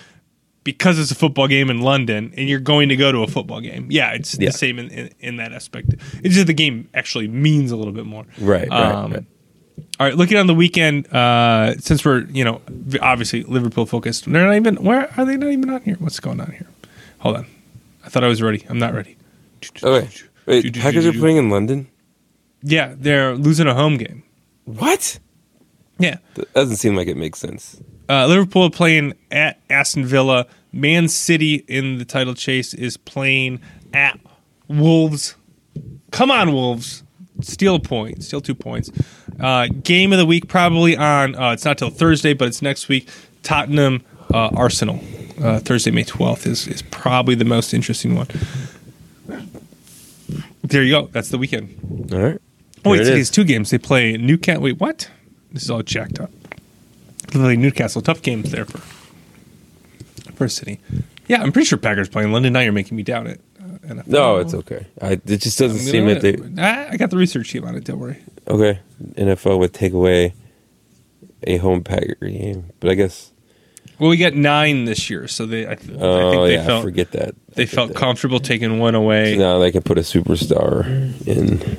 Because 0.65 0.99
it's 0.99 1.13
a 1.13 1.15
football 1.15 1.47
game 1.47 1.71
in 1.71 1.81
London, 1.81 2.35
and 2.37 2.49
you're 2.49 2.59
going 2.59 2.89
to 2.89 2.97
go 2.97 3.13
to 3.13 3.19
a 3.23 3.29
football 3.29 3.61
game, 3.61 3.87
yeah, 3.89 4.15
it's 4.15 4.37
Yeah. 4.37 4.49
the 4.49 4.53
same 4.53 4.81
in, 4.81 4.91
in, 4.91 5.11
in 5.21 5.37
that 5.37 5.53
aspect. 5.53 5.95
It's 6.25 6.35
just 6.35 6.49
the 6.49 6.55
game 6.55 6.89
actually 6.93 7.29
means 7.29 7.71
a 7.71 7.77
little 7.77 7.93
bit 7.93 8.05
more. 8.05 8.25
Right, 8.41 8.69
right, 8.69 8.93
Um, 8.93 9.13
right. 9.13 9.25
All 10.01 10.07
right, 10.09 10.17
looking 10.17 10.39
on 10.39 10.49
the 10.49 10.55
weekend, 10.57 11.07
uh, 11.15 11.77
since 11.79 12.05
we're 12.05 12.25
you 12.31 12.43
know 12.43 12.63
obviously 13.01 13.45
Liverpool 13.45 13.87
focused, 13.87 14.25
they're 14.25 14.45
not 14.45 14.57
even. 14.57 14.75
Where 14.83 15.09
are 15.17 15.25
they? 15.25 15.37
Not 15.37 15.51
even 15.51 15.71
on 15.71 15.83
here. 15.83 15.95
What's 16.01 16.19
going 16.19 16.41
on 16.41 16.51
here? 16.51 16.67
Hold 17.19 17.37
on. 17.37 17.47
I 18.05 18.09
thought 18.09 18.25
I 18.25 18.29
was 18.29 18.43
ready. 18.43 18.65
I'm 18.69 18.81
not 18.81 18.93
ready. 18.93 19.17
Okay. 19.85 20.09
Wait, 20.47 20.75
Packers 20.75 21.07
are 21.07 21.13
playing 21.13 21.37
in 21.37 21.51
London? 21.51 21.89
Yeah, 22.63 22.95
they're 22.97 23.35
losing 23.35 23.67
a 23.67 23.75
home 23.75 23.97
game. 23.97 24.23
What? 24.65 25.19
Yeah, 25.99 26.19
That 26.35 26.53
doesn't 26.55 26.77
seem 26.77 26.95
like 26.97 27.09
it 27.09 27.17
makes 27.17 27.39
sense. 27.39 27.81
uh, 28.09 28.27
Liverpool 28.27 28.71
playing 28.71 29.15
at 29.31 29.61
Aston 29.71 30.05
Villa. 30.05 30.47
Man 30.73 31.09
City 31.09 31.65
in 31.69 31.97
the 31.99 32.05
title 32.05 32.35
chase 32.35 32.75
is 32.75 32.97
playing 32.99 33.61
at 33.95 34.19
Wolves. 34.69 35.37
Come 36.11 36.31
on, 36.31 36.53
Wolves! 36.53 37.03
Steal 37.41 37.77
a 37.77 37.81
point. 37.81 38.23
Steal 38.25 38.41
two 38.43 38.55
points. 38.55 38.91
Uh, 39.41 39.69
game 39.83 40.13
of 40.13 40.19
the 40.19 40.27
week 40.27 40.49
probably 40.49 40.97
on. 40.97 41.35
Uh, 41.35 41.53
it's 41.53 41.65
not 41.65 41.79
till 41.79 41.91
Thursday, 41.91 42.35
but 42.35 42.49
it's 42.49 42.61
next 42.63 42.89
week. 42.89 43.09
Tottenham 43.43 44.03
uh, 44.35 44.49
Arsenal. 44.55 45.01
Uh, 45.43 45.59
Thursday, 45.61 45.91
May 45.91 46.05
twelfth 46.05 46.47
is 46.47 46.67
is 46.67 46.83
probably 46.83 47.35
the 47.35 47.45
most 47.45 47.73
interesting 47.75 48.15
one. 48.17 48.27
There 50.69 50.83
you 50.83 50.91
go. 50.93 51.07
That's 51.07 51.29
the 51.29 51.39
weekend. 51.39 52.11
All 52.13 52.19
right. 52.19 52.41
Oh, 52.85 52.91
wait, 52.91 52.99
There 52.99 53.07
it 53.07 53.11
today's 53.11 53.31
two 53.31 53.45
games. 53.45 53.71
They 53.71 53.79
play 53.79 54.17
Newcastle. 54.17 54.63
Wait, 54.63 54.79
what? 54.81 55.11
This 55.53 55.65
is 55.65 55.71
all 55.71 55.83
jacked 55.83 56.21
up. 56.21 56.31
They 57.33 57.39
play 57.39 57.57
Newcastle. 57.57 58.03
Tough 58.03 58.23
games 58.23 58.51
there 58.51 58.65
for 58.65 58.79
for 60.35 60.49
City. 60.49 60.81
Yeah, 61.29 61.43
I'm 61.43 61.51
pretty 61.53 61.67
sure 61.67 61.79
Packers 61.79 62.09
playing 62.09 62.33
London. 62.33 62.53
Now 62.53 62.61
you're 62.61 62.73
making 62.73 62.97
me 62.97 63.03
doubt 63.03 63.27
it. 63.27 63.41
Uh, 63.59 63.65
NFL. 63.95 64.07
No, 64.07 64.37
it's 64.39 64.55
okay. 64.55 64.87
I, 65.01 65.13
it 65.13 65.25
just 65.27 65.59
doesn't 65.59 65.79
seem 65.81 66.07
that 66.07 66.21
they. 66.21 66.37
Ah, 66.59 66.89
I 66.91 66.97
got 66.97 67.11
the 67.11 67.17
research 67.17 67.51
team 67.51 67.65
on 67.65 67.75
it. 67.75 67.85
Don't 67.85 67.99
worry. 67.99 68.19
Okay, 68.47 68.79
NFL 69.15 69.59
would 69.59 69.73
take 69.73 69.93
away 69.93 70.35
a 71.45 71.57
home 71.57 71.83
Packer 71.83 72.17
game, 72.21 72.71
but 72.81 72.91
I 72.91 72.95
guess. 72.95 73.33
Well, 73.99 74.11
we 74.11 74.17
got 74.19 74.35
nine 74.35 74.85
this 74.85 75.09
year, 75.09 75.27
so 75.27 75.47
they. 75.47 75.67
I, 75.67 75.75
th- 75.75 75.99
I 75.99 76.03
Oh 76.03 76.31
think 76.31 76.33
they 76.33 76.39
oh, 76.39 76.45
yeah, 76.61 76.67
felt 76.67 76.83
forget 76.85 77.13
that. 77.13 77.35
they 77.55 77.65
Forget 77.65 77.75
felt 77.75 77.89
that. 77.89 77.97
comfortable 77.97 78.41
taking 78.41 78.79
one 78.79 78.95
away. 78.95 79.37
Now 79.39 79.59
they 79.59 79.71
can 79.73 79.83
put 79.83 79.97
a 79.99 80.03
superstar 80.03 80.85
in. 81.27 81.77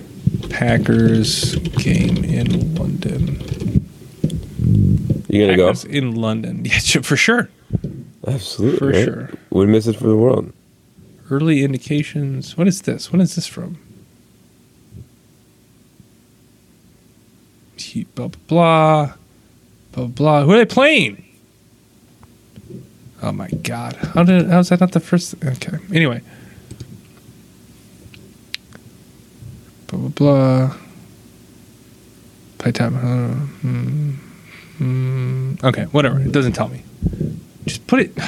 Packers 0.49 1.55
game 1.55 2.23
in 2.23 2.73
London. 2.75 3.41
You 5.27 5.45
gonna 5.45 5.57
go? 5.57 5.73
In 5.89 6.15
London. 6.15 6.65
Yeah, 6.65 7.01
for 7.01 7.17
sure. 7.17 7.49
Absolutely, 8.25 8.77
For 8.79 8.87
right? 8.87 9.03
sure. 9.03 9.29
Wouldn't 9.51 9.71
miss 9.73 9.87
it 9.87 9.97
for 9.97 10.07
the 10.07 10.15
world. 10.15 10.51
Early 11.29 11.63
indications. 11.63 12.57
What 12.57 12.67
is 12.67 12.81
this? 12.83 13.11
What 13.11 13.21
is 13.21 13.35
this 13.35 13.45
from? 13.47 13.77
Blah 18.15 18.27
blah. 18.47 19.05
Blah 19.07 19.15
blah. 19.91 20.05
blah. 20.07 20.43
Who 20.43 20.51
are 20.53 20.57
they 20.57 20.65
playing? 20.65 21.23
Oh 23.21 23.31
my 23.31 23.47
god! 23.63 23.93
How 23.95 24.23
did? 24.23 24.47
How 24.49 24.59
is 24.59 24.69
that 24.69 24.79
not 24.79 24.91
the 24.91 24.99
first? 24.99 25.35
Okay. 25.43 25.77
Anyway. 25.93 26.21
Blah 29.87 29.99
blah 29.99 30.09
blah. 30.09 30.75
Play 32.59 32.71
time. 32.71 32.95
uh, 32.95 33.33
hmm, 33.61 34.11
hmm. 34.77 35.53
Okay, 35.63 35.83
whatever. 35.85 36.19
It 36.19 36.31
doesn't 36.31 36.53
tell 36.53 36.67
me. 36.67 36.83
Just 37.65 37.87
put 37.87 38.01
it. 38.01 38.17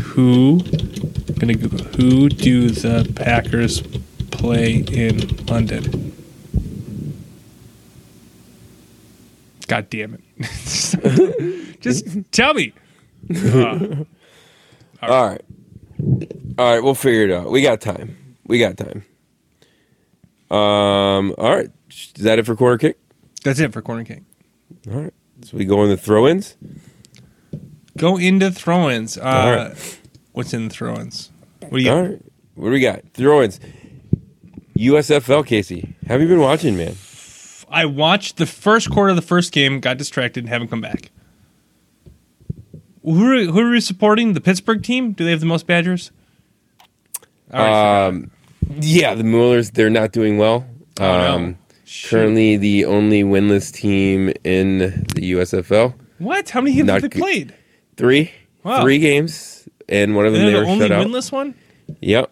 Who? 0.00 0.60
I'm 1.28 1.34
gonna 1.36 1.54
Google. 1.54 1.84
Who 1.96 2.28
do 2.28 2.70
the 2.70 3.10
Packers 3.16 3.82
play 4.30 4.84
in 4.92 5.36
London? 5.46 6.12
God 9.66 9.88
damn 9.88 10.14
it! 10.14 10.20
Just 11.80 12.06
tell 12.32 12.54
me. 12.54 12.72
Uh, 13.34 14.04
All 15.02 15.28
right. 15.28 15.40
All 16.58 16.74
right, 16.74 16.82
we'll 16.82 16.94
figure 16.94 17.24
it 17.24 17.30
out. 17.30 17.50
We 17.50 17.62
got 17.62 17.80
time. 17.80 18.36
We 18.46 18.58
got 18.58 18.76
time. 18.76 19.04
Um. 20.50 21.34
All 21.38 21.54
right. 21.54 21.70
Is 21.90 22.12
that 22.24 22.38
it 22.38 22.46
for 22.46 22.56
corner 22.56 22.78
kick? 22.78 22.98
that's 23.44 23.58
it 23.60 23.72
for 23.72 23.82
corner 23.82 24.04
kick. 24.04 24.22
All 24.90 25.00
right. 25.00 25.14
So 25.42 25.56
we 25.56 25.64
go 25.64 25.82
in 25.84 25.90
the 25.90 25.96
throw-ins. 25.96 26.56
Go 27.96 28.18
into 28.18 28.50
throw-ins. 28.50 29.16
Uh, 29.16 29.22
All 29.22 29.54
right. 29.54 29.98
What's 30.32 30.52
in 30.52 30.68
the 30.68 30.74
throw-ins? 30.74 31.30
What 31.60 31.78
do 31.78 31.82
you? 31.82 31.90
All 31.90 32.02
right. 32.02 32.22
What 32.54 32.66
do 32.66 32.72
we 32.72 32.80
got? 32.80 33.02
Throw-ins. 33.14 33.58
USFL, 34.76 35.46
Casey. 35.46 35.94
Have 36.06 36.20
you 36.20 36.28
been 36.28 36.40
watching, 36.40 36.76
man? 36.76 36.94
I 37.70 37.84
watched 37.84 38.36
the 38.36 38.46
first 38.46 38.90
quarter 38.90 39.10
of 39.10 39.16
the 39.16 39.22
first 39.22 39.52
game, 39.52 39.80
got 39.80 39.96
distracted, 39.96 40.44
and 40.44 40.48
haven't 40.48 40.68
come 40.68 40.80
back. 40.80 41.10
Who 43.02 43.24
are, 43.32 43.44
who 43.44 43.60
are 43.60 43.70
we 43.70 43.80
supporting? 43.80 44.34
The 44.34 44.40
Pittsburgh 44.40 44.82
team? 44.82 45.12
Do 45.12 45.24
they 45.24 45.30
have 45.30 45.40
the 45.40 45.46
most 45.46 45.66
Badgers? 45.66 46.10
Forgot. 47.46 48.08
Um, 48.08 48.30
yeah, 48.80 49.14
the 49.14 49.22
Maulers, 49.22 49.72
they're 49.72 49.90
not 49.90 50.12
doing 50.12 50.36
well. 50.38 50.66
Oh, 51.00 51.02
no. 51.04 51.34
Um, 51.34 51.58
currently 52.08 52.56
the 52.56 52.84
only 52.84 53.22
winless 53.24 53.72
team 53.72 54.32
in 54.44 54.78
the 54.78 55.32
USFL. 55.32 55.94
What? 56.18 56.50
How 56.50 56.60
many 56.60 56.76
games 56.76 56.86
not 56.86 57.02
have 57.02 57.10
they 57.10 57.18
played? 57.18 57.54
Three. 57.96 58.32
Wow. 58.62 58.82
Three 58.82 58.98
games, 58.98 59.66
and 59.88 60.14
one 60.14 60.26
of 60.26 60.32
them 60.34 60.42
They're 60.42 60.50
they 60.50 60.58
the 60.58 60.64
were 60.66 60.70
only 60.70 60.88
shut 60.88 60.92
out. 60.92 61.06
winless 61.06 61.32
one? 61.32 61.54
Yep. 62.00 62.30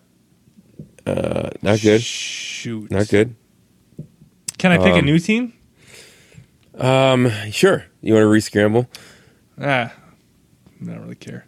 Uh, 1.06 1.50
not 1.62 1.80
good. 1.80 2.02
Shoot. 2.02 2.90
Not 2.90 3.08
good. 3.08 3.34
Can 4.58 4.72
I 4.72 4.78
pick 4.78 4.94
a 4.94 4.98
Um, 4.98 5.06
new 5.06 5.18
team? 5.18 5.52
Um, 6.76 7.30
sure. 7.50 7.86
You 8.00 8.14
want 8.14 8.24
to 8.24 8.28
rescramble? 8.28 8.86
Ah, 9.60 9.92
I 10.82 10.84
don't 10.84 11.00
really 11.00 11.14
care. 11.16 11.44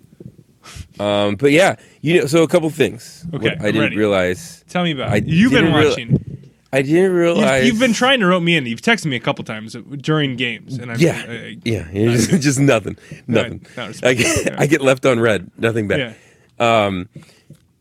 Um, 0.98 1.36
but 1.36 1.52
yeah, 1.52 1.76
you 2.00 2.20
know. 2.20 2.26
So 2.26 2.42
a 2.42 2.48
couple 2.48 2.68
things. 2.70 3.24
Okay, 3.32 3.50
I 3.50 3.66
didn't 3.66 3.80
ready. 3.80 3.96
realize. 3.96 4.64
Tell 4.68 4.82
me 4.84 4.90
about 4.92 5.10
I 5.10 5.16
it. 5.16 5.26
You've 5.26 5.52
been 5.52 5.72
real- 5.72 5.88
watching. 5.90 6.26
I 6.72 6.82
didn't 6.82 6.94
You've, 7.02 7.12
realize. 7.14 7.66
you've 7.66 7.80
been 7.80 7.92
trying 7.92 8.20
to 8.20 8.26
rope 8.26 8.44
me 8.44 8.54
in. 8.56 8.64
You've 8.64 8.80
texted 8.82 9.06
me 9.06 9.16
a 9.16 9.20
couple 9.20 9.42
times 9.44 9.74
during 9.96 10.36
games, 10.36 10.78
and 10.78 10.92
I'm 10.92 11.00
Yeah, 11.00 11.24
I- 11.28 11.56
yeah. 11.64 11.88
just, 11.92 12.30
just 12.42 12.60
nothing, 12.60 12.96
nothing. 13.26 13.66
not 13.76 14.04
I 14.04 14.14
get, 14.14 14.46
Yeah. 14.46 14.54
I 14.58 14.66
get 14.66 14.80
left 14.80 15.04
on 15.04 15.18
red. 15.18 15.50
Nothing 15.58 15.88
bad. 15.88 16.14
yeah. 16.60 16.84
Um, 16.86 17.08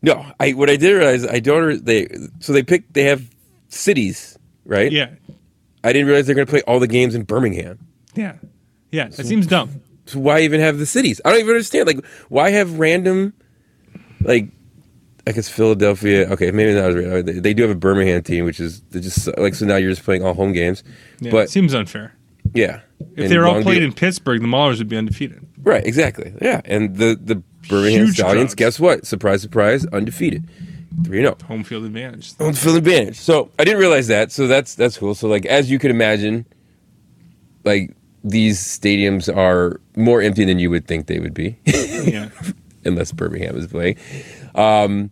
no, 0.02 0.24
I 0.40 0.52
what 0.52 0.70
I 0.70 0.76
did 0.76 0.92
realize 0.92 1.24
I 1.26 1.38
don't. 1.40 1.84
They 1.84 2.08
so 2.40 2.52
they 2.52 2.62
pick. 2.64 2.92
They 2.94 3.04
have 3.04 3.22
cities, 3.68 4.36
right? 4.64 4.90
Yeah. 4.90 5.10
I 5.84 5.92
didn't 5.92 6.08
realize 6.08 6.26
they're 6.26 6.34
going 6.34 6.46
to 6.46 6.50
play 6.50 6.62
all 6.62 6.78
the 6.80 6.86
games 6.86 7.14
in 7.14 7.22
Birmingham. 7.24 7.78
Yeah. 8.14 8.34
Yeah. 8.90 9.08
That 9.08 9.26
seems 9.26 9.46
dumb. 9.46 9.80
So 10.06 10.18
why 10.18 10.40
even 10.40 10.60
have 10.60 10.78
the 10.78 10.86
cities? 10.86 11.20
I 11.24 11.30
don't 11.30 11.40
even 11.40 11.50
understand. 11.54 11.86
Like, 11.86 12.04
why 12.28 12.50
have 12.50 12.78
random, 12.78 13.32
like, 14.22 14.48
I 15.26 15.32
guess 15.32 15.48
Philadelphia. 15.48 16.28
Okay, 16.32 16.50
maybe 16.50 16.72
that 16.72 16.86
was 16.86 16.96
right. 16.96 17.42
They, 17.42 17.54
do 17.54 17.62
have 17.62 17.70
a 17.70 17.74
Birmingham 17.78 18.22
team, 18.22 18.44
which 18.44 18.58
is 18.58 18.80
they 18.90 19.00
just 19.00 19.28
like 19.38 19.54
so 19.54 19.66
now 19.66 19.76
you're 19.76 19.90
just 19.90 20.02
playing 20.02 20.24
all 20.24 20.34
home 20.34 20.52
games. 20.52 20.82
Yeah, 21.20 21.30
but 21.30 21.44
it 21.44 21.50
seems 21.50 21.74
unfair. 21.74 22.14
yeah, 22.54 22.80
If 23.16 23.28
they 23.28 23.38
were 23.38 23.46
all 23.46 23.62
played 23.62 23.80
Beach- 23.80 23.82
in 23.84 23.92
Pittsburgh, 23.92 24.40
the 24.40 24.48
Maulers 24.48 24.78
would 24.78 24.88
be 24.88 24.96
undefeated. 24.96 25.46
right, 25.62 25.86
exactly, 25.86 26.32
yeah, 26.42 26.62
and 26.64 26.96
the 26.96 27.18
the 27.22 27.36
Birmingham 27.68 28.06
Huge 28.06 28.14
Stallions. 28.16 28.38
crowds. 28.38 28.54
Guess 28.56 28.80
what? 28.80 29.06
Surprise, 29.06 29.42
surprise, 29.42 29.86
undefeated, 29.92 30.48
three 31.04 31.20
zero. 31.20 31.36
Home 31.46 31.64
field 31.64 31.84
advantage. 31.84 32.36
Home 32.38 32.52
field 32.52 32.76
advantage. 32.76 33.16
So 33.16 33.50
I 33.58 33.64
didn't 33.64 33.80
realize 33.80 34.08
that. 34.08 34.32
So 34.32 34.46
that's 34.46 34.74
that's 34.74 34.98
cool. 34.98 35.14
So 35.14 35.28
like 35.28 35.46
as 35.46 35.70
you 35.70 35.78
can 35.78 35.90
imagine, 35.90 36.46
like 37.64 37.94
these 38.24 38.58
stadiums 38.60 39.34
are 39.34 39.80
more 39.96 40.20
empty 40.22 40.44
than 40.44 40.58
you 40.58 40.70
would 40.70 40.86
think 40.86 41.06
they 41.06 41.18
would 41.20 41.34
be, 41.34 41.58
yeah. 41.64 42.28
unless 42.84 43.12
Birmingham 43.12 43.56
is 43.56 43.66
playing. 43.66 43.96
Um, 44.54 45.10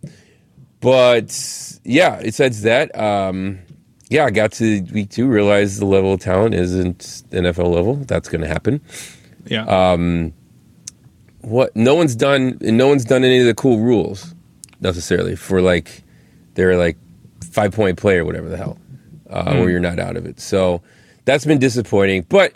but 0.79 1.79
yeah, 1.83 2.21
besides 2.21 2.61
that, 2.61 2.97
um, 2.97 3.59
yeah, 4.09 4.25
I 4.25 4.29
got 4.31 4.51
to 4.53 4.81
week 4.93 5.09
two 5.09 5.27
realize 5.27 5.79
the 5.79 5.85
level 5.85 6.13
of 6.13 6.19
talent 6.19 6.55
isn't 6.55 6.99
NFL 7.31 7.73
level. 7.73 7.95
That's 7.95 8.29
going 8.29 8.41
to 8.41 8.47
happen. 8.47 8.81
Yeah. 9.45 9.65
Uh, 9.65 10.29
What 11.41 11.75
no 11.75 11.95
one's 11.95 12.15
done, 12.15 12.59
and 12.61 12.77
no 12.77 12.87
one's 12.87 13.05
done 13.05 13.23
any 13.23 13.39
of 13.39 13.45
the 13.45 13.55
cool 13.55 13.79
rules 13.79 14.35
necessarily 14.81 15.35
for 15.35 15.61
like 15.61 16.03
they're 16.55 16.77
like 16.77 16.97
five 17.51 17.71
point 17.73 17.97
play 17.97 18.17
or 18.17 18.25
whatever 18.25 18.49
the 18.49 18.57
hell, 18.57 18.77
uh, 19.29 19.55
where 19.55 19.69
you're 19.69 19.79
not 19.79 19.99
out 19.99 20.17
of 20.17 20.25
it. 20.25 20.39
So 20.39 20.81
that's 21.25 21.45
been 21.45 21.59
disappointing. 21.59 22.25
But 22.29 22.53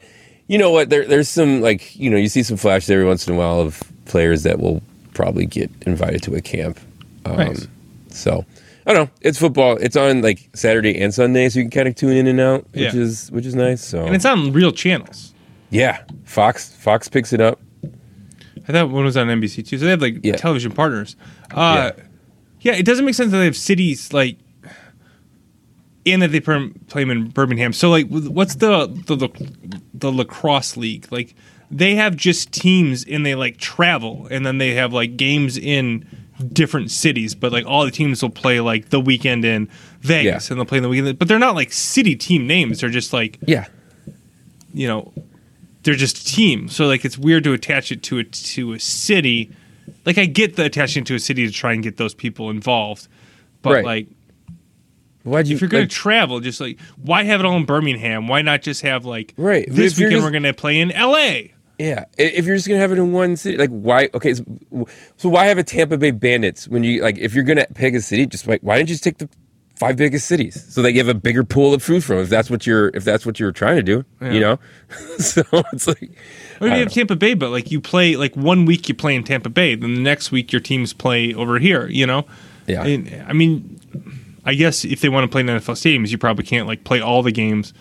you 0.48 0.58
know 0.58 0.72
what? 0.72 0.90
There, 0.90 1.06
there's 1.06 1.30
some 1.30 1.62
like 1.62 1.96
you 1.96 2.10
know 2.10 2.18
you 2.18 2.28
see 2.28 2.44
some 2.44 2.58
flashes 2.58 2.90
every 2.90 3.06
once 3.06 3.28
in 3.28 3.34
a 3.34 3.38
while 3.38 3.60
of 3.60 3.82
players 4.06 4.44
that 4.44 4.60
will 4.60 4.82
probably 5.14 5.46
get 5.46 5.70
invited 5.86 6.22
to 6.24 6.36
a 6.36 6.42
camp. 6.42 6.80
Um, 7.26 7.38
Nice. 7.38 7.68
So 8.10 8.46
I 8.86 8.94
don't 8.94 9.06
know. 9.06 9.12
It's 9.22 9.40
football. 9.40 9.78
It's 9.78 9.96
on 9.96 10.22
like 10.22 10.50
Saturday 10.54 11.00
and 11.02 11.14
Sunday, 11.14 11.48
so 11.50 11.60
you 11.60 11.66
can 11.66 11.72
kind 11.72 11.88
of 11.88 11.96
tune 11.96 12.18
in 12.18 12.28
and 12.28 12.40
out, 12.40 12.66
which 12.74 12.94
Yeah. 12.94 13.00
is 13.02 13.32
which 13.32 13.46
is 13.46 13.56
nice. 13.56 13.84
So 13.84 14.06
and 14.06 14.16
it's 14.16 14.26
on 14.26 14.52
real 14.52 14.72
channels. 14.72 15.34
yeah, 15.70 16.04
Fox 16.26 16.70
Fox 16.76 17.08
picks 17.08 17.32
it 17.34 17.40
up. 17.42 17.60
I 18.68 18.72
thought 18.72 18.90
one 18.92 19.04
was 19.06 19.18
on 19.18 19.28
NBC 19.28 19.66
too. 19.68 19.78
So 19.78 19.86
they 19.86 19.92
have 19.92 20.02
like 20.02 20.20
Yeah. 20.24 20.36
television 20.36 20.72
partners. 20.72 21.16
Uh, 21.52 21.92
yeah. 21.98 22.04
It 22.72 22.86
doesn't 22.86 23.04
make 23.06 23.14
sense 23.16 23.32
that 23.32 23.38
they 23.38 23.46
have 23.46 23.58
cities 23.58 24.14
like, 24.14 24.38
and 26.06 26.22
that 26.22 26.30
they 26.32 26.40
play 26.40 26.70
them 27.04 27.12
in 27.12 27.30
Birmingham. 27.30 27.74
So 27.74 27.90
like, 27.90 28.08
what's 28.08 28.56
the 28.56 28.88
the 29.06 29.16
the, 29.16 29.82
the 29.94 30.12
lacrosse 30.12 30.78
league 30.78 31.12
like? 31.12 31.36
They 31.72 31.96
have 31.96 32.16
just 32.16 32.52
teams 32.52 33.04
and 33.04 33.26
they 33.26 33.34
like 33.34 33.58
travel, 33.58 34.28
and 34.30 34.46
then 34.46 34.60
they 34.60 34.76
have 34.76 34.94
like 34.94 35.18
games 35.18 35.58
in 35.58 36.06
different 36.52 36.92
cities. 36.92 37.34
But 37.34 37.52
like 37.52 37.66
all 37.66 37.84
the 37.84 37.90
teams 37.92 38.22
will 38.22 38.30
play 38.30 38.60
like 38.60 38.90
the 38.90 39.00
weekend 39.00 39.44
in 39.44 39.68
Vegas, 40.02 40.50
Yeah. 40.50 40.54
and 40.54 40.60
they'll 40.60 40.66
play 40.68 40.78
in 40.78 40.84
the 40.84 40.90
weekend. 40.90 41.18
But 41.18 41.28
they're 41.30 41.40
not 41.40 41.56
like 41.56 41.74
city 41.74 42.16
team 42.16 42.46
names. 42.46 42.82
They're 42.82 42.90
just 42.92 43.12
like 43.12 43.40
Yeah, 43.48 43.66
you 44.72 44.88
know, 44.88 45.14
they're 45.82 45.96
just 45.96 46.18
a 46.20 46.26
team. 46.26 46.68
So 46.70 46.86
like 46.86 47.06
it's 47.06 47.18
weird 47.18 47.44
to 47.46 47.54
attach 47.54 47.92
it 47.92 48.04
to 48.04 48.20
a 48.20 48.24
to 48.24 48.74
a 48.74 48.80
city. 48.80 49.52
Like 50.06 50.18
I 50.18 50.26
get 50.26 50.56
the 50.56 50.66
attaching 50.66 51.04
to 51.06 51.16
a 51.16 51.20
city 51.20 51.46
to 51.46 51.52
try 51.54 51.74
and 51.74 51.82
get 51.84 51.98
those 51.98 52.14
people 52.14 52.50
involved, 52.50 53.08
but 53.62 53.74
Right. 53.74 53.86
like 53.86 54.08
why'd 55.24 55.48
you? 55.48 55.56
if 55.56 55.62
you're 55.62 55.70
going 55.70 55.84
like, 55.84 55.90
to 55.90 55.96
travel, 55.96 56.40
just 56.40 56.60
like 56.62 56.80
why 56.98 57.24
have 57.24 57.40
it 57.40 57.46
all 57.46 57.56
in 57.56 57.66
Birmingham? 57.66 58.28
Why 58.28 58.42
not 58.42 58.62
just 58.62 58.82
have 58.82 59.06
like 59.06 59.34
Right. 59.38 59.66
This 59.70 59.98
weekend 59.98 60.14
just- 60.14 60.24
we're 60.26 60.32
going 60.32 60.44
to 60.44 60.54
play 60.54 60.80
in 60.80 60.92
L.A. 60.92 61.54
Yeah, 61.80 62.06
if 62.20 62.46
you're 62.46 62.56
just 62.56 62.68
gonna 62.68 62.80
have 62.80 62.92
it 62.92 63.00
in 63.00 63.12
one 63.12 63.36
city, 63.36 63.58
like 63.58 63.72
why? 63.72 64.08
Okay, 64.14 64.36
so, 64.36 64.46
so 65.18 65.28
why 65.28 65.48
have 65.48 65.58
a 65.58 65.64
Tampa 65.64 65.98
Bay 65.98 66.12
Bandits 66.12 66.68
when 66.68 66.84
you 66.84 67.02
like 67.02 67.18
if 67.18 67.34
you're 67.34 67.44
gonna 67.44 67.66
pick 67.74 67.96
a 67.96 68.00
city, 68.00 68.28
just 68.28 68.48
like 68.48 68.62
why 68.62 68.78
didn't 68.78 68.90
you 68.90 68.94
just 68.94 69.04
take 69.04 69.18
the 69.18 69.28
five 69.88 69.98
biggest 69.98 70.28
cities 70.28 70.66
so 70.74 70.82
that 70.82 70.92
you 70.94 71.00
have 71.00 71.08
a 71.08 71.14
bigger 71.14 71.44
pool 71.44 71.74
of 71.74 71.82
food 71.84 72.04
from? 72.04 72.18
If 72.20 72.30
that's 72.30 72.50
what 72.50 72.66
you're 72.68 72.90
if 72.94 73.04
that's 73.04 73.26
what 73.26 73.40
you 73.40 73.46
were 73.46 73.52
trying 73.52 73.78
to 73.78 73.84
do, 73.84 74.06
Yeah. 74.22 74.32
you 74.32 74.40
know. 74.40 74.60
so 75.18 75.44
it's 75.74 75.88
like 75.88 76.12
Or 76.62 76.68
you 76.68 76.74
have 76.76 76.88
know. 76.88 76.94
Tampa 76.94 77.16
Bay, 77.16 77.34
but 77.34 77.50
like 77.50 77.72
you 77.72 77.82
play 77.82 78.16
like 78.16 78.36
one 78.36 78.66
week 78.66 78.88
you 78.90 78.96
play 78.96 79.16
in 79.16 79.24
Tampa 79.24 79.50
Bay, 79.50 79.76
then 79.76 79.96
the 79.96 80.02
next 80.02 80.32
week 80.32 80.52
your 80.52 80.62
teams 80.62 80.94
play 80.94 81.34
over 81.34 81.60
here. 81.60 81.88
You 81.88 82.06
know. 82.08 82.26
Yeah. 82.68 82.84
And, 82.86 83.26
I 83.28 83.34
mean, 83.34 83.80
I 84.46 84.54
guess 84.54 84.86
if 84.86 85.02
they 85.02 85.10
want 85.10 85.26
to 85.26 85.28
play 85.30 85.42
in 85.42 85.48
NFL 85.48 85.76
stadiums, 85.76 86.10
you 86.12 86.18
probably 86.18 86.46
can't 86.46 86.68
like 86.68 86.84
play 86.86 87.02
all 87.02 87.22
the 87.22 87.32
games 87.32 87.74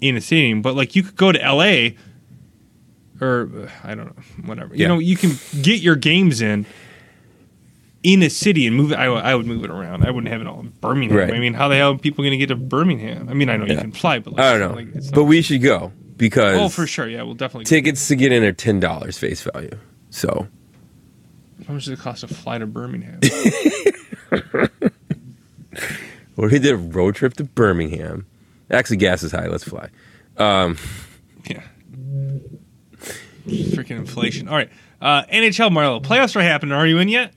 in 0.00 0.16
a 0.16 0.20
stadium. 0.20 0.62
But 0.62 0.74
like 0.74 0.96
you 0.96 1.02
could 1.04 1.16
go 1.16 1.30
to 1.32 1.38
LA 1.38 1.90
or 3.20 3.48
I 3.84 3.94
don't 3.94 4.06
know, 4.16 4.22
whatever. 4.46 4.74
yeah. 4.74 4.82
You 4.82 4.88
know, 4.88 4.98
you 4.98 5.16
can 5.16 5.32
get 5.62 5.80
your 5.80 5.96
games 5.96 6.40
in 6.42 6.66
in 8.02 8.22
a 8.22 8.30
city 8.30 8.66
and 8.66 8.76
move 8.76 8.92
it. 8.92 8.96
I, 8.96 9.06
I 9.06 9.34
would 9.34 9.46
move 9.46 9.64
it 9.64 9.70
around. 9.70 10.04
I 10.04 10.10
wouldn't 10.10 10.32
have 10.32 10.40
it 10.40 10.46
all 10.46 10.60
in 10.60 10.68
Birmingham. 10.80 11.16
Right. 11.18 11.32
I 11.34 11.38
mean, 11.40 11.54
how 11.54 11.68
the 11.68 11.76
hell 11.76 11.92
are 11.92 11.98
people 11.98 12.22
going 12.22 12.32
to 12.32 12.36
get 12.36 12.48
to 12.48 12.56
Birmingham? 12.56 13.28
I 13.28 13.34
mean, 13.34 13.48
I 13.48 13.56
know 13.56 13.64
you 13.66 13.74
Yeah. 13.74 13.80
can 13.80 13.92
fly, 13.92 14.18
but 14.20 14.34
like, 14.34 14.42
I 14.42 14.58
don't 14.58 14.68
know, 14.70 14.76
Like, 14.76 14.94
it's 14.94 15.10
but 15.10 15.24
we 15.24 15.42
should 15.42 15.62
go. 15.62 15.92
because 16.16 16.56
Oh, 16.58 16.68
for 16.68 16.86
sure. 16.86 17.08
Yeah, 17.08 17.22
we'll 17.22 17.34
definitely. 17.34 17.64
tickets 17.64 18.06
to 18.08 18.16
get 18.16 18.32
in 18.32 18.42
are 18.44 18.52
ten 18.52 18.78
dollars 18.80 19.18
face 19.18 19.42
value. 19.42 19.70
So 20.10 20.46
How 21.66 21.74
much 21.74 21.84
does 21.86 21.98
it 21.98 22.02
cost 22.02 22.20
to 22.20 22.28
fly 22.28 22.58
to 22.58 22.66
Birmingham? 22.66 23.20
or 26.36 26.48
he 26.48 26.58
did 26.58 26.72
a 26.72 26.76
road 26.76 27.14
trip 27.14 27.34
to 27.34 27.44
Birmingham. 27.44 28.26
Actually, 28.70 28.96
gas 28.98 29.22
is 29.22 29.32
high. 29.32 29.46
Let's 29.48 29.64
fly. 29.64 29.88
Um, 30.36 30.76
yeah. 31.48 31.62
Freaking 33.46 33.98
inflation. 33.98 34.48
All 34.48 34.56
right. 34.56 34.70
Uh, 35.00 35.22
NHL 35.24 35.70
Marlo 35.70 36.02
playoffs 36.02 36.34
are 36.36 36.42
happening. 36.42 36.72
Are 36.72 36.86
you 36.86 36.98
in 36.98 37.08
yet? 37.08 37.32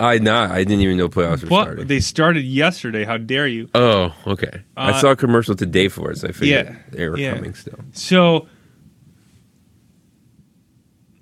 I 0.00 0.18
not. 0.18 0.50
I 0.50 0.64
didn't 0.64 0.80
even 0.80 0.96
know 0.96 1.08
playoffs 1.08 1.42
were 1.44 1.48
What? 1.50 1.62
starting. 1.64 1.86
They 1.86 2.00
started 2.00 2.42
yesterday. 2.44 3.04
How 3.04 3.16
dare 3.16 3.46
you? 3.46 3.68
oh, 3.74 4.14
okay. 4.26 4.62
I 4.76 4.90
Uh, 4.90 5.00
saw 5.00 5.10
a 5.12 5.16
commercial 5.16 5.54
today 5.54 5.88
for 5.88 6.10
it, 6.10 6.18
so 6.18 6.28
I 6.28 6.32
figured 6.32 6.66
yeah, 6.66 6.76
they 6.90 7.08
were 7.08 7.16
yeah. 7.18 7.34
coming 7.34 7.54
still. 7.54 7.78
So 7.92 8.48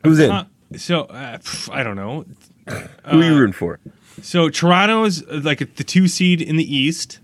Who's 0.05 0.19
in? 0.19 0.31
uh, 0.31 0.45
so 0.77 1.03
uh, 1.03 1.39
pff, 1.39 1.73
I 1.73 1.83
don't 1.83 1.97
know. 1.97 2.25
Who 3.11 3.21
are 3.21 3.23
you 3.25 3.37
rooting 3.39 3.53
for? 3.53 3.79
So 4.23 4.49
Toronto 4.49 5.05
is 5.05 5.23
uh, 5.25 5.41
like 5.45 5.59
the 5.77 5.85
two 5.85 6.09
seed 6.09 6.41
in 6.43 6.57
the 6.57 6.77
East. 6.77 7.21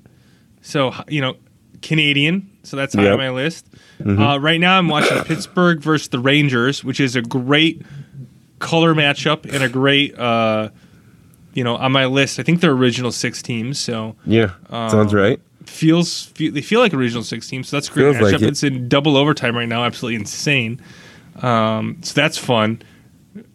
So 0.62 0.93
you 1.09 1.20
know, 1.20 1.37
Canadian. 1.83 2.51
So 2.62 2.77
that's 2.77 2.95
high 2.95 3.05
Yep. 3.05 3.12
on 3.12 3.19
my 3.19 3.31
list. 3.31 3.66
Uh, 4.05 4.39
right 4.39 4.61
now, 4.61 4.79
I'm 4.79 4.89
watching 4.89 5.16
Pittsburgh 5.25 5.81
versus 5.81 6.09
the 6.09 6.19
Rangers, 6.19 6.85
which 6.85 7.01
is 7.01 7.16
a 7.16 7.23
great 7.23 7.81
color 8.59 8.95
matchup 8.95 9.51
and 9.51 9.62
a 9.65 9.69
great, 9.70 10.19
uh, 10.19 10.69
you 11.55 11.65
know, 11.65 11.77
on 11.77 11.93
my 11.93 12.07
list. 12.07 12.39
I 12.39 12.43
think 12.43 12.61
they're 12.61 12.73
original 12.73 13.12
six 13.12 13.43
teams. 13.43 13.79
So 13.79 14.16
Yeah, 14.27 14.53
sounds 14.70 15.12
right. 15.15 15.41
feels 15.66 16.25
fe- 16.27 16.49
they 16.51 16.61
feel 16.62 16.81
like 16.81 16.95
original 16.95 17.23
six 17.25 17.49
teams. 17.49 17.69
So 17.69 17.77
that's 17.77 17.89
great 17.89 18.16
Feels 18.16 18.33
like 18.33 18.43
it. 18.43 18.47
It's 18.49 18.62
in 18.62 18.89
double 18.89 19.16
overtime 19.16 19.57
right 19.57 19.69
now. 19.69 19.85
Absolutely 19.85 20.16
insane. 20.16 20.81
Um, 21.43 21.99
so 22.03 22.15
that's 22.20 22.39
fun. 22.39 22.83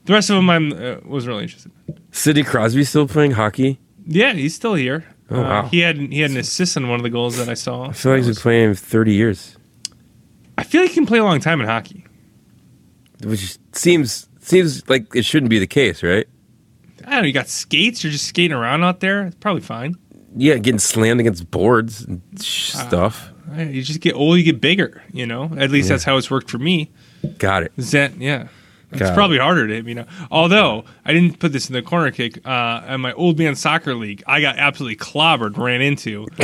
The 0.05 0.13
rest 0.13 0.29
of 0.29 0.35
them, 0.37 0.49
I'm 0.49 0.71
uh, 0.73 0.95
was 1.05 1.27
really 1.27 1.43
interested. 1.43 1.71
Sidney 2.11 2.43
Crosby 2.43 2.83
still 2.83 3.07
playing 3.07 3.31
hockey. 3.31 3.79
Yeah, 4.05 4.33
he's 4.33 4.53
still 4.55 4.75
here. 4.75 5.05
Oh, 5.29 5.37
Uh, 5.39 5.41
wow. 5.41 5.61
He 5.67 5.79
had 5.79 5.97
he 5.97 6.19
had 6.21 6.31
an 6.31 6.37
assist 6.37 6.75
on 6.77 6.87
one 6.89 6.99
of 6.99 7.03
the 7.03 7.09
goals 7.09 7.37
that 7.37 7.49
I 7.49 7.53
saw. 7.55 7.89
I 7.89 7.93
feel 7.93 8.11
like 8.13 8.19
he's 8.23 8.35
been 8.35 8.41
playing 8.41 8.75
thirty 8.75 9.13
years, 9.13 9.55
I 10.57 10.63
feel 10.63 10.81
like 10.81 10.89
he 10.91 10.95
can 10.95 11.05
play 11.05 11.19
a 11.19 11.23
long 11.23 11.39
time 11.39 11.59
in 11.61 11.67
hockey. 11.67 12.05
which 13.23 13.57
seems 13.71 14.27
seems 14.39 14.87
like 14.89 15.15
it 15.15 15.23
shouldn't 15.25 15.49
be 15.49 15.59
the 15.59 15.67
case, 15.67 16.03
right? 16.03 16.27
I 17.05 17.11
don't 17.11 17.21
know. 17.21 17.27
You 17.27 17.33
got 17.33 17.47
skates. 17.47 18.03
You're 18.03 18.11
just 18.11 18.25
skating 18.27 18.55
around 18.55 18.83
out 18.83 18.99
there. 18.99 19.25
It's 19.27 19.35
probably 19.39 19.61
fine. 19.61 19.95
Yeah, 20.35 20.57
getting 20.57 20.79
slammed 20.79 21.19
against 21.19 21.49
boards 21.51 22.01
and 22.03 22.21
Ah. 22.35 22.39
stuff. 22.41 23.29
Uh, 23.55 23.61
You 23.61 23.83
just 23.83 23.99
get 23.99 24.15
old, 24.15 24.37
you 24.37 24.43
get 24.43 24.59
bigger. 24.61 25.03
You 25.11 25.25
know. 25.27 25.51
At 25.57 25.69
least 25.71 25.89
that's 25.89 26.03
how 26.03 26.17
it's 26.17 26.31
worked 26.31 26.49
for 26.49 26.57
me. 26.57 26.91
Got 27.37 27.63
it. 27.63 27.71
Is 27.77 27.91
that 27.91 28.17
yeah? 28.17 28.47
It's 28.91 28.99
Got 28.99 29.11
it. 29.11 29.15
probably 29.15 29.37
harder 29.39 29.67
to 29.67 29.73
hit 29.73 29.85
me 29.85 29.95
now. 29.95 30.05
Although 30.29 30.85
I 31.03 31.13
didn't 31.13 31.39
put 31.39 31.51
this 31.51 31.67
in 31.67 31.73
the 31.73 31.81
corner 31.81 32.11
kick 32.11 32.39
uh, 32.45 32.81
at 32.87 32.97
my 32.97 33.11
old 33.13 33.39
man 33.39 33.55
soccer 33.55 33.95
league, 33.95 34.23
I 34.27 34.39
got 34.39 34.57
absolutely 34.57 34.97
clobbered, 34.97 35.57
ran 35.57 35.81
into. 35.81 36.27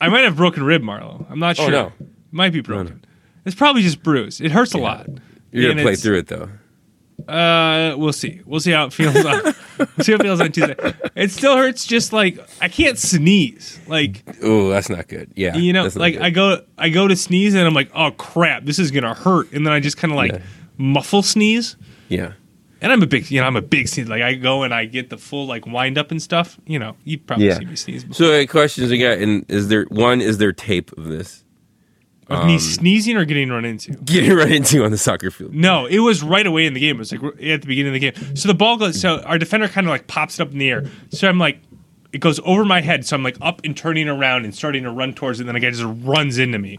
I 0.00 0.08
might 0.08 0.24
have 0.24 0.36
broken 0.36 0.62
rib, 0.64 0.82
Marlo. 0.82 1.26
I'm 1.30 1.38
not 1.38 1.56
sure. 1.56 1.66
Oh, 1.66 1.68
sure. 1.70 1.92
no. 2.00 2.06
Might 2.32 2.52
be 2.52 2.60
broken. 2.60 3.04
It's 3.44 3.54
probably 3.54 3.82
just 3.82 4.02
bruised. 4.02 4.40
It 4.40 4.50
hurts 4.52 4.74
a 4.74 4.78
lot. 4.78 5.06
You're 5.52 5.70
And 5.70 5.78
gonna 5.78 5.82
play 5.82 5.96
through 5.96 6.18
it 6.18 6.26
though. 6.28 6.48
Uh, 7.28 7.94
we'll 7.96 8.12
see. 8.12 8.40
We'll 8.44 8.60
see 8.60 8.70
how 8.72 8.86
it 8.86 8.92
feels. 8.92 9.16
on, 9.16 9.42
we'll 9.44 9.54
see 10.00 10.12
how 10.12 10.18
it 10.18 10.22
feels 10.22 10.40
on 10.40 10.52
Tuesday. 10.52 10.74
It 11.14 11.30
still 11.30 11.56
hurts. 11.56 11.86
Just 11.86 12.12
like 12.12 12.38
I 12.60 12.68
can't 12.68 12.98
sneeze. 12.98 13.80
Like 13.86 14.22
Oh, 14.42 14.68
that's 14.70 14.88
not 14.88 15.08
good. 15.08 15.32
Yeah, 15.36 15.56
you 15.56 15.72
know, 15.72 15.88
like 15.94 16.14
good. 16.14 16.22
I 16.22 16.30
go, 16.30 16.62
I 16.78 16.88
go 16.88 17.08
to 17.08 17.16
sneeze 17.16 17.54
and 17.54 17.66
I'm 17.66 17.74
like, 17.74 17.90
oh 17.94 18.10
crap, 18.12 18.64
this 18.64 18.78
is 18.78 18.90
gonna 18.90 19.14
hurt, 19.14 19.52
and 19.52 19.66
then 19.66 19.72
I 19.72 19.80
just 19.80 19.96
kind 19.96 20.12
of 20.12 20.16
like 20.16 20.32
Yeah. 20.32 20.40
muffle 20.78 21.22
sneeze. 21.22 21.76
yeah. 22.08 22.32
And 22.82 22.90
I'm 22.90 23.02
a 23.02 23.06
big, 23.06 23.30
you 23.30 23.38
know, 23.42 23.46
I'm 23.46 23.56
a 23.56 23.60
big 23.62 23.88
sneeze. 23.88 24.08
Like 24.08 24.22
I 24.22 24.32
go 24.32 24.62
and 24.62 24.72
I 24.72 24.86
get 24.86 25.10
the 25.10 25.18
full 25.18 25.46
like 25.46 25.66
wind 25.66 25.98
up 25.98 26.10
and 26.10 26.22
stuff. 26.22 26.58
You 26.66 26.78
know, 26.78 26.96
you 27.04 27.18
probably 27.18 27.48
Yeah. 27.48 27.58
see 27.58 27.64
me 27.66 27.76
sneeze. 27.76 28.04
Before. 28.04 28.26
So, 28.26 28.32
uh, 28.40 28.46
questions 28.46 28.90
I 28.90 28.96
got, 28.96 29.18
and 29.18 29.44
is 29.50 29.68
there 29.68 29.84
one? 29.90 30.22
Is 30.22 30.38
there 30.38 30.52
tape 30.54 30.90
of 30.96 31.04
this 31.04 31.44
Of 32.30 32.38
um, 32.38 32.46
me 32.46 32.58
sneezing 32.58 33.16
or 33.16 33.24
getting 33.24 33.48
run 33.50 33.64
into? 33.64 33.92
getting 33.92 34.32
right 34.34 34.52
into 34.52 34.84
on 34.84 34.92
the 34.92 34.98
soccer 34.98 35.32
field? 35.32 35.52
No, 35.52 35.86
it 35.86 35.98
was 35.98 36.22
right 36.22 36.46
away 36.46 36.64
in 36.64 36.74
the 36.74 36.80
game. 36.80 36.96
It 36.96 36.98
was 37.00 37.12
like 37.12 37.22
at 37.22 37.62
the 37.62 37.66
beginning 37.66 37.88
of 37.88 38.00
the 38.00 38.10
game. 38.10 38.36
So 38.36 38.46
the 38.46 38.54
ball 38.54 38.76
goes. 38.76 39.00
So 39.00 39.20
our 39.22 39.36
defender 39.36 39.66
kind 39.66 39.86
of 39.86 39.90
like 39.90 40.06
pops 40.06 40.38
it 40.38 40.42
up 40.42 40.52
in 40.52 40.58
the 40.58 40.70
air. 40.70 40.84
So 41.10 41.28
I'm 41.28 41.38
like, 41.38 41.60
it 42.12 42.18
goes 42.18 42.40
over 42.44 42.64
my 42.64 42.80
head. 42.80 43.04
So 43.04 43.16
I'm 43.16 43.22
like 43.22 43.36
up 43.40 43.60
and 43.64 43.76
turning 43.76 44.08
around 44.08 44.44
and 44.44 44.54
starting 44.54 44.84
to 44.84 44.92
run 44.92 45.12
towards 45.12 45.40
it. 45.40 45.42
And 45.42 45.48
then 45.48 45.56
a 45.56 45.60
guy 45.60 45.70
just 45.70 45.84
runs 46.04 46.38
into 46.38 46.58
me, 46.58 46.78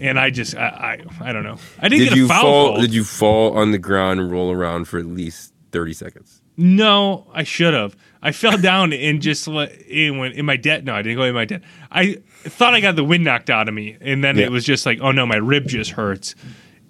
and 0.00 0.18
I 0.18 0.30
just 0.30 0.56
I 0.56 1.04
I, 1.20 1.28
I 1.28 1.32
don't 1.32 1.44
know. 1.44 1.58
I 1.80 1.88
didn't 1.88 2.04
Did 2.04 2.08
get 2.10 2.18
you 2.18 2.24
a 2.24 2.28
foul 2.28 2.42
fall? 2.42 2.80
Did 2.80 2.94
you 2.94 3.04
fall 3.04 3.58
on 3.58 3.72
the 3.72 3.78
ground 3.78 4.20
and 4.20 4.30
roll 4.30 4.50
around 4.52 4.86
for 4.86 4.98
at 4.98 5.06
least 5.06 5.52
thirty 5.70 5.92
seconds? 5.92 6.40
No, 6.56 7.26
I 7.32 7.44
should 7.44 7.74
have. 7.74 7.96
I 8.20 8.32
fell 8.32 8.58
down 8.60 8.92
and 8.92 9.22
just 9.22 9.46
let 9.46 9.72
in 9.82 10.18
when 10.18 10.32
in 10.32 10.44
my 10.44 10.56
debt. 10.56 10.84
No, 10.84 10.94
I 10.94 11.02
didn't 11.02 11.18
go 11.18 11.24
in 11.24 11.34
my 11.34 11.44
debt. 11.44 11.62
I 11.90 12.18
thought 12.48 12.74
I 12.74 12.80
got 12.80 12.96
the 12.96 13.04
wind 13.04 13.24
knocked 13.24 13.50
out 13.50 13.68
of 13.68 13.74
me, 13.74 13.96
and 14.00 14.22
then 14.22 14.36
Yeah. 14.36 14.46
it 14.46 14.52
was 14.52 14.64
just 14.64 14.86
like, 14.86 14.98
oh 15.00 15.12
no, 15.12 15.26
my 15.26 15.36
rib 15.36 15.66
just 15.68 15.90
hurts. 15.92 16.34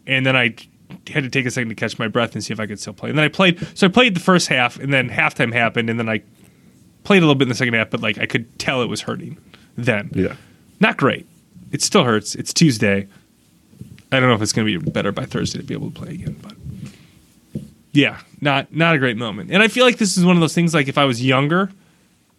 And 0.06 0.24
then 0.24 0.36
I 0.36 0.54
had 1.08 1.22
to 1.24 1.30
take 1.30 1.46
a 1.46 1.50
second 1.50 1.68
to 1.68 1.74
catch 1.74 1.98
my 1.98 2.08
breath 2.08 2.34
and 2.34 2.42
see 2.42 2.52
if 2.52 2.60
I 2.60 2.66
could 2.66 2.80
still 2.80 2.94
play. 2.94 3.10
And 3.10 3.18
then 3.18 3.24
I 3.24 3.28
played. 3.28 3.58
So 3.76 3.86
I 3.86 3.90
played 3.90 4.14
the 4.14 4.20
first 4.20 4.48
half, 4.48 4.78
and 4.78 4.92
then 4.92 5.08
halftime 5.10 5.52
happened, 5.52 5.90
and 5.90 5.98
then 5.98 6.08
I 6.08 6.22
played 7.04 7.18
a 7.18 7.20
little 7.26 7.34
bit 7.34 7.44
in 7.44 7.48
the 7.50 7.54
second 7.54 7.74
half, 7.74 7.90
but 7.90 8.00
like 8.00 8.18
I 8.18 8.26
could 8.26 8.58
tell 8.58 8.82
it 8.82 8.88
was 8.88 9.02
hurting. 9.02 9.38
Then, 9.76 10.10
Yeah. 10.14 10.34
not 10.80 10.96
great. 10.96 11.26
It 11.70 11.82
still 11.82 12.04
hurts. 12.04 12.34
It's 12.34 12.52
Tuesday. 12.52 13.06
I 14.10 14.20
don't 14.20 14.28
know 14.28 14.34
if 14.34 14.42
it's 14.42 14.52
going 14.52 14.66
to 14.66 14.78
be 14.80 14.90
better 14.90 15.12
by 15.12 15.26
Thursday 15.26 15.58
to 15.58 15.64
be 15.64 15.74
able 15.74 15.90
to 15.90 16.00
play 16.00 16.10
again, 16.14 16.36
but 16.40 16.54
yeah, 17.92 18.18
not 18.40 18.74
not 18.74 18.94
a 18.94 18.98
great 18.98 19.16
moment. 19.16 19.50
And 19.50 19.62
I 19.62 19.68
feel 19.68 19.84
like 19.84 19.98
this 19.98 20.16
is 20.16 20.24
one 20.24 20.36
of 20.36 20.40
those 20.40 20.54
things. 20.54 20.72
Like 20.74 20.88
if 20.88 20.96
I 20.98 21.04
was 21.04 21.24
younger, 21.24 21.70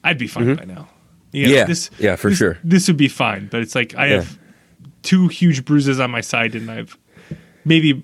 I'd 0.04 0.18
be 0.18 0.28
fine 0.28 0.46
mm-hmm. 0.46 0.56
by 0.56 0.66
now. 0.74 0.88
You 1.32 1.48
know. 1.48 1.54
Yeah. 1.68 1.76
Yeah, 2.00 2.16
for 2.16 2.30
this- 2.30 2.38
sure. 2.38 2.58
This 2.64 2.88
would 2.88 2.98
be 2.98 3.08
fine. 3.08 3.48
But 3.52 3.62
it's 3.62 3.76
like 3.76 3.96
I 3.96 4.08
Yeah. 4.08 4.16
have 4.18 4.40
two 5.04 5.28
huge 5.28 5.66
bruises 5.66 6.00
on 6.00 6.12
my 6.12 6.22
side, 6.22 6.56
and 6.56 6.70
I've 6.70 6.98
maybe 7.66 8.04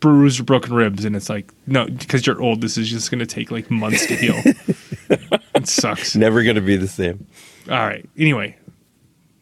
bruised 0.00 0.38
or 0.40 0.44
broken 0.44 0.72
ribs, 0.74 1.04
and 1.04 1.16
it's 1.16 1.28
like 1.28 1.50
no, 1.66 1.86
because 1.86 2.26
you're 2.26 2.40
old. 2.40 2.60
This 2.60 2.78
is 2.78 2.88
just 2.88 3.10
going 3.10 3.18
to 3.18 3.26
take 3.26 3.50
like 3.50 3.70
months 3.70 4.06
to 4.06 4.14
heal. 4.16 4.36
it 5.54 5.66
sucks. 5.66 6.14
Never 6.14 6.42
gonna 6.44 6.60
be 6.60 6.76
the 6.76 6.86
same. 6.88 7.26
All 7.68 7.76
right. 7.78 8.08
Anyway, 8.16 8.56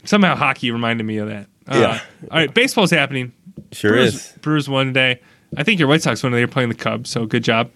somehow 0.05 0.35
hockey 0.35 0.70
reminded 0.70 1.05
me 1.05 1.18
of 1.18 1.28
that. 1.28 1.47
Uh, 1.68 1.78
Yeah. 1.78 2.01
All 2.31 2.39
right. 2.39 2.52
Baseball's 2.55 2.90
happening. 2.90 3.32
Sure 3.73 3.93
Brewers, 3.93 4.14
is. 4.14 4.32
Brewers 4.40 4.68
won 4.68 4.86
today. 4.86 5.20
I 5.56 5.62
think 5.62 5.78
your 5.78 5.89
White 5.89 6.02
Sox 6.02 6.23
won 6.23 6.32
today. 6.32 6.40
You're 6.40 6.48
playing 6.48 6.68
the 6.70 6.74
Cubs, 6.74 7.10
so 7.10 7.27
good 7.27 7.44
job. 7.44 7.70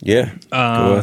Yeah. 0.00 0.32
Uh. 0.52 1.02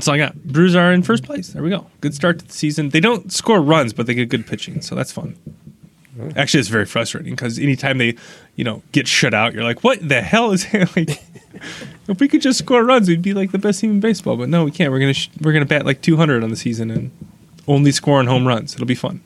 That's 0.00 0.08
all 0.08 0.14
I 0.14 0.18
got. 0.18 0.42
Brewers 0.44 0.74
are 0.74 0.94
in 0.94 1.02
first 1.02 1.24
place. 1.24 1.48
There 1.48 1.62
we 1.62 1.68
go. 1.68 1.84
Good 2.00 2.14
start 2.14 2.38
to 2.38 2.46
the 2.46 2.52
season. 2.54 2.88
They 2.88 3.00
don't 3.00 3.30
score 3.30 3.60
runs, 3.60 3.92
but 3.92 4.06
they 4.06 4.14
get 4.14 4.30
good 4.30 4.46
pitching, 4.46 4.80
so 4.80 4.94
that's 4.94 5.12
fun. 5.12 5.36
Actually, 6.36 6.60
it's 6.60 6.70
very 6.70 6.86
frustrating 6.86 7.34
because 7.34 7.58
anytime 7.58 7.98
they, 7.98 8.16
you 8.56 8.64
know, 8.64 8.82
get 8.92 9.06
shut 9.06 9.34
out, 9.34 9.52
you're 9.52 9.62
like, 9.62 9.84
"What 9.84 10.06
the 10.08 10.22
hell 10.22 10.52
is 10.52 10.66
like?" 10.96 11.22
if 12.08 12.18
we 12.18 12.28
could 12.28 12.40
just 12.40 12.58
score 12.60 12.82
runs, 12.82 13.08
we'd 13.08 13.20
be 13.20 13.34
like 13.34 13.52
the 13.52 13.58
best 13.58 13.80
team 13.80 13.90
in 13.90 14.00
baseball. 14.00 14.38
But 14.38 14.48
no, 14.48 14.64
we 14.64 14.70
can't. 14.70 14.90
We're 14.90 15.00
gonna 15.00 15.12
sh- 15.12 15.28
we're 15.42 15.52
gonna 15.52 15.66
bat 15.66 15.84
like 15.84 16.00
200 16.00 16.42
on 16.42 16.48
the 16.48 16.56
season 16.56 16.90
and 16.90 17.10
only 17.68 17.92
score 17.92 18.18
on 18.20 18.26
home 18.26 18.46
runs. 18.48 18.72
It'll 18.74 18.86
be 18.86 18.94
fun. 18.94 19.20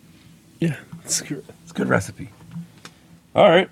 Yeah. 0.58 0.76
It's 1.04 1.20
good. 1.22 1.44
It's 1.62 1.70
a 1.70 1.74
good 1.74 1.88
recipe. 1.88 2.30
All 3.34 3.48
right. 3.48 3.68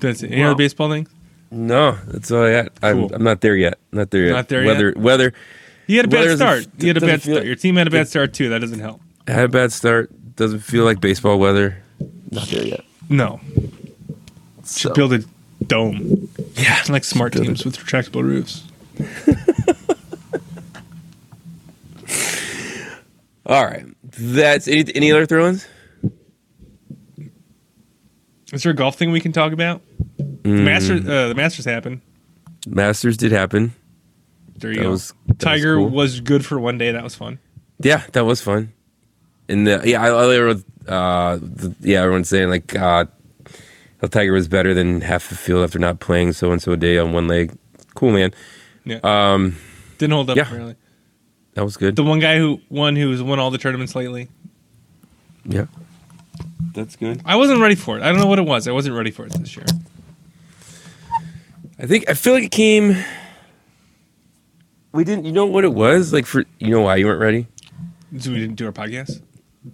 That's 0.00 0.22
it. 0.22 0.30
Any 0.30 0.40
Wow. 0.42 0.50
other 0.50 0.56
baseball 0.56 0.88
things? 0.88 1.08
No, 1.50 1.98
that's 2.06 2.30
all 2.30 2.44
I 2.44 2.62
got. 2.62 2.72
I'm, 2.80 3.12
I'm 3.12 3.24
not 3.24 3.40
there 3.40 3.56
yet. 3.56 3.78
Not 3.92 4.10
there 4.12 4.26
yet. 4.26 4.32
Not 4.32 4.48
there 4.48 4.64
weather, 4.64 4.88
yet? 4.88 4.96
Weather. 4.96 5.32
You 5.86 5.96
had 5.98 6.06
a 6.06 6.08
bad 6.08 6.36
start. 6.36 6.60
f- 6.60 6.66
You 6.82 6.88
had 6.88 6.96
a 6.96 7.00
bad 7.00 7.22
feel- 7.22 7.34
start. 7.34 7.46
Your 7.46 7.56
team 7.56 7.76
had 7.76 7.86
a 7.86 7.90
bad 7.90 8.08
start 8.08 8.32
too. 8.32 8.48
That 8.48 8.60
doesn't 8.60 8.78
help. 8.80 9.00
Had 9.26 9.44
a 9.44 9.48
bad 9.48 9.72
start. 9.72 10.10
Doesn't 10.36 10.60
feel 10.60 10.84
like 10.84 11.00
baseball 11.00 11.38
weather. 11.38 11.82
Not 12.30 12.48
there 12.48 12.66
yet. 12.66 12.84
No, 13.08 13.40
So, 14.62 14.88
should 14.88 14.94
build 14.94 15.12
a 15.12 15.22
dome 15.66 16.28
yeah. 16.56 16.82
like 16.88 17.04
smart 17.04 17.32
build 17.34 17.44
a- 17.44 17.48
teams 17.48 17.64
with 17.64 17.76
retractable 17.78 18.22
roofs. 18.22 18.62
All 23.46 23.64
right. 23.64 23.84
That's 24.18 24.68
any 24.68 24.84
any 24.94 25.12
other 25.12 25.26
throw-ins? 25.26 25.66
Is 28.52 28.62
there 28.62 28.72
a 28.72 28.74
golf 28.74 28.96
thing 28.96 29.10
we 29.10 29.20
can 29.20 29.32
talk 29.32 29.52
about? 29.52 29.80
The 30.18 30.48
Masters, 30.48 31.08
uh, 31.08 31.28
the 31.28 31.34
Masters 31.34 31.64
happened. 31.64 32.02
Masters 32.66 33.16
did 33.16 33.32
happen. 33.32 33.72
There 34.62 34.70
you 34.70 34.78
That 34.78 34.82
go. 34.84 34.90
was- 34.92 35.08
that 35.26 35.34
was 35.34 35.38
Tiger 35.38 35.76
cool. 35.76 35.88
was 35.90 36.20
good 36.20 36.46
for 36.46 36.58
one 36.58 36.78
day. 36.78 36.90
That 36.92 37.04
was 37.04 37.14
fun. 37.14 37.38
Yeah, 37.80 38.02
that 38.12 38.24
was 38.24 38.40
fun. 38.40 38.72
And 39.48 39.66
the, 39.66 39.82
yeah, 39.84 40.00
I, 40.02 40.08
I 40.08 40.34
everyone, 40.34 40.64
uh, 40.88 41.36
the, 41.42 41.74
yeah, 41.80 42.00
everyone's 42.00 42.28
saying 42.28 42.48
like, 42.48 42.74
uh, 42.74 43.04
Tiger 44.10 44.32
was 44.32 44.48
better 44.48 44.72
than 44.74 45.00
half 45.00 45.28
the 45.28 45.34
field 45.36 45.62
after 45.64 45.78
not 45.78 46.00
playing 46.00 46.32
so 46.32 46.50
and 46.52 46.62
so 46.62 46.72
a 46.72 46.76
day 46.76 46.96
on 46.98 47.12
one 47.12 47.26
leg. 47.28 47.52
Cool, 47.94 48.12
man. 48.12 48.32
Yeah, 48.84 48.98
Um, 49.04 49.56
didn't 49.98 50.14
hold 50.14 50.30
up 50.30 50.36
yeah. 50.36 50.52
really. 50.54 50.74
that 51.54 51.64
was 51.64 51.76
good. 51.76 51.94
The 51.96 52.02
one 52.04 52.18
guy 52.18 52.38
who 52.38 52.60
won, 52.70 52.96
who's 52.96 53.22
won 53.22 53.38
all 53.38 53.50
the 53.50 53.58
tournaments 53.58 53.94
lately. 53.94 54.28
yeah, 55.44 55.66
That's 56.74 56.96
good. 56.96 57.20
I 57.24 57.36
wasn't 57.36 57.60
ready 57.60 57.74
for 57.74 57.96
it. 57.98 58.02
I 58.02 58.08
don't 58.10 58.18
know 58.20 58.26
what 58.26 58.38
it 58.38 58.46
was. 58.46 58.66
I 58.66 58.72
wasn't 58.72 58.96
ready 58.96 59.10
for 59.10 59.24
it 59.26 59.32
this 59.34 59.56
year. 59.56 59.66
I 61.78 61.86
think 61.86 62.08
I 62.08 62.14
feel 62.14 62.32
like 62.34 62.44
it 62.44 62.50
came. 62.52 62.96
We 64.92 65.04
didn't. 65.04 65.24
You 65.24 65.32
know 65.32 65.46
what 65.46 65.64
it 65.64 65.72
was 65.72 66.12
like 66.12 66.26
for. 66.26 66.44
You 66.58 66.70
know 66.70 66.82
why 66.82 66.96
you 66.96 67.06
weren't 67.06 67.20
ready? 67.20 67.46
So 68.18 68.30
we 68.30 68.38
didn't 68.38 68.56
do 68.56 68.66
our 68.66 68.72
podcast. 68.72 69.22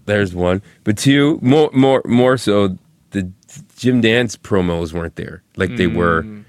There's 0.05 0.35
one, 0.35 0.63
but 0.85 0.97
two 0.97 1.39
more 1.43 1.71
more 1.73 2.03
more 2.05 2.37
so. 2.37 2.79
The 3.11 3.33
Jim 3.77 4.03
Nantz 4.03 4.37
promos 4.37 4.93
weren't 4.93 5.17
there 5.17 5.43
like 5.57 5.77
they 5.77 5.87
were 5.87 6.23
mm. 6.23 6.45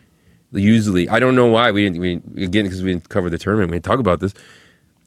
usually. 0.52 1.08
I 1.10 1.20
don't 1.20 1.36
know 1.36 1.48
why 1.48 1.72
we 1.72 1.84
didn't. 1.84 2.00
We 2.00 2.44
again 2.44 2.66
because 2.66 2.84
we 2.84 2.92
didn't 2.92 3.10
cover 3.10 3.30
the 3.30 3.38
tournament. 3.38 3.72
We 3.72 3.76
didn't 3.76 3.86
talk 3.86 4.00
about 4.00 4.20
this. 4.20 4.34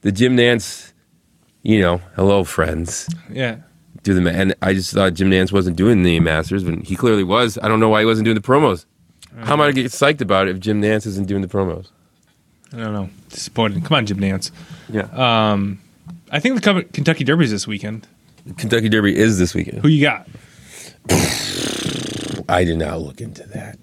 The 0.01 0.10
Jim 0.10 0.36
Nantz, 0.36 0.93
you 1.62 1.80
know, 1.80 1.98
hello 2.16 2.43
friends. 2.43 3.09
Yeah. 3.30 3.59
do 4.02 4.14
the 4.14 4.30
and 4.30 4.55
I 4.62 4.72
just 4.72 4.93
thought 4.93 5.14
Jim 5.14 5.30
Nantz 5.30 5.52
wasn't 5.52 5.76
doing 5.76 6.02
the 6.02 6.18
Masters, 6.20 6.64
but 6.64 6.82
he 6.84 6.97
clearly 6.97 7.22
was. 7.22 7.59
I 7.62 7.68
don't 7.68 7.80
know 7.80 7.90
why 7.90 8.01
he 8.01 8.06
wasn't 8.06 8.24
doing 8.24 8.34
the 8.34 8.40
promos. 8.40 8.86
How 9.40 9.52
am 9.52 9.60
I 9.60 9.64
gonna 9.64 9.74
get 9.74 9.93
psyched 9.93 10.20
about 10.20 10.48
it 10.48 10.56
if 10.56 10.60
Jim 10.60 10.80
Nantz 10.82 11.06
isn't 11.06 11.28
doing 11.28 11.43
the 11.43 11.48
promos? 11.48 11.90
I 12.74 12.77
don't 12.78 12.93
know. 12.93 13.11
Disappointed. 13.31 13.85
Come 13.85 13.97
on, 13.97 14.07
Jim 14.07 14.19
Nantz. 14.19 14.51
Yeah, 14.90 15.03
Um, 15.53 15.78
I 16.31 16.40
think 16.40 16.61
the 16.62 16.85
Kentucky 16.93 17.24
Derby's 17.24 17.51
this 17.51 17.66
weekend. 17.66 18.07
Kentucky 18.57 18.89
Derby 18.89 19.16
is 19.16 19.39
this 19.39 19.55
weekend. 19.55 19.81
Who 19.82 19.89
you 19.89 20.03
got? 20.03 20.27
I 22.49 22.65
did 22.65 22.78
not 22.78 23.01
look 23.01 23.20
into 23.20 23.44
that. 23.49 23.78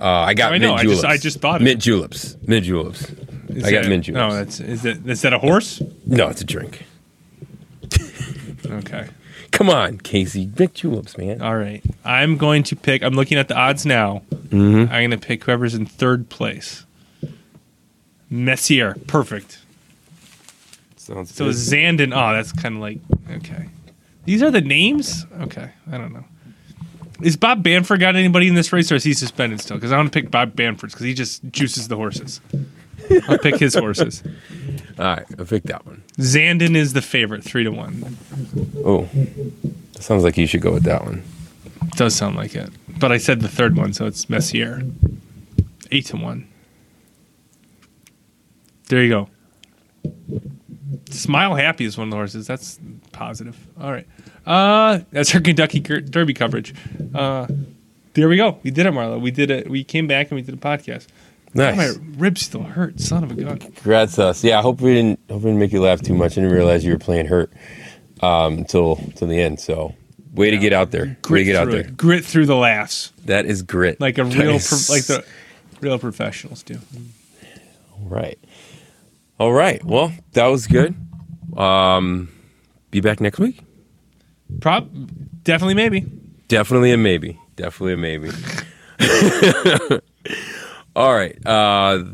Uh, 0.00 0.04
I 0.04 0.34
got 0.34 0.52
I 0.52 0.58
know, 0.58 0.74
mint 0.74 0.80
I 0.80 0.84
just- 0.84 1.04
I 1.04 1.16
just 1.16 1.40
bought 1.40 1.60
it. 1.62 1.64
mint 1.64 1.80
juleps. 1.80 2.36
Mint 2.46 2.64
juleps. 2.66 3.10
Is 3.48 3.64
I 3.64 3.70
got 3.70 3.86
mint 3.86 4.04
juleps. 4.04 4.18
No, 4.30 4.34
that's 4.34 4.60
is 4.60 4.82
that 4.82 5.06
is 5.06 5.22
that 5.22 5.32
a 5.32 5.38
horse? 5.38 5.80
No, 6.04 6.28
it's 6.28 6.40
a 6.40 6.44
drink. 6.44 6.84
Okay. 8.66 9.06
Come 9.52 9.70
on, 9.70 9.98
Casey. 9.98 10.50
Mint 10.58 10.74
juleps, 10.74 11.16
man. 11.16 11.40
All 11.40 11.56
right. 11.56 11.84
I'm 12.04 12.36
going 12.36 12.64
to 12.64 12.74
pick. 12.74 13.02
I'm 13.04 13.14
looking 13.14 13.38
at 13.38 13.46
the 13.46 13.54
odds 13.56 13.86
now. 13.86 14.22
Mm-hmm. 14.32 14.80
I'm 14.80 14.88
going 14.88 15.10
to 15.12 15.18
pick 15.18 15.44
whoever's 15.44 15.72
in 15.74 15.86
third 15.86 16.28
place. 16.30 16.84
Messier. 18.30 18.94
Perfect. 19.06 19.58
Sounds 20.96 21.34
So 21.34 21.46
good. 21.46 21.54
Zandon. 21.54 22.12
Oh, 22.14 22.32
that's 22.34 22.52
kind 22.52 22.76
of 22.76 22.80
like 22.80 22.98
okay. 23.30 23.68
These 24.24 24.42
are 24.42 24.50
the 24.50 24.60
names. 24.60 25.24
Okay, 25.42 25.70
I 25.90 25.98
don't 25.98 26.12
know. 26.12 26.24
Is 27.22 27.36
Bob 27.36 27.62
Baffert 27.62 28.00
got 28.00 28.16
anybody 28.16 28.48
in 28.48 28.54
this 28.54 28.72
race, 28.72 28.90
or 28.92 28.96
is 28.96 29.04
he 29.04 29.14
suspended 29.14 29.60
still? 29.60 29.76
Because 29.76 29.92
I 29.92 29.96
want 29.96 30.12
to 30.12 30.20
pick 30.20 30.30
Bob 30.30 30.54
Baffert's 30.54 30.92
because 30.92 31.06
he 31.06 31.14
just 31.14 31.42
juices 31.50 31.88
the 31.88 31.96
horses. 31.96 32.40
I'll 33.28 33.38
pick 33.38 33.56
his 33.56 33.74
horses. 33.74 34.22
All 34.98 35.04
right, 35.04 35.26
I 35.38 35.44
picked 35.44 35.66
that 35.66 35.86
one. 35.86 36.02
Zandon 36.18 36.74
is 36.74 36.92
the 36.92 37.02
favorite, 37.02 37.44
three 37.44 37.64
to 37.64 37.70
one. 37.70 38.16
Oh, 38.84 39.08
sounds 40.00 40.24
like 40.24 40.36
you 40.36 40.46
should 40.46 40.60
go 40.62 40.72
with 40.72 40.82
that 40.84 41.04
one. 41.04 41.22
Does 41.92 42.14
sound 42.16 42.36
like 42.36 42.54
it, 42.54 42.70
but 42.98 43.12
I 43.12 43.18
said 43.18 43.40
the 43.40 43.48
third 43.48 43.76
one, 43.76 43.92
so 43.92 44.06
it's 44.06 44.28
Messier, 44.28 44.82
eight 45.92 46.06
to 46.06 46.16
one. 46.16 46.48
There 48.88 49.02
you 49.02 49.08
go. 49.08 49.28
Smile 51.10 51.54
Happy 51.54 51.84
is 51.84 51.96
one 51.98 52.08
of 52.08 52.10
the 52.10 52.16
horses. 52.16 52.46
That's 52.46 52.78
positive. 53.12 53.56
All 53.80 53.90
right. 53.92 54.06
Uh, 54.44 55.00
that's 55.10 55.34
our 55.34 55.40
Kentucky 55.40 55.80
Derby 55.80 56.34
coverage. 56.34 56.74
Uh, 57.14 57.46
there 58.14 58.28
we 58.28 58.36
go. 58.36 58.58
We 58.62 58.70
did 58.70 58.86
it, 58.86 58.92
Marlo. 58.92 59.20
We 59.20 59.30
did 59.30 59.50
it. 59.50 59.68
We 59.68 59.82
came 59.84 60.06
back 60.06 60.30
and 60.30 60.36
we 60.36 60.42
did 60.42 60.54
a 60.54 60.58
podcast. 60.58 61.06
Nice. 61.54 61.76
My 61.76 61.92
ribs 62.18 62.42
still 62.42 62.62
hurt. 62.62 63.00
Son 63.00 63.24
of 63.24 63.30
a 63.30 63.34
gun. 63.34 63.58
Congrats 63.58 64.18
us. 64.18 64.44
Yeah, 64.44 64.58
I 64.58 64.62
hope 64.62 64.80
we 64.80 64.94
didn't 64.94 65.20
hope 65.28 65.42
we 65.42 65.48
didn't 65.50 65.58
make 65.58 65.72
you 65.72 65.80
laugh 65.82 66.00
too 66.02 66.14
much. 66.14 66.32
I 66.32 66.42
didn't 66.42 66.52
realize 66.52 66.84
you 66.84 66.92
were 66.92 66.98
playing 66.98 67.26
hurt 67.26 67.52
um, 68.20 68.58
until 68.58 68.96
till 69.16 69.26
the 69.28 69.40
end. 69.40 69.58
So 69.58 69.94
way 70.34 70.50
to 70.50 70.58
get 70.58 70.72
out 70.74 70.90
there. 70.90 71.04
way 71.06 71.08
to 71.14 71.16
Grit 71.22 71.44
get 71.46 71.56
out 71.56 71.64
through 71.64 71.72
there. 71.72 71.80
it. 71.82 71.96
Grit 71.96 72.24
through 72.24 72.46
the 72.46 72.56
laughs, 72.56 73.12
That 73.24 73.46
is 73.46 73.62
grit. 73.62 74.00
like 74.00 74.18
a 74.18 74.24
That 74.24 74.36
real, 74.38 74.56
is- 74.56 74.68
pro- 74.86 74.94
like 74.94 75.04
the 75.06 75.24
real 75.80 75.98
professionals 75.98 76.62
do. 76.62 76.78
right. 78.02 78.38
All 79.38 79.52
right. 79.52 79.84
Well, 79.84 80.12
that 80.32 80.46
was 80.46 80.66
good. 80.66 80.94
Um, 81.56 82.28
be 82.90 83.00
back 83.00 83.20
next 83.20 83.38
week. 83.38 83.60
Prop, 84.60 84.88
definitely, 85.42 85.74
maybe. 85.74 86.00
Definitely 86.48 86.92
a 86.92 86.96
maybe. 86.96 87.38
Definitely 87.56 87.94
a 87.94 87.96
maybe. 87.96 88.30
All 90.96 91.12
right. 91.14 91.36
Uh, 91.46 92.04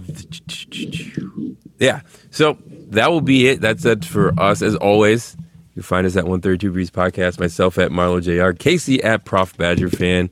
yeah. 1.78 2.00
So 2.30 2.58
that 2.90 3.10
will 3.10 3.20
be 3.20 3.48
it. 3.48 3.60
That's 3.60 3.84
it 3.84 4.04
for 4.04 4.38
us. 4.40 4.62
As 4.62 4.74
always, 4.76 5.36
you 5.74 5.82
find 5.82 6.06
us 6.06 6.16
at 6.16 6.24
132 6.24 6.72
Breeze 6.72 6.90
Podcast, 6.90 7.38
myself 7.38 7.78
at 7.78 7.90
Marlo 7.90 8.20
JR, 8.22 8.56
Casey 8.56 9.02
at 9.02 9.24
Prof 9.24 9.56
Badger 9.56 9.88
Fan. 9.88 10.30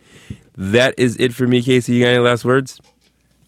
That 0.56 0.94
is 0.98 1.16
it 1.18 1.32
for 1.32 1.46
me, 1.46 1.62
Casey. 1.62 1.94
You 1.94 2.04
got 2.04 2.08
any 2.08 2.18
last 2.18 2.44
words? 2.44 2.80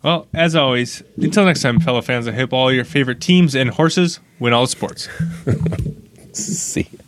Well, 0.03 0.27
as 0.35 0.57
always, 0.57 1.03
until 1.17 1.45
next 1.45 1.63
time, 1.63 1.79
fellow 1.79 2.03
fans, 2.03 2.27
I 2.27 2.33
hope 2.33 2.53
all 2.53 2.73
your 2.73 2.85
favorite 2.85 3.21
teams 3.21 3.55
and 3.55 3.71
horses 3.71 4.19
win 4.41 4.53
all 4.53 4.67
sports. 4.67 5.09
See. 6.33 6.89
ya. 6.91 6.99